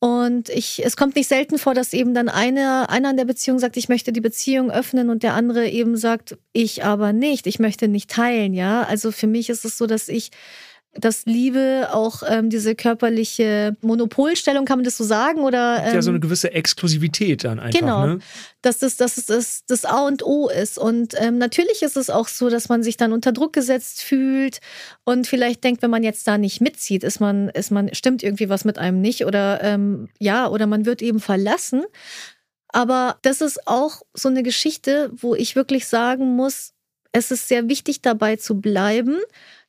Und 0.03 0.49
ich, 0.49 0.83
es 0.83 0.97
kommt 0.97 1.15
nicht 1.15 1.27
selten 1.27 1.59
vor, 1.59 1.75
dass 1.75 1.93
eben 1.93 2.15
dann 2.15 2.27
einer, 2.27 2.89
einer 2.89 3.11
in 3.11 3.17
der 3.17 3.25
Beziehung 3.25 3.59
sagt, 3.59 3.77
ich 3.77 3.87
möchte 3.87 4.11
die 4.11 4.19
Beziehung 4.19 4.71
öffnen 4.71 5.11
und 5.11 5.21
der 5.21 5.35
andere 5.35 5.69
eben 5.69 5.95
sagt, 5.95 6.39
ich 6.53 6.83
aber 6.83 7.13
nicht, 7.13 7.45
ich 7.45 7.59
möchte 7.59 7.87
nicht 7.87 8.09
teilen, 8.09 8.55
ja. 8.55 8.81
Also 8.81 9.11
für 9.11 9.27
mich 9.27 9.47
ist 9.51 9.63
es 9.63 9.77
so, 9.77 9.85
dass 9.85 10.07
ich 10.07 10.31
dass 10.93 11.25
Liebe 11.25 11.89
auch 11.93 12.21
ähm, 12.27 12.49
diese 12.49 12.75
körperliche 12.75 13.77
Monopolstellung, 13.81 14.65
kann 14.65 14.79
man 14.79 14.83
das 14.83 14.97
so 14.97 15.05
sagen? 15.05 15.41
Oder, 15.41 15.83
ähm, 15.85 15.95
ja, 15.95 16.01
so 16.01 16.09
eine 16.09 16.19
gewisse 16.19 16.51
Exklusivität 16.51 17.45
dann 17.45 17.59
einfach. 17.59 17.79
Genau, 17.79 18.05
ne? 18.07 18.19
dass 18.61 18.79
das, 18.79 18.97
dass 18.97 19.17
es 19.17 19.25
das, 19.25 19.63
das 19.65 19.85
A 19.85 20.05
und 20.05 20.23
O 20.23 20.49
ist. 20.49 20.77
Und 20.77 21.13
ähm, 21.17 21.37
natürlich 21.37 21.81
ist 21.81 21.95
es 21.95 22.09
auch 22.09 22.27
so, 22.27 22.49
dass 22.49 22.67
man 22.67 22.83
sich 22.83 22.97
dann 22.97 23.13
unter 23.13 23.31
Druck 23.31 23.53
gesetzt 23.53 24.01
fühlt 24.01 24.59
und 25.05 25.27
vielleicht 25.27 25.63
denkt, 25.63 25.81
wenn 25.81 25.91
man 25.91 26.03
jetzt 26.03 26.27
da 26.27 26.37
nicht 26.37 26.59
mitzieht, 26.59 27.05
ist 27.05 27.21
man, 27.21 27.47
ist 27.49 27.71
man, 27.71 27.93
stimmt 27.95 28.21
irgendwie 28.21 28.49
was 28.49 28.65
mit 28.65 28.77
einem 28.77 28.99
nicht 28.99 29.25
oder 29.25 29.63
ähm, 29.63 30.09
ja, 30.19 30.49
oder 30.49 30.67
man 30.67 30.85
wird 30.85 31.01
eben 31.01 31.21
verlassen. 31.21 31.83
Aber 32.67 33.17
das 33.21 33.39
ist 33.39 33.65
auch 33.65 34.01
so 34.13 34.27
eine 34.27 34.43
Geschichte, 34.43 35.09
wo 35.13 35.35
ich 35.35 35.55
wirklich 35.55 35.87
sagen 35.87 36.35
muss, 36.35 36.73
es 37.13 37.31
ist 37.31 37.47
sehr 37.47 37.67
wichtig 37.67 38.01
dabei 38.01 38.37
zu 38.37 38.59
bleiben 38.59 39.17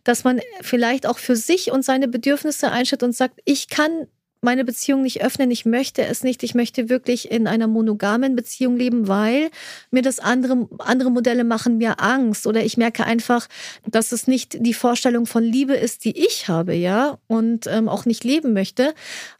dass 0.04 0.24
man 0.24 0.40
vielleicht 0.60 1.06
auch 1.06 1.18
für 1.18 1.36
sich 1.36 1.70
und 1.70 1.84
seine 1.84 2.08
Bedürfnisse 2.08 2.70
einschätzt 2.70 3.02
und 3.02 3.14
sagt, 3.14 3.40
ich 3.44 3.68
kann 3.68 4.06
meine 4.44 4.64
Beziehung 4.64 5.02
nicht 5.02 5.22
öffnen, 5.22 5.52
ich 5.52 5.64
möchte 5.64 6.04
es 6.04 6.24
nicht, 6.24 6.42
ich 6.42 6.54
möchte 6.54 6.88
wirklich 6.88 7.30
in 7.30 7.46
einer 7.46 7.68
monogamen 7.68 8.34
Beziehung 8.34 8.76
leben, 8.76 9.06
weil 9.06 9.50
mir 9.92 10.02
das 10.02 10.18
andere, 10.18 10.68
andere 10.78 11.12
Modelle 11.12 11.44
machen 11.44 11.78
mir 11.78 12.00
Angst 12.00 12.48
oder 12.48 12.64
ich 12.64 12.76
merke 12.76 13.04
einfach, 13.04 13.46
dass 13.86 14.10
es 14.10 14.26
nicht 14.26 14.56
die 14.58 14.74
Vorstellung 14.74 15.26
von 15.26 15.44
Liebe 15.44 15.74
ist, 15.74 16.04
die 16.04 16.18
ich 16.18 16.48
habe, 16.48 16.74
ja, 16.74 17.18
und 17.28 17.68
ähm, 17.68 17.88
auch 17.88 18.04
nicht 18.04 18.24
leben 18.24 18.52
möchte. 18.52 18.94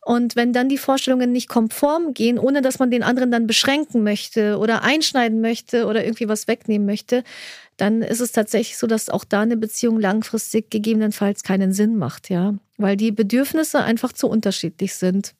Und 0.05 0.37
wenn 0.37 0.53
dann 0.53 0.69
die 0.69 0.79
Vorstellungen 0.79 1.33
nicht 1.33 1.49
konform 1.49 2.15
gehen, 2.15 2.39
ohne 2.39 2.63
dass 2.63 2.79
man 2.79 2.93
den 2.93 3.03
anderen 3.03 3.33
dann 3.33 3.49
beschränken 3.49 4.05
möchte 4.05 4.57
oder 4.59 4.83
einschneiden 4.83 5.41
möchte 5.41 5.87
oder 5.87 6.05
irgendwie 6.05 6.29
was 6.29 6.47
wegnehmen 6.47 6.87
möchte, 6.87 7.25
dann 7.77 8.03
ist 8.03 8.21
es 8.21 8.33
tatsächlich 8.33 8.77
so, 8.77 8.87
dass 8.87 9.09
auch 9.09 9.25
da 9.25 9.41
eine 9.41 9.57
Beziehung 9.57 9.99
langfristig 9.99 10.71
gegebenenfalls 10.71 11.43
keinen 11.43 11.73
Sinn 11.73 11.97
macht, 11.97 12.31
ja, 12.31 12.55
weil 12.77 12.97
die 12.97 13.13
Bedürfnisse 13.13 13.83
einfach 13.83 14.13
zu 14.13 14.29
unterschiedlich 14.29 14.95
sind. 14.95 15.35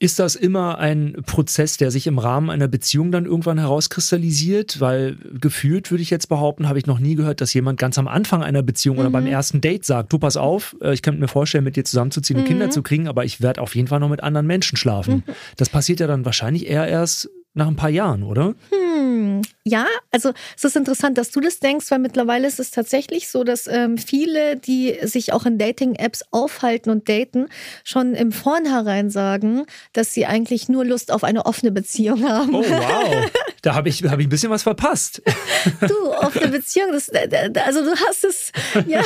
Ist 0.00 0.18
das 0.18 0.34
immer 0.34 0.78
ein 0.78 1.22
Prozess, 1.24 1.76
der 1.76 1.92
sich 1.92 2.08
im 2.08 2.18
Rahmen 2.18 2.50
einer 2.50 2.66
Beziehung 2.66 3.12
dann 3.12 3.26
irgendwann 3.26 3.58
herauskristallisiert? 3.58 4.80
Weil 4.80 5.16
gefühlt 5.40 5.90
würde 5.92 6.02
ich 6.02 6.10
jetzt 6.10 6.28
behaupten, 6.28 6.68
habe 6.68 6.78
ich 6.78 6.86
noch 6.86 6.98
nie 6.98 7.14
gehört, 7.14 7.40
dass 7.40 7.54
jemand 7.54 7.78
ganz 7.78 7.96
am 7.96 8.08
Anfang 8.08 8.42
einer 8.42 8.62
Beziehung 8.62 8.96
mhm. 8.96 9.00
oder 9.00 9.10
beim 9.10 9.24
mhm. 9.24 9.30
ersten 9.30 9.60
Date 9.60 9.84
sagt, 9.84 10.12
du 10.12 10.18
pass 10.18 10.36
auf, 10.36 10.76
äh, 10.82 10.92
ich 10.92 11.02
könnte 11.02 11.20
mir 11.20 11.28
vorstellen, 11.28 11.62
mit 11.62 11.76
dir 11.76 11.84
zusammenzuziehen 11.84 12.40
und 12.40 12.44
mhm. 12.44 12.48
Kinder 12.48 12.70
zu 12.70 12.82
kriegen, 12.82 13.06
aber 13.06 13.24
ich 13.24 13.40
werde 13.40 13.62
auf 13.62 13.76
jeden 13.76 13.86
Fall 13.86 14.00
noch 14.00 14.08
mit 14.08 14.22
anderen 14.22 14.48
Menschen 14.48 14.76
schlafen. 14.76 15.22
Mhm. 15.26 15.32
Das 15.56 15.68
passiert 15.68 16.00
ja 16.00 16.08
dann 16.08 16.24
wahrscheinlich 16.24 16.66
eher 16.66 16.88
erst 16.88 17.30
nach 17.54 17.68
ein 17.68 17.76
paar 17.76 17.90
Jahren, 17.90 18.24
oder? 18.24 18.54
Hm, 18.70 19.42
ja, 19.66 19.86
also 20.10 20.32
es 20.56 20.64
ist 20.64 20.76
interessant, 20.76 21.16
dass 21.16 21.30
du 21.30 21.40
das 21.40 21.58
denkst, 21.58 21.90
weil 21.90 21.98
mittlerweile 21.98 22.46
ist 22.46 22.60
es 22.60 22.70
tatsächlich 22.70 23.28
so, 23.28 23.44
dass 23.44 23.66
ähm, 23.66 23.96
viele, 23.96 24.56
die 24.56 24.98
sich 25.02 25.32
auch 25.32 25.46
in 25.46 25.56
Dating-Apps 25.56 26.24
aufhalten 26.30 26.90
und 26.90 27.08
daten, 27.08 27.48
schon 27.82 28.14
im 28.14 28.30
Vornherein 28.30 29.08
sagen, 29.08 29.64
dass 29.94 30.12
sie 30.12 30.26
eigentlich 30.26 30.68
nur 30.68 30.84
Lust 30.84 31.10
auf 31.10 31.24
eine 31.24 31.46
offene 31.46 31.72
Beziehung 31.72 32.24
haben. 32.28 32.54
Oh, 32.54 32.62
wow. 32.62 33.30
Da 33.62 33.74
habe 33.74 33.88
ich, 33.88 34.02
hab 34.02 34.18
ich 34.18 34.26
ein 34.26 34.30
bisschen 34.30 34.50
was 34.50 34.62
verpasst. 34.62 35.22
Du, 35.80 36.12
offene 36.12 36.48
Beziehung, 36.48 36.92
das, 36.92 37.08
also 37.10 37.82
du 37.82 37.96
hast 38.06 38.24
es, 38.24 38.52
ja. 38.86 39.02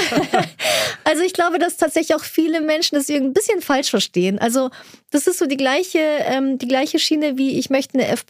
Also 1.05 1.23
ich 1.23 1.33
glaube, 1.33 1.59
dass 1.59 1.77
tatsächlich 1.77 2.16
auch 2.16 2.25
viele 2.25 2.61
Menschen 2.61 2.97
das 2.97 3.09
ein 3.09 3.33
bisschen 3.33 3.62
falsch 3.62 3.90
verstehen. 3.90 4.38
Also 4.38 4.71
das 5.11 5.27
ist 5.27 5.38
so 5.38 5.47
die 5.47 5.57
gleiche, 5.57 5.99
ähm, 5.99 6.59
die 6.59 6.68
gleiche 6.68 6.99
Schiene 6.99 7.38
wie 7.38 7.59
ich 7.59 7.71
möchte 7.71 7.94
eine 7.94 8.09
F+. 8.09 8.25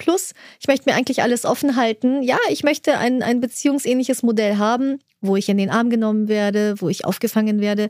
Ich 0.60 0.68
möchte 0.68 0.88
mir 0.88 0.96
eigentlich 0.96 1.22
alles 1.22 1.44
offen 1.44 1.76
halten. 1.76 2.17
Ja, 2.22 2.38
ich 2.48 2.62
möchte 2.62 2.98
ein, 2.98 3.22
ein 3.22 3.40
beziehungsähnliches 3.40 4.22
Modell 4.22 4.56
haben, 4.56 5.00
wo 5.20 5.36
ich 5.36 5.48
in 5.48 5.58
den 5.58 5.70
Arm 5.70 5.90
genommen 5.90 6.28
werde, 6.28 6.74
wo 6.78 6.88
ich 6.88 7.04
aufgefangen 7.04 7.60
werde. 7.60 7.88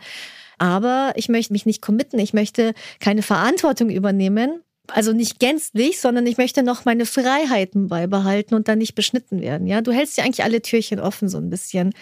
Aber 0.58 1.12
ich 1.16 1.28
möchte 1.28 1.52
mich 1.52 1.66
nicht 1.66 1.82
committen. 1.82 2.18
Ich 2.18 2.32
möchte 2.32 2.74
keine 3.00 3.22
Verantwortung 3.22 3.90
übernehmen. 3.90 4.62
Also 4.88 5.12
nicht 5.12 5.38
gänzlich, 5.38 6.00
sondern 6.00 6.26
ich 6.26 6.38
möchte 6.38 6.62
noch 6.62 6.84
meine 6.84 7.04
Freiheiten 7.04 7.88
beibehalten 7.88 8.54
und 8.54 8.68
dann 8.68 8.78
nicht 8.78 8.94
beschnitten 8.94 9.40
werden. 9.42 9.66
Ja, 9.66 9.82
du 9.82 9.92
hältst 9.92 10.16
ja 10.16 10.24
eigentlich 10.24 10.44
alle 10.44 10.62
Türchen 10.62 10.98
offen 10.98 11.28
so 11.28 11.36
ein 11.36 11.50
bisschen. 11.50 11.92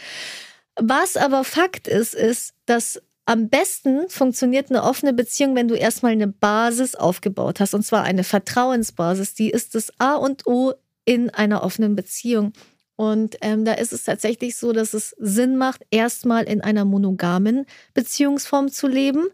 Was 0.77 1.17
aber 1.17 1.43
Fakt 1.43 1.89
ist, 1.89 2.15
ist, 2.15 2.55
dass 2.67 3.03
am 3.25 3.49
besten 3.49 4.09
funktioniert 4.09 4.71
eine 4.71 4.85
offene 4.85 5.13
Beziehung, 5.13 5.57
wenn 5.57 5.67
du 5.67 5.75
erstmal 5.75 6.13
eine 6.13 6.29
Basis 6.29 6.95
aufgebaut 6.95 7.59
hast, 7.59 7.75
und 7.75 7.85
zwar 7.85 8.05
eine 8.05 8.23
Vertrauensbasis. 8.23 9.35
Die 9.35 9.51
ist 9.51 9.75
das 9.75 9.93
A 9.99 10.15
und 10.15 10.47
O 10.47 10.73
in 11.07 11.31
einer 11.31 11.63
offenen 11.63 11.97
Beziehung. 11.97 12.53
Und 12.97 13.37
ähm, 13.41 13.65
da 13.65 13.73
ist 13.73 13.93
es 13.93 14.05
tatsächlich 14.05 14.57
so, 14.57 14.73
dass 14.73 14.93
es 14.93 15.15
Sinn 15.19 15.57
macht, 15.57 15.83
erstmal 15.91 16.45
in 16.45 16.61
einer 16.61 16.85
monogamen 16.85 17.67
Beziehungsform 17.95 18.71
zu 18.71 18.87
leben. 18.89 19.29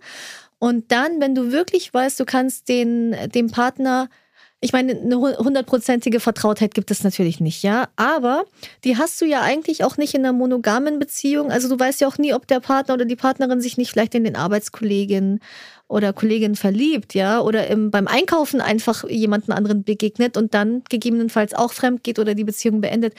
Und 0.58 0.92
dann, 0.92 1.20
wenn 1.20 1.34
du 1.34 1.50
wirklich 1.50 1.92
weißt, 1.92 2.20
du 2.20 2.24
kannst 2.24 2.68
den, 2.68 3.16
dem 3.34 3.50
Partner 3.50 4.08
ich 4.64 4.72
meine, 4.72 4.92
eine 4.92 5.16
hundertprozentige 5.16 6.20
Vertrautheit 6.20 6.72
gibt 6.72 6.92
es 6.92 7.02
natürlich 7.02 7.40
nicht, 7.40 7.64
ja. 7.64 7.88
Aber 7.96 8.44
die 8.84 8.96
hast 8.96 9.20
du 9.20 9.24
ja 9.24 9.40
eigentlich 9.40 9.82
auch 9.82 9.96
nicht 9.96 10.14
in 10.14 10.20
einer 10.20 10.32
monogamen 10.32 11.00
Beziehung. 11.00 11.50
Also 11.50 11.68
du 11.68 11.78
weißt 11.78 12.00
ja 12.00 12.06
auch 12.06 12.16
nie, 12.16 12.32
ob 12.32 12.46
der 12.46 12.60
Partner 12.60 12.94
oder 12.94 13.04
die 13.04 13.16
Partnerin 13.16 13.60
sich 13.60 13.76
nicht 13.76 13.90
vielleicht 13.90 14.14
in 14.14 14.22
den 14.22 14.36
Arbeitskollegen 14.36 15.40
oder 15.88 16.12
Kollegin 16.12 16.54
verliebt, 16.54 17.12
ja, 17.12 17.40
oder 17.40 17.66
im, 17.66 17.90
beim 17.90 18.06
Einkaufen 18.06 18.60
einfach 18.60 19.02
jemanden 19.10 19.50
anderen 19.50 19.82
begegnet 19.82 20.36
und 20.36 20.54
dann 20.54 20.84
gegebenenfalls 20.88 21.54
auch 21.54 21.72
fremd 21.72 22.04
geht 22.04 22.20
oder 22.20 22.36
die 22.36 22.44
Beziehung 22.44 22.80
beendet. 22.80 23.14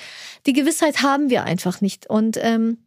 Die 0.45 0.53
Gewissheit 0.53 1.03
haben 1.03 1.29
wir 1.29 1.43
einfach 1.43 1.82
nicht. 1.82 2.10
Und 2.10 2.39
ähm, 2.41 2.77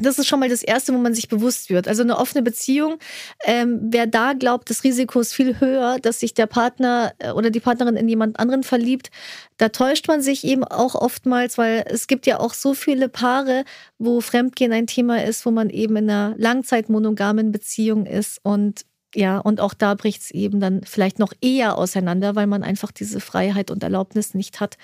Das 0.00 0.18
ist 0.18 0.26
schon 0.26 0.40
mal 0.40 0.48
das 0.48 0.62
Erste, 0.62 0.92
wo 0.94 0.98
man 0.98 1.14
sich 1.14 1.28
bewusst 1.28 1.70
wird. 1.70 1.88
Also 1.88 2.02
eine 2.02 2.18
offene 2.18 2.42
Beziehung, 2.42 2.98
ähm, 3.44 3.78
wer 3.82 4.06
da 4.06 4.32
glaubt, 4.32 4.70
das 4.70 4.84
Risiko 4.84 5.20
ist 5.20 5.34
viel 5.34 5.60
höher, 5.60 5.98
dass 6.00 6.20
sich 6.20 6.34
der 6.34 6.46
Partner 6.46 7.12
äh, 7.18 7.30
oder 7.30 7.50
die 7.50 7.60
Partnerin 7.60 7.96
in 7.96 8.08
jemand 8.08 8.38
anderen 8.38 8.62
verliebt, 8.62 9.10
da 9.58 9.68
täuscht 9.68 10.08
man 10.08 10.22
sich 10.22 10.44
eben 10.44 10.64
auch 10.64 10.94
oftmals, 10.94 11.58
weil 11.58 11.84
es 11.86 12.06
gibt 12.06 12.26
ja 12.26 12.40
auch 12.40 12.54
so 12.54 12.74
viele 12.74 13.08
Paare, 13.08 13.64
wo 13.98 14.20
Fremdgehen 14.20 14.72
ein 14.72 14.86
Thema 14.86 15.22
ist, 15.22 15.44
wo 15.44 15.50
man 15.50 15.70
eben 15.70 15.96
in 15.96 16.10
einer 16.10 16.34
langzeitmonogamen 16.38 17.52
Beziehung 17.52 18.06
ist 18.06 18.40
und 18.42 18.84
ja, 19.14 19.38
und 19.38 19.60
auch 19.60 19.74
da 19.74 19.94
bricht 19.94 20.22
es 20.22 20.30
eben 20.30 20.60
dann 20.60 20.82
vielleicht 20.84 21.18
noch 21.18 21.32
eher 21.40 21.76
auseinander, 21.76 22.36
weil 22.36 22.46
man 22.46 22.62
einfach 22.62 22.92
diese 22.92 23.20
Freiheit 23.20 23.70
und 23.70 23.82
Erlaubnis 23.82 24.34
nicht 24.34 24.60
hat. 24.60 24.76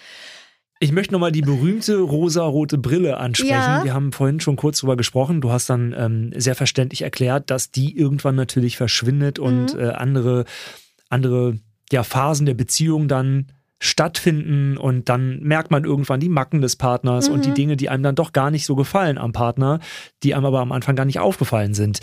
Ich 0.78 0.92
möchte 0.92 1.14
nochmal 1.14 1.32
die 1.32 1.42
berühmte 1.42 1.98
rosa-rote 1.98 2.76
Brille 2.76 3.16
ansprechen. 3.16 3.52
Ja. 3.52 3.84
Wir 3.84 3.94
haben 3.94 4.12
vorhin 4.12 4.40
schon 4.40 4.56
kurz 4.56 4.80
drüber 4.80 4.96
gesprochen. 4.96 5.40
Du 5.40 5.50
hast 5.50 5.70
dann 5.70 5.94
ähm, 5.96 6.32
sehr 6.36 6.54
verständlich 6.54 7.02
erklärt, 7.02 7.50
dass 7.50 7.70
die 7.70 7.96
irgendwann 7.96 8.34
natürlich 8.34 8.76
verschwindet 8.76 9.38
und 9.38 9.74
mhm. 9.74 9.80
äh, 9.80 9.88
andere, 9.88 10.44
andere 11.08 11.58
ja, 11.90 12.02
Phasen 12.02 12.44
der 12.44 12.54
Beziehung 12.54 13.08
dann 13.08 13.52
stattfinden 13.78 14.76
und 14.76 15.08
dann 15.08 15.40
merkt 15.40 15.70
man 15.70 15.84
irgendwann 15.84 16.20
die 16.20 16.30
Macken 16.30 16.62
des 16.62 16.76
Partners 16.76 17.28
mhm. 17.28 17.34
und 17.34 17.44
die 17.44 17.50
mhm. 17.50 17.54
Dinge, 17.54 17.76
die 17.76 17.88
einem 17.88 18.02
dann 18.02 18.14
doch 18.14 18.32
gar 18.32 18.50
nicht 18.50 18.64
so 18.64 18.74
gefallen 18.74 19.18
am 19.18 19.32
Partner, 19.32 19.80
die 20.22 20.34
einem 20.34 20.46
aber 20.46 20.60
am 20.60 20.72
Anfang 20.72 20.96
gar 20.96 21.04
nicht 21.04 21.20
aufgefallen 21.20 21.74
sind. 21.74 22.00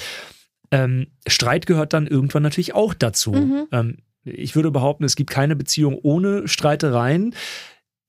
Ähm, 0.71 1.07
Streit 1.27 1.65
gehört 1.65 1.93
dann 1.93 2.07
irgendwann 2.07 2.43
natürlich 2.43 2.73
auch 2.73 2.93
dazu. 2.93 3.31
Mhm. 3.31 3.67
Ähm, 3.71 3.97
ich 4.23 4.55
würde 4.55 4.71
behaupten, 4.71 5.03
es 5.03 5.15
gibt 5.15 5.31
keine 5.31 5.55
Beziehung 5.55 5.97
ohne 6.01 6.47
Streitereien. 6.47 7.35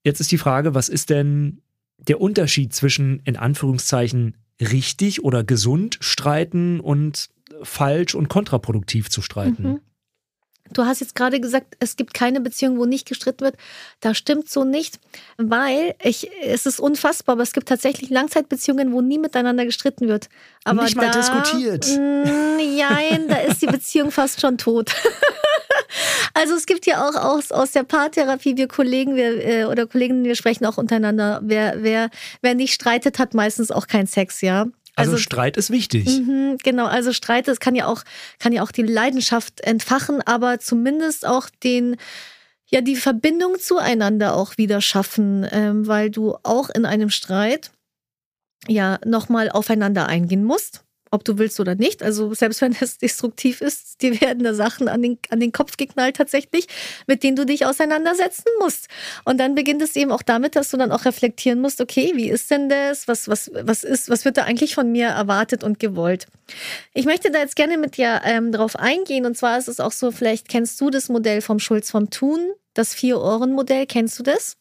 Jetzt 0.05 0.21
ist 0.21 0.31
die 0.31 0.39
Frage, 0.39 0.75
was 0.75 0.89
ist 0.89 1.11
denn 1.11 1.63
der 1.99 2.21
Unterschied 2.21 2.75
zwischen 2.75 3.21
in 3.25 3.37
Anführungszeichen 3.37 4.37
richtig 4.61 5.25
oder 5.25 5.43
gesund 5.43 5.97
streiten 6.01 6.79
und 6.79 7.31
falsch 7.63 8.15
und 8.15 8.29
kontraproduktiv 8.29 9.11
zu 9.11 9.23
streiten? 9.23 9.63
Mhm. 9.63 9.81
Du 10.73 10.85
hast 10.85 11.01
jetzt 11.01 11.15
gerade 11.15 11.41
gesagt, 11.41 11.77
es 11.79 11.97
gibt 11.97 12.15
keine 12.15 12.41
Beziehung, 12.41 12.79
wo 12.79 12.87
nicht 12.87 13.07
gestritten 13.07 13.45
wird. 13.45 13.57
Da 14.01 14.15
stimmt 14.15 14.49
so 14.49 14.65
nicht, 14.65 14.99
weil 15.37 15.95
ich, 16.03 16.31
es 16.43 16.65
ist 16.65 16.81
unfassbar, 16.81 17.35
aber 17.35 17.43
es 17.43 17.53
gibt 17.53 17.69
tatsächlich 17.69 18.09
Langzeitbeziehungen, 18.09 18.93
wo 18.93 19.03
nie 19.03 19.19
miteinander 19.19 19.67
gestritten 19.67 20.09
wird. 20.09 20.31
Aber 20.65 20.83
nicht 20.83 20.97
mal 20.97 21.11
da, 21.11 21.19
diskutiert. 21.19 21.87
Nein, 21.99 23.29
da 23.29 23.37
ist 23.47 23.61
die 23.61 23.67
Beziehung 23.67 24.11
fast 24.11 24.41
schon 24.41 24.57
tot. 24.57 24.95
Also 26.37 26.55
es 26.55 26.67
gibt 26.67 26.85
ja 26.87 27.09
auch 27.09 27.15
aus, 27.15 27.53
aus 27.53 27.71
der 27.73 27.85
Paartherapie, 27.85 28.57
wir 28.57 28.67
Kollegen 28.67 29.15
wir, 29.15 29.47
äh, 29.47 29.65
oder 29.65 29.87
Kolleginnen, 29.87 30.25
wir 30.25 30.35
sprechen 30.35 30.67
auch 30.67 30.79
untereinander. 30.79 31.41
Wer, 31.45 31.83
wer, 31.83 32.11
wer 32.43 32.55
nicht 32.55 32.75
streitet, 32.75 33.21
hat 33.21 33.35
meistens 33.35 33.71
auch 33.71 33.87
keinen 33.87 34.07
Sex, 34.09 34.41
ja. 34.41 34.67
Also, 34.97 35.13
also 35.13 35.17
Streit 35.19 35.57
ist 35.57 35.71
wichtig. 35.71 36.07
Mh, 36.07 36.57
genau, 36.63 36.87
also 36.87 37.13
Streit, 37.13 37.49
das 37.49 37.61
kann 37.61 37.75
ja 37.75 37.87
auch, 37.87 38.03
kann 38.39 38.53
ja 38.53 38.63
auch 38.63 38.73
die 38.73 38.83
Leidenschaft 38.83 39.61
entfachen, 39.61 40.21
aber 40.23 40.61
zumindest 40.61 41.27
auch 41.27 41.49
den, 41.63 41.97
ja, 42.67 42.81
die 42.81 42.97
Verbindung 42.97 43.59
zueinander 43.59 44.37
auch 44.37 44.57
wieder 44.57 44.81
schaffen, 44.81 45.47
ähm, 45.51 45.87
weil 45.87 46.11
du 46.11 46.37
auch 46.43 46.71
in 46.71 46.85
einem 46.85 47.11
Streit 47.11 47.71
ja 48.69 48.99
nochmal 49.05 49.51
aufeinander 49.51 50.07
eingehen 50.07 50.45
musst 50.45 50.84
ob 51.15 51.25
du 51.25 51.39
willst 51.39 51.61
oder 51.61 51.77
nicht. 51.77 52.03
Also 52.03 52.35
selbst 52.35 52.61
wenn 52.61 52.77
es 52.79 52.99
destruktiv 52.99 53.61
ist, 53.61 54.03
dir 54.03 54.21
werden 54.21 54.43
da 54.43 54.53
Sachen 54.53 54.89
an 54.89 55.01
den, 55.01 55.19
an 55.31 55.41
den 55.41 55.53
Kopf 55.53 55.77
geknallt 55.77 56.17
tatsächlich, 56.17 56.67
mit 57.07 57.23
denen 57.23 57.37
du 57.37 57.47
dich 57.47 57.65
auseinandersetzen 57.65 58.51
musst. 58.59 58.89
Und 59.25 59.39
dann 59.39 59.55
beginnt 59.55 59.81
es 59.81 59.95
eben 59.97 60.11
auch 60.11 60.23
damit, 60.23 60.57
dass 60.57 60.71
du 60.71 60.77
dann 60.77 60.91
auch 60.91 61.05
reflektieren 61.05 61.61
musst, 61.61 61.81
okay, 61.81 62.13
wie 62.17 62.29
ist 62.29 62.51
denn 62.51 62.69
das? 62.69 63.07
Was, 63.07 63.29
was, 63.29 63.51
was 63.55 63.85
ist, 63.85 64.11
was 64.11 64.25
wird 64.25 64.37
da 64.37 64.43
eigentlich 64.43 64.75
von 64.75 64.91
mir 64.91 65.07
erwartet 65.07 65.63
und 65.63 65.79
gewollt? 65.79 66.27
Ich 66.93 67.07
möchte 67.07 67.31
da 67.31 67.39
jetzt 67.39 67.57
gerne 67.57 67.79
mit 67.79 67.97
dir 67.97 68.21
ähm, 68.25 68.51
drauf 68.51 68.77
eingehen. 68.77 69.25
Und 69.25 69.37
zwar 69.37 69.57
ist 69.59 69.69
es 69.69 69.81
auch 69.81 69.93
so, 69.93 70.11
vielleicht 70.11 70.49
kennst 70.49 70.81
du 70.81 70.91
das 70.91 71.09
Modell 71.09 71.41
vom 71.41 71.61
Schulz 71.61 71.91
vom 71.91 72.11
Tun, 72.11 72.41
das 72.75 72.93
Vier-Ohren-Modell. 72.93 73.87
Kennst 73.87 74.19
du 74.19 74.25
das? 74.25 74.57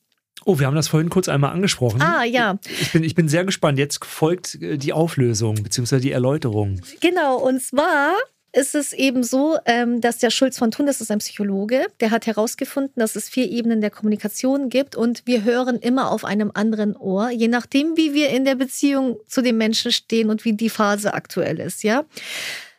Oh, 0.45 0.59
wir 0.59 0.67
haben 0.67 0.75
das 0.75 0.87
vorhin 0.87 1.09
kurz 1.09 1.29
einmal 1.29 1.51
angesprochen. 1.51 2.01
Ah, 2.01 2.23
ja. 2.23 2.59
Ich 2.81 2.91
bin, 2.91 3.03
ich 3.03 3.15
bin 3.15 3.27
sehr 3.27 3.45
gespannt. 3.45 3.79
Jetzt 3.79 4.03
folgt 4.05 4.55
äh, 4.55 4.77
die 4.77 4.93
Auflösung 4.93 5.55
bzw. 5.55 5.99
die 5.99 6.11
Erläuterung. 6.11 6.81
Genau, 7.01 7.37
und 7.37 7.61
zwar 7.61 8.13
ist 8.53 8.75
es 8.75 8.93
eben 8.93 9.23
so, 9.23 9.57
ähm, 9.65 9.99
dass 9.99 10.19
der 10.19 10.29
Schulz 10.29 10.59
von 10.59 10.69
Thun, 10.69 10.85
das 10.85 11.01
ist 11.01 11.09
ein 11.09 11.17
Psychologe, 11.17 11.87
der 11.99 12.11
hat 12.11 12.27
herausgefunden, 12.27 12.93
dass 12.95 13.15
es 13.15 13.27
vier 13.27 13.49
Ebenen 13.49 13.81
der 13.81 13.89
Kommunikation 13.89 14.69
gibt 14.69 14.95
und 14.95 15.23
wir 15.25 15.43
hören 15.43 15.77
immer 15.77 16.11
auf 16.11 16.23
einem 16.23 16.51
anderen 16.53 16.95
Ohr, 16.95 17.31
je 17.31 17.47
nachdem, 17.47 17.97
wie 17.97 18.13
wir 18.13 18.29
in 18.29 18.45
der 18.45 18.55
Beziehung 18.55 19.17
zu 19.27 19.41
dem 19.41 19.57
Menschen 19.57 19.91
stehen 19.91 20.29
und 20.29 20.45
wie 20.45 20.53
die 20.53 20.69
Phase 20.69 21.15
aktuell 21.15 21.59
ist, 21.59 21.83
ja. 21.83 22.05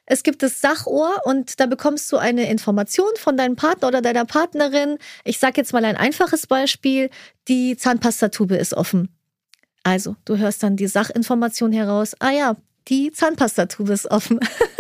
Es 0.07 0.23
gibt 0.23 0.43
das 0.43 0.61
Sachohr 0.61 1.21
und 1.25 1.59
da 1.61 1.67
bekommst 1.67 2.13
du 2.13 2.19
eine 2.19 2.51
Information 2.51 3.11
von 3.17 3.37
deinem 3.37 3.57
Partner 3.57 3.89
oder 3.89 4.03
deiner 4.03 4.25
Partnerin. 4.27 4.99
Ich 5.25 5.39
sage 5.39 5.55
jetzt 5.57 5.73
mal 5.73 5.85
ein 5.85 5.97
einfaches 5.97 6.47
Beispiel. 6.47 7.11
Die 7.49 7.77
Zahnpastatube 7.77 8.57
ist 8.57 8.75
offen. 8.75 9.09
Also, 9.83 10.17
du 10.25 10.37
hörst 10.37 10.63
dann 10.63 10.77
die 10.77 10.87
Sachinformation 10.87 11.73
heraus. 11.73 12.15
Ah 12.19 12.31
ja, 12.31 12.57
die 12.89 13.13
Zahnpastatube 13.13 13.93
ist 13.93 14.11
offen. 14.11 14.41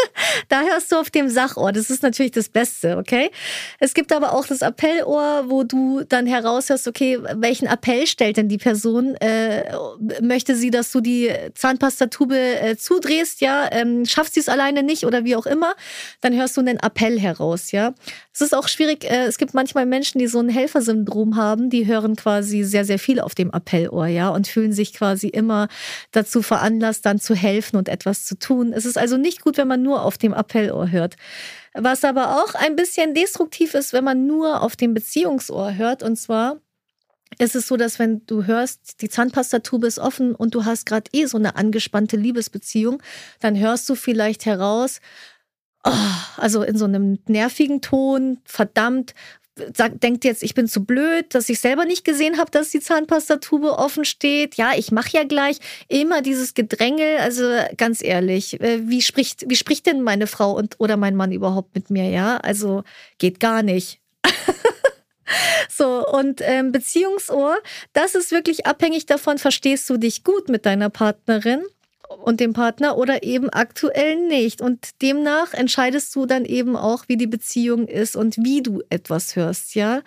da 0.49 0.63
hörst 0.63 0.93
du 0.93 0.97
auf 0.97 1.11
dem 1.11 1.29
Sachohr. 1.29 1.73
Das 1.73 1.91
ist 1.91 2.03
natürlich 2.03 2.33
das 2.33 2.49
Beste, 2.49 2.97
okay? 2.97 3.31
Es 3.79 3.95
gibt 3.95 4.13
aber 4.13 4.33
auch 4.33 4.47
das 4.47 4.63
Appellohr, 4.63 5.45
wo 5.49 5.65
du 5.65 6.03
dann 6.09 6.27
heraushörst, 6.27 6.89
okay, 6.89 7.19
welchen 7.35 7.67
Appell 7.67 8.07
stellt 8.07 8.37
denn 8.37 8.49
die 8.49 8.59
Person? 8.59 9.15
Äh, 9.17 9.73
möchte 10.21 10.57
sie, 10.57 10.71
dass 10.71 10.91
du 10.93 11.01
die 11.01 11.31
Zahnpastatube 11.55 12.37
äh, 12.37 12.77
zudrehst, 12.77 13.41
ja? 13.41 13.69
Ähm, 13.73 14.05
schafft 14.07 14.35
sie 14.35 14.41
es 14.41 14.49
alleine 14.49 14.83
nicht 14.83 15.05
oder 15.05 15.25
wie 15.25 15.37
auch 15.37 15.47
immer? 15.47 15.75
Dann 16.21 16.35
hörst 16.35 16.57
du 16.57 16.61
einen 16.61 16.79
Appell 16.79 17.19
heraus, 17.19 17.73
ja? 17.73 17.95
Es 18.35 18.41
ist 18.41 18.53
auch 18.53 18.67
schwierig. 18.67 19.05
Äh, 19.05 19.27
es 19.27 19.39
gibt 19.39 19.55
manchmal 19.55 19.87
Menschen, 19.87 20.19
die 20.19 20.27
so 20.27 20.41
ein 20.41 20.49
Helfersyndrom 20.49 21.37
haben, 21.37 21.71
die 21.71 21.87
hören 21.87 22.17
quasi 22.17 22.65
sehr, 22.65 22.85
sehr 22.85 22.99
viel 22.99 23.21
auf 23.21 23.37
dem 23.37 23.53
Appellohr, 23.53 24.07
ja? 24.09 24.29
Und 24.31 24.49
fühlen 24.49 24.73
sich 24.73 24.93
quasi 24.93 25.29
immer 25.29 25.69
dazu 26.11 26.43
veranlasst, 26.43 27.07
dann 27.07 27.21
zu 27.21 27.37
helfen 27.37 27.77
und 27.77 27.89
etwas 27.89 28.27
zu 28.27 28.37
tun. 28.37 28.73
Es 28.73 28.87
ist 28.87 28.99
also 28.99 29.17
nicht 29.17 29.41
gut, 29.43 29.57
wenn 29.57 29.69
man 29.69 29.83
nur 29.83 30.03
auf 30.03 30.19
dem 30.19 30.35
Appellohr 30.35 30.91
hört. 30.91 31.15
Was 31.75 32.03
aber 32.03 32.43
auch 32.43 32.55
ein 32.57 32.75
bisschen 32.75 33.15
destruktiv 33.15 33.75
ist, 33.75 33.93
wenn 33.93 34.05
man 34.05 34.27
nur 34.27 34.63
auf 34.63 34.75
dem 34.75 34.95
Beziehungsohr 34.95 35.77
hört. 35.77 36.03
Und 36.03 36.17
zwar 36.17 36.57
ist 37.39 37.55
es 37.55 37.69
so, 37.69 37.77
dass 37.77 38.01
wenn 38.01 38.27
du 38.27 38.47
hörst, 38.47 39.01
die 39.01 39.09
Zahnpastatube 39.09 39.87
ist 39.87 40.01
offen 40.01 40.35
und 40.35 40.57
du 40.57 40.65
hast 40.65 40.87
gerade 40.87 41.09
eh 41.13 41.27
so 41.27 41.39
eine 41.39 41.55
angespannte 41.55 42.17
Liebesbeziehung, 42.17 43.01
dann 43.41 43.59
hörst 43.59 43.89
du 43.89 43.95
vielleicht 43.95 44.45
heraus, 44.45 45.01
oh, 45.85 45.93
also 46.37 46.63
in 46.63 46.77
so 46.77 46.85
einem 46.85 47.19
nervigen 47.27 47.81
Ton, 47.81 48.39
verdammt, 48.45 49.15
sagt, 49.75 50.03
denkt 50.03 50.25
jetzt, 50.25 50.43
ich 50.43 50.55
bin 50.55 50.67
zu 50.67 50.85
blöd, 50.85 51.35
dass 51.35 51.49
ich 51.49 51.61
selber 51.61 51.85
nicht 51.85 52.05
gesehen 52.05 52.39
habe, 52.39 52.51
dass 52.51 52.71
die 52.71 52.81
Zahnpastatube 52.81 53.79
offen 53.79 54.05
steht. 54.05 54.57
Ja, 54.57 54.73
ich 54.77 54.91
mache 54.91 55.11
ja 55.13 55.25
gleich 55.25 55.59
immer 55.89 56.23
dieses 56.23 56.55
Gedrängel. 56.55 57.19
Also 57.19 57.45
ganz 57.77 58.03
ehrlich, 58.03 58.61
äh, 58.61 58.89
wie 58.89 59.03
spricht, 59.03 59.45
wie 59.49 59.57
spricht 59.57 59.87
denn 59.87 60.03
meine 60.03 60.27
Frau 60.27 60.53
und 60.57 60.77
oder 60.79 60.97
mein 60.97 61.15
Mann 61.15 61.33
überhaupt 61.33 61.75
mit 61.75 61.91
mir? 61.91 62.09
Ja, 62.09 62.39
also 62.39 62.83
geht 63.19 63.41
gar 63.41 63.63
nicht. 63.63 64.01
So, 65.71 66.07
und 66.07 66.43
ähm, 66.43 66.71
Beziehungsohr, 66.71 67.57
das 67.95 68.15
ist 68.15 68.31
wirklich 68.31 68.67
abhängig 68.67 69.07
davon, 69.07 69.39
verstehst 69.39 69.89
du 69.89 69.97
dich 69.97 70.23
gut 70.23 70.51
mit 70.51 70.67
deiner 70.67 70.91
Partnerin 70.91 71.65
und 72.23 72.41
dem 72.41 72.53
Partner 72.53 72.97
oder 72.97 73.23
eben 73.23 73.51
aktuell 73.51 74.17
nicht. 74.17 74.61
Und 74.61 75.03
demnach 75.03 75.53
entscheidest 75.55 76.15
du 76.17 76.27
dann 76.27 76.45
eben 76.45 76.77
auch, 76.77 77.05
wie 77.09 77.17
die 77.17 77.27
Beziehung 77.27 77.87
ist 77.89 78.17
und 78.17 78.37
wie 78.39 78.63
du 78.63 78.83
etwas 78.91 79.37
hörst, 79.37 79.75
ja. 79.75 80.03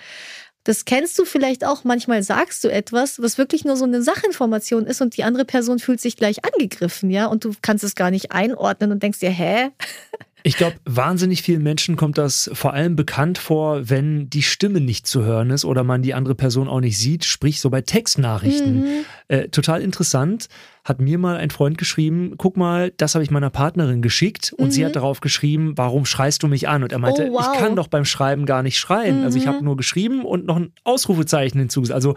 Das 0.64 0.84
kennst 0.84 1.18
du 1.18 1.24
vielleicht 1.24 1.66
auch. 1.66 1.86
Manchmal 1.86 2.24
sagst 2.24 2.62
du 2.64 2.68
etwas, 2.68 3.22
was 3.22 3.38
wirklich 3.38 3.64
nur 3.64 3.78
so 3.78 3.86
eine 3.86 4.01
Sachinformation 4.01 4.86
ist 4.86 5.01
und 5.01 5.16
die 5.16 5.24
andere 5.24 5.45
Person 5.45 5.80
fühlt 5.80 6.01
sich 6.01 6.18
gleich 6.18 6.43
angegriffen, 6.43 7.10
ja. 7.10 7.28
Und 7.28 7.45
du 7.45 7.53
kannst 7.62 7.84
es 7.86 7.95
gar 7.95 8.12
nicht 8.12 8.34
einordnen 8.34 8.91
und 8.91 9.01
denkst 9.01 9.20
dir, 9.20 9.30
hä? 9.30 9.70
Ich 10.48 10.56
glaube, 10.56 10.78
wahnsinnig 10.86 11.41
vielen 11.41 11.62
Menschen 11.62 11.98
kommt 11.98 12.18
das 12.18 12.50
vor 12.54 12.72
allem 12.72 12.95
bekannt 12.95 13.38
vor, 13.38 13.89
wenn 13.89 14.30
die 14.30 14.43
Stimme 14.43 14.80
nicht 14.80 15.06
zu 15.06 15.26
hören 15.26 15.50
ist 15.50 15.66
oder 15.66 15.84
man 15.84 16.02
die 16.02 16.14
andere 16.14 16.36
Person 16.36 16.70
auch 16.70 16.80
nicht 16.80 16.98
sieht, 16.98 17.26
sprich 17.26 17.60
so 17.60 17.70
bei 17.70 17.82
Textnachrichten. 17.82 18.80
Mhm. 18.80 19.06
Äh, 19.28 19.50
total 19.50 19.82
interessant, 19.82 20.48
hat 20.86 21.02
mir 21.02 21.18
mal 21.18 21.36
ein 21.36 21.50
Freund 21.50 21.78
geschrieben, 21.78 22.36
guck 22.38 22.56
mal, 22.56 22.93
das 22.95 23.14
habe 23.14 23.26
ich 23.26 23.30
meiner 23.30 23.50
Partnerin 23.50 24.02
geschickt 24.02 24.54
und 24.56 24.68
mhm. 24.68 24.72
sie 24.72 24.86
hat 24.86 24.95
darauf 24.95 25.20
geschrieben, 25.20 25.74
warum 25.76 26.06
schreist 26.06 26.43
du 26.43 26.48
mich 26.48 26.70
an? 26.70 26.82
Und 26.82 26.93
er 26.93 27.00
meinte, 27.00 27.28
oh, 27.30 27.34
wow. 27.34 27.50
ich 27.52 27.60
kann 27.60 27.76
doch 27.76 27.89
beim 27.89 28.06
Schreiben 28.06 28.45
gar 28.45 28.64
nicht 28.64 28.80
schreien. 28.80 29.18
Mhm. 29.18 29.24
Also 29.26 29.38
ich 29.38 29.48
habe 29.48 29.58
mhm. 29.58 29.66
nur 29.66 29.76
geschrieben 29.76 30.24
und 30.24 30.45
noch 30.45 30.56
ein 30.56 30.72
Ausrufezeichen 30.86 31.60
hinzugesetzt. 31.60 31.93
Also 31.93 32.16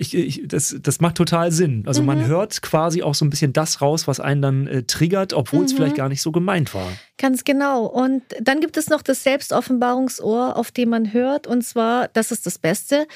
ich, 0.00 0.14
ich, 0.14 0.42
das, 0.46 0.76
das 0.80 1.00
macht 1.00 1.16
total 1.16 1.50
Sinn. 1.50 1.82
Also 1.86 2.02
mhm. 2.02 2.06
man 2.06 2.26
hört 2.26 2.62
quasi 2.62 3.02
auch 3.02 3.14
so 3.14 3.24
ein 3.24 3.30
bisschen 3.30 3.52
das 3.52 3.80
raus, 3.80 4.06
was 4.06 4.20
einen 4.20 4.42
dann 4.42 4.66
äh, 4.66 4.82
triggert, 4.84 5.32
obwohl 5.32 5.64
es 5.64 5.72
mhm. 5.72 5.76
vielleicht 5.76 5.96
gar 5.96 6.08
nicht 6.08 6.22
so 6.22 6.30
gemeint 6.30 6.72
war. 6.72 6.86
Ganz 7.16 7.44
genau. 7.44 7.86
Und 7.86 8.22
dann 8.40 8.60
gibt 8.60 8.76
es 8.76 8.88
noch 8.88 9.02
das 9.02 9.24
Selbstoffenbarungsohr, 9.24 10.56
auf 10.56 10.70
dem 10.70 10.90
man 10.90 11.12
hört. 11.12 11.46
Und 11.46 11.62
zwar, 11.62 12.08
das 12.08 12.30
ist 12.30 12.46
das 12.46 12.58
Beste, 12.58 13.08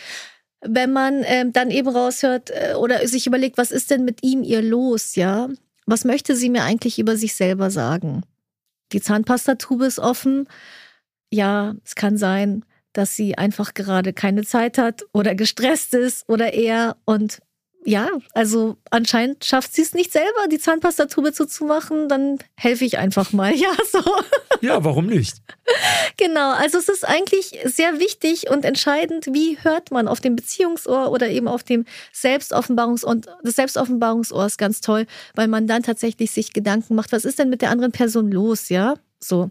wenn 0.60 0.92
man 0.92 1.22
ähm, 1.24 1.52
dann 1.52 1.70
eben 1.70 1.88
raushört 1.88 2.50
äh, 2.50 2.74
oder 2.74 3.06
sich 3.06 3.26
überlegt, 3.26 3.58
was 3.58 3.70
ist 3.70 3.90
denn 3.90 4.04
mit 4.04 4.22
ihm 4.22 4.42
ihr 4.42 4.62
los, 4.62 5.14
ja? 5.14 5.48
was 5.86 6.04
möchte 6.04 6.36
sie 6.36 6.48
mir 6.48 6.64
eigentlich 6.64 6.98
über 6.98 7.16
sich 7.16 7.34
selber 7.34 7.70
sagen? 7.70 8.22
Die 8.92 9.00
Zahnpastatube 9.00 9.86
ist 9.86 9.98
offen. 9.98 10.48
Ja, 11.30 11.74
es 11.84 11.94
kann 11.94 12.16
sein, 12.16 12.64
dass 12.92 13.16
sie 13.16 13.36
einfach 13.36 13.74
gerade 13.74 14.12
keine 14.12 14.44
Zeit 14.44 14.78
hat 14.78 15.04
oder 15.12 15.34
gestresst 15.34 15.94
ist 15.94 16.28
oder 16.28 16.52
eher 16.52 16.96
und 17.04 17.40
ja, 17.84 18.08
also 18.32 18.76
anscheinend 18.90 19.44
schafft 19.44 19.74
sie 19.74 19.82
es 19.82 19.92
nicht 19.92 20.12
selber, 20.12 20.46
die 20.50 20.58
Zahnpastatube 20.58 21.32
zuzumachen, 21.32 22.08
dann 22.08 22.38
helfe 22.56 22.84
ich 22.84 22.98
einfach 22.98 23.32
mal. 23.32 23.52
Ja, 23.62 23.70
so. 23.92 24.02
Ja, 24.60 24.82
warum 24.82 25.06
nicht? 25.06 25.36
Genau, 26.16 26.52
also 26.52 26.78
es 26.78 26.88
ist 26.88 27.06
eigentlich 27.06 27.58
sehr 27.64 28.00
wichtig 28.00 28.50
und 28.50 28.64
entscheidend, 28.64 29.26
wie 29.32 29.56
hört 29.62 29.92
man 29.92 30.08
auf 30.08 30.20
dem 30.20 30.34
Beziehungsohr 30.34 31.12
oder 31.12 31.28
eben 31.28 31.46
auf 31.46 31.62
dem 31.62 31.84
Selbstoffenbarungsohr. 32.12 33.10
Und 33.10 33.26
das 33.44 33.56
Selbstoffenbarungsohr 33.56 34.46
ist 34.46 34.58
ganz 34.58 34.80
toll, 34.80 35.06
weil 35.34 35.48
man 35.48 35.66
dann 35.68 35.82
tatsächlich 35.82 36.32
sich 36.32 36.52
Gedanken 36.52 36.96
macht, 36.96 37.12
was 37.12 37.24
ist 37.24 37.38
denn 37.38 37.50
mit 37.50 37.62
der 37.62 37.70
anderen 37.70 37.92
Person 37.92 38.32
los, 38.32 38.68
ja? 38.68 38.94
So. 39.20 39.50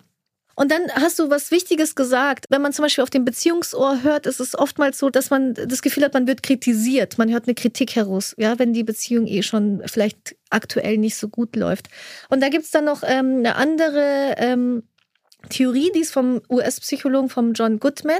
Und 0.55 0.71
dann 0.71 0.91
hast 0.93 1.17
du 1.19 1.29
was 1.29 1.51
Wichtiges 1.51 1.95
gesagt. 1.95 2.45
Wenn 2.49 2.61
man 2.61 2.73
zum 2.73 2.83
Beispiel 2.83 3.03
auf 3.03 3.09
dem 3.09 3.25
Beziehungsohr 3.25 4.03
hört, 4.03 4.25
ist 4.25 4.39
es 4.39 4.57
oftmals 4.57 4.99
so, 4.99 5.09
dass 5.09 5.29
man 5.29 5.53
das 5.53 5.81
Gefühl 5.81 6.03
hat, 6.03 6.13
man 6.13 6.27
wird 6.27 6.43
kritisiert. 6.43 7.17
Man 7.17 7.31
hört 7.31 7.45
eine 7.45 7.55
Kritik 7.55 7.95
heraus, 7.95 8.35
ja, 8.37 8.59
wenn 8.59 8.73
die 8.73 8.83
Beziehung 8.83 9.27
eh 9.27 9.43
schon 9.43 9.81
vielleicht 9.85 10.35
aktuell 10.49 10.97
nicht 10.97 11.15
so 11.15 11.29
gut 11.29 11.55
läuft. 11.55 11.87
Und 12.29 12.41
da 12.41 12.49
gibt 12.49 12.65
es 12.65 12.71
dann 12.71 12.85
noch 12.85 13.03
ähm, 13.03 13.37
eine 13.37 13.55
andere 13.55 14.35
ähm, 14.37 14.83
Theorie, 15.49 15.91
die 15.93 16.01
ist 16.01 16.13
vom 16.13 16.41
US-Psychologen 16.49 17.29
vom 17.29 17.53
John 17.53 17.79
Goodman. 17.79 18.19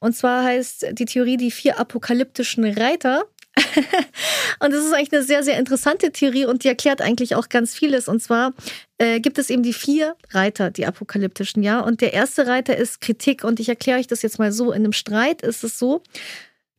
Und 0.00 0.16
zwar 0.16 0.44
heißt 0.44 0.86
die 0.92 1.04
Theorie 1.04 1.36
die 1.36 1.50
vier 1.50 1.78
apokalyptischen 1.78 2.64
Reiter. 2.64 3.24
und 4.60 4.72
das 4.72 4.84
ist 4.84 4.92
eigentlich 4.92 5.12
eine 5.12 5.22
sehr, 5.22 5.42
sehr 5.42 5.58
interessante 5.58 6.10
Theorie 6.10 6.44
und 6.44 6.64
die 6.64 6.68
erklärt 6.68 7.00
eigentlich 7.00 7.34
auch 7.34 7.48
ganz 7.48 7.74
vieles. 7.74 8.08
Und 8.08 8.20
zwar 8.20 8.52
äh, 8.98 9.20
gibt 9.20 9.38
es 9.38 9.50
eben 9.50 9.62
die 9.62 9.72
vier 9.72 10.16
Reiter, 10.30 10.70
die 10.70 10.86
apokalyptischen, 10.86 11.62
ja. 11.62 11.80
Und 11.80 12.00
der 12.00 12.12
erste 12.12 12.46
Reiter 12.46 12.76
ist 12.76 13.00
Kritik. 13.00 13.44
Und 13.44 13.60
ich 13.60 13.68
erkläre 13.68 13.98
euch 13.98 14.06
das 14.06 14.22
jetzt 14.22 14.38
mal 14.38 14.52
so. 14.52 14.72
In 14.72 14.82
einem 14.82 14.92
Streit 14.92 15.42
ist 15.42 15.62
es 15.62 15.78
so, 15.78 16.02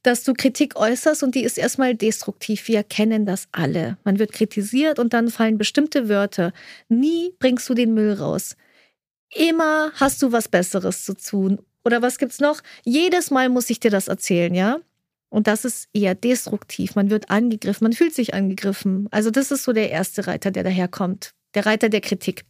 dass 0.04 0.24
du 0.24 0.34
Kritik 0.34 0.76
äußerst 0.76 1.24
und 1.24 1.34
die 1.34 1.44
ist 1.44 1.58
erstmal 1.58 1.96
destruktiv. 1.96 2.68
Wir 2.68 2.84
kennen 2.84 3.26
das 3.26 3.48
alle. 3.52 3.98
Man 4.04 4.20
wird 4.20 4.34
kritisiert 4.34 5.00
und 5.00 5.14
dann 5.14 5.30
fallen 5.30 5.58
bestimmte 5.58 6.10
Wörter. 6.10 6.54
Nie 6.90 7.32
bringst 7.40 7.68
du 7.70 7.74
den 7.74 7.94
Müll 7.94 8.14
raus. 8.14 8.56
Immer 9.34 9.92
hast 9.96 10.22
du 10.22 10.32
was 10.32 10.48
Besseres 10.48 11.06
zu 11.06 11.16
tun. 11.16 11.60
Oder 11.84 12.02
was 12.02 12.18
gibt's 12.18 12.40
noch? 12.40 12.62
Jedes 12.84 13.32
Mal 13.32 13.50
muss 13.50 13.70
ich 13.70 13.80
dir 13.80 13.92
das 13.92 14.08
erzählen, 14.08 14.54
ja? 14.54 14.80
Und 15.36 15.48
das 15.48 15.66
ist 15.66 15.90
eher 15.92 16.16
destruktiv. 16.16 16.96
Man 16.96 17.10
wird 17.10 17.30
angegriffen, 17.30 17.84
man 17.84 17.92
fühlt 17.92 18.16
sich 18.16 18.34
angegriffen. 18.34 19.10
Also 19.12 19.32
das 19.32 19.52
ist 19.52 19.66
so 19.66 19.74
der 19.74 19.92
erste 19.92 20.28
Reiter, 20.28 20.50
der 20.50 20.64
daherkommt. 20.64 21.32
Der 21.56 21.66
Reiter 21.66 21.90
der 21.90 22.00
Kritik. 22.00 22.46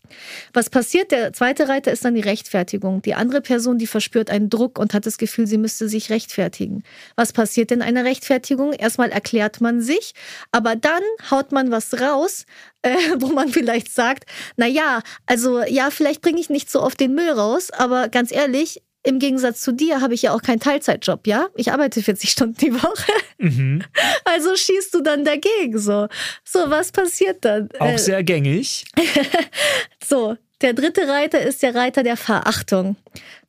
Was 0.53 0.69
passiert? 0.69 1.09
Der 1.11 1.33
zweite 1.33 1.67
Reiter 1.67 1.91
ist 1.91 2.05
dann 2.05 2.13
die 2.13 2.21
Rechtfertigung. 2.21 3.01
Die 3.01 3.15
andere 3.15 3.41
Person, 3.41 3.79
die 3.79 3.87
verspürt 3.87 4.29
einen 4.29 4.51
Druck 4.51 4.77
und 4.77 4.93
hat 4.93 5.07
das 5.07 5.17
Gefühl, 5.17 5.47
sie 5.47 5.57
müsste 5.57 5.89
sich 5.89 6.11
rechtfertigen. 6.11 6.83
Was 7.15 7.33
passiert 7.33 7.71
in 7.71 7.81
einer 7.81 8.03
Rechtfertigung? 8.03 8.71
Erstmal 8.71 9.09
erklärt 9.09 9.61
man 9.61 9.81
sich, 9.81 10.13
aber 10.51 10.75
dann 10.75 11.01
haut 11.31 11.51
man 11.51 11.71
was 11.71 11.99
raus, 11.99 12.45
äh, 12.83 12.95
wo 13.17 13.29
man 13.29 13.49
vielleicht 13.49 13.91
sagt, 13.91 14.29
na 14.57 14.67
ja, 14.67 15.01
also 15.25 15.63
ja, 15.63 15.89
vielleicht 15.89 16.21
bringe 16.21 16.39
ich 16.39 16.51
nicht 16.51 16.69
so 16.69 16.83
oft 16.83 16.99
den 16.99 17.15
Müll 17.15 17.31
raus, 17.31 17.71
aber 17.71 18.09
ganz 18.09 18.31
ehrlich, 18.31 18.83
im 19.05 19.19
Gegensatz 19.19 19.61
zu 19.61 19.71
dir 19.71 20.01
habe 20.01 20.13
ich 20.13 20.23
ja 20.23 20.33
auch 20.33 20.41
keinen 20.41 20.59
Teilzeitjob, 20.59 21.27
ja? 21.27 21.47
Ich 21.55 21.71
arbeite 21.71 22.01
40 22.01 22.29
Stunden 22.29 22.57
die 22.57 22.73
Woche. 22.73 23.11
Mhm. 23.37 23.83
Also 24.25 24.55
schießt 24.55 24.93
du 24.93 25.01
dann 25.01 25.23
dagegen 25.23 25.77
so. 25.77 26.07
So, 26.43 26.69
was 26.69 26.91
passiert 26.91 27.45
dann? 27.45 27.69
Auch 27.79 27.93
äh, 27.93 27.97
sehr 27.97 28.23
gängig. 28.23 28.85
so, 30.03 30.35
der 30.61 30.73
dritte 30.73 31.07
Reiter 31.07 31.41
ist 31.41 31.61
der 31.61 31.75
Reiter 31.75 32.03
der 32.03 32.17
Verachtung. 32.17 32.95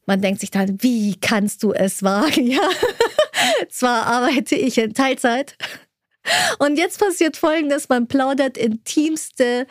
Man 0.05 0.21
denkt 0.21 0.41
sich 0.41 0.51
dann, 0.51 0.77
wie 0.83 1.17
kannst 1.19 1.63
du 1.63 1.73
es 1.73 2.03
wagen, 2.03 2.47
ja? 2.51 2.69
Zwar 3.71 4.07
arbeite 4.07 4.55
ich 4.55 4.79
in 4.79 4.93
Teilzeit, 4.93 5.57
und 6.59 6.77
jetzt 6.77 6.99
passiert 6.99 7.37
Folgendes, 7.37 7.89
man 7.89 8.09
plaudert 8.09 8.57
intimste 8.57 9.67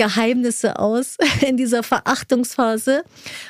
Geheimnisse 0.00 0.78
aus 0.78 1.18
in 1.46 1.58
dieser 1.58 1.82
Verachtungsphase 1.82 3.04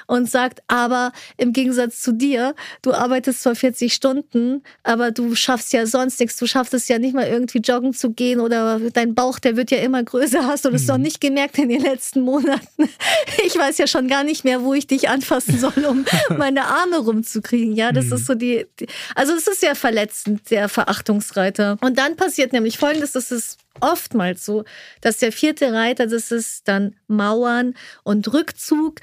und 0.09 0.29
sagt, 0.29 0.65
aber 0.67 1.13
im 1.37 1.53
Gegensatz 1.53 2.01
zu 2.01 2.11
dir, 2.11 2.57
du 2.83 2.93
arbeitest 2.93 3.45
zwar 3.45 3.55
40 3.55 3.95
Stunden, 3.95 4.65
aber 4.83 5.13
du 5.13 5.37
schaffst 5.37 5.73
ja 5.73 5.87
sonst 5.87 6.19
nichts. 6.19 6.37
Du 6.39 6.49
schaffst 6.49 6.75
es 6.75 6.89
ja 6.89 6.99
nicht 6.99 7.15
mal 7.15 7.29
irgendwie 7.29 7.59
joggen 7.59 7.95
zu 7.95 8.11
gehen 8.11 8.41
oder 8.41 8.81
dein 8.93 9.15
Bauch, 9.15 9.39
der 9.39 9.57
wird 9.57 9.71
ja 9.71 9.79
immer 9.79 10.03
größer. 10.03 10.45
Hast 10.45 10.65
du 10.65 10.71
das 10.71 10.83
mhm. 10.83 10.89
noch 10.89 10.99
nicht 10.99 11.21
gemerkt 11.21 11.57
in 11.57 11.69
den 11.69 11.83
letzten 11.83 12.23
Monaten? 12.23 12.61
Ich 13.45 13.57
weiß 13.57 13.79
ja 13.79 13.87
schon 13.87 14.09
gar 14.09 14.25
nicht 14.25 14.45
mehr, 14.45 14.63
wo 14.63 14.75
ich 14.75 14.87
dich 14.87 15.09
anfassen 15.09 15.59
soll, 15.59 15.85
um 15.89 16.05
meine 16.37 16.65
Arme 16.65 16.99
rumzukriegen. 16.99 17.75
Ja, 17.75 17.93
das 17.93 18.07
mhm. 18.07 18.13
ist 18.15 18.27
so 18.27 18.35
die, 18.35 18.67
die, 18.79 18.87
also 19.15 19.33
es 19.35 19.47
ist 19.47 19.61
sehr 19.61 19.75
verletzend, 19.75 20.51
der 20.51 20.69
Verachtungsreiter. 20.69 21.79
Und 21.81 21.99
dann 21.99 22.17
passiert 22.17 22.53
nämlich 22.53 22.77
Folgendes, 22.77 23.13
das 23.13 23.31
ist 23.31 23.59
oftmals 23.81 24.45
so, 24.45 24.65
dass 25.01 25.19
der 25.19 25.33
vierte 25.33 25.73
Reiter, 25.73 26.07
das 26.07 26.31
ist 26.33 26.69
dann 26.69 26.97
Mauern 27.07 27.75
und 28.03 28.33
Rückzug. 28.33 29.01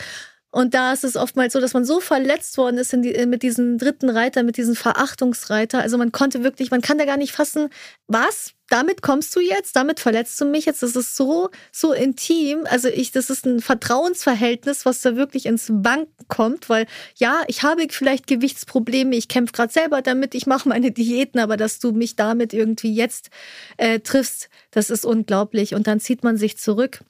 Und 0.57 0.73
da 0.73 0.91
ist 0.91 1.03
es 1.03 1.15
oftmals 1.15 1.53
so, 1.53 1.59
dass 1.59 1.75
man 1.75 1.85
so 1.85 1.99
verletzt 1.99 2.57
worden 2.57 2.79
ist 2.79 2.91
die, 2.91 3.27
mit 3.27 3.43
diesem 3.43 3.77
dritten 3.77 4.09
Reiter, 4.09 4.41
mit 4.41 4.57
diesem 4.57 4.75
Verachtungsreiter. 4.75 5.81
Also 5.81 5.99
man 5.99 6.11
konnte 6.11 6.43
wirklich, 6.43 6.71
man 6.71 6.81
kann 6.81 6.97
da 6.97 7.05
gar 7.05 7.17
nicht 7.17 7.31
fassen, 7.31 7.69
was? 8.07 8.53
Damit 8.67 9.03
kommst 9.03 9.35
du 9.35 9.39
jetzt? 9.39 9.75
Damit 9.75 9.99
verletzt 9.99 10.41
du 10.41 10.45
mich 10.45 10.65
jetzt? 10.65 10.81
Das 10.81 10.95
ist 10.95 11.15
so, 11.15 11.51
so 11.71 11.93
intim. 11.93 12.65
Also 12.67 12.87
ich, 12.87 13.11
das 13.11 13.29
ist 13.29 13.45
ein 13.45 13.59
Vertrauensverhältnis, 13.59 14.83
was 14.83 15.01
da 15.01 15.15
wirklich 15.15 15.45
ins 15.45 15.69
Wanken 15.69 16.27
kommt, 16.27 16.69
weil 16.69 16.87
ja, 17.17 17.43
ich 17.45 17.61
habe 17.61 17.85
vielleicht 17.91 18.25
Gewichtsprobleme, 18.25 19.15
ich 19.15 19.27
kämpfe 19.27 19.53
gerade 19.53 19.71
selber 19.71 20.01
damit, 20.01 20.33
ich 20.33 20.47
mache 20.47 20.67
meine 20.69 20.89
Diäten, 20.89 21.39
aber 21.39 21.57
dass 21.57 21.77
du 21.77 21.91
mich 21.91 22.15
damit 22.15 22.53
irgendwie 22.53 22.95
jetzt 22.95 23.29
äh, 23.77 23.99
triffst, 23.99 24.49
das 24.71 24.89
ist 24.89 25.05
unglaublich. 25.05 25.75
Und 25.75 25.85
dann 25.85 25.99
zieht 25.99 26.23
man 26.23 26.35
sich 26.35 26.57
zurück 26.57 27.01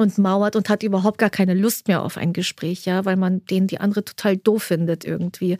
und 0.00 0.18
mauert 0.18 0.56
und 0.56 0.68
hat 0.68 0.82
überhaupt 0.82 1.18
gar 1.18 1.30
keine 1.30 1.54
Lust 1.54 1.88
mehr 1.88 2.02
auf 2.02 2.16
ein 2.16 2.32
Gespräch, 2.32 2.86
ja, 2.86 3.04
weil 3.04 3.16
man 3.16 3.44
den 3.46 3.66
die 3.66 3.80
andere 3.80 4.04
total 4.04 4.36
doof 4.36 4.64
findet 4.64 5.04
irgendwie. 5.04 5.58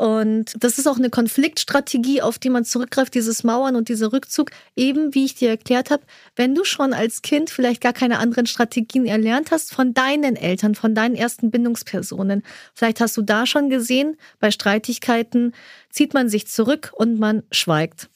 Und 0.00 0.54
das 0.58 0.78
ist 0.78 0.86
auch 0.86 0.96
eine 0.96 1.10
Konfliktstrategie, 1.10 2.22
auf 2.22 2.38
die 2.38 2.48
man 2.48 2.64
zurückgreift, 2.64 3.14
dieses 3.14 3.44
Mauern 3.44 3.76
und 3.76 3.90
dieser 3.90 4.14
Rückzug. 4.14 4.50
Eben, 4.74 5.14
wie 5.14 5.26
ich 5.26 5.34
dir 5.34 5.50
erklärt 5.50 5.90
habe, 5.90 6.02
wenn 6.36 6.54
du 6.54 6.64
schon 6.64 6.94
als 6.94 7.20
Kind 7.20 7.50
vielleicht 7.50 7.82
gar 7.82 7.92
keine 7.92 8.18
anderen 8.18 8.46
Strategien 8.46 9.04
erlernt 9.04 9.50
hast 9.50 9.74
von 9.74 9.92
deinen 9.92 10.36
Eltern, 10.36 10.74
von 10.74 10.94
deinen 10.94 11.16
ersten 11.16 11.50
Bindungspersonen. 11.50 12.42
Vielleicht 12.72 13.02
hast 13.02 13.14
du 13.18 13.20
da 13.20 13.44
schon 13.44 13.68
gesehen, 13.68 14.16
bei 14.38 14.50
Streitigkeiten 14.50 15.52
zieht 15.90 16.14
man 16.14 16.30
sich 16.30 16.46
zurück 16.46 16.92
und 16.94 17.18
man 17.18 17.42
schweigt. 17.52 18.08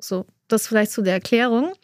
So, 0.00 0.26
das 0.48 0.66
vielleicht 0.66 0.90
zu 0.90 1.02
der 1.02 1.14
Erklärung. 1.14 1.74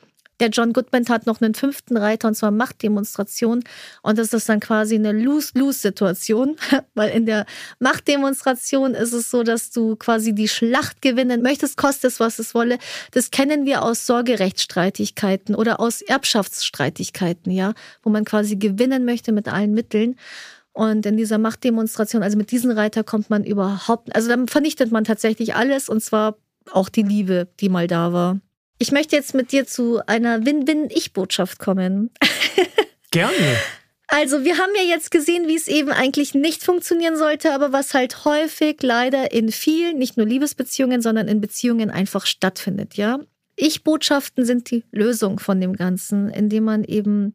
Der 0.40 0.48
John 0.48 0.72
Goodman 0.72 1.06
hat 1.08 1.26
noch 1.26 1.40
einen 1.40 1.54
fünften 1.54 1.96
Reiter 1.96 2.28
und 2.28 2.34
zwar 2.34 2.50
Machtdemonstration. 2.50 3.62
Und 4.02 4.18
das 4.18 4.32
ist 4.32 4.48
dann 4.48 4.60
quasi 4.60 4.96
eine 4.96 5.12
Lose-Lose-Situation, 5.12 6.56
weil 6.94 7.10
in 7.10 7.26
der 7.26 7.46
Machtdemonstration 7.78 8.94
ist 8.94 9.12
es 9.12 9.30
so, 9.30 9.42
dass 9.42 9.70
du 9.70 9.96
quasi 9.96 10.34
die 10.34 10.48
Schlacht 10.48 11.02
gewinnen 11.02 11.42
möchtest, 11.42 11.76
kostet 11.76 12.12
es, 12.12 12.20
was 12.20 12.38
es 12.38 12.54
wolle. 12.54 12.78
Das 13.12 13.30
kennen 13.30 13.64
wir 13.64 13.82
aus 13.82 14.06
Sorgerechtsstreitigkeiten 14.06 15.54
oder 15.54 15.78
aus 15.78 16.02
Erbschaftsstreitigkeiten, 16.02 17.52
ja, 17.52 17.74
wo 18.02 18.10
man 18.10 18.24
quasi 18.24 18.56
gewinnen 18.56 19.04
möchte 19.04 19.32
mit 19.32 19.48
allen 19.48 19.72
Mitteln. 19.72 20.16
Und 20.72 21.06
in 21.06 21.16
dieser 21.16 21.38
Machtdemonstration, 21.38 22.24
also 22.24 22.36
mit 22.36 22.50
diesen 22.50 22.72
Reiter 22.72 23.04
kommt 23.04 23.30
man 23.30 23.44
überhaupt, 23.44 24.14
also 24.14 24.28
dann 24.28 24.48
vernichtet 24.48 24.90
man 24.90 25.04
tatsächlich 25.04 25.54
alles 25.54 25.88
und 25.88 26.02
zwar 26.02 26.36
auch 26.72 26.88
die 26.88 27.02
Liebe, 27.02 27.46
die 27.60 27.68
mal 27.68 27.86
da 27.86 28.12
war. 28.12 28.40
Ich 28.84 28.92
möchte 28.92 29.16
jetzt 29.16 29.32
mit 29.32 29.50
dir 29.50 29.66
zu 29.66 30.06
einer 30.06 30.44
Win-Win-Ich-Botschaft 30.44 31.58
kommen. 31.58 32.10
Gerne. 33.10 33.56
Also, 34.08 34.44
wir 34.44 34.58
haben 34.58 34.72
ja 34.76 34.82
jetzt 34.82 35.10
gesehen, 35.10 35.48
wie 35.48 35.56
es 35.56 35.68
eben 35.68 35.88
eigentlich 35.88 36.34
nicht 36.34 36.62
funktionieren 36.62 37.16
sollte, 37.16 37.54
aber 37.54 37.72
was 37.72 37.94
halt 37.94 38.26
häufig 38.26 38.82
leider 38.82 39.32
in 39.32 39.50
vielen, 39.50 39.96
nicht 39.96 40.18
nur 40.18 40.26
Liebesbeziehungen, 40.26 41.00
sondern 41.00 41.28
in 41.28 41.40
Beziehungen 41.40 41.88
einfach 41.88 42.26
stattfindet, 42.26 42.98
ja. 42.98 43.20
Ich-Botschaften 43.56 44.44
sind 44.44 44.70
die 44.70 44.84
Lösung 44.92 45.38
von 45.38 45.62
dem 45.62 45.72
Ganzen, 45.72 46.28
indem 46.28 46.64
man 46.64 46.84
eben 46.84 47.32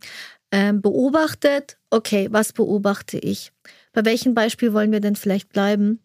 ähm, 0.52 0.84
beobachtet, 0.84 1.78
okay, 1.90 2.28
was 2.30 2.54
beobachte 2.54 3.18
ich? 3.18 3.52
Bei 3.92 4.06
welchem 4.06 4.36
Beispiel 4.36 4.72
wollen 4.74 4.92
wir 4.92 5.00
denn 5.00 5.16
vielleicht 5.16 5.50
bleiben? 5.50 6.00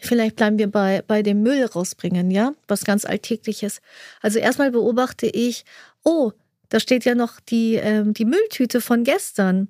Vielleicht 0.00 0.36
bleiben 0.36 0.58
wir 0.58 0.70
bei, 0.70 1.02
bei 1.06 1.22
dem 1.22 1.42
Müll 1.42 1.64
rausbringen, 1.64 2.30
ja? 2.30 2.52
Was 2.66 2.84
ganz 2.84 3.04
Alltägliches. 3.04 3.80
Also 4.20 4.38
erstmal 4.38 4.70
beobachte 4.70 5.26
ich, 5.26 5.64
oh, 6.04 6.32
da 6.68 6.80
steht 6.80 7.04
ja 7.04 7.14
noch 7.14 7.40
die, 7.40 7.74
ähm, 7.74 8.14
die 8.14 8.24
Mülltüte 8.24 8.80
von 8.80 9.04
gestern. 9.04 9.68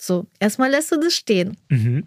So, 0.00 0.26
erstmal 0.40 0.70
lässt 0.70 0.92
du 0.92 0.96
das 0.98 1.14
stehen. 1.14 1.56
Mhm. 1.68 2.06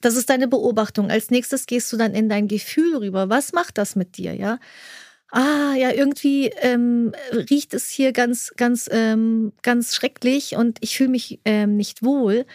Das 0.00 0.16
ist 0.16 0.30
deine 0.30 0.46
Beobachtung. 0.46 1.10
Als 1.10 1.30
nächstes 1.30 1.66
gehst 1.66 1.92
du 1.92 1.96
dann 1.96 2.14
in 2.14 2.28
dein 2.28 2.48
Gefühl 2.48 2.96
rüber. 2.98 3.28
Was 3.28 3.52
macht 3.52 3.78
das 3.78 3.96
mit 3.96 4.16
dir, 4.16 4.34
ja? 4.34 4.58
ah, 5.30 5.74
ja, 5.76 5.92
irgendwie 5.92 6.50
ähm, 6.62 7.12
riecht 7.32 7.74
es 7.74 7.90
hier 7.90 8.12
ganz, 8.12 8.52
ganz, 8.56 8.88
ähm, 8.90 9.52
ganz 9.62 9.94
schrecklich 9.94 10.56
und 10.56 10.78
ich 10.80 10.96
fühle 10.96 11.10
mich 11.10 11.40
ähm, 11.44 11.76
nicht 11.76 12.02
wohl, 12.02 12.46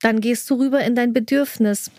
dann 0.00 0.20
gehst 0.20 0.48
du 0.50 0.54
rüber 0.54 0.80
in 0.80 0.94
dein 0.94 1.12
Bedürfnis. 1.12 1.90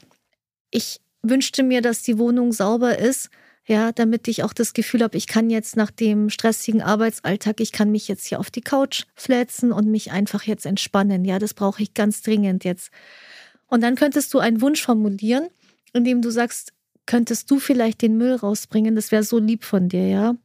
Ich 0.71 0.99
wünschte 1.21 1.63
mir, 1.63 1.81
dass 1.81 2.01
die 2.01 2.17
Wohnung 2.17 2.51
sauber 2.51 2.97
ist, 2.97 3.29
ja, 3.67 3.91
damit 3.91 4.27
ich 4.27 4.43
auch 4.43 4.53
das 4.53 4.73
Gefühl 4.73 5.03
habe, 5.03 5.17
ich 5.17 5.27
kann 5.27 5.49
jetzt 5.49 5.75
nach 5.77 5.91
dem 5.91 6.29
stressigen 6.29 6.81
Arbeitsalltag, 6.81 7.59
ich 7.59 7.71
kann 7.71 7.91
mich 7.91 8.07
jetzt 8.07 8.25
hier 8.25 8.39
auf 8.39 8.49
die 8.49 8.61
Couch 8.61 9.03
flätzen 9.15 9.71
und 9.71 9.87
mich 9.87 10.11
einfach 10.11 10.43
jetzt 10.43 10.65
entspannen. 10.65 11.25
Ja, 11.25 11.37
das 11.37 11.53
brauche 11.53 11.83
ich 11.83 11.93
ganz 11.93 12.23
dringend 12.23 12.63
jetzt. 12.63 12.91
Und 13.67 13.81
dann 13.81 13.95
könntest 13.95 14.33
du 14.33 14.39
einen 14.39 14.61
Wunsch 14.61 14.81
formulieren, 14.81 15.47
indem 15.93 16.21
du 16.21 16.31
sagst, 16.31 16.73
könntest 17.05 17.51
du 17.51 17.59
vielleicht 17.59 18.01
den 18.01 18.17
Müll 18.17 18.35
rausbringen? 18.35 18.95
Das 18.95 19.11
wäre 19.11 19.23
so 19.23 19.37
lieb 19.37 19.63
von 19.63 19.89
dir, 19.89 20.07
ja. 20.07 20.35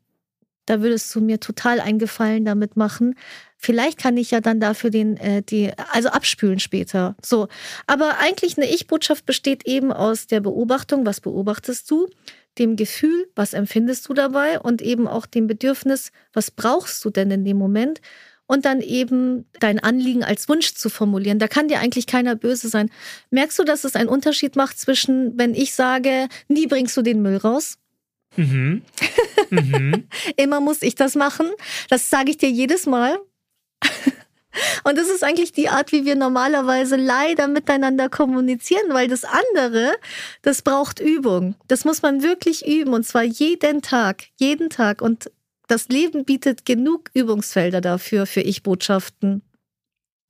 Da 0.66 0.82
würdest 0.82 1.14
du 1.14 1.20
mir 1.20 1.40
total 1.40 1.80
einen 1.80 1.98
Gefallen 1.98 2.44
damit 2.44 2.76
machen. 2.76 3.14
Vielleicht 3.56 3.98
kann 3.98 4.16
ich 4.16 4.30
ja 4.32 4.40
dann 4.40 4.60
dafür 4.60 4.90
den, 4.90 5.16
äh, 5.16 5.42
die, 5.42 5.72
also 5.92 6.10
abspülen 6.10 6.58
später. 6.58 7.16
So. 7.24 7.48
Aber 7.86 8.18
eigentlich 8.18 8.56
eine 8.58 8.68
Ich-Botschaft 8.68 9.24
besteht 9.24 9.66
eben 9.66 9.92
aus 9.92 10.26
der 10.26 10.40
Beobachtung, 10.40 11.06
was 11.06 11.20
beobachtest 11.20 11.90
du, 11.90 12.08
dem 12.58 12.76
Gefühl, 12.76 13.28
was 13.34 13.54
empfindest 13.54 14.08
du 14.08 14.14
dabei 14.14 14.60
und 14.60 14.82
eben 14.82 15.08
auch 15.08 15.26
dem 15.26 15.46
Bedürfnis, 15.46 16.10
was 16.32 16.50
brauchst 16.50 17.04
du 17.04 17.10
denn 17.10 17.30
in 17.30 17.44
dem 17.44 17.56
Moment? 17.56 18.00
und 18.46 18.64
dann 18.64 18.80
eben 18.80 19.46
dein 19.60 19.78
Anliegen 19.80 20.24
als 20.24 20.48
Wunsch 20.48 20.74
zu 20.74 20.88
formulieren. 20.88 21.38
Da 21.38 21.48
kann 21.48 21.68
dir 21.68 21.80
eigentlich 21.80 22.06
keiner 22.06 22.36
böse 22.36 22.68
sein. 22.68 22.90
Merkst 23.30 23.58
du, 23.58 23.64
dass 23.64 23.84
es 23.84 23.96
einen 23.96 24.08
Unterschied 24.08 24.56
macht 24.56 24.78
zwischen, 24.78 25.36
wenn 25.36 25.54
ich 25.54 25.74
sage, 25.74 26.28
nie 26.48 26.66
bringst 26.66 26.96
du 26.96 27.02
den 27.02 27.22
Müll 27.22 27.36
raus? 27.36 27.78
Mhm. 28.36 28.82
Mhm. 29.50 30.08
Immer 30.36 30.60
muss 30.60 30.82
ich 30.82 30.94
das 30.94 31.14
machen. 31.14 31.46
Das 31.88 32.10
sage 32.10 32.30
ich 32.30 32.36
dir 32.36 32.50
jedes 32.50 32.86
Mal. 32.86 33.18
Und 34.84 34.96
das 34.96 35.08
ist 35.08 35.22
eigentlich 35.22 35.52
die 35.52 35.68
Art, 35.68 35.92
wie 35.92 36.04
wir 36.04 36.16
normalerweise 36.16 36.96
leider 36.96 37.48
miteinander 37.48 38.08
kommunizieren, 38.08 38.86
weil 38.90 39.08
das 39.08 39.24
andere, 39.24 39.92
das 40.42 40.62
braucht 40.62 41.00
Übung. 41.00 41.56
Das 41.68 41.84
muss 41.84 42.02
man 42.02 42.22
wirklich 42.22 42.66
üben 42.66 42.94
und 42.94 43.04
zwar 43.04 43.22
jeden 43.22 43.82
Tag, 43.82 44.24
jeden 44.36 44.70
Tag. 44.70 45.02
Und 45.02 45.30
das 45.68 45.88
Leben 45.88 46.24
bietet 46.24 46.64
genug 46.64 47.10
Übungsfelder 47.12 47.80
dafür, 47.80 48.26
für 48.26 48.40
Ich-Botschaften. 48.40 49.42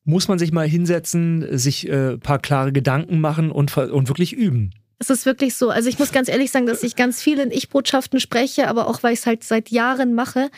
Muss 0.04 0.28
man 0.28 0.38
sich 0.38 0.52
mal 0.52 0.68
hinsetzen, 0.68 1.58
sich 1.58 1.88
ein 1.88 2.14
äh, 2.14 2.18
paar 2.18 2.38
klare 2.38 2.72
Gedanken 2.72 3.20
machen 3.20 3.50
und, 3.50 3.76
und 3.76 4.08
wirklich 4.08 4.32
üben. 4.32 4.72
Es 4.98 5.10
ist 5.10 5.26
wirklich 5.26 5.54
so. 5.54 5.70
Also 5.70 5.88
ich 5.88 5.98
muss 5.98 6.12
ganz 6.12 6.28
ehrlich 6.28 6.50
sagen, 6.50 6.66
dass 6.66 6.82
ich 6.82 6.96
ganz 6.96 7.20
viel 7.20 7.38
in 7.38 7.50
Ich-Botschaften 7.50 8.20
spreche, 8.20 8.68
aber 8.68 8.88
auch 8.88 9.02
weil 9.02 9.12
ich 9.12 9.20
es 9.20 9.26
halt 9.26 9.44
seit 9.44 9.70
Jahren 9.70 10.14
mache. 10.14 10.50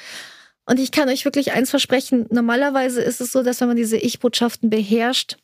Und 0.64 0.78
ich 0.78 0.93
kann 0.93 1.09
euch 1.09 1.24
wirklich 1.24 1.53
eins 1.53 1.70
versprechen. 1.70 2.26
Normalerweise 2.30 3.01
ist 3.01 3.20
es 3.20 3.32
so, 3.32 3.43
dass 3.43 3.61
wenn 3.61 3.68
man 3.68 3.76
diese 3.76 3.97
Ich-Botschaften 3.97 4.70
beherrscht, 4.70 5.39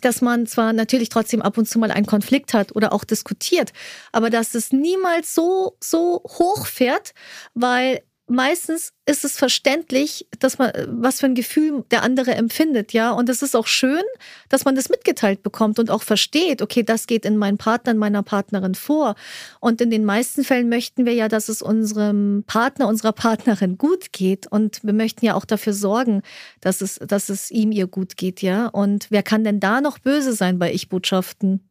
dass 0.00 0.20
man 0.20 0.46
zwar 0.46 0.72
natürlich 0.72 1.08
trotzdem 1.08 1.42
ab 1.42 1.56
und 1.56 1.68
zu 1.68 1.78
mal 1.78 1.90
einen 1.90 2.06
Konflikt 2.06 2.54
hat 2.54 2.74
oder 2.74 2.92
auch 2.92 3.04
diskutiert, 3.04 3.72
aber 4.12 4.30
dass 4.30 4.54
es 4.54 4.72
niemals 4.72 5.34
so, 5.34 5.76
so 5.80 6.22
hoch 6.24 6.66
fährt, 6.66 7.14
weil 7.54 8.02
meistens 8.26 8.92
ist 9.06 9.24
es 9.24 9.36
verständlich, 9.36 10.26
dass 10.38 10.58
man, 10.58 10.72
was 10.88 11.20
für 11.20 11.26
ein 11.26 11.34
Gefühl 11.34 11.84
der 11.90 12.02
andere 12.02 12.34
empfindet, 12.34 12.92
ja. 12.92 13.10
Und 13.10 13.28
es 13.28 13.42
ist 13.42 13.54
auch 13.54 13.66
schön, 13.66 14.02
dass 14.48 14.64
man 14.64 14.74
das 14.74 14.88
mitgeteilt 14.88 15.42
bekommt 15.42 15.78
und 15.78 15.90
auch 15.90 16.02
versteht, 16.02 16.62
okay, 16.62 16.82
das 16.82 17.06
geht 17.06 17.24
in 17.24 17.36
meinem 17.36 17.58
Partner, 17.58 17.92
in 17.92 17.98
meiner 17.98 18.22
Partnerin 18.22 18.74
vor. 18.74 19.14
Und 19.60 19.80
in 19.80 19.90
den 19.90 20.04
meisten 20.04 20.42
Fällen 20.42 20.68
möchten 20.68 21.04
wir 21.04 21.12
ja, 21.12 21.28
dass 21.28 21.48
es 21.48 21.60
unserem 21.60 22.44
Partner, 22.46 22.88
unserer 22.88 23.12
Partnerin 23.12 23.76
gut 23.76 24.12
geht. 24.12 24.46
Und 24.46 24.82
wir 24.82 24.94
möchten 24.94 25.24
ja 25.26 25.34
auch 25.34 25.44
dafür 25.44 25.74
sorgen, 25.74 26.22
dass 26.60 26.80
es, 26.80 26.96
dass 26.96 27.28
es 27.28 27.50
ihm 27.50 27.72
ihr 27.72 27.86
gut 27.86 28.16
geht, 28.16 28.40
ja. 28.40 28.68
Und 28.68 29.06
wer 29.10 29.22
kann 29.22 29.44
denn 29.44 29.60
da 29.60 29.80
noch 29.80 29.98
böse 29.98 30.32
sein 30.32 30.58
bei 30.58 30.72
Ich-Botschaften? 30.72 31.68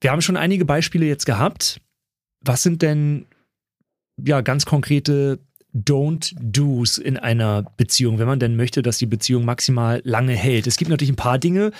Wir 0.00 0.10
haben 0.10 0.22
schon 0.22 0.36
einige 0.36 0.66
Beispiele 0.66 1.06
jetzt 1.06 1.24
gehabt. 1.24 1.80
Was 2.42 2.62
sind 2.62 2.82
denn 2.82 3.26
ja 4.22 4.42
ganz 4.42 4.66
konkrete 4.66 5.38
Don't-Dos 5.84 6.98
in 6.98 7.16
einer 7.16 7.64
Beziehung, 7.76 8.18
wenn 8.18 8.26
man 8.26 8.38
denn 8.38 8.56
möchte, 8.56 8.82
dass 8.82 8.98
die 8.98 9.06
Beziehung 9.06 9.44
maximal 9.44 10.00
lange 10.04 10.32
hält. 10.32 10.66
Es 10.66 10.76
gibt 10.76 10.90
natürlich 10.90 11.12
ein 11.12 11.16
paar 11.16 11.38
Dinge, 11.38 11.72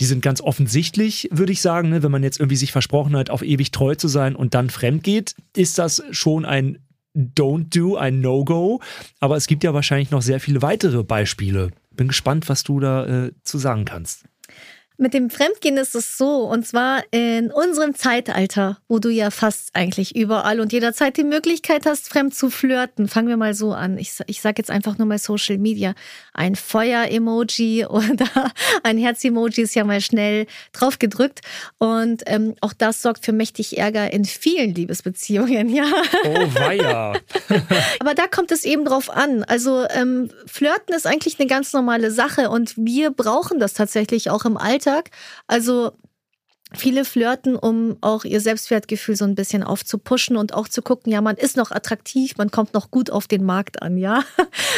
die 0.00 0.04
sind 0.04 0.22
ganz 0.22 0.40
offensichtlich, 0.40 1.28
würde 1.30 1.52
ich 1.52 1.60
sagen. 1.60 1.90
Ne? 1.90 2.02
Wenn 2.02 2.10
man 2.10 2.22
jetzt 2.22 2.40
irgendwie 2.40 2.56
sich 2.56 2.72
versprochen 2.72 3.16
hat, 3.16 3.30
auf 3.30 3.42
ewig 3.42 3.70
treu 3.70 3.94
zu 3.94 4.08
sein 4.08 4.34
und 4.34 4.54
dann 4.54 4.70
fremd 4.70 5.04
geht, 5.04 5.34
ist 5.56 5.78
das 5.78 6.02
schon 6.10 6.44
ein 6.44 6.78
Don't 7.14 7.76
Do, 7.76 7.96
ein 7.96 8.20
No-Go. 8.20 8.80
Aber 9.20 9.36
es 9.36 9.46
gibt 9.46 9.62
ja 9.62 9.72
wahrscheinlich 9.72 10.10
noch 10.10 10.22
sehr 10.22 10.40
viele 10.40 10.62
weitere 10.62 11.04
Beispiele. 11.04 11.70
Bin 11.92 12.08
gespannt, 12.08 12.48
was 12.48 12.64
du 12.64 12.80
da 12.80 13.26
äh, 13.26 13.32
zu 13.44 13.58
sagen 13.58 13.84
kannst. 13.84 14.24
Mit 14.96 15.12
dem 15.12 15.28
Fremdgehen 15.28 15.76
ist 15.76 15.96
es 15.96 16.16
so, 16.16 16.44
und 16.44 16.64
zwar 16.64 17.02
in 17.10 17.50
unserem 17.50 17.96
Zeitalter, 17.96 18.78
wo 18.86 19.00
du 19.00 19.08
ja 19.08 19.32
fast 19.32 19.70
eigentlich 19.72 20.14
überall 20.14 20.60
und 20.60 20.72
jederzeit 20.72 21.16
die 21.16 21.24
Möglichkeit 21.24 21.84
hast, 21.84 22.08
fremd 22.08 22.32
zu 22.32 22.48
flirten. 22.48 23.08
Fangen 23.08 23.26
wir 23.26 23.36
mal 23.36 23.54
so 23.54 23.72
an. 23.72 23.98
Ich, 23.98 24.12
ich 24.28 24.40
sage 24.40 24.54
jetzt 24.58 24.70
einfach 24.70 24.96
nur 24.96 25.08
mal 25.08 25.18
Social 25.18 25.58
Media. 25.58 25.94
Ein 26.32 26.54
Feuer-Emoji 26.54 27.86
oder 27.90 28.52
ein 28.84 28.96
Herz-Emoji 28.96 29.62
ist 29.62 29.74
ja 29.74 29.82
mal 29.82 30.00
schnell 30.00 30.46
draufgedrückt. 30.72 31.40
Und 31.78 32.22
ähm, 32.26 32.54
auch 32.60 32.72
das 32.72 33.02
sorgt 33.02 33.24
für 33.24 33.32
mächtig 33.32 33.76
Ärger 33.76 34.12
in 34.12 34.24
vielen 34.24 34.76
Liebesbeziehungen, 34.76 35.70
ja. 35.74 35.90
Oh, 36.24 36.54
weia. 36.54 37.14
Aber 37.98 38.14
da 38.14 38.28
kommt 38.28 38.52
es 38.52 38.64
eben 38.64 38.84
drauf 38.84 39.10
an. 39.10 39.42
Also 39.42 39.86
ähm, 39.90 40.30
Flirten 40.46 40.94
ist 40.94 41.08
eigentlich 41.08 41.40
eine 41.40 41.48
ganz 41.48 41.72
normale 41.72 42.12
Sache 42.12 42.48
und 42.48 42.74
wir 42.76 43.10
brauchen 43.10 43.58
das 43.58 43.74
tatsächlich 43.74 44.30
auch 44.30 44.44
im 44.44 44.56
Alltag 44.56 44.83
Alltag. 44.84 45.10
Also 45.46 45.92
Viele 46.76 47.04
flirten, 47.04 47.54
um 47.54 47.98
auch 48.00 48.24
ihr 48.24 48.40
Selbstwertgefühl 48.40 49.14
so 49.14 49.24
ein 49.24 49.36
bisschen 49.36 49.62
aufzupuschen 49.62 50.36
und 50.36 50.54
auch 50.54 50.66
zu 50.66 50.82
gucken, 50.82 51.12
ja, 51.12 51.20
man 51.20 51.36
ist 51.36 51.56
noch 51.56 51.70
attraktiv, 51.70 52.36
man 52.36 52.50
kommt 52.50 52.74
noch 52.74 52.90
gut 52.90 53.10
auf 53.10 53.28
den 53.28 53.44
Markt 53.44 53.80
an, 53.80 53.96
ja. 53.96 54.24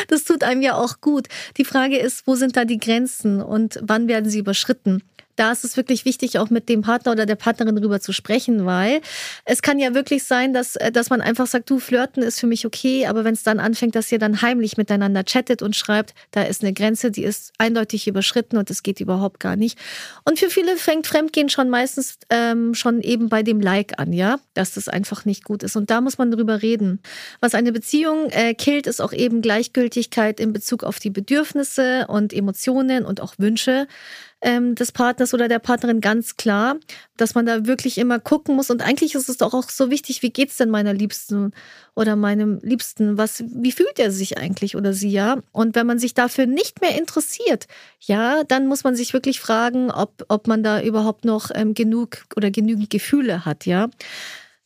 Das 0.09 0.25
tut 0.25 0.45
einem 0.45 0.61
ja 0.61 0.77
auch 0.77 1.01
gut. 1.01 1.29
Die 1.57 1.65
Frage 1.65 1.97
ist, 1.97 2.27
wo 2.27 2.35
sind 2.35 2.55
da 2.55 2.67
die 2.67 2.79
Grenzen 2.79 3.41
und 3.41 3.79
wann 3.81 4.09
werden 4.09 4.29
sie 4.29 4.41
überschritten? 4.41 5.03
Da 5.37 5.53
ist 5.53 5.65
es 5.65 5.77
wirklich 5.77 6.05
wichtig, 6.05 6.39
auch 6.39 6.51
mit 6.51 6.69
dem 6.69 6.83
Partner 6.83 7.13
oder 7.13 7.27
der 7.27 7.37
Partnerin 7.37 7.77
drüber 7.77 8.01
zu 8.01 8.13
sprechen, 8.13 8.67
weil 8.67 9.01
es 9.45 9.63
kann 9.63 9.79
ja 9.79 9.95
wirklich 9.95 10.25
sein, 10.25 10.53
dass, 10.53 10.77
äh, 10.77 10.91
dass 10.91 11.11
man 11.11 11.21
einfach 11.21 11.47
sagt, 11.47 11.71
du, 11.71 11.79
flirten 11.79 12.23
ist 12.23 12.41
für 12.41 12.47
mich 12.47 12.67
okay, 12.67 13.07
aber 13.07 13.25
wenn 13.25 13.35
es 13.35 13.43
dann 13.43 13.61
anfängt, 13.61 13.95
dass 13.95 14.11
ihr 14.11 14.19
dann 14.19 14.43
heimlich 14.43 14.77
miteinander 14.77 15.25
chattet 15.25 15.63
und 15.63 15.77
schreibt, 15.77 16.15
da 16.31 16.43
ist 16.43 16.63
eine 16.63 16.73
Grenze, 16.73 17.11
die 17.11 17.25
ist 17.25 17.53
eindeutig 17.59 18.09
überschritten 18.09 18.57
und 18.57 18.71
es 18.71 18.83
geht 18.83 19.01
überhaupt 19.01 19.41
gar 19.41 19.57
nicht. 19.57 19.79
Und 20.25 20.39
für 20.39 20.51
viele 20.51 20.77
fängt 20.77 21.07
Fremdgehen 21.07 21.49
schon 21.49 21.69
meistens 21.69 22.19
ähm, 22.31 22.75
schon 22.75 23.01
eben 23.03 23.29
bei 23.29 23.43
dem 23.43 23.61
Like 23.61 23.99
an, 23.99 24.13
ja, 24.13 24.39
dass 24.55 24.73
das 24.75 24.89
einfach 24.89 25.25
nicht 25.25 25.45
gut 25.45 25.63
ist. 25.63 25.77
Und 25.77 25.91
da 25.91 26.01
muss 26.01 26.19
man 26.19 26.31
drüber 26.31 26.63
reden. 26.63 27.01
Was 27.41 27.55
eine 27.55 27.73
Beziehung 27.73 28.31
äh, 28.31 28.55
killt, 28.55 28.87
ist 28.87 29.01
auch 29.01 29.13
eben 29.13 29.43
Gleichgültigkeit 29.43 30.41
in 30.41 30.53
Bezug 30.53 30.83
auf 30.85 30.99
die 30.99 31.11
Bedürfnisse 31.11 32.07
und 32.09 32.33
Emotionen 32.33 33.05
und 33.05 33.21
auch 33.21 33.35
Wünsche 33.39 33.87
ähm, 34.43 34.75
des 34.75 34.93
Partners 34.93 35.33
oder 35.35 35.49
der 35.49 35.59
Partnerin 35.59 36.01
ganz 36.01 36.37
klar, 36.37 36.77
dass 37.17 37.35
man 37.35 37.47
da 37.47 37.67
wirklich 37.67 37.99
immer 37.99 38.19
gucken 38.19 38.57
muss. 38.57 38.71
Und 38.71 38.83
eigentlich 38.83 39.15
ist 39.15 39.29
es 39.29 39.39
doch 39.39 39.55
auch 39.55 39.71
so 39.71 39.91
wichtig, 39.91 40.23
wie 40.23 40.31
geht's 40.31 40.57
denn 40.57 40.71
meiner 40.71 40.93
Liebsten 40.93 41.53
oder 41.95 42.17
meinem 42.17 42.59
Liebsten? 42.63 43.17
Was, 43.17 43.43
wie 43.47 43.73
fühlt 43.73 43.99
er 43.99 44.11
sich 44.11 44.39
eigentlich 44.39 44.77
oder 44.77 44.93
sie 44.93 45.11
ja? 45.11 45.39
Und 45.53 45.75
wenn 45.75 45.87
man 45.87 45.99
sich 45.99 46.15
dafür 46.15 46.47
nicht 46.47 46.81
mehr 46.81 46.99
interessiert, 46.99 47.67
ja, 48.01 48.45
dann 48.45 48.67
muss 48.67 48.85
man 48.85 48.95
sich 48.95 49.13
wirklich 49.13 49.41
fragen, 49.41 49.91
ob, 49.91 50.25
ob 50.29 50.47
man 50.47 50.63
da 50.63 50.83
überhaupt 50.83 51.25
noch 51.25 51.51
ähm, 51.55 51.75
genug 51.75 52.19
oder 52.37 52.51
genügend 52.51 52.91
Gefühle 52.91 53.45
hat, 53.45 53.67
ja 53.67 53.89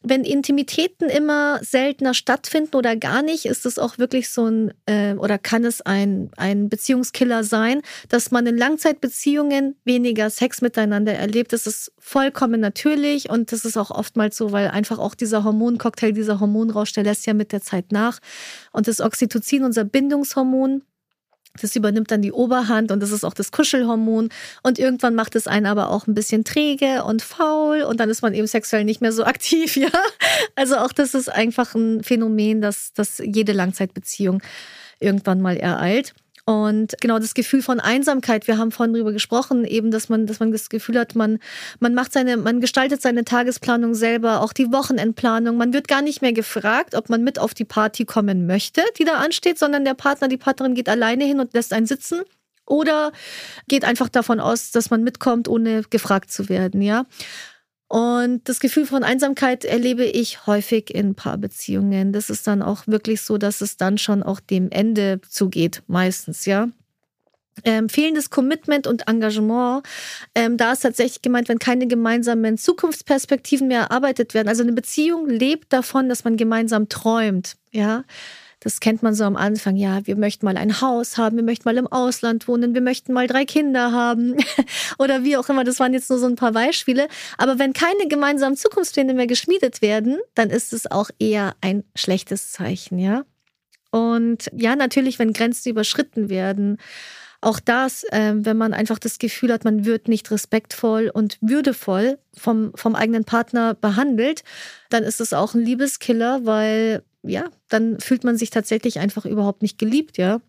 wenn 0.02 0.24
Intimitäten 0.24 1.10
immer 1.10 1.60
seltener 1.62 2.14
stattfinden 2.14 2.76
oder 2.76 2.96
gar 2.96 3.22
nicht, 3.22 3.44
ist 3.44 3.66
es 3.66 3.78
auch 3.78 3.98
wirklich 3.98 4.30
so 4.30 4.46
ein, 4.46 4.72
äh, 4.86 5.14
oder 5.14 5.38
kann 5.38 5.64
es 5.64 5.82
ein, 5.82 6.30
ein 6.36 6.70
Beziehungskiller 6.70 7.44
sein, 7.44 7.82
dass 8.08 8.30
man 8.30 8.46
in 8.46 8.56
Langzeitbeziehungen 8.56 9.76
weniger 9.84 10.30
Sex 10.30 10.62
miteinander 10.62 11.12
erlebt. 11.12 11.52
Das 11.52 11.66
ist 11.66 11.92
vollkommen 11.98 12.60
natürlich 12.60 13.28
und 13.28 13.52
das 13.52 13.66
ist 13.66 13.76
auch 13.76 13.90
oftmals 13.90 14.38
so, 14.38 14.52
weil 14.52 14.68
einfach 14.68 14.98
auch 14.98 15.14
dieser 15.14 15.44
Hormoncocktail, 15.44 16.12
dieser 16.12 16.40
Hormonrausch, 16.40 16.92
der 16.94 17.04
lässt 17.04 17.26
ja 17.26 17.34
mit 17.34 17.52
der 17.52 17.60
Zeit 17.60 17.92
nach. 17.92 18.20
Und 18.72 18.88
das 18.88 19.00
Oxytocin, 19.00 19.64
unser 19.64 19.84
Bindungshormon, 19.84 20.82
das 21.60 21.74
übernimmt 21.76 22.10
dann 22.10 22.22
die 22.22 22.32
Oberhand 22.32 22.92
und 22.92 23.00
das 23.00 23.10
ist 23.10 23.24
auch 23.24 23.34
das 23.34 23.50
Kuschelhormon. 23.50 24.28
Und 24.62 24.78
irgendwann 24.78 25.14
macht 25.14 25.34
es 25.34 25.46
einen 25.46 25.66
aber 25.66 25.90
auch 25.90 26.06
ein 26.06 26.14
bisschen 26.14 26.44
träge 26.44 27.04
und 27.04 27.22
faul 27.22 27.82
und 27.82 27.98
dann 28.00 28.10
ist 28.10 28.22
man 28.22 28.34
eben 28.34 28.46
sexuell 28.46 28.84
nicht 28.84 29.00
mehr 29.00 29.12
so 29.12 29.24
aktiv, 29.30 29.76
ja. 29.76 29.90
Also 30.54 30.76
auch 30.76 30.92
das 30.92 31.14
ist 31.14 31.28
einfach 31.28 31.74
ein 31.74 32.02
Phänomen, 32.02 32.60
das, 32.60 32.92
das 32.94 33.18
jede 33.24 33.52
Langzeitbeziehung 33.52 34.42
irgendwann 35.00 35.40
mal 35.40 35.56
ereilt. 35.56 36.14
Und 36.50 36.96
genau 37.00 37.20
das 37.20 37.34
Gefühl 37.34 37.62
von 37.62 37.78
Einsamkeit, 37.78 38.48
wir 38.48 38.58
haben 38.58 38.72
vorhin 38.72 38.92
darüber 38.92 39.12
gesprochen, 39.12 39.64
eben, 39.64 39.92
dass 39.92 40.08
man, 40.08 40.26
dass 40.26 40.40
man 40.40 40.50
das 40.50 40.68
Gefühl 40.68 40.98
hat, 40.98 41.14
man, 41.14 41.38
man 41.78 41.94
macht 41.94 42.12
seine, 42.12 42.36
man 42.36 42.60
gestaltet 42.60 43.00
seine 43.00 43.24
Tagesplanung 43.24 43.94
selber, 43.94 44.42
auch 44.42 44.52
die 44.52 44.72
Wochenendplanung. 44.72 45.56
Man 45.56 45.72
wird 45.72 45.86
gar 45.86 46.02
nicht 46.02 46.22
mehr 46.22 46.32
gefragt, 46.32 46.96
ob 46.96 47.08
man 47.08 47.22
mit 47.22 47.38
auf 47.38 47.54
die 47.54 47.64
Party 47.64 48.04
kommen 48.04 48.48
möchte, 48.48 48.82
die 48.98 49.04
da 49.04 49.18
ansteht, 49.18 49.60
sondern 49.60 49.84
der 49.84 49.94
Partner, 49.94 50.26
die 50.26 50.38
Partnerin 50.38 50.74
geht 50.74 50.88
alleine 50.88 51.24
hin 51.24 51.38
und 51.38 51.54
lässt 51.54 51.72
einen 51.72 51.86
sitzen 51.86 52.22
oder 52.66 53.12
geht 53.68 53.84
einfach 53.84 54.08
davon 54.08 54.40
aus, 54.40 54.72
dass 54.72 54.90
man 54.90 55.04
mitkommt, 55.04 55.46
ohne 55.46 55.84
gefragt 55.88 56.32
zu 56.32 56.48
werden, 56.48 56.82
ja. 56.82 57.06
Und 57.90 58.48
das 58.48 58.60
Gefühl 58.60 58.86
von 58.86 59.02
Einsamkeit 59.02 59.64
erlebe 59.64 60.04
ich 60.04 60.46
häufig 60.46 60.94
in 60.94 61.16
Paarbeziehungen. 61.16 62.12
Das 62.12 62.30
ist 62.30 62.46
dann 62.46 62.62
auch 62.62 62.86
wirklich 62.86 63.22
so, 63.22 63.36
dass 63.36 63.60
es 63.62 63.78
dann 63.78 63.98
schon 63.98 64.22
auch 64.22 64.38
dem 64.38 64.70
Ende 64.70 65.20
zugeht, 65.28 65.82
meistens, 65.88 66.46
ja. 66.46 66.68
Ähm, 67.64 67.88
fehlendes 67.88 68.30
Commitment 68.30 68.86
und 68.86 69.08
Engagement. 69.08 69.82
Ähm, 70.36 70.56
da 70.56 70.70
ist 70.70 70.82
tatsächlich 70.82 71.20
gemeint, 71.20 71.48
wenn 71.48 71.58
keine 71.58 71.88
gemeinsamen 71.88 72.58
Zukunftsperspektiven 72.58 73.66
mehr 73.66 73.80
erarbeitet 73.80 74.34
werden. 74.34 74.46
Also 74.46 74.62
eine 74.62 74.72
Beziehung 74.72 75.28
lebt 75.28 75.72
davon, 75.72 76.08
dass 76.08 76.22
man 76.22 76.36
gemeinsam 76.36 76.88
träumt. 76.88 77.56
Ja, 77.72 78.04
das 78.60 78.80
kennt 78.80 79.02
man 79.02 79.14
so 79.14 79.24
am 79.24 79.36
Anfang. 79.36 79.76
Ja, 79.76 80.06
wir 80.06 80.16
möchten 80.16 80.44
mal 80.44 80.56
ein 80.56 80.80
Haus 80.80 81.16
haben, 81.16 81.36
wir 81.36 81.42
möchten 81.42 81.66
mal 81.66 81.78
im 81.78 81.86
Ausland 81.86 82.46
wohnen, 82.46 82.74
wir 82.74 82.82
möchten 82.82 83.12
mal 83.12 83.26
drei 83.26 83.44
Kinder 83.46 83.92
haben 83.92 84.36
oder 84.98 85.24
wie 85.24 85.36
auch 85.36 85.48
immer. 85.48 85.64
Das 85.64 85.80
waren 85.80 85.94
jetzt 85.94 86.10
nur 86.10 86.18
so 86.18 86.26
ein 86.26 86.36
paar 86.36 86.52
Beispiele. 86.52 87.08
Aber 87.38 87.58
wenn 87.58 87.72
keine 87.72 88.06
gemeinsamen 88.08 88.56
Zukunftspläne 88.56 89.14
mehr 89.14 89.26
geschmiedet 89.26 89.80
werden, 89.80 90.18
dann 90.34 90.50
ist 90.50 90.72
es 90.72 90.90
auch 90.90 91.10
eher 91.18 91.54
ein 91.62 91.84
schlechtes 91.96 92.52
Zeichen, 92.52 92.98
ja. 92.98 93.24
Und 93.90 94.50
ja, 94.56 94.76
natürlich, 94.76 95.18
wenn 95.18 95.32
Grenzen 95.32 95.70
überschritten 95.70 96.28
werden. 96.28 96.76
Auch 97.40 97.58
das, 97.58 98.04
äh, 98.04 98.34
wenn 98.36 98.58
man 98.58 98.74
einfach 98.74 98.98
das 98.98 99.18
Gefühl 99.18 99.52
hat, 99.52 99.64
man 99.64 99.86
wird 99.86 100.08
nicht 100.08 100.30
respektvoll 100.30 101.10
und 101.12 101.38
würdevoll 101.40 102.18
vom, 102.36 102.72
vom 102.74 102.94
eigenen 102.94 103.24
Partner 103.24 103.74
behandelt, 103.74 104.44
dann 104.90 105.02
ist 105.02 105.20
es 105.22 105.32
auch 105.32 105.54
ein 105.54 105.62
Liebeskiller, 105.62 106.44
weil 106.44 107.02
ja, 107.22 107.48
dann 107.68 108.00
fühlt 108.00 108.24
man 108.24 108.36
sich 108.36 108.50
tatsächlich 108.50 108.98
einfach 108.98 109.26
überhaupt 109.26 109.62
nicht 109.62 109.78
geliebt, 109.78 110.18
ja. 110.18 110.40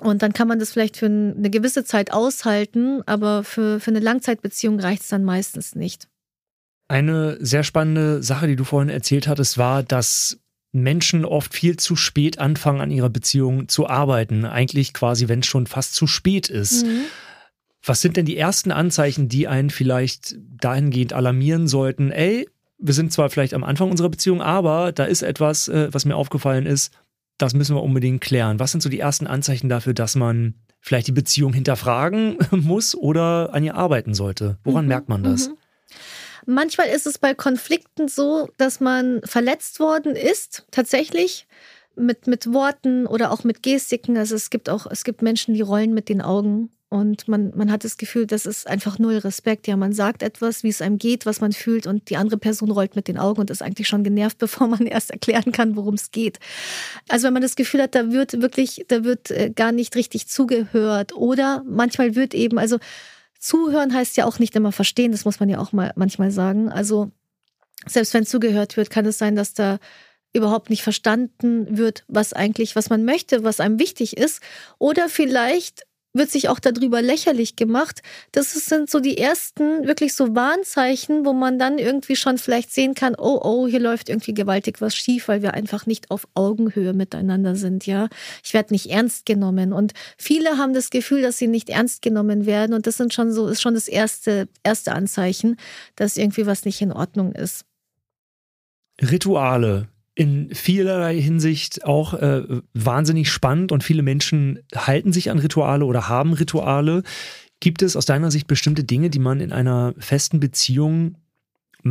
Und 0.00 0.22
dann 0.22 0.32
kann 0.32 0.48
man 0.48 0.58
das 0.58 0.70
vielleicht 0.70 0.96
für 0.96 1.06
eine 1.06 1.50
gewisse 1.50 1.84
Zeit 1.84 2.12
aushalten, 2.12 3.02
aber 3.06 3.42
für, 3.42 3.80
für 3.80 3.90
eine 3.90 4.00
Langzeitbeziehung 4.00 4.78
reicht 4.78 5.02
es 5.02 5.08
dann 5.08 5.24
meistens 5.24 5.74
nicht. 5.74 6.08
Eine 6.88 7.36
sehr 7.40 7.64
spannende 7.64 8.22
Sache, 8.22 8.46
die 8.46 8.56
du 8.56 8.64
vorhin 8.64 8.90
erzählt 8.90 9.26
hattest, 9.28 9.58
war, 9.58 9.82
dass 9.82 10.38
Menschen 10.72 11.24
oft 11.24 11.54
viel 11.54 11.76
zu 11.76 11.96
spät 11.96 12.38
anfangen, 12.38 12.80
an 12.80 12.90
ihrer 12.90 13.10
Beziehung 13.10 13.68
zu 13.68 13.88
arbeiten. 13.88 14.44
Eigentlich 14.44 14.94
quasi, 14.94 15.28
wenn 15.28 15.40
es 15.40 15.46
schon 15.46 15.66
fast 15.66 15.94
zu 15.94 16.06
spät 16.06 16.48
ist. 16.48 16.86
Mhm. 16.86 17.02
Was 17.84 18.00
sind 18.00 18.16
denn 18.16 18.26
die 18.26 18.36
ersten 18.36 18.70
Anzeichen, 18.70 19.28
die 19.28 19.48
einen 19.48 19.70
vielleicht 19.70 20.36
dahingehend 20.60 21.12
alarmieren 21.12 21.68
sollten? 21.68 22.10
Ey, 22.10 22.48
wir 22.78 22.94
sind 22.94 23.12
zwar 23.12 23.28
vielleicht 23.30 23.54
am 23.54 23.64
Anfang 23.64 23.90
unserer 23.90 24.08
Beziehung, 24.08 24.40
aber 24.40 24.92
da 24.92 25.04
ist 25.04 25.22
etwas, 25.22 25.68
äh, 25.68 25.88
was 25.92 26.04
mir 26.04 26.16
aufgefallen 26.16 26.66
ist, 26.66 26.92
das 27.36 27.54
müssen 27.54 27.76
wir 27.76 27.82
unbedingt 27.82 28.20
klären. 28.20 28.58
Was 28.58 28.72
sind 28.72 28.82
so 28.82 28.88
die 28.88 29.00
ersten 29.00 29.26
Anzeichen 29.26 29.68
dafür, 29.68 29.94
dass 29.94 30.16
man 30.16 30.54
vielleicht 30.80 31.06
die 31.06 31.12
Beziehung 31.12 31.52
hinterfragen 31.52 32.38
muss 32.50 32.94
oder 32.94 33.52
an 33.52 33.64
ihr 33.64 33.74
arbeiten 33.74 34.14
sollte? 34.14 34.58
Woran 34.64 34.84
mhm, 34.84 34.88
merkt 34.88 35.08
man 35.08 35.22
das? 35.22 35.48
Mhm. 35.48 35.56
Manchmal 36.46 36.88
ist 36.88 37.06
es 37.06 37.18
bei 37.18 37.34
Konflikten 37.34 38.08
so, 38.08 38.48
dass 38.56 38.80
man 38.80 39.20
verletzt 39.24 39.80
worden 39.80 40.16
ist, 40.16 40.64
tatsächlich 40.70 41.46
mit, 41.94 42.26
mit 42.26 42.52
Worten 42.52 43.06
oder 43.06 43.32
auch 43.32 43.44
mit 43.44 43.62
Gestiken. 43.62 44.16
Also 44.16 44.34
es 44.34 44.50
gibt 44.50 44.70
auch, 44.70 44.86
es 44.90 45.04
gibt 45.04 45.20
Menschen, 45.20 45.54
die 45.54 45.60
rollen 45.60 45.92
mit 45.92 46.08
den 46.08 46.22
Augen 46.22 46.70
und 46.90 47.28
man, 47.28 47.52
man 47.54 47.70
hat 47.70 47.84
das 47.84 47.98
Gefühl, 47.98 48.26
das 48.26 48.46
ist 48.46 48.66
einfach 48.66 48.98
null 48.98 49.18
Respekt. 49.18 49.66
Ja, 49.66 49.76
man 49.76 49.92
sagt 49.92 50.22
etwas, 50.22 50.62
wie 50.62 50.68
es 50.68 50.80
einem 50.80 50.96
geht, 50.96 51.26
was 51.26 51.42
man 51.42 51.52
fühlt, 51.52 51.86
und 51.86 52.08
die 52.08 52.16
andere 52.16 52.38
Person 52.38 52.70
rollt 52.70 52.96
mit 52.96 53.08
den 53.08 53.18
Augen 53.18 53.40
und 53.40 53.50
ist 53.50 53.62
eigentlich 53.62 53.88
schon 53.88 54.04
genervt, 54.04 54.38
bevor 54.38 54.68
man 54.68 54.86
erst 54.86 55.10
erklären 55.10 55.52
kann, 55.52 55.76
worum 55.76 55.94
es 55.94 56.10
geht. 56.10 56.38
Also 57.08 57.26
wenn 57.26 57.34
man 57.34 57.42
das 57.42 57.56
Gefühl 57.56 57.82
hat, 57.82 57.94
da 57.94 58.10
wird 58.10 58.40
wirklich, 58.40 58.86
da 58.88 59.04
wird 59.04 59.30
äh, 59.30 59.50
gar 59.50 59.72
nicht 59.72 59.96
richtig 59.96 60.28
zugehört. 60.28 61.14
Oder 61.14 61.62
manchmal 61.66 62.14
wird 62.14 62.32
eben, 62.32 62.58
also 62.58 62.78
zuhören 63.38 63.92
heißt 63.92 64.16
ja 64.16 64.24
auch 64.24 64.38
nicht 64.38 64.56
immer 64.56 64.72
verstehen, 64.72 65.12
das 65.12 65.26
muss 65.26 65.40
man 65.40 65.50
ja 65.50 65.58
auch 65.58 65.72
mal 65.72 65.92
manchmal 65.94 66.30
sagen. 66.30 66.70
Also 66.70 67.10
selbst 67.86 68.14
wenn 68.14 68.24
zugehört 68.24 68.78
wird, 68.78 68.88
kann 68.88 69.04
es 69.04 69.18
sein, 69.18 69.36
dass 69.36 69.52
da 69.52 69.78
überhaupt 70.32 70.70
nicht 70.70 70.82
verstanden 70.82 71.76
wird, 71.76 72.04
was 72.08 72.32
eigentlich, 72.32 72.76
was 72.76 72.90
man 72.90 73.04
möchte, 73.04 73.44
was 73.44 73.60
einem 73.60 73.78
wichtig 73.78 74.16
ist. 74.16 74.40
Oder 74.78 75.08
vielleicht 75.08 75.86
wird 76.12 76.30
sich 76.30 76.48
auch 76.48 76.58
darüber 76.58 77.02
lächerlich 77.02 77.56
gemacht. 77.56 78.02
Das 78.32 78.52
sind 78.52 78.90
so 78.90 79.00
die 79.00 79.18
ersten 79.18 79.86
wirklich 79.86 80.14
so 80.14 80.34
Warnzeichen, 80.34 81.24
wo 81.24 81.32
man 81.32 81.58
dann 81.58 81.78
irgendwie 81.78 82.16
schon 82.16 82.38
vielleicht 82.38 82.72
sehen 82.72 82.94
kann, 82.94 83.14
oh, 83.16 83.40
oh, 83.42 83.66
hier 83.66 83.80
läuft 83.80 84.08
irgendwie 84.08 84.34
gewaltig 84.34 84.80
was 84.80 84.96
schief, 84.96 85.28
weil 85.28 85.42
wir 85.42 85.54
einfach 85.54 85.86
nicht 85.86 86.10
auf 86.10 86.26
Augenhöhe 86.34 86.92
miteinander 86.92 87.56
sind, 87.56 87.86
ja. 87.86 88.08
Ich 88.42 88.54
werde 88.54 88.72
nicht 88.72 88.90
ernst 88.90 89.26
genommen. 89.26 89.72
Und 89.72 89.92
viele 90.16 90.58
haben 90.58 90.74
das 90.74 90.90
Gefühl, 90.90 91.22
dass 91.22 91.38
sie 91.38 91.48
nicht 91.48 91.70
ernst 91.70 92.02
genommen 92.02 92.46
werden. 92.46 92.74
Und 92.74 92.86
das 92.86 92.96
sind 92.96 93.12
schon 93.12 93.32
so, 93.32 93.46
ist 93.48 93.62
schon 93.62 93.74
das 93.74 93.88
erste, 93.88 94.48
erste 94.62 94.92
Anzeichen, 94.92 95.56
dass 95.96 96.16
irgendwie 96.16 96.46
was 96.46 96.64
nicht 96.64 96.80
in 96.80 96.92
Ordnung 96.92 97.32
ist. 97.32 97.64
Rituale, 99.00 99.88
in 100.18 100.52
vielerlei 100.52 101.20
Hinsicht 101.20 101.84
auch 101.84 102.12
äh, 102.12 102.42
wahnsinnig 102.74 103.30
spannend 103.30 103.70
und 103.70 103.84
viele 103.84 104.02
Menschen 104.02 104.58
halten 104.74 105.12
sich 105.12 105.30
an 105.30 105.38
Rituale 105.38 105.84
oder 105.84 106.08
haben 106.08 106.32
Rituale. 106.32 107.04
Gibt 107.60 107.82
es 107.82 107.94
aus 107.94 108.04
deiner 108.04 108.32
Sicht 108.32 108.48
bestimmte 108.48 108.82
Dinge, 108.82 109.10
die 109.10 109.20
man 109.20 109.38
in 109.38 109.52
einer 109.52 109.94
festen 109.98 110.40
Beziehung 110.40 111.18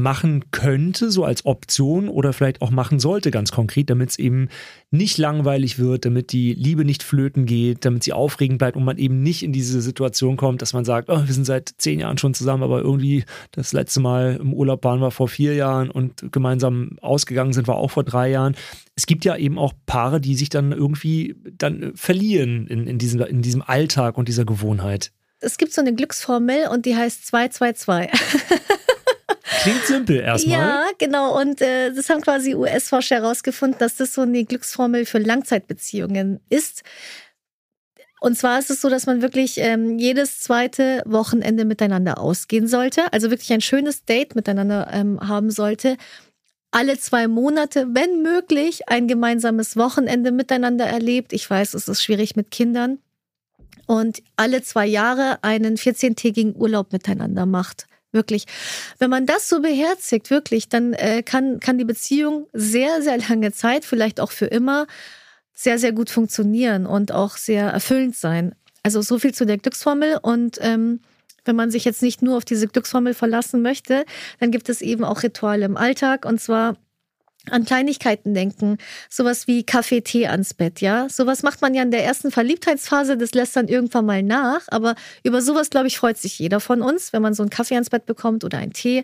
machen 0.02 0.52
könnte, 0.52 1.12
so 1.12 1.24
als 1.24 1.46
Option 1.46 2.10
oder 2.10 2.34
vielleicht 2.34 2.62
auch 2.62 2.72
machen 2.72 3.00
sollte, 3.00 3.32
ganz 3.32 3.52
konkret, 3.52 3.90
damit 3.90 4.12
es 4.12 4.20
eben 4.20 4.50
nicht 4.92 5.18
langweilig 5.18 5.80
wird, 5.80 6.06
damit 6.06 6.32
die 6.32 6.54
Liebe 6.54 6.86
nicht 6.86 7.04
flöten 7.04 7.46
geht, 7.46 7.86
damit 7.86 8.04
sie 8.04 8.14
aufregend 8.14 8.60
bleibt 8.60 8.78
und 8.78 8.86
man 8.86 8.98
eben 8.98 9.22
nicht 9.22 9.44
in 9.44 9.52
diese 9.52 9.82
Situation 9.82 10.38
kommt, 10.38 10.62
dass 10.62 10.74
man 10.74 10.86
sagt, 10.86 11.10
oh, 11.10 11.22
wir 11.26 11.34
sind 11.34 11.46
seit 11.46 11.74
zehn 11.78 12.00
Jahren 12.00 12.18
schon 12.18 12.34
zusammen, 12.34 12.64
aber 12.64 12.82
irgendwie 12.82 13.26
das 13.52 13.74
letzte 13.74 14.00
Mal 14.00 14.38
im 14.42 14.54
Urlaub 14.54 14.84
waren 14.84 15.00
wir 15.00 15.12
vor 15.12 15.28
vier 15.28 15.56
Jahren 15.56 15.90
und 15.90 16.32
gemeinsam 16.32 16.98
ausgegangen 17.02 17.54
sind 17.54 17.68
wir 17.68 17.76
auch 17.76 17.92
vor 17.92 18.04
drei 18.04 18.30
Jahren. 18.30 18.56
Es 18.96 19.06
gibt 19.06 19.26
ja 19.26 19.36
eben 19.36 19.60
auch 19.60 19.74
Paare, 19.86 20.22
die 20.22 20.36
sich 20.36 20.50
dann 20.50 20.72
irgendwie 20.72 21.36
dann 21.58 21.92
verlieren 21.96 22.68
in, 22.68 22.88
in, 22.88 22.98
diesem, 22.98 23.22
in 23.22 23.42
diesem 23.42 23.62
Alltag 23.62 24.18
und 24.18 24.28
dieser 24.28 24.46
Gewohnheit. 24.46 25.12
Es 25.40 25.58
gibt 25.58 25.74
so 25.74 25.82
eine 25.82 25.94
Glücksformel 25.94 26.68
und 26.72 26.86
die 26.86 26.96
heißt 26.96 27.28
222. 27.28 28.10
Klingt 29.68 29.86
simpel 29.86 30.20
erstmal. 30.20 30.60
Ja, 30.60 30.86
genau. 30.98 31.40
Und 31.40 31.62
äh, 31.62 31.92
das 31.92 32.10
haben 32.10 32.22
quasi 32.22 32.56
US-Forscher 32.56 33.18
herausgefunden, 33.18 33.78
dass 33.80 33.96
das 33.96 34.14
so 34.14 34.22
eine 34.22 34.46
Glücksformel 34.46 35.06
für 35.06 35.20
Langzeitbeziehungen 35.20 36.40
ist. 36.50 36.84
Und 38.20 38.38
zwar 38.38 38.58
ist 38.58 38.72
es 38.72 38.82
so, 38.82 38.90
dass 38.90 39.06
man 39.06 39.22
wirklich 39.22 39.58
ähm, 39.60 40.00
jedes 40.00 40.40
zweite 40.40 41.04
Wochenende 41.06 41.66
miteinander 41.66 42.20
ausgehen 42.20 42.68
sollte. 42.68 43.12
Also 43.14 43.30
wirklich 43.30 43.52
ein 43.54 43.62
schönes 43.62 44.06
Date 44.06 44.36
miteinander 44.36 44.90
ähm, 44.92 45.20
haben 45.20 45.52
sollte. 45.52 45.98
Alle 46.72 46.98
zwei 46.98 47.28
Monate, 47.28 47.88
wenn 47.94 48.22
möglich, 48.24 48.90
ein 48.90 49.08
gemeinsames 49.08 49.78
Wochenende 49.78 50.32
miteinander 50.32 50.86
erlebt. 50.86 51.32
Ich 51.32 51.50
weiß, 51.50 51.74
es 51.74 51.88
ist 51.88 52.02
schwierig 52.02 52.36
mit 52.36 52.52
Kindern. 52.52 53.00
Und 53.86 54.22
alle 54.36 54.62
zwei 54.64 54.86
Jahre 54.86 55.44
einen 55.44 55.78
14-tägigen 55.78 56.56
Urlaub 56.56 56.92
miteinander 56.92 57.46
macht. 57.46 57.88
Wirklich. 58.12 58.46
Wenn 59.00 59.10
man 59.10 59.26
das 59.26 59.50
so 59.50 59.62
beherzigt, 59.62 60.30
wirklich, 60.30 60.70
dann 60.70 60.94
äh, 60.94 61.24
kann, 61.24 61.60
kann 61.60 61.78
die 61.78 61.86
Beziehung 61.86 62.48
sehr, 62.54 63.02
sehr 63.02 63.18
lange 63.18 63.52
Zeit, 63.52 63.86
vielleicht 63.86 64.20
auch 64.20 64.32
für 64.32 64.46
immer, 64.46 64.88
sehr, 65.54 65.80
sehr 65.80 65.92
gut 65.92 66.10
funktionieren 66.10 66.86
und 66.86 67.12
auch 67.12 67.36
sehr 67.36 67.68
erfüllend 67.70 68.16
sein. 68.16 68.56
Also 68.84 69.02
so 69.02 69.20
viel 69.20 69.34
zu 69.34 69.46
der 69.46 69.58
Glücksformel. 69.58 70.20
Und 70.22 70.58
ähm, 70.62 71.02
wenn 71.46 71.56
man 71.56 71.72
sich 71.72 71.84
jetzt 71.84 72.02
nicht 72.02 72.22
nur 72.22 72.38
auf 72.38 72.46
diese 72.46 72.68
Glücksformel 72.68 73.14
verlassen 73.14 73.62
möchte, 73.62 74.06
dann 74.40 74.52
gibt 74.52 74.70
es 74.70 74.82
eben 74.82 75.04
auch 75.04 75.24
Rituale 75.24 75.66
im 75.66 75.76
Alltag. 75.76 76.26
Und 76.26 76.40
zwar 76.40 76.78
an 77.52 77.66
Kleinigkeiten 77.66 78.34
denken, 78.34 78.78
sowas 79.10 79.48
wie 79.48 79.64
Kaffee, 79.64 80.02
Tee 80.02 80.28
ans 80.28 80.54
Bett, 80.54 80.82
ja. 80.82 81.08
Sowas 81.10 81.44
macht 81.44 81.62
man 81.62 81.74
ja 81.74 81.84
in 81.84 81.92
der 81.92 82.04
ersten 82.04 82.32
Verliebtheitsphase, 82.32 83.18
das 83.18 83.34
lässt 83.34 83.56
dann 83.56 83.68
irgendwann 83.68 84.06
mal 84.06 84.24
nach, 84.24 84.62
aber 84.68 84.96
über 85.24 85.42
sowas, 85.42 85.70
glaube 85.70 85.88
ich, 85.88 85.98
freut 85.98 86.18
sich 86.18 86.40
jeder 86.40 86.60
von 86.60 86.82
uns, 86.82 87.14
wenn 87.14 87.22
man 87.22 87.34
so 87.34 87.44
einen 87.44 87.50
Kaffee 87.50 87.76
ans 87.76 87.90
Bett 87.90 88.06
bekommt 88.06 88.44
oder 88.44 88.58
einen 88.58 88.74
Tee. 88.74 89.04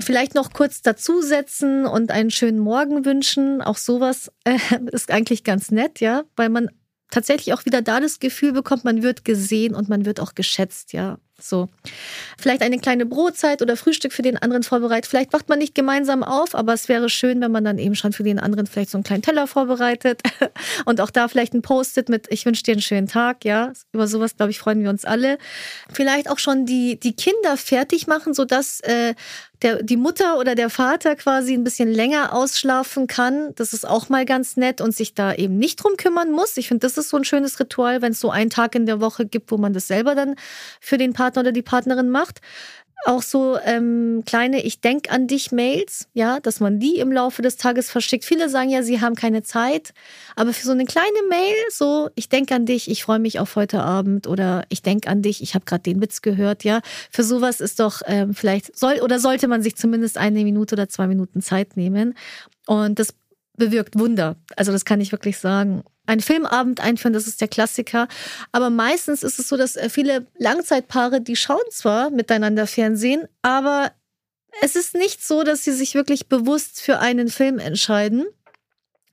Vielleicht 0.00 0.34
noch 0.34 0.52
kurz 0.52 0.82
dazusetzen 0.82 1.86
und 1.86 2.10
einen 2.10 2.30
schönen 2.30 2.58
Morgen 2.58 3.04
wünschen, 3.04 3.62
auch 3.62 3.76
sowas 3.76 4.32
äh, 4.44 4.58
ist 4.92 5.10
eigentlich 5.10 5.44
ganz 5.44 5.70
nett, 5.70 6.00
ja, 6.00 6.24
weil 6.36 6.48
man 6.48 6.68
tatsächlich 7.10 7.54
auch 7.54 7.64
wieder 7.64 7.80
da 7.80 8.00
das 8.00 8.18
Gefühl 8.18 8.52
bekommt, 8.52 8.84
man 8.84 9.02
wird 9.02 9.24
gesehen 9.24 9.74
und 9.74 9.88
man 9.88 10.04
wird 10.04 10.20
auch 10.20 10.34
geschätzt, 10.34 10.92
ja. 10.92 11.18
So. 11.40 11.68
Vielleicht 12.38 12.62
eine 12.62 12.78
kleine 12.78 13.06
Brotzeit 13.06 13.60
oder 13.60 13.76
Frühstück 13.76 14.12
für 14.12 14.22
den 14.22 14.38
anderen 14.38 14.62
vorbereitet. 14.62 15.06
Vielleicht 15.10 15.32
wacht 15.32 15.48
man 15.48 15.58
nicht 15.58 15.74
gemeinsam 15.74 16.22
auf, 16.22 16.54
aber 16.54 16.72
es 16.72 16.88
wäre 16.88 17.08
schön, 17.10 17.40
wenn 17.40 17.50
man 17.50 17.64
dann 17.64 17.78
eben 17.78 17.96
schon 17.96 18.12
für 18.12 18.22
den 18.22 18.38
anderen 18.38 18.66
vielleicht 18.66 18.90
so 18.90 18.98
einen 18.98 19.04
kleinen 19.04 19.22
Teller 19.22 19.46
vorbereitet 19.46 20.22
und 20.84 21.00
auch 21.00 21.10
da 21.10 21.26
vielleicht 21.26 21.52
ein 21.52 21.62
Post-it 21.62 22.08
mit 22.08 22.26
Ich 22.30 22.46
wünsche 22.46 22.62
dir 22.62 22.72
einen 22.72 22.82
schönen 22.82 23.08
Tag. 23.08 23.44
Ja, 23.44 23.72
über 23.92 24.06
sowas, 24.06 24.36
glaube 24.36 24.52
ich, 24.52 24.58
freuen 24.58 24.82
wir 24.82 24.90
uns 24.90 25.04
alle. 25.04 25.38
Vielleicht 25.92 26.30
auch 26.30 26.38
schon 26.38 26.66
die, 26.66 27.00
die 27.00 27.16
Kinder 27.16 27.56
fertig 27.56 28.06
machen, 28.06 28.32
sodass 28.32 28.80
äh, 28.80 29.14
der, 29.62 29.82
die 29.82 29.96
Mutter 29.96 30.38
oder 30.38 30.54
der 30.54 30.70
Vater 30.70 31.16
quasi 31.16 31.54
ein 31.54 31.64
bisschen 31.64 31.90
länger 31.90 32.32
ausschlafen 32.32 33.06
kann. 33.06 33.54
Das 33.54 33.72
ist 33.72 33.86
auch 33.88 34.08
mal 34.08 34.24
ganz 34.24 34.56
nett 34.56 34.80
und 34.80 34.94
sich 34.94 35.14
da 35.14 35.32
eben 35.34 35.56
nicht 35.56 35.82
drum 35.82 35.96
kümmern 35.96 36.30
muss. 36.30 36.56
Ich 36.56 36.68
finde, 36.68 36.86
das 36.86 36.98
ist 36.98 37.08
so 37.08 37.16
ein 37.16 37.24
schönes 37.24 37.58
Ritual, 37.60 38.02
wenn 38.02 38.12
es 38.12 38.20
so 38.20 38.30
einen 38.30 38.50
Tag 38.50 38.74
in 38.74 38.86
der 38.86 39.00
Woche 39.00 39.26
gibt, 39.26 39.50
wo 39.50 39.56
man 39.56 39.72
das 39.72 39.86
selber 39.86 40.14
dann 40.14 40.36
für 40.80 40.98
den 40.98 41.12
Partner 41.12 41.40
oder 41.40 41.52
die 41.52 41.62
Partnerin 41.62 42.10
macht 42.10 42.40
auch 43.04 43.22
so 43.22 43.58
ähm, 43.64 44.22
kleine 44.26 44.62
Ich 44.64 44.80
denk 44.80 45.12
an 45.12 45.26
dich 45.26 45.52
Mails, 45.52 46.08
ja, 46.14 46.40
dass 46.40 46.60
man 46.60 46.80
die 46.80 46.98
im 46.98 47.12
Laufe 47.12 47.42
des 47.42 47.56
Tages 47.56 47.90
verschickt. 47.90 48.24
Viele 48.24 48.48
sagen 48.48 48.70
ja, 48.70 48.82
sie 48.82 49.00
haben 49.00 49.14
keine 49.14 49.42
Zeit, 49.42 49.92
aber 50.36 50.52
für 50.52 50.64
so 50.64 50.72
eine 50.72 50.84
kleine 50.84 51.18
Mail, 51.28 51.54
so 51.70 52.10
ich 52.14 52.28
denk 52.28 52.50
an 52.52 52.66
dich, 52.66 52.90
ich 52.90 53.04
freue 53.04 53.18
mich 53.18 53.38
auf 53.38 53.56
heute 53.56 53.82
Abend 53.82 54.26
oder 54.26 54.64
ich 54.68 54.82
denk 54.82 55.06
an 55.06 55.22
dich, 55.22 55.42
ich 55.42 55.54
habe 55.54 55.64
gerade 55.64 55.82
den 55.82 56.00
Witz 56.00 56.22
gehört, 56.22 56.64
ja, 56.64 56.80
für 57.10 57.24
sowas 57.24 57.60
ist 57.60 57.80
doch 57.80 58.00
ähm, 58.06 58.34
vielleicht 58.34 58.76
soll 58.78 59.00
oder 59.02 59.18
sollte 59.18 59.48
man 59.48 59.62
sich 59.62 59.76
zumindest 59.76 60.18
eine 60.18 60.42
Minute 60.44 60.74
oder 60.74 60.88
zwei 60.88 61.06
Minuten 61.06 61.42
Zeit 61.42 61.76
nehmen 61.76 62.14
und 62.66 62.98
das 62.98 63.14
bewirkt 63.56 63.98
Wunder. 63.98 64.36
Also 64.56 64.72
das 64.72 64.84
kann 64.84 65.00
ich 65.00 65.12
wirklich 65.12 65.38
sagen 65.38 65.84
einen 66.06 66.20
Filmabend 66.20 66.80
einführen, 66.80 67.12
das 67.12 67.26
ist 67.26 67.40
der 67.40 67.48
Klassiker. 67.48 68.08
Aber 68.52 68.70
meistens 68.70 69.22
ist 69.22 69.38
es 69.38 69.48
so, 69.48 69.56
dass 69.56 69.76
äh, 69.76 69.88
viele 69.88 70.26
Langzeitpaare, 70.38 71.20
die 71.20 71.36
schauen 71.36 71.64
zwar 71.70 72.10
miteinander 72.10 72.66
Fernsehen, 72.66 73.26
aber 73.42 73.92
es 74.60 74.76
ist 74.76 74.94
nicht 74.94 75.26
so, 75.26 75.42
dass 75.42 75.64
sie 75.64 75.72
sich 75.72 75.94
wirklich 75.94 76.28
bewusst 76.28 76.80
für 76.80 76.98
einen 77.00 77.28
Film 77.28 77.58
entscheiden 77.58 78.26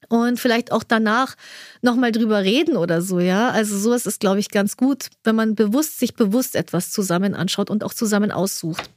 und 0.09 0.39
vielleicht 0.39 0.71
auch 0.71 0.83
danach 0.83 1.35
nochmal 1.81 2.11
drüber 2.11 2.43
reden 2.43 2.77
oder 2.77 3.01
so, 3.01 3.19
ja. 3.19 3.49
Also 3.49 3.77
sowas 3.77 4.05
ist, 4.05 4.19
glaube 4.19 4.39
ich, 4.39 4.49
ganz 4.49 4.77
gut, 4.77 5.07
wenn 5.23 5.35
man 5.35 5.55
bewusst 5.55 5.99
sich 5.99 6.15
bewusst 6.15 6.55
etwas 6.55 6.91
zusammen 6.91 7.33
anschaut 7.33 7.69
und 7.69 7.83
auch 7.83 7.93
zusammen 7.93 8.31
aussucht. 8.31 8.89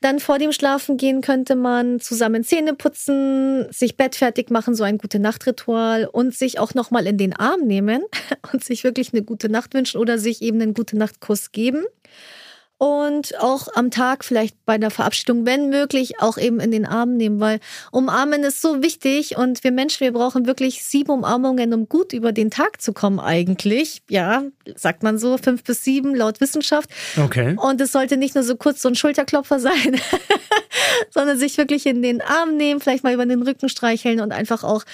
Dann 0.00 0.20
vor 0.20 0.38
dem 0.38 0.52
Schlafengehen 0.52 1.20
könnte 1.20 1.56
man 1.56 2.00
zusammen 2.00 2.44
Zähne 2.44 2.74
putzen, 2.74 3.66
sich 3.72 3.96
bettfertig 3.96 4.50
machen, 4.50 4.74
so 4.74 4.84
ein 4.84 4.98
gute 4.98 5.18
Nachtritual 5.18 6.06
und 6.06 6.34
sich 6.34 6.58
auch 6.58 6.74
nochmal 6.74 7.06
in 7.06 7.18
den 7.18 7.34
Arm 7.34 7.62
nehmen 7.62 8.02
und 8.52 8.62
sich 8.62 8.84
wirklich 8.84 9.12
eine 9.12 9.22
gute 9.22 9.48
Nacht 9.48 9.74
wünschen 9.74 10.00
oder 10.00 10.18
sich 10.18 10.42
eben 10.42 10.60
einen 10.60 10.74
gute 10.74 10.96
Nachtkuss 10.96 11.52
geben 11.52 11.84
und 12.78 13.38
auch 13.40 13.68
am 13.74 13.90
Tag 13.90 14.24
vielleicht 14.24 14.64
bei 14.66 14.76
der 14.76 14.90
Verabschiedung, 14.90 15.46
wenn 15.46 15.70
möglich, 15.70 16.20
auch 16.20 16.36
eben 16.36 16.60
in 16.60 16.70
den 16.70 16.84
Arm 16.84 17.16
nehmen, 17.16 17.40
weil 17.40 17.60
umarmen 17.90 18.44
ist 18.44 18.60
so 18.60 18.82
wichtig 18.82 19.38
und 19.38 19.64
wir 19.64 19.72
Menschen, 19.72 20.00
wir 20.00 20.12
brauchen 20.12 20.46
wirklich 20.46 20.84
sieben 20.84 21.10
Umarmungen, 21.10 21.72
um 21.72 21.88
gut 21.88 22.12
über 22.12 22.32
den 22.32 22.50
Tag 22.50 22.82
zu 22.82 22.92
kommen 22.92 23.18
eigentlich. 23.18 24.02
Ja, 24.10 24.42
sagt 24.74 25.02
man 25.02 25.16
so, 25.18 25.38
fünf 25.38 25.64
bis 25.64 25.84
sieben 25.84 26.14
laut 26.14 26.40
Wissenschaft. 26.42 26.90
Okay. 27.16 27.56
Und 27.58 27.80
es 27.80 27.92
sollte 27.92 28.18
nicht 28.18 28.34
nur 28.34 28.44
so 28.44 28.56
kurz 28.56 28.82
so 28.82 28.88
ein 28.88 28.94
Schulterklopfer 28.94 29.58
sein, 29.60 29.98
sondern 31.10 31.38
sich 31.38 31.56
wirklich 31.56 31.86
in 31.86 32.02
den 32.02 32.20
Arm 32.20 32.56
nehmen, 32.56 32.80
vielleicht 32.80 33.04
mal 33.04 33.14
über 33.14 33.24
den 33.24 33.42
Rücken 33.42 33.70
streicheln 33.70 34.20
und 34.20 34.32
einfach 34.32 34.64
auch, 34.64 34.84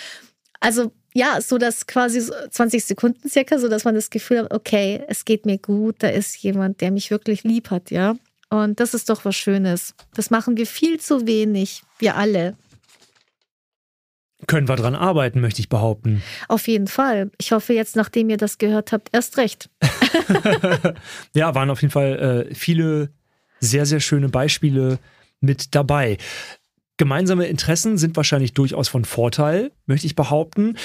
also 0.61 0.93
ja, 1.15 1.41
so 1.41 1.59
dass 1.59 1.87
quasi 1.87 2.23
20 2.51 2.85
Sekunden 2.85 3.29
circa, 3.29 3.59
so 3.59 3.69
dass 3.69 3.85
man 3.85 3.95
das 3.95 4.11
Gefühl 4.11 4.41
hat, 4.41 4.53
okay, 4.53 5.03
es 5.09 5.25
geht 5.25 5.47
mir 5.47 5.59
gut, 5.59 5.97
da 5.99 6.09
ist 6.09 6.37
jemand, 6.39 6.81
der 6.81 6.91
mich 6.91 7.11
wirklich 7.11 7.45
lieb 7.45 7.71
hat, 7.71 7.91
ja. 7.91 8.17
Und 8.51 8.81
das 8.81 8.93
ist 8.93 9.09
doch 9.09 9.25
was 9.25 9.35
Schönes. 9.37 9.95
Das 10.15 10.31
machen 10.31 10.57
wir 10.57 10.67
viel 10.67 11.01
zu 11.01 11.27
wenig, 11.27 11.83
wir 11.99 12.17
alle. 12.17 12.57
Können 14.47 14.69
wir 14.69 14.77
dran 14.77 14.95
arbeiten, 14.95 15.41
möchte 15.41 15.61
ich 15.61 15.69
behaupten. 15.69 16.23
Auf 16.49 16.67
jeden 16.67 16.89
Fall. 16.89 17.31
Ich 17.39 17.53
hoffe 17.53 17.73
jetzt, 17.75 17.97
nachdem 17.97 18.29
ihr 18.29 18.37
das 18.37 18.59
gehört 18.59 18.93
habt, 18.93 19.09
erst 19.13 19.39
recht. 19.39 19.71
ja, 21.35 21.55
waren 21.55 21.71
auf 21.71 21.81
jeden 21.81 21.93
Fall 21.93 22.49
äh, 22.51 22.55
viele 22.55 23.11
sehr, 23.61 23.87
sehr 23.87 24.01
schöne 24.01 24.29
Beispiele 24.29 24.99
mit 25.41 25.75
dabei. 25.75 26.19
Gemeinsame 27.03 27.47
Interessen 27.47 27.99
sind 27.99 28.17
wahrscheinlich 28.17 28.53
durchaus 28.53 28.87
von 28.87 29.05
Vorteil, 29.05 29.73
möchte 29.87 30.07
ich 30.07 30.15
behaupten. 30.15 30.77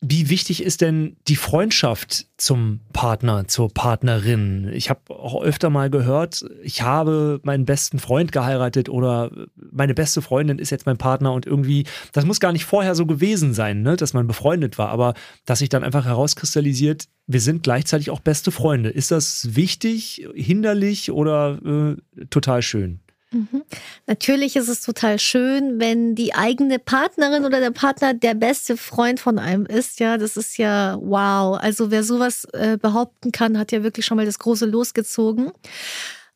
Wie 0.00 0.30
wichtig 0.30 0.62
ist 0.62 0.80
denn 0.80 1.18
die 1.28 1.36
Freundschaft 1.36 2.28
zum 2.38 2.80
Partner, 2.94 3.46
zur 3.46 3.68
Partnerin? 3.68 4.70
Ich 4.72 4.88
habe 4.88 5.00
auch 5.10 5.42
öfter 5.42 5.68
mal 5.68 5.90
gehört, 5.90 6.46
ich 6.62 6.80
habe 6.80 7.40
meinen 7.42 7.66
besten 7.66 7.98
Freund 7.98 8.32
geheiratet 8.32 8.88
oder 8.88 9.30
meine 9.70 9.92
beste 9.92 10.22
Freundin 10.22 10.58
ist 10.58 10.70
jetzt 10.70 10.86
mein 10.86 10.96
Partner 10.96 11.34
und 11.34 11.44
irgendwie, 11.44 11.84
das 12.12 12.24
muss 12.24 12.40
gar 12.40 12.52
nicht 12.52 12.64
vorher 12.64 12.94
so 12.94 13.04
gewesen 13.04 13.52
sein, 13.52 13.82
ne, 13.82 13.96
dass 13.96 14.14
man 14.14 14.26
befreundet 14.26 14.78
war, 14.78 14.88
aber 14.88 15.12
dass 15.44 15.58
sich 15.58 15.68
dann 15.68 15.84
einfach 15.84 16.06
herauskristallisiert, 16.06 17.04
wir 17.26 17.42
sind 17.42 17.64
gleichzeitig 17.64 18.08
auch 18.08 18.20
beste 18.20 18.50
Freunde. 18.50 18.88
Ist 18.88 19.10
das 19.10 19.54
wichtig, 19.56 20.26
hinderlich 20.34 21.10
oder 21.10 21.58
äh, 21.66 22.24
total 22.30 22.62
schön? 22.62 23.00
Mhm. 23.32 23.64
Natürlich 24.06 24.56
ist 24.56 24.68
es 24.68 24.82
total 24.82 25.18
schön, 25.18 25.80
wenn 25.80 26.14
die 26.14 26.34
eigene 26.34 26.78
Partnerin 26.78 27.44
oder 27.44 27.60
der 27.60 27.72
Partner 27.72 28.14
der 28.14 28.34
beste 28.34 28.76
Freund 28.76 29.18
von 29.18 29.38
einem 29.38 29.66
ist. 29.66 29.98
Ja, 29.98 30.16
das 30.16 30.36
ist 30.36 30.58
ja 30.58 30.96
wow. 31.00 31.58
Also 31.58 31.90
wer 31.90 32.04
sowas 32.04 32.46
äh, 32.52 32.76
behaupten 32.76 33.32
kann, 33.32 33.58
hat 33.58 33.72
ja 33.72 33.82
wirklich 33.82 34.06
schon 34.06 34.16
mal 34.16 34.26
das 34.26 34.38
große 34.38 34.66
losgezogen. 34.66 35.50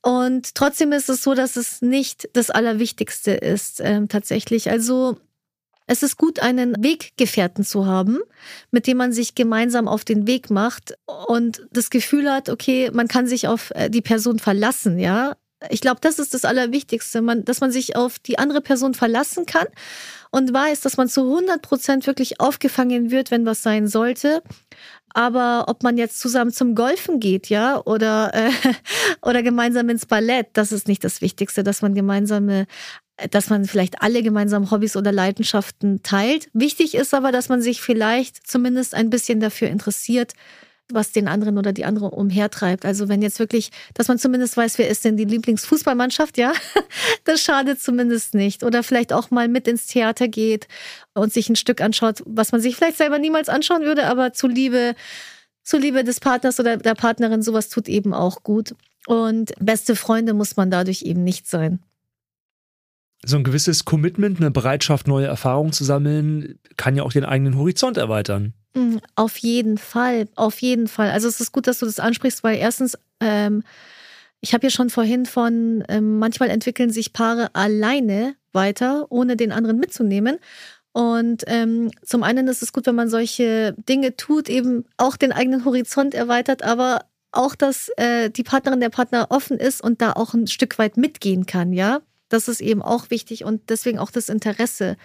Und 0.03 0.55
trotzdem 0.55 0.93
ist 0.93 1.11
es 1.11 1.23
so, 1.23 1.35
dass 1.35 1.57
es 1.57 1.83
nicht 1.83 2.29
das 2.33 2.51
Allerwichtigste 2.51 3.33
ist, 3.33 3.81
äh, 3.81 4.07
tatsächlich. 4.07 4.71
Also 4.71 5.19
es 5.87 6.03
ist 6.03 6.17
gut, 6.17 6.41
einen 6.41 6.75
Weggefährten 6.83 7.65
zu 7.65 7.87
haben, 7.87 8.21
mit 8.71 8.87
dem 8.87 8.97
man 8.97 9.13
sich 9.13 9.35
gemeinsam 9.35 9.89
auf 9.89 10.05
den 10.05 10.27
Weg 10.27 10.51
macht 10.51 10.95
und 11.27 11.67
das 11.71 11.91
Gefühl 11.91 12.31
hat, 12.33 12.49
okay, 12.49 12.91
man 12.93 13.09
kann 13.09 13.27
sich 13.27 13.47
auf 13.47 13.71
äh, 13.75 13.91
die 13.91 14.01
Person 14.01 14.39
verlassen, 14.39 14.99
ja 14.99 15.37
ich 15.69 15.81
glaube, 15.81 16.01
das 16.01 16.19
ist 16.19 16.33
das 16.33 16.45
Allerwichtigste, 16.45 17.21
man, 17.21 17.45
dass 17.45 17.61
man 17.61 17.71
sich 17.71 17.97
auf 17.97 18.19
die 18.19 18.39
andere 18.39 18.61
Person 18.61 18.95
verlassen 18.95 19.45
kann 19.47 19.67
und 20.31 20.53
weiß, 20.53 20.81
dass 20.81 20.97
man 20.97 21.09
zu 21.09 21.23
100 21.23 21.61
Prozent 21.61 22.07
wirklich 22.07 22.41
aufgefangen 22.41 23.11
wird, 23.11 23.31
wenn 23.31 23.45
was 23.45 23.63
sein 23.63 23.87
sollte. 23.87 24.43
Aber 25.13 25.65
ob 25.69 25.83
man 25.83 25.99
jetzt 25.99 26.21
zusammen 26.21 26.53
zum 26.53 26.75
Golfen 26.75 27.19
geht, 27.21 27.49
ja, 27.49 27.81
oder, 27.85 28.33
äh, 28.33 28.51
oder 29.23 29.43
gemeinsam 29.43 29.89
ins 29.89 30.07
Ballett, 30.07 30.49
das 30.55 30.73
ist 30.73 30.89
nicht 30.89 31.05
das 31.05 31.21
Wichtigste, 31.21 31.63
dass 31.63 31.83
man 31.83 31.95
gemeinsame 31.95 32.67
dass 33.31 33.51
man 33.51 33.67
vielleicht 33.67 34.03
alle 34.03 34.23
gemeinsam 34.23 34.71
Hobbys 34.71 34.97
oder 34.97 35.13
Leidenschaften 35.13 36.03
teilt. 36.03 36.49
Wichtig 36.55 36.95
ist 36.95 37.13
aber, 37.13 37.33
dass 37.33 37.51
man 37.51 37.61
sich 37.61 37.83
vielleicht 37.83 38.47
zumindest 38.47 38.95
ein 38.95 39.11
bisschen 39.11 39.41
dafür 39.41 39.69
interessiert, 39.69 40.33
was 40.95 41.13
den 41.13 41.29
anderen 41.29 41.59
oder 41.59 41.73
die 41.73 41.85
andere 41.85 42.11
umhertreibt. 42.11 42.85
Also 42.85 43.09
wenn 43.09 43.23
jetzt 43.23 43.39
wirklich, 43.39 43.71
dass 43.95 44.09
man 44.09 44.19
zumindest 44.19 44.57
weiß, 44.57 44.79
wer 44.79 44.89
ist 44.89 45.05
denn 45.05 45.17
die 45.17 45.25
Lieblingsfußballmannschaft, 45.25 46.39
ja, 46.39 46.53
das 47.25 47.43
schadet 47.43 47.81
zumindest 47.81 48.35
nicht. 48.35 48.63
Oder 48.63 48.83
vielleicht 48.83 49.13
auch 49.13 49.31
mal 49.31 49.49
mit 49.49 49.69
ins 49.69 49.87
Theater 49.87 50.29
geht 50.29 50.69
und 51.15 51.33
sich 51.33 51.49
ein 51.49 51.57
Stück 51.57 51.81
anschaut, 51.81 52.23
was 52.27 52.53
man 52.53 52.61
sich 52.61 52.77
vielleicht 52.77 52.99
selber 52.99 53.19
niemals 53.19 53.49
anschauen 53.49 53.83
würde, 53.83 54.07
aber 54.07 54.33
zuliebe, 54.33 54.95
zuliebe 55.63 56.05
des 56.05 56.21
Partners 56.21 56.61
oder 56.61 56.77
der 56.77 56.95
Partnerin, 56.95 57.43
sowas 57.43 57.69
tut 57.69 57.89
eben 57.89 58.15
auch 58.15 58.43
gut. 58.43 58.75
Und 59.07 59.53
beste 59.59 59.97
Freunde 59.97 60.35
muss 60.35 60.57
man 60.57 60.71
dadurch 60.71 61.03
eben 61.03 61.25
nicht 61.25 61.49
sein 61.49 61.81
so 63.25 63.37
ein 63.37 63.45
gewisses 63.45 63.85
Commitment, 63.85 64.41
eine 64.41 64.51
Bereitschaft, 64.51 65.07
neue 65.07 65.27
Erfahrungen 65.27 65.73
zu 65.73 65.85
sammeln, 65.85 66.59
kann 66.77 66.97
ja 66.97 67.03
auch 67.03 67.13
den 67.13 67.25
eigenen 67.25 67.57
Horizont 67.57 67.97
erweitern. 67.97 68.55
Mhm, 68.75 69.01
auf 69.17 69.37
jeden 69.39 69.79
Fall, 69.79 70.29
auf 70.37 70.61
jeden 70.61 70.87
Fall. 70.87 71.11
Also 71.11 71.29
es 71.29 71.41
ist 71.41 71.53
gut, 71.53 71.67
dass 71.67 71.81
du 71.81 71.87
das 71.87 71.99
ansprichst, 71.99 72.45
weil 72.45 72.57
erstens, 72.59 72.97
ähm, 73.21 73.63
ich 74.41 74.55
habe 74.55 74.67
ja 74.67 74.71
schon 74.71 74.91
vorhin 74.91 75.27
von, 75.27 75.85
ähm, 75.89 76.19
manchmal 76.19 76.51
entwickeln 76.51 76.91
sich 76.91 77.13
Paare 77.13 77.51
alleine 77.55 78.37
weiter, 78.53 79.07
ohne 79.11 79.37
den 79.37 79.53
anderen 79.53 79.79
mitzunehmen. 79.79 80.39
Und 80.93 81.45
ähm, 81.49 81.91
zum 82.05 82.23
einen 82.25 82.49
ist 82.49 82.63
es 82.63 82.73
gut, 82.73 82.87
wenn 82.87 82.97
man 82.97 83.11
solche 83.11 83.75
Dinge 83.89 84.17
tut, 84.17 84.49
eben 84.49 84.85
auch 84.97 85.17
den 85.17 85.33
eigenen 85.33 85.65
Horizont 85.65 86.15
erweitert, 86.15 86.63
aber 86.65 87.07
auch, 87.33 87.55
dass 87.55 87.91
äh, 87.97 88.31
die 88.31 88.43
Partnerin, 88.45 88.81
der 88.81 88.91
Partner 88.91 89.29
offen 89.31 89.59
ist 89.59 89.83
und 89.83 90.03
da 90.03 90.13
auch 90.15 90.35
ein 90.35 90.49
Stück 90.49 90.79
weit 90.79 90.97
mitgehen 90.97 91.47
kann, 91.47 91.73
ja. 91.73 92.01
Das 92.29 92.49
ist 92.49 92.61
eben 92.61 92.83
auch 92.83 93.11
wichtig 93.11 93.45
und 93.45 93.71
deswegen 93.71 93.99
auch 93.99 94.11
das 94.13 94.29
Interesse 94.29 94.97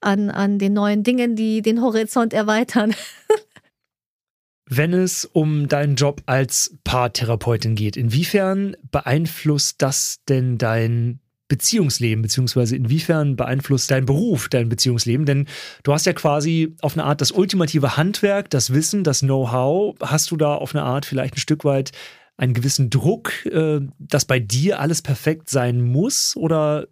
an, 0.00 0.30
an 0.30 0.58
den 0.58 0.72
neuen 0.72 1.02
Dingen, 1.02 1.36
die 1.36 1.62
den 1.62 1.80
Horizont 1.80 2.32
erweitern. 2.32 2.94
Wenn 4.70 4.92
es 4.92 5.24
um 5.24 5.68
deinen 5.68 5.96
Job 5.96 6.22
als 6.26 6.76
Paartherapeutin 6.84 7.74
geht, 7.74 7.96
inwiefern 7.96 8.76
beeinflusst 8.90 9.80
das 9.80 10.18
denn 10.28 10.58
dein 10.58 11.20
Beziehungsleben, 11.48 12.20
beziehungsweise 12.20 12.76
inwiefern 12.76 13.34
beeinflusst 13.34 13.90
dein 13.90 14.04
Beruf 14.04 14.50
dein 14.50 14.68
Beziehungsleben? 14.68 15.24
Denn 15.24 15.46
du 15.82 15.94
hast 15.94 16.04
ja 16.04 16.12
quasi 16.12 16.76
auf 16.82 16.92
eine 16.92 17.04
Art 17.04 17.22
das 17.22 17.32
ultimative 17.32 17.96
Handwerk, 17.96 18.50
das 18.50 18.74
Wissen, 18.74 19.02
das 19.02 19.20
Know-how. 19.20 19.96
Hast 20.00 20.30
du 20.30 20.36
da 20.36 20.54
auf 20.54 20.74
eine 20.74 20.84
Art 20.84 21.06
vielleicht 21.06 21.36
ein 21.36 21.40
Stück 21.40 21.64
weit 21.64 21.92
einen 22.36 22.52
gewissen 22.52 22.90
Druck, 22.90 23.46
äh, 23.46 23.80
dass 23.98 24.26
bei 24.26 24.38
dir 24.38 24.78
alles 24.78 25.00
perfekt 25.00 25.48
sein 25.48 25.80
muss? 25.80 26.36
Oder 26.36 26.86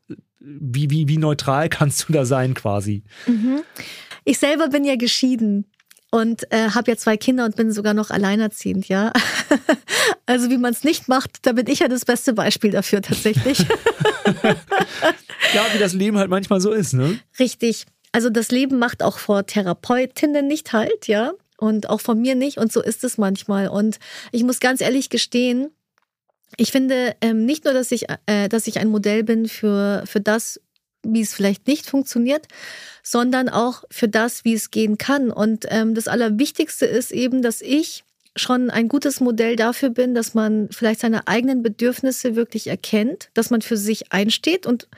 wie, 0.46 0.90
wie, 0.90 1.08
wie 1.08 1.18
neutral 1.18 1.68
kannst 1.70 2.08
du 2.08 2.12
da 2.12 2.24
sein 2.24 2.54
quasi? 2.54 3.02
Mhm. 3.26 3.62
Ich 4.24 4.38
selber 4.38 4.68
bin 4.68 4.84
ja 4.84 4.96
geschieden 4.96 5.66
und 6.10 6.50
äh, 6.52 6.70
habe 6.70 6.90
ja 6.90 6.96
zwei 6.96 7.16
Kinder 7.16 7.44
und 7.44 7.56
bin 7.56 7.72
sogar 7.72 7.94
noch 7.94 8.10
alleinerziehend, 8.10 8.88
ja. 8.88 9.12
also 10.26 10.50
wie 10.50 10.58
man 10.58 10.72
es 10.72 10.84
nicht 10.84 11.08
macht, 11.08 11.46
da 11.46 11.52
bin 11.52 11.66
ich 11.66 11.80
ja 11.80 11.88
das 11.88 12.04
beste 12.04 12.32
Beispiel 12.32 12.70
dafür 12.70 13.02
tatsächlich. 13.02 13.58
ja, 15.54 15.66
wie 15.72 15.78
das 15.78 15.92
Leben 15.92 16.18
halt 16.18 16.30
manchmal 16.30 16.60
so 16.60 16.72
ist, 16.72 16.94
ne? 16.94 17.18
Richtig. 17.38 17.86
Also 18.12 18.30
das 18.30 18.50
Leben 18.50 18.78
macht 18.78 19.02
auch 19.02 19.18
vor 19.18 19.46
Therapeutinnen 19.46 20.46
nicht 20.46 20.72
halt, 20.72 21.06
ja. 21.06 21.32
Und 21.58 21.88
auch 21.88 22.00
von 22.00 22.20
mir 22.20 22.34
nicht. 22.34 22.58
Und 22.58 22.72
so 22.72 22.82
ist 22.82 23.02
es 23.02 23.18
manchmal. 23.18 23.68
Und 23.68 23.98
ich 24.30 24.42
muss 24.42 24.60
ganz 24.60 24.80
ehrlich 24.80 25.08
gestehen, 25.08 25.70
ich 26.56 26.72
finde 26.72 27.14
ähm, 27.20 27.44
nicht 27.44 27.64
nur, 27.64 27.74
dass 27.74 27.90
ich, 27.92 28.06
äh, 28.26 28.48
dass 28.48 28.66
ich 28.66 28.78
ein 28.78 28.88
Modell 28.88 29.24
bin 29.24 29.48
für, 29.48 30.04
für 30.06 30.20
das, 30.20 30.60
wie 31.02 31.20
es 31.20 31.34
vielleicht 31.34 31.66
nicht 31.66 31.88
funktioniert, 31.88 32.46
sondern 33.02 33.48
auch 33.48 33.84
für 33.90 34.08
das, 34.08 34.44
wie 34.44 34.54
es 34.54 34.70
gehen 34.70 34.98
kann. 34.98 35.30
Und 35.30 35.66
ähm, 35.68 35.94
das 35.94 36.08
Allerwichtigste 36.08 36.86
ist 36.86 37.12
eben, 37.12 37.42
dass 37.42 37.60
ich 37.60 38.04
schon 38.36 38.70
ein 38.70 38.88
gutes 38.88 39.20
Modell 39.20 39.56
dafür 39.56 39.90
bin, 39.90 40.14
dass 40.14 40.34
man 40.34 40.68
vielleicht 40.70 41.00
seine 41.00 41.26
eigenen 41.26 41.62
Bedürfnisse 41.62 42.36
wirklich 42.36 42.66
erkennt, 42.66 43.30
dass 43.34 43.50
man 43.50 43.62
für 43.62 43.76
sich 43.76 44.12
einsteht 44.12 44.66
und 44.66 44.88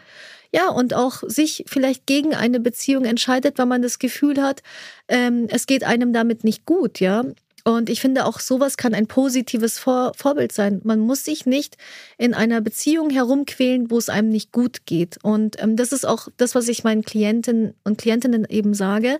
ja, 0.50 0.70
und 0.70 0.94
auch 0.94 1.22
sich 1.26 1.64
vielleicht 1.66 2.06
gegen 2.06 2.34
eine 2.34 2.58
Beziehung 2.58 3.04
entscheidet, 3.04 3.58
weil 3.58 3.66
man 3.66 3.82
das 3.82 3.98
Gefühl 3.98 4.42
hat, 4.42 4.62
ähm, 5.06 5.46
es 5.50 5.66
geht 5.66 5.84
einem 5.84 6.14
damit 6.14 6.42
nicht 6.42 6.64
gut, 6.64 7.00
ja. 7.00 7.22
Und 7.64 7.90
ich 7.90 8.00
finde, 8.00 8.24
auch 8.24 8.40
sowas 8.40 8.76
kann 8.76 8.94
ein 8.94 9.06
positives 9.06 9.78
Vor 9.78 10.12
Vorbild 10.16 10.52
sein. 10.52 10.80
Man 10.84 11.00
muss 11.00 11.24
sich 11.24 11.46
nicht 11.46 11.76
in 12.16 12.34
einer 12.34 12.60
Beziehung 12.60 13.10
herumquälen, 13.10 13.90
wo 13.90 13.98
es 13.98 14.08
einem 14.08 14.30
nicht 14.30 14.52
gut 14.52 14.86
geht. 14.86 15.18
Und 15.22 15.60
ähm, 15.62 15.76
das 15.76 15.92
ist 15.92 16.06
auch 16.06 16.28
das, 16.36 16.54
was 16.54 16.68
ich 16.68 16.84
meinen 16.84 17.02
Klienten 17.02 17.74
und 17.84 17.98
Klientinnen 17.98 18.46
eben 18.48 18.74
sage 18.74 19.18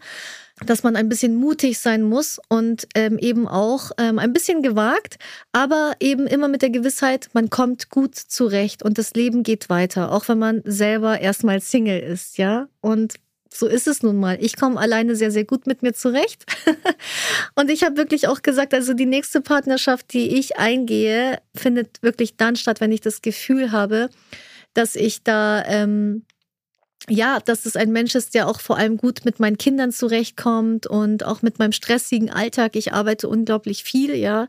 dass 0.67 0.83
man 0.83 0.97
ein 0.97 1.09
bisschen 1.09 1.37
mutig 1.37 1.79
sein 1.79 2.03
muss 2.03 2.41
und 2.49 2.89
ähm, 2.95 3.19
eben 3.19 3.47
auch 3.47 3.93
ähm, 3.99 4.19
ein 4.19 4.33
bisschen 4.33 4.63
gewagt, 4.63 5.17
aber 5.53 5.93
eben 6.01 6.27
immer 6.27 6.49
mit 6.49 6.63
der 6.63 6.71
Gewissheit, 6.71 7.29
man 7.33 7.51
kommt 7.51 7.91
gut 7.91 8.17
zurecht 8.17 8.83
und 8.83 8.99
das 8.99 9.15
Leben 9.15 9.43
geht 9.43 9.71
weiter, 9.71 10.13
auch 10.13 10.29
wenn 10.29 10.39
man 10.39 10.63
selber 10.65 11.21
erstmal 11.21 11.61
Single 11.61 12.01
ist, 12.01 12.39
ja. 12.39 12.69
Und 12.81 13.15
so 13.53 13.67
ist 13.67 13.87
es 13.87 14.03
nun 14.03 14.17
mal. 14.17 14.39
Ich 14.41 14.57
komme 14.57 14.79
alleine 14.79 15.17
sehr, 15.17 15.31
sehr 15.31 15.45
gut 15.45 15.67
mit 15.67 15.83
mir 15.83 15.93
zurecht. 15.93 16.45
und 17.55 17.71
ich 17.71 17.85
habe 17.85 17.97
wirklich 17.97 18.29
auch 18.29 18.43
gesagt, 18.43 18.75
also 18.75 18.95
die 18.95 19.07
nächste 19.07 19.41
Partnerschaft, 19.41 20.13
die 20.13 20.39
ich 20.39 20.59
eingehe, 20.59 21.39
findet 21.55 22.03
wirklich 22.03 22.37
dann 22.37 22.57
statt, 22.57 22.81
wenn 22.81 22.93
ich 22.93 23.01
das 23.01 23.23
Gefühl 23.23 23.73
habe, 23.73 24.11
dass 24.75 24.97
ich 24.97 25.23
da, 25.23 25.65
ähm, 25.67 26.25
ja, 27.09 27.41
dass 27.41 27.67
es 27.67 27.77
ein 27.77 27.91
Mensch 27.91 28.15
ist, 28.15 28.35
der 28.35 28.49
auch 28.49 28.61
vor 28.61 28.77
allem 28.77 28.97
gut 28.97 29.25
mit 29.25 29.41
meinen 29.41 29.59
Kindern 29.59 29.93
zurechtkommt 29.93 30.87
und 30.87 31.25
auch 31.25 31.43
mit 31.43 31.59
meinem 31.59 31.73
stressigen 31.73 32.31
Alltag. 32.31 32.77
Ich 32.77 32.93
arbeite 32.93 33.29
unglaublich 33.29 33.83
viel, 33.83 34.15
ja 34.15 34.47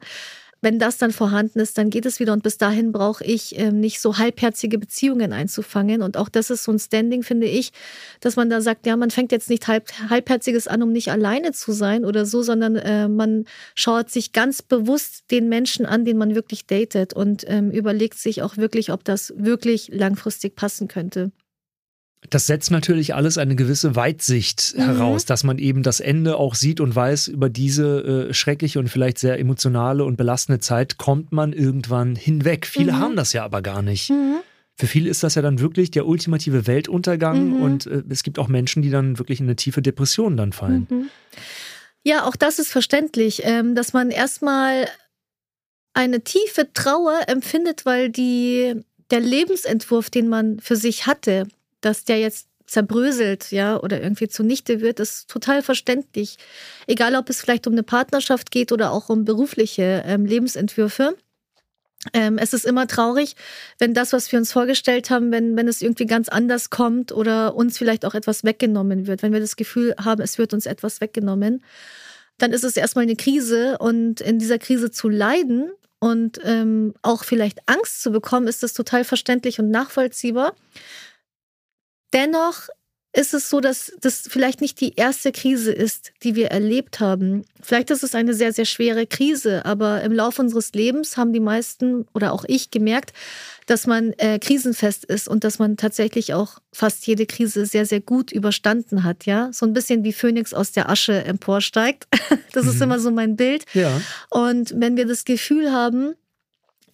wenn 0.62 0.80
das 0.80 0.97
dann 0.97 1.12
vorhanden 1.12 1.60
ist, 1.60 1.78
dann 1.78 1.89
geht 1.89 2.05
es 2.05 2.20
wieder. 2.20 2.34
Und 2.34 2.43
bis 2.43 2.57
dahin 2.57 2.91
brauche 2.91 3.24
ich 3.24 3.57
ähm, 3.57 3.80
nicht 3.80 4.01
so 4.01 4.18
halbherzige 4.18 4.78
Beziehungen 4.78 5.34
einzufangen. 5.34 6.01
Und 6.01 6.18
auch 6.18 6.30
das 6.30 6.49
ist 6.49 6.64
so 6.64 6.72
ein 6.72 6.80
Standing, 6.80 7.24
finde 7.24 7.47
ich, 7.47 7.72
dass 8.20 8.36
man 8.36 8.49
da 8.49 8.62
sagt, 8.62 8.86
ja, 8.86 8.95
man 8.97 9.12
fängt 9.12 9.32
jetzt 9.32 9.49
nicht 9.49 9.68
halb, 9.68 9.89
halbherziges 10.10 10.68
an, 10.68 10.84
um 10.84 10.91
nicht 10.91 11.12
alleine 11.12 11.51
zu 11.51 11.72
sein 11.72 12.05
oder 12.05 12.26
so, 12.26 12.41
sondern 12.41 12.76
äh, 12.76 13.07
man 13.07 13.45
schaut 13.76 14.10
sich 14.10 14.34
ganz 14.34 14.62
bewusst 14.62 15.32
den 15.32 15.49
Menschen 15.49 15.86
an, 15.86 16.05
den 16.05 16.18
man 16.18 16.36
wirklich 16.36 16.66
datet 16.66 17.14
und 17.14 17.45
ähm, 17.47 17.72
überlegt 17.72 18.18
sich 18.18 18.41
auch 18.41 18.57
wirklich, 18.57 18.91
ob 18.91 19.03
das 19.03 19.34
wirklich 19.38 19.89
langfristig 19.93 20.55
passen 20.55 20.88
könnte. 20.88 21.32
Das 22.30 22.47
setzt 22.47 22.70
natürlich 22.70 23.15
alles 23.15 23.38
eine 23.38 23.55
gewisse 23.55 23.95
Weitsicht 23.95 24.76
mhm. 24.76 24.82
heraus, 24.82 25.26
dass 25.26 25.43
man 25.43 25.57
eben 25.57 25.84
das 25.84 25.99
Ende 25.99 26.36
auch 26.36 26.53
sieht 26.53 26.82
und 26.82 26.93
weiß, 26.93 27.30
über 27.30 27.49
diese 27.49 28.28
äh, 28.30 28.34
schreckliche 28.34 28.80
und 28.80 28.89
vielleicht 28.89 29.20
sehr 29.20 29.39
emotionale 29.39 30.03
und 30.03 30.17
belastende 30.17 30.59
Zeit 30.59 30.97
kommt 30.97 31.32
man 31.32 31.53
irgendwann 31.53 32.15
hinweg. 32.15 32.67
Viele 32.67 32.91
mhm. 32.91 32.99
haben 32.99 33.15
das 33.15 33.32
ja 33.32 33.45
aber 33.45 33.61
gar 33.61 33.82
nicht. 33.82 34.09
Mhm. 34.09 34.39
Für 34.76 34.88
viele 34.88 35.09
ist 35.09 35.24
das 35.24 35.36
ja 35.36 35.41
dann 35.41 35.59
wirklich 35.59 35.91
der 35.91 36.07
ultimative 36.07 36.67
Weltuntergang 36.67 37.55
mhm. 37.55 37.61
und 37.61 37.88
äh, 37.88 38.03
es 38.09 38.24
gibt 38.24 38.38
auch 38.38 38.47
Menschen, 38.47 38.82
die 38.82 38.89
dann 38.89 39.17
wirklich 39.17 39.39
in 39.39 39.45
eine 39.45 39.55
tiefe 39.55 39.82
Depression 39.82 40.36
dann 40.36 40.51
fallen. 40.51 40.88
Mhm. 40.89 41.09
Ja, 42.03 42.26
auch 42.26 42.36
das 42.36 42.59
ist 42.59 42.72
verständlich, 42.72 43.41
ähm, 43.43 43.76
dass 43.76 43.93
man 43.93 44.09
erstmal 44.09 44.88
eine 45.93 46.24
tiefe 46.24 46.72
Trauer 46.74 47.20
empfindet, 47.28 47.86
weil 47.86 48.09
die, 48.09 48.76
der 49.11 49.20
Lebensentwurf, 49.20 50.09
den 50.09 50.30
man 50.30 50.59
für 50.59 50.76
sich 50.76 51.07
hatte, 51.07 51.47
dass 51.82 52.05
der 52.05 52.19
jetzt 52.19 52.47
zerbröselt, 52.69 53.51
ja, 53.51 53.80
oder 53.82 54.01
irgendwie 54.01 54.27
zunichte 54.27 54.80
wird, 54.80 54.99
ist 54.99 55.27
total 55.27 55.63
verständlich. 55.63 56.38
Egal, 56.88 57.15
ob 57.15 57.30
es 57.30 57.41
vielleicht 57.41 57.65
um 57.67 57.73
eine 57.73 57.84
Partnerschaft 57.84 58.51
geht 58.51 58.71
oder 58.71 58.91
auch 58.91 59.09
um 59.09 59.25
berufliche 59.25 60.03
ähm, 60.05 60.25
Lebensentwürfe. 60.25 61.15
Ähm, 62.13 62.38
es 62.38 62.53
ist 62.53 62.65
immer 62.65 62.88
traurig, 62.88 63.36
wenn 63.77 63.93
das, 63.93 64.13
was 64.13 64.32
wir 64.32 64.39
uns 64.39 64.53
vorgestellt 64.53 65.09
haben, 65.09 65.32
wenn, 65.32 65.57
wenn 65.57 65.67
es 65.67 65.82
irgendwie 65.82 66.05
ganz 66.05 66.30
anders 66.30 66.69
kommt 66.69 67.11
oder 67.11 67.55
uns 67.55 67.77
vielleicht 67.77 68.05
auch 68.05 68.13
etwas 68.13 68.43
weggenommen 68.43 69.05
wird. 69.07 69.21
Wenn 69.21 69.34
wir 69.34 69.41
das 69.41 69.57
Gefühl 69.57 69.95
haben, 69.99 70.21
es 70.21 70.38
wird 70.38 70.53
uns 70.53 70.65
etwas 70.65 71.01
weggenommen, 71.01 71.63
dann 72.38 72.53
ist 72.53 72.63
es 72.63 72.77
erstmal 72.77 73.03
eine 73.03 73.17
Krise 73.17 73.77
und 73.80 74.21
in 74.21 74.39
dieser 74.39 74.59
Krise 74.59 74.91
zu 74.91 75.09
leiden 75.09 75.71
und 75.99 76.39
ähm, 76.43 76.93
auch 77.01 77.25
vielleicht 77.25 77.59
Angst 77.65 78.01
zu 78.01 78.11
bekommen, 78.11 78.47
ist 78.47 78.63
das 78.63 78.73
total 78.73 79.03
verständlich 79.03 79.59
und 79.59 79.69
nachvollziehbar. 79.69 80.55
Dennoch 82.14 82.70
ist 83.12 83.34
es 83.34 83.49
so, 83.49 83.60
dass 83.60 83.91
das 84.01 84.24
vielleicht 84.30 84.62
nicht 84.62 84.80
die 84.82 84.93
erste 84.95 85.32
Krise 85.32 85.72
ist, 85.72 86.12
die 86.22 86.36
wir 86.36 86.51
erlebt 86.51 86.99
haben. 86.99 87.43
Vielleicht 87.60 87.89
ist 87.89 88.03
es 88.03 88.14
eine 88.14 88.36
sehr, 88.36 88.53
sehr 88.53 88.66
schwere 88.66 89.07
Krise, 89.07 89.66
aber 89.66 90.03
im 90.03 90.12
Laufe 90.12 90.41
unseres 90.41 90.74
Lebens 90.74 91.18
haben 91.18 91.34
die 91.34 91.39
meisten 91.39 92.07
oder 92.14 92.34
auch 92.34 92.45
ich 92.47 92.70
gemerkt, 92.70 93.14
dass 93.66 93.88
man 93.88 94.14
äh, 94.18 94.38
krisenfest 94.38 95.05
ist 95.05 95.28
und 95.28 95.43
dass 95.43 95.57
man 95.57 95.76
tatsächlich 95.76 96.36
auch 96.36 96.60
fast 96.72 97.05
jede 97.07 97.26
Krise 97.26 97.66
sehr, 97.66 97.88
sehr 97.88 97.99
gut 97.99 98.32
überstanden 98.32 99.03
hat. 99.03 99.26
Ja, 99.26 99.49
so 99.51 99.66
ein 99.66 99.74
bisschen 99.74 100.03
wie 100.03 100.14
Phönix 100.14 100.53
aus 100.53 100.72
der 100.72 100.88
Asche 100.88 101.24
emporsteigt. 101.24 102.07
das 102.53 102.66
mhm. 102.66 102.72
ist 102.72 102.82
immer 102.82 102.99
so 102.99 103.10
mein 103.10 103.36
Bild. 103.36 103.66
Ja. 103.74 104.01
Und 104.30 104.74
wenn 104.76 104.97
wir 104.97 105.07
das 105.07 105.26
Gefühl 105.26 105.72
haben, 105.72 106.14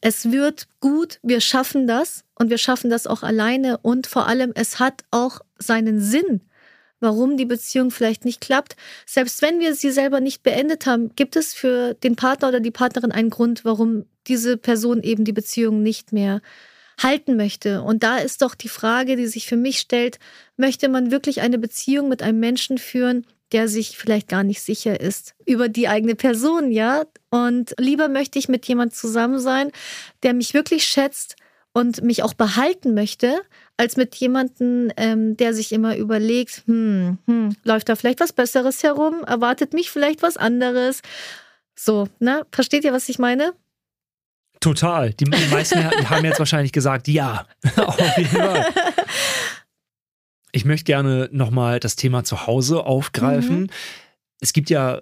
es 0.06 0.32
wird 0.32 0.68
gut, 0.82 1.18
wir 1.24 1.41
schaffen 1.41 1.88
das 1.88 2.26
und 2.36 2.51
wir 2.51 2.60
schaffen 2.60 2.91
das 2.91 3.08
auch 3.08 3.24
alleine 3.24 3.80
und 3.80 4.06
vor 4.06 4.28
allem, 4.28 4.51
es 4.53 4.78
hat 4.78 5.03
auch 5.10 5.39
seinen 5.58 5.99
Sinn, 5.99 6.41
warum 6.99 7.38
die 7.38 7.45
Beziehung 7.45 7.89
vielleicht 7.89 8.24
nicht 8.24 8.39
klappt. 8.39 8.76
Selbst 9.08 9.41
wenn 9.41 9.60
wir 9.60 9.74
sie 9.74 9.89
selber 9.89 10.20
nicht 10.20 10.43
beendet 10.43 10.86
haben, 10.86 11.16
gibt 11.16 11.36
es 11.36 11.56
für 11.56 11.95
den 11.95 12.16
Partner 12.16 12.49
oder 12.49 12.60
die 12.60 12.70
Partnerin 12.70 13.12
einen 13.12 13.32
Grund, 13.32 13.66
warum 13.66 14.06
diese 14.28 14.58
Person 14.58 15.01
eben 15.01 15.26
die 15.26 15.34
Beziehung 15.34 15.82
nicht 15.82 16.14
mehr 16.14 16.43
halten 17.01 17.36
möchte. 17.36 17.82
Und 17.82 18.03
da 18.03 18.20
ist 18.20 18.43
doch 18.43 18.53
die 18.53 18.70
Frage, 18.70 19.16
die 19.16 19.26
sich 19.26 19.47
für 19.47 19.58
mich 19.58 19.80
stellt, 19.80 20.20
möchte 20.56 20.88
man 20.88 21.10
wirklich 21.10 21.41
eine 21.41 21.58
Beziehung 21.58 22.10
mit 22.10 22.22
einem 22.22 22.39
Menschen 22.39 22.78
führen, 22.78 23.26
der 23.56 23.70
sich 23.70 23.97
vielleicht 23.97 24.28
gar 24.28 24.43
nicht 24.43 24.62
sicher 24.62 24.99
ist 24.99 25.34
über 25.45 25.70
die 25.70 25.88
eigene 25.88 26.16
Person, 26.16 26.72
ja. 26.72 27.06
Und 27.30 27.74
lieber 27.80 28.10
möchte 28.10 28.38
ich 28.38 28.49
mit 28.49 28.66
jemand 28.68 28.93
zusammen 28.93 29.39
sein, 29.39 29.72
der 30.24 30.34
mich 30.34 30.53
wirklich 30.53 30.84
schätzt 30.84 31.38
und 31.72 32.03
mich 32.03 32.22
auch 32.22 32.34
behalten 32.34 32.93
möchte, 32.93 33.39
als 33.78 33.95
mit 33.95 34.14
jemandem, 34.16 34.91
ähm, 34.97 35.38
der 35.38 35.53
sich 35.53 35.72
immer 35.72 35.95
überlegt, 35.95 36.64
hm, 36.66 37.18
hm, 37.28 37.56
läuft 37.64 37.88
da 37.88 37.95
vielleicht 37.95 38.20
was 38.20 38.34
Besseres 38.34 38.84
herum, 38.84 39.24
erwartet 39.26 39.72
mich 39.72 39.89
vielleicht 39.89 40.22
was 40.22 40.36
anderes. 40.36 41.01
So, 41.76 42.10
ne? 42.20 42.45
Versteht 42.51 42.84
ihr, 42.84 42.91
was 42.91 43.08
ich 43.08 43.20
meine? 43.20 43.53
Total. 44.60 45.14
Die, 45.14 45.24
die 45.24 45.47
meisten 45.49 45.82
haben 46.10 46.26
jetzt 46.26 46.39
wahrscheinlich 46.39 46.74
gesagt, 46.74 47.08
ja, 47.08 47.45
auf 47.78 47.97
jeden 48.18 48.30
Fall. 48.32 48.66
Ich 50.56 50.64
möchte 50.64 50.86
gerne 50.86 51.28
nochmal 51.34 51.82
das 51.82 51.97
Thema 51.97 52.24
zu 52.24 52.47
Hause 52.47 52.86
aufgreifen. 52.86 53.64
Mhm. 53.64 53.70
Es 54.39 54.53
gibt 54.53 54.70
ja 54.70 55.01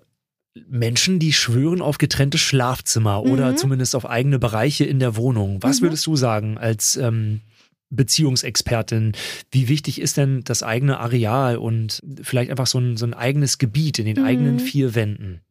Menschen, 0.67 1.19
die 1.19 1.31
schwören 1.31 1.79
auf 1.79 1.99
getrennte 1.99 2.39
Schlafzimmer 2.39 3.23
mhm. 3.23 3.31
oder 3.31 3.55
zumindest 3.55 3.95
auf 3.95 4.09
eigene 4.09 4.39
Bereiche 4.39 4.83
in 4.83 4.97
der 4.97 5.15
Wohnung. 5.15 5.61
Was 5.61 5.79
mhm. 5.79 5.85
würdest 5.85 6.07
du 6.07 6.15
sagen 6.15 6.57
als 6.57 6.95
ähm, 6.95 7.41
Beziehungsexpertin? 7.91 9.11
Wie 9.51 9.67
wichtig 9.67 10.01
ist 10.01 10.17
denn 10.17 10.43
das 10.43 10.63
eigene 10.63 10.99
Areal 10.99 11.57
und 11.57 12.01
vielleicht 12.23 12.49
einfach 12.49 12.67
so 12.67 12.79
ein, 12.79 12.97
so 12.97 13.05
ein 13.05 13.13
eigenes 13.13 13.59
Gebiet 13.59 13.99
in 13.99 14.05
den 14.05 14.21
mhm. 14.21 14.25
eigenen 14.25 14.59
vier 14.59 14.95
Wänden? 14.95 15.41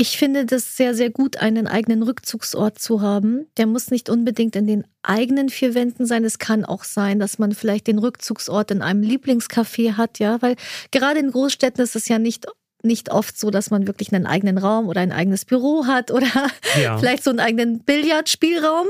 Ich 0.00 0.16
finde 0.16 0.46
das 0.46 0.78
sehr, 0.78 0.94
sehr 0.94 1.10
gut, 1.10 1.36
einen 1.36 1.66
eigenen 1.66 2.02
Rückzugsort 2.02 2.78
zu 2.78 3.02
haben. 3.02 3.46
Der 3.58 3.66
muss 3.66 3.90
nicht 3.90 4.08
unbedingt 4.08 4.56
in 4.56 4.66
den 4.66 4.86
eigenen 5.02 5.50
vier 5.50 5.74
Wänden 5.74 6.06
sein. 6.06 6.24
Es 6.24 6.38
kann 6.38 6.64
auch 6.64 6.84
sein, 6.84 7.18
dass 7.18 7.38
man 7.38 7.52
vielleicht 7.52 7.86
den 7.86 7.98
Rückzugsort 7.98 8.70
in 8.70 8.80
einem 8.80 9.02
Lieblingscafé 9.02 9.98
hat, 9.98 10.18
ja, 10.18 10.40
weil 10.40 10.56
gerade 10.90 11.20
in 11.20 11.30
Großstädten 11.30 11.84
ist 11.84 11.96
es 11.96 12.08
ja 12.08 12.18
nicht 12.18 12.46
nicht 12.84 13.10
oft 13.10 13.38
so, 13.38 13.50
dass 13.50 13.70
man 13.70 13.86
wirklich 13.86 14.12
einen 14.12 14.26
eigenen 14.26 14.58
Raum 14.58 14.88
oder 14.88 15.00
ein 15.00 15.12
eigenes 15.12 15.44
Büro 15.44 15.86
hat 15.86 16.10
oder 16.10 16.28
ja. 16.80 16.98
vielleicht 16.98 17.24
so 17.24 17.30
einen 17.30 17.40
eigenen 17.40 17.80
Billardspielraum. 17.80 18.86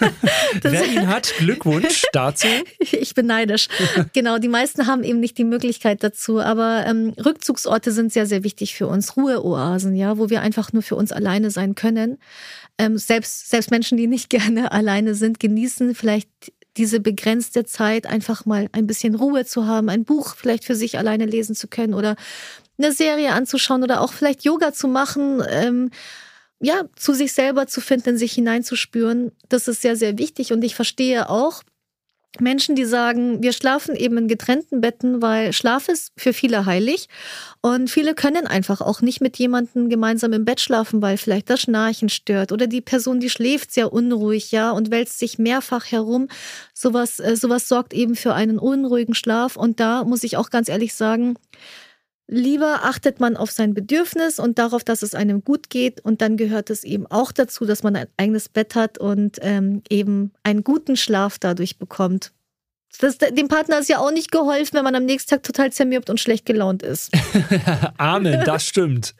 Wer 0.62 0.86
ihn 0.86 1.08
hat, 1.08 1.32
Glückwunsch 1.38 2.04
dazu. 2.12 2.48
Ich 2.78 3.14
bin 3.14 3.26
neidisch. 3.26 3.68
genau, 4.12 4.38
die 4.38 4.48
meisten 4.48 4.86
haben 4.86 5.04
eben 5.04 5.20
nicht 5.20 5.36
die 5.36 5.44
Möglichkeit 5.44 6.02
dazu, 6.02 6.40
aber 6.40 6.84
ähm, 6.86 7.12
Rückzugsorte 7.22 7.92
sind 7.92 8.12
sehr, 8.12 8.26
sehr 8.26 8.44
wichtig 8.44 8.74
für 8.74 8.86
uns. 8.86 9.16
Ruheoasen, 9.16 9.94
ja, 9.94 10.16
wo 10.18 10.30
wir 10.30 10.40
einfach 10.40 10.72
nur 10.72 10.82
für 10.82 10.96
uns 10.96 11.12
alleine 11.12 11.50
sein 11.50 11.74
können. 11.74 12.18
Ähm, 12.78 12.98
selbst, 12.98 13.50
selbst 13.50 13.70
Menschen, 13.70 13.98
die 13.98 14.06
nicht 14.06 14.30
gerne 14.30 14.72
alleine 14.72 15.14
sind, 15.14 15.40
genießen 15.40 15.94
vielleicht 15.94 16.28
diese 16.76 17.00
begrenzte 17.00 17.64
Zeit 17.64 18.06
einfach 18.06 18.46
mal 18.46 18.68
ein 18.72 18.86
bisschen 18.86 19.14
Ruhe 19.14 19.44
zu 19.44 19.66
haben, 19.66 19.88
ein 19.88 20.04
Buch 20.04 20.34
vielleicht 20.36 20.64
für 20.64 20.74
sich 20.74 20.98
alleine 20.98 21.26
lesen 21.26 21.54
zu 21.54 21.68
können 21.68 21.94
oder 21.94 22.16
eine 22.78 22.92
Serie 22.92 23.32
anzuschauen 23.32 23.82
oder 23.82 24.00
auch 24.00 24.12
vielleicht 24.12 24.44
Yoga 24.44 24.72
zu 24.72 24.88
machen, 24.88 25.42
ähm, 25.48 25.90
ja, 26.60 26.84
zu 26.96 27.12
sich 27.12 27.32
selber 27.32 27.66
zu 27.66 27.80
finden, 27.80 28.10
in 28.10 28.18
sich 28.18 28.32
hineinzuspüren. 28.32 29.32
Das 29.48 29.68
ist 29.68 29.82
sehr, 29.82 29.96
sehr 29.96 30.18
wichtig 30.18 30.52
und 30.52 30.62
ich 30.64 30.74
verstehe 30.74 31.28
auch, 31.28 31.62
Menschen, 32.40 32.74
die 32.74 32.84
sagen, 32.84 33.42
wir 33.42 33.52
schlafen 33.52 33.94
eben 33.94 34.18
in 34.18 34.28
getrennten 34.28 34.80
Betten, 34.80 35.22
weil 35.22 35.52
Schlaf 35.52 35.88
ist 35.88 36.12
für 36.16 36.32
viele 36.32 36.66
heilig. 36.66 37.08
Und 37.60 37.90
viele 37.90 38.14
können 38.14 38.46
einfach 38.46 38.80
auch 38.80 39.02
nicht 39.02 39.20
mit 39.20 39.36
jemandem 39.36 39.88
gemeinsam 39.88 40.32
im 40.32 40.44
Bett 40.44 40.60
schlafen, 40.60 41.00
weil 41.00 41.16
vielleicht 41.16 41.48
das 41.48 41.60
Schnarchen 41.60 42.08
stört 42.08 42.50
oder 42.50 42.66
die 42.66 42.80
Person, 42.80 43.20
die 43.20 43.30
schläft 43.30 43.72
sehr 43.72 43.92
unruhig, 43.92 44.50
ja, 44.50 44.72
und 44.72 44.90
wälzt 44.90 45.18
sich 45.20 45.38
mehrfach 45.38 45.92
herum. 45.92 46.28
Sowas, 46.72 47.20
äh, 47.20 47.36
sowas 47.36 47.68
sorgt 47.68 47.94
eben 47.94 48.16
für 48.16 48.34
einen 48.34 48.58
unruhigen 48.58 49.14
Schlaf. 49.14 49.56
Und 49.56 49.78
da 49.78 50.02
muss 50.02 50.24
ich 50.24 50.36
auch 50.36 50.50
ganz 50.50 50.68
ehrlich 50.68 50.94
sagen, 50.94 51.36
Lieber 52.26 52.84
achtet 52.84 53.20
man 53.20 53.36
auf 53.36 53.50
sein 53.50 53.74
Bedürfnis 53.74 54.38
und 54.38 54.58
darauf, 54.58 54.82
dass 54.82 55.02
es 55.02 55.14
einem 55.14 55.44
gut 55.44 55.68
geht. 55.68 56.00
Und 56.00 56.22
dann 56.22 56.36
gehört 56.36 56.70
es 56.70 56.82
eben 56.82 57.06
auch 57.06 57.32
dazu, 57.32 57.66
dass 57.66 57.82
man 57.82 57.96
ein 57.96 58.06
eigenes 58.16 58.48
Bett 58.48 58.74
hat 58.74 58.96
und 58.96 59.38
ähm, 59.42 59.82
eben 59.90 60.32
einen 60.42 60.64
guten 60.64 60.96
Schlaf 60.96 61.38
dadurch 61.38 61.78
bekommt. 61.78 62.32
Das, 63.00 63.18
dem 63.18 63.48
Partner 63.48 63.78
ist 63.78 63.88
ja 63.88 63.98
auch 63.98 64.12
nicht 64.12 64.30
geholfen, 64.30 64.74
wenn 64.74 64.84
man 64.84 64.94
am 64.94 65.04
nächsten 65.04 65.30
Tag 65.30 65.42
total 65.42 65.72
zermürbt 65.72 66.08
und 66.08 66.20
schlecht 66.20 66.46
gelaunt 66.46 66.82
ist. 66.82 67.10
Amen, 67.98 68.42
das 68.44 68.64
stimmt. 68.64 69.14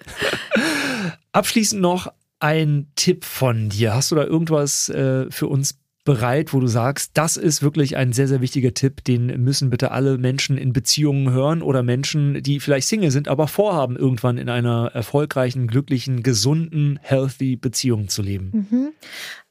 Abschließend 1.33 1.83
noch 1.83 2.13
ein 2.39 2.87
Tipp 2.95 3.25
von 3.25 3.69
dir. 3.69 3.95
Hast 3.95 4.13
du 4.13 4.15
da 4.15 4.25
irgendwas 4.25 4.89
äh, 4.89 5.31
für 5.31 5.49
uns 5.49 5.79
bereit, 6.05 6.53
wo 6.53 6.61
du 6.61 6.67
sagst, 6.67 7.13
das 7.15 7.37
ist 7.37 7.63
wirklich 7.63 7.97
ein 7.97 8.13
sehr, 8.13 8.29
sehr 8.29 8.43
wichtiger 8.43 8.75
Tipp, 8.75 9.03
den 9.05 9.27
müssen 9.43 9.71
bitte 9.71 9.91
alle 9.91 10.19
Menschen 10.19 10.59
in 10.59 10.73
Beziehungen 10.73 11.33
hören 11.33 11.63
oder 11.63 11.83
Menschen, 11.83 12.43
die 12.43 12.61
vielleicht 12.61 12.89
Single 12.89 13.11
sind, 13.11 13.27
aber 13.27 13.49
vorhaben, 13.49 13.97
irgendwann 13.97 14.37
in 14.37 14.51
einer 14.51 14.91
erfolgreichen, 14.93 15.67
glücklichen, 15.67 16.23
gesunden, 16.23 16.99
healthy 17.03 17.57
Beziehung 17.57 18.09
zu 18.09 18.23
leben? 18.23 18.69
Mhm. 18.71 18.93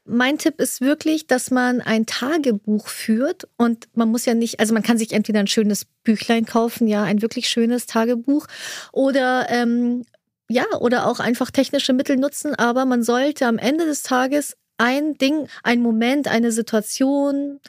Mein 0.06 0.38
Tipp 0.38 0.60
ist 0.60 0.82
wirklich, 0.82 1.28
dass 1.28 1.50
man 1.50 1.80
ein 1.80 2.06
Tagebuch 2.06 2.88
führt 2.88 3.48
und 3.58 3.88
man 3.96 4.10
muss 4.10 4.26
ja 4.26 4.34
nicht, 4.34 4.60
also 4.60 4.74
man 4.74 4.84
kann 4.84 4.98
sich 4.98 5.14
entweder 5.14 5.40
ein 5.40 5.48
schönes 5.48 5.86
Büchlein 6.04 6.46
kaufen, 6.46 6.88
ja, 6.88 7.04
ein 7.04 7.22
wirklich 7.22 7.48
schönes 7.48 7.86
Tagebuch 7.86 8.48
oder 8.92 9.48
ähm, 9.50 10.04
ja, 10.50 10.66
oder 10.80 11.08
auch 11.08 11.20
einfach 11.20 11.52
technische 11.52 11.94
Mittel 11.94 12.18
nutzen, 12.18 12.54
aber 12.54 12.86
man 12.86 13.02
sollte 13.02 13.48
am 13.48 13.58
Ende 13.58 13.86
des 13.86 14.04
Tages 14.04 14.58
ein 14.78 15.18
Ding, 15.18 15.48
ein 15.64 15.82
Moment, 15.82 16.28
eine 16.28 16.52
Situation, 16.52 17.60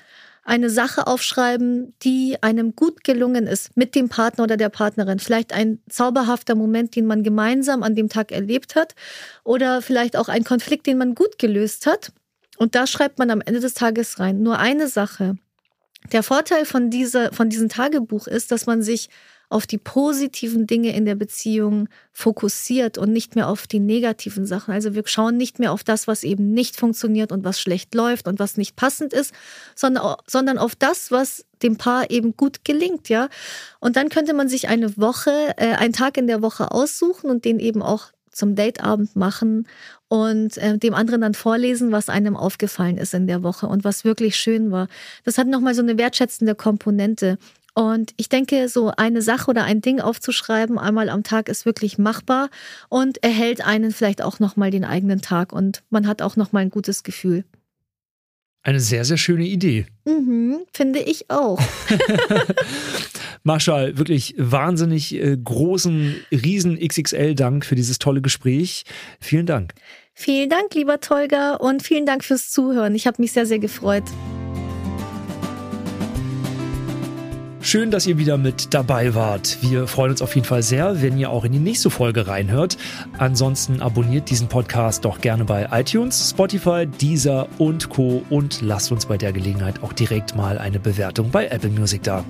eine 0.45 0.69
Sache 0.69 1.07
aufschreiben, 1.07 1.95
die 2.03 2.37
einem 2.43 2.77
gut 2.77 3.03
gelungen 3.03 3.47
ist 3.47 3.77
mit 3.77 3.95
dem 3.95 4.09
Partner 4.09 4.45
oder 4.45 4.57
der 4.57 4.69
Partnerin. 4.69 5.19
Vielleicht 5.19 5.53
ein 5.53 5.81
zauberhafter 5.89 6.55
Moment, 6.55 6.95
den 6.97 7.07
man 7.07 7.23
gemeinsam 7.23 7.83
an 7.83 7.95
dem 7.95 8.09
Tag 8.09 8.31
erlebt 8.31 8.75
hat 8.75 8.95
oder 9.43 9.81
vielleicht 9.81 10.17
auch 10.17 10.29
ein 10.29 10.45
Konflikt, 10.45 10.87
den 10.87 10.99
man 10.99 11.15
gut 11.15 11.39
gelöst 11.39 11.87
hat. 11.87 12.13
Und 12.59 12.75
da 12.75 12.87
schreibt 12.87 13.19
man 13.19 13.31
am 13.31 13.41
Ende 13.41 13.61
des 13.61 13.75
Tages 13.75 14.21
rein. 14.21 14.43
Nur 14.43 14.59
eine 14.59 14.89
Sache. 14.89 15.37
Der 16.13 16.23
Vorteil 16.23 16.67
von, 16.67 16.91
dieser, 16.91 17.33
von 17.33 17.49
diesem 17.49 17.71
Tagebuch 17.71 18.27
ist, 18.27 18.53
dass 18.53 18.67
man 18.67 18.83
sich 18.83 19.09
auf 19.55 19.69
die 19.69 19.79
positiven 19.79 20.67
Dinge 20.67 20.97
in 20.97 21.05
der 21.05 21.15
Beziehung 21.15 21.89
fokussiert 22.13 22.99
und 22.99 23.13
nicht 23.13 23.37
mehr 23.37 23.49
auf 23.49 23.69
die 23.69 23.79
negativen 23.79 24.47
Sachen. 24.47 24.75
Also 24.75 24.97
wir 24.97 25.05
schauen 25.07 25.37
nicht 25.37 25.61
mehr 25.61 25.71
auf 25.71 25.85
das, 25.85 26.09
was 26.09 26.25
eben 26.25 26.51
nicht 26.51 26.77
funktioniert 26.77 27.31
und 27.31 27.45
was 27.45 27.61
schlecht 27.61 27.95
läuft 27.95 28.27
und 28.27 28.41
was 28.41 28.57
nicht 28.57 28.75
passend 28.75 29.13
ist, 29.13 29.33
sondern, 29.77 30.17
sondern 30.27 30.59
auf 30.59 30.75
das, 30.75 31.13
was 31.13 31.45
dem 31.63 31.77
Paar 31.77 32.11
eben 32.11 32.37
gut 32.37 32.65
gelingt, 32.65 33.09
ja. 33.09 33.29
Und 33.79 33.95
dann 33.95 34.09
könnte 34.09 34.35
man 34.35 34.49
sich 34.49 34.67
eine 34.67 34.97
Woche, 34.97 35.31
äh, 35.57 35.75
einen 35.75 35.93
Tag 35.93 36.17
in 36.17 36.27
der 36.27 36.43
Woche 36.43 36.73
aussuchen 36.73 37.31
und 37.31 37.45
den 37.45 37.61
eben 37.61 37.81
auch 37.81 38.11
zum 38.33 38.57
Dateabend 38.57 39.15
machen 39.15 39.69
und 40.09 40.59
äh, 40.59 40.79
dem 40.79 40.95
anderen 40.95 41.21
dann 41.21 41.35
vorlesen, 41.35 41.93
was 41.93 42.09
einem 42.09 42.37
aufgefallen 42.37 42.99
ist 42.99 43.15
in 43.15 43.29
der 43.29 43.45
Woche 43.45 43.69
und 43.69 43.85
was 43.85 44.05
wirklich 44.05 44.35
schön 44.35 44.73
war. 44.73 44.89
Das 45.23 45.39
hat 45.39 45.47
nochmal 45.47 45.77
so 45.77 45.83
eine 45.83 45.97
wertschätzende 45.97 46.57
Komponente. 46.57 47.39
Und 47.75 48.13
ich 48.17 48.29
denke, 48.29 48.69
so 48.69 48.93
eine 48.97 49.21
Sache 49.21 49.51
oder 49.51 49.65
ein 49.65 49.81
Ding 49.81 50.01
aufzuschreiben 50.01 50.79
einmal 50.79 51.09
am 51.09 51.25
Tag 51.25 51.49
ist 51.49 51.67
wirklich 51.67 51.99
machbar 51.99 52.49
und 52.89 53.23
erhält 53.23 53.67
einen 53.67 53.91
vielleicht 53.91 54.23
auch 54.23 54.39
nochmal 54.39 54.71
den 54.71 54.85
eigenen 54.85 55.21
Tag 55.21 55.53
und 55.53 55.83
man 55.91 56.07
hat 56.07 56.23
auch 56.23 56.37
nochmal 56.37 56.63
ein 56.63 56.71
gutes 56.71 57.03
Gefühl. 57.03 57.45
Eine 58.63 58.81
sehr, 58.81 59.05
sehr 59.05 59.19
schöne 59.19 59.45
Idee. 59.45 59.87
Mhm, 60.07 60.61
finde 60.73 61.01
ich 61.01 61.31
auch. 61.31 61.61
Marshall, 63.43 63.99
wirklich 63.99 64.35
wahnsinnig 64.39 65.15
äh, 65.15 65.37
großen, 65.37 66.15
riesen 66.31 66.79
XXL-Dank 66.79 67.67
für 67.67 67.75
dieses 67.75 67.99
tolle 67.99 68.23
Gespräch. 68.23 68.85
Vielen 69.21 69.45
Dank. 69.45 69.75
Vielen 70.15 70.49
Dank, 70.49 70.75
lieber 70.75 71.01
Tolga, 71.01 71.57
und 71.57 71.83
vielen 71.83 72.07
Dank 72.07 72.25
fürs 72.25 72.51
Zuhören. 72.51 72.95
Ich 72.95 73.07
habe 73.07 73.21
mich 73.21 73.33
sehr, 73.33 73.45
sehr 73.45 73.59
gefreut. 73.59 74.05
Schön, 77.65 77.91
dass 77.91 78.07
ihr 78.07 78.19
wieder 78.19 78.37
mit 78.37 78.75
dabei 78.75 79.15
wart. 79.15 79.57
Wir 79.63 79.87
freuen 79.87 80.11
uns 80.11 80.21
auf 80.21 80.35
jeden 80.35 80.47
Fall 80.47 80.63
sehr, 80.63 81.01
wenn 81.01 81.17
ihr 81.17 81.31
auch 81.31 81.47
in 81.47 81.53
die 81.53 81.59
nächste 81.59 81.89
Folge 81.89 82.27
reinhört. 82.27 82.77
Ansonsten 83.17 83.81
abonniert 83.81 84.29
diesen 84.29 84.49
Podcast 84.49 85.07
doch 85.07 85.19
gerne 85.23 85.47
bei 85.47 85.67
iTunes, 85.73 86.29
Spotify, 86.29 86.87
Deezer 86.87 87.49
und 87.57 87.89
Co. 87.89 88.23
und 88.29 88.61
lasst 88.61 88.93
uns 88.93 89.07
bei 89.07 89.17
der 89.17 89.33
Gelegenheit 89.33 89.83
auch 89.83 89.95
direkt 89.95 90.37
mal 90.37 90.59
eine 90.59 90.79
Bewertung 90.79 91.31
bei 91.31 91.47
Apple 91.47 91.71
Music 91.71 92.03
da. 92.03 92.23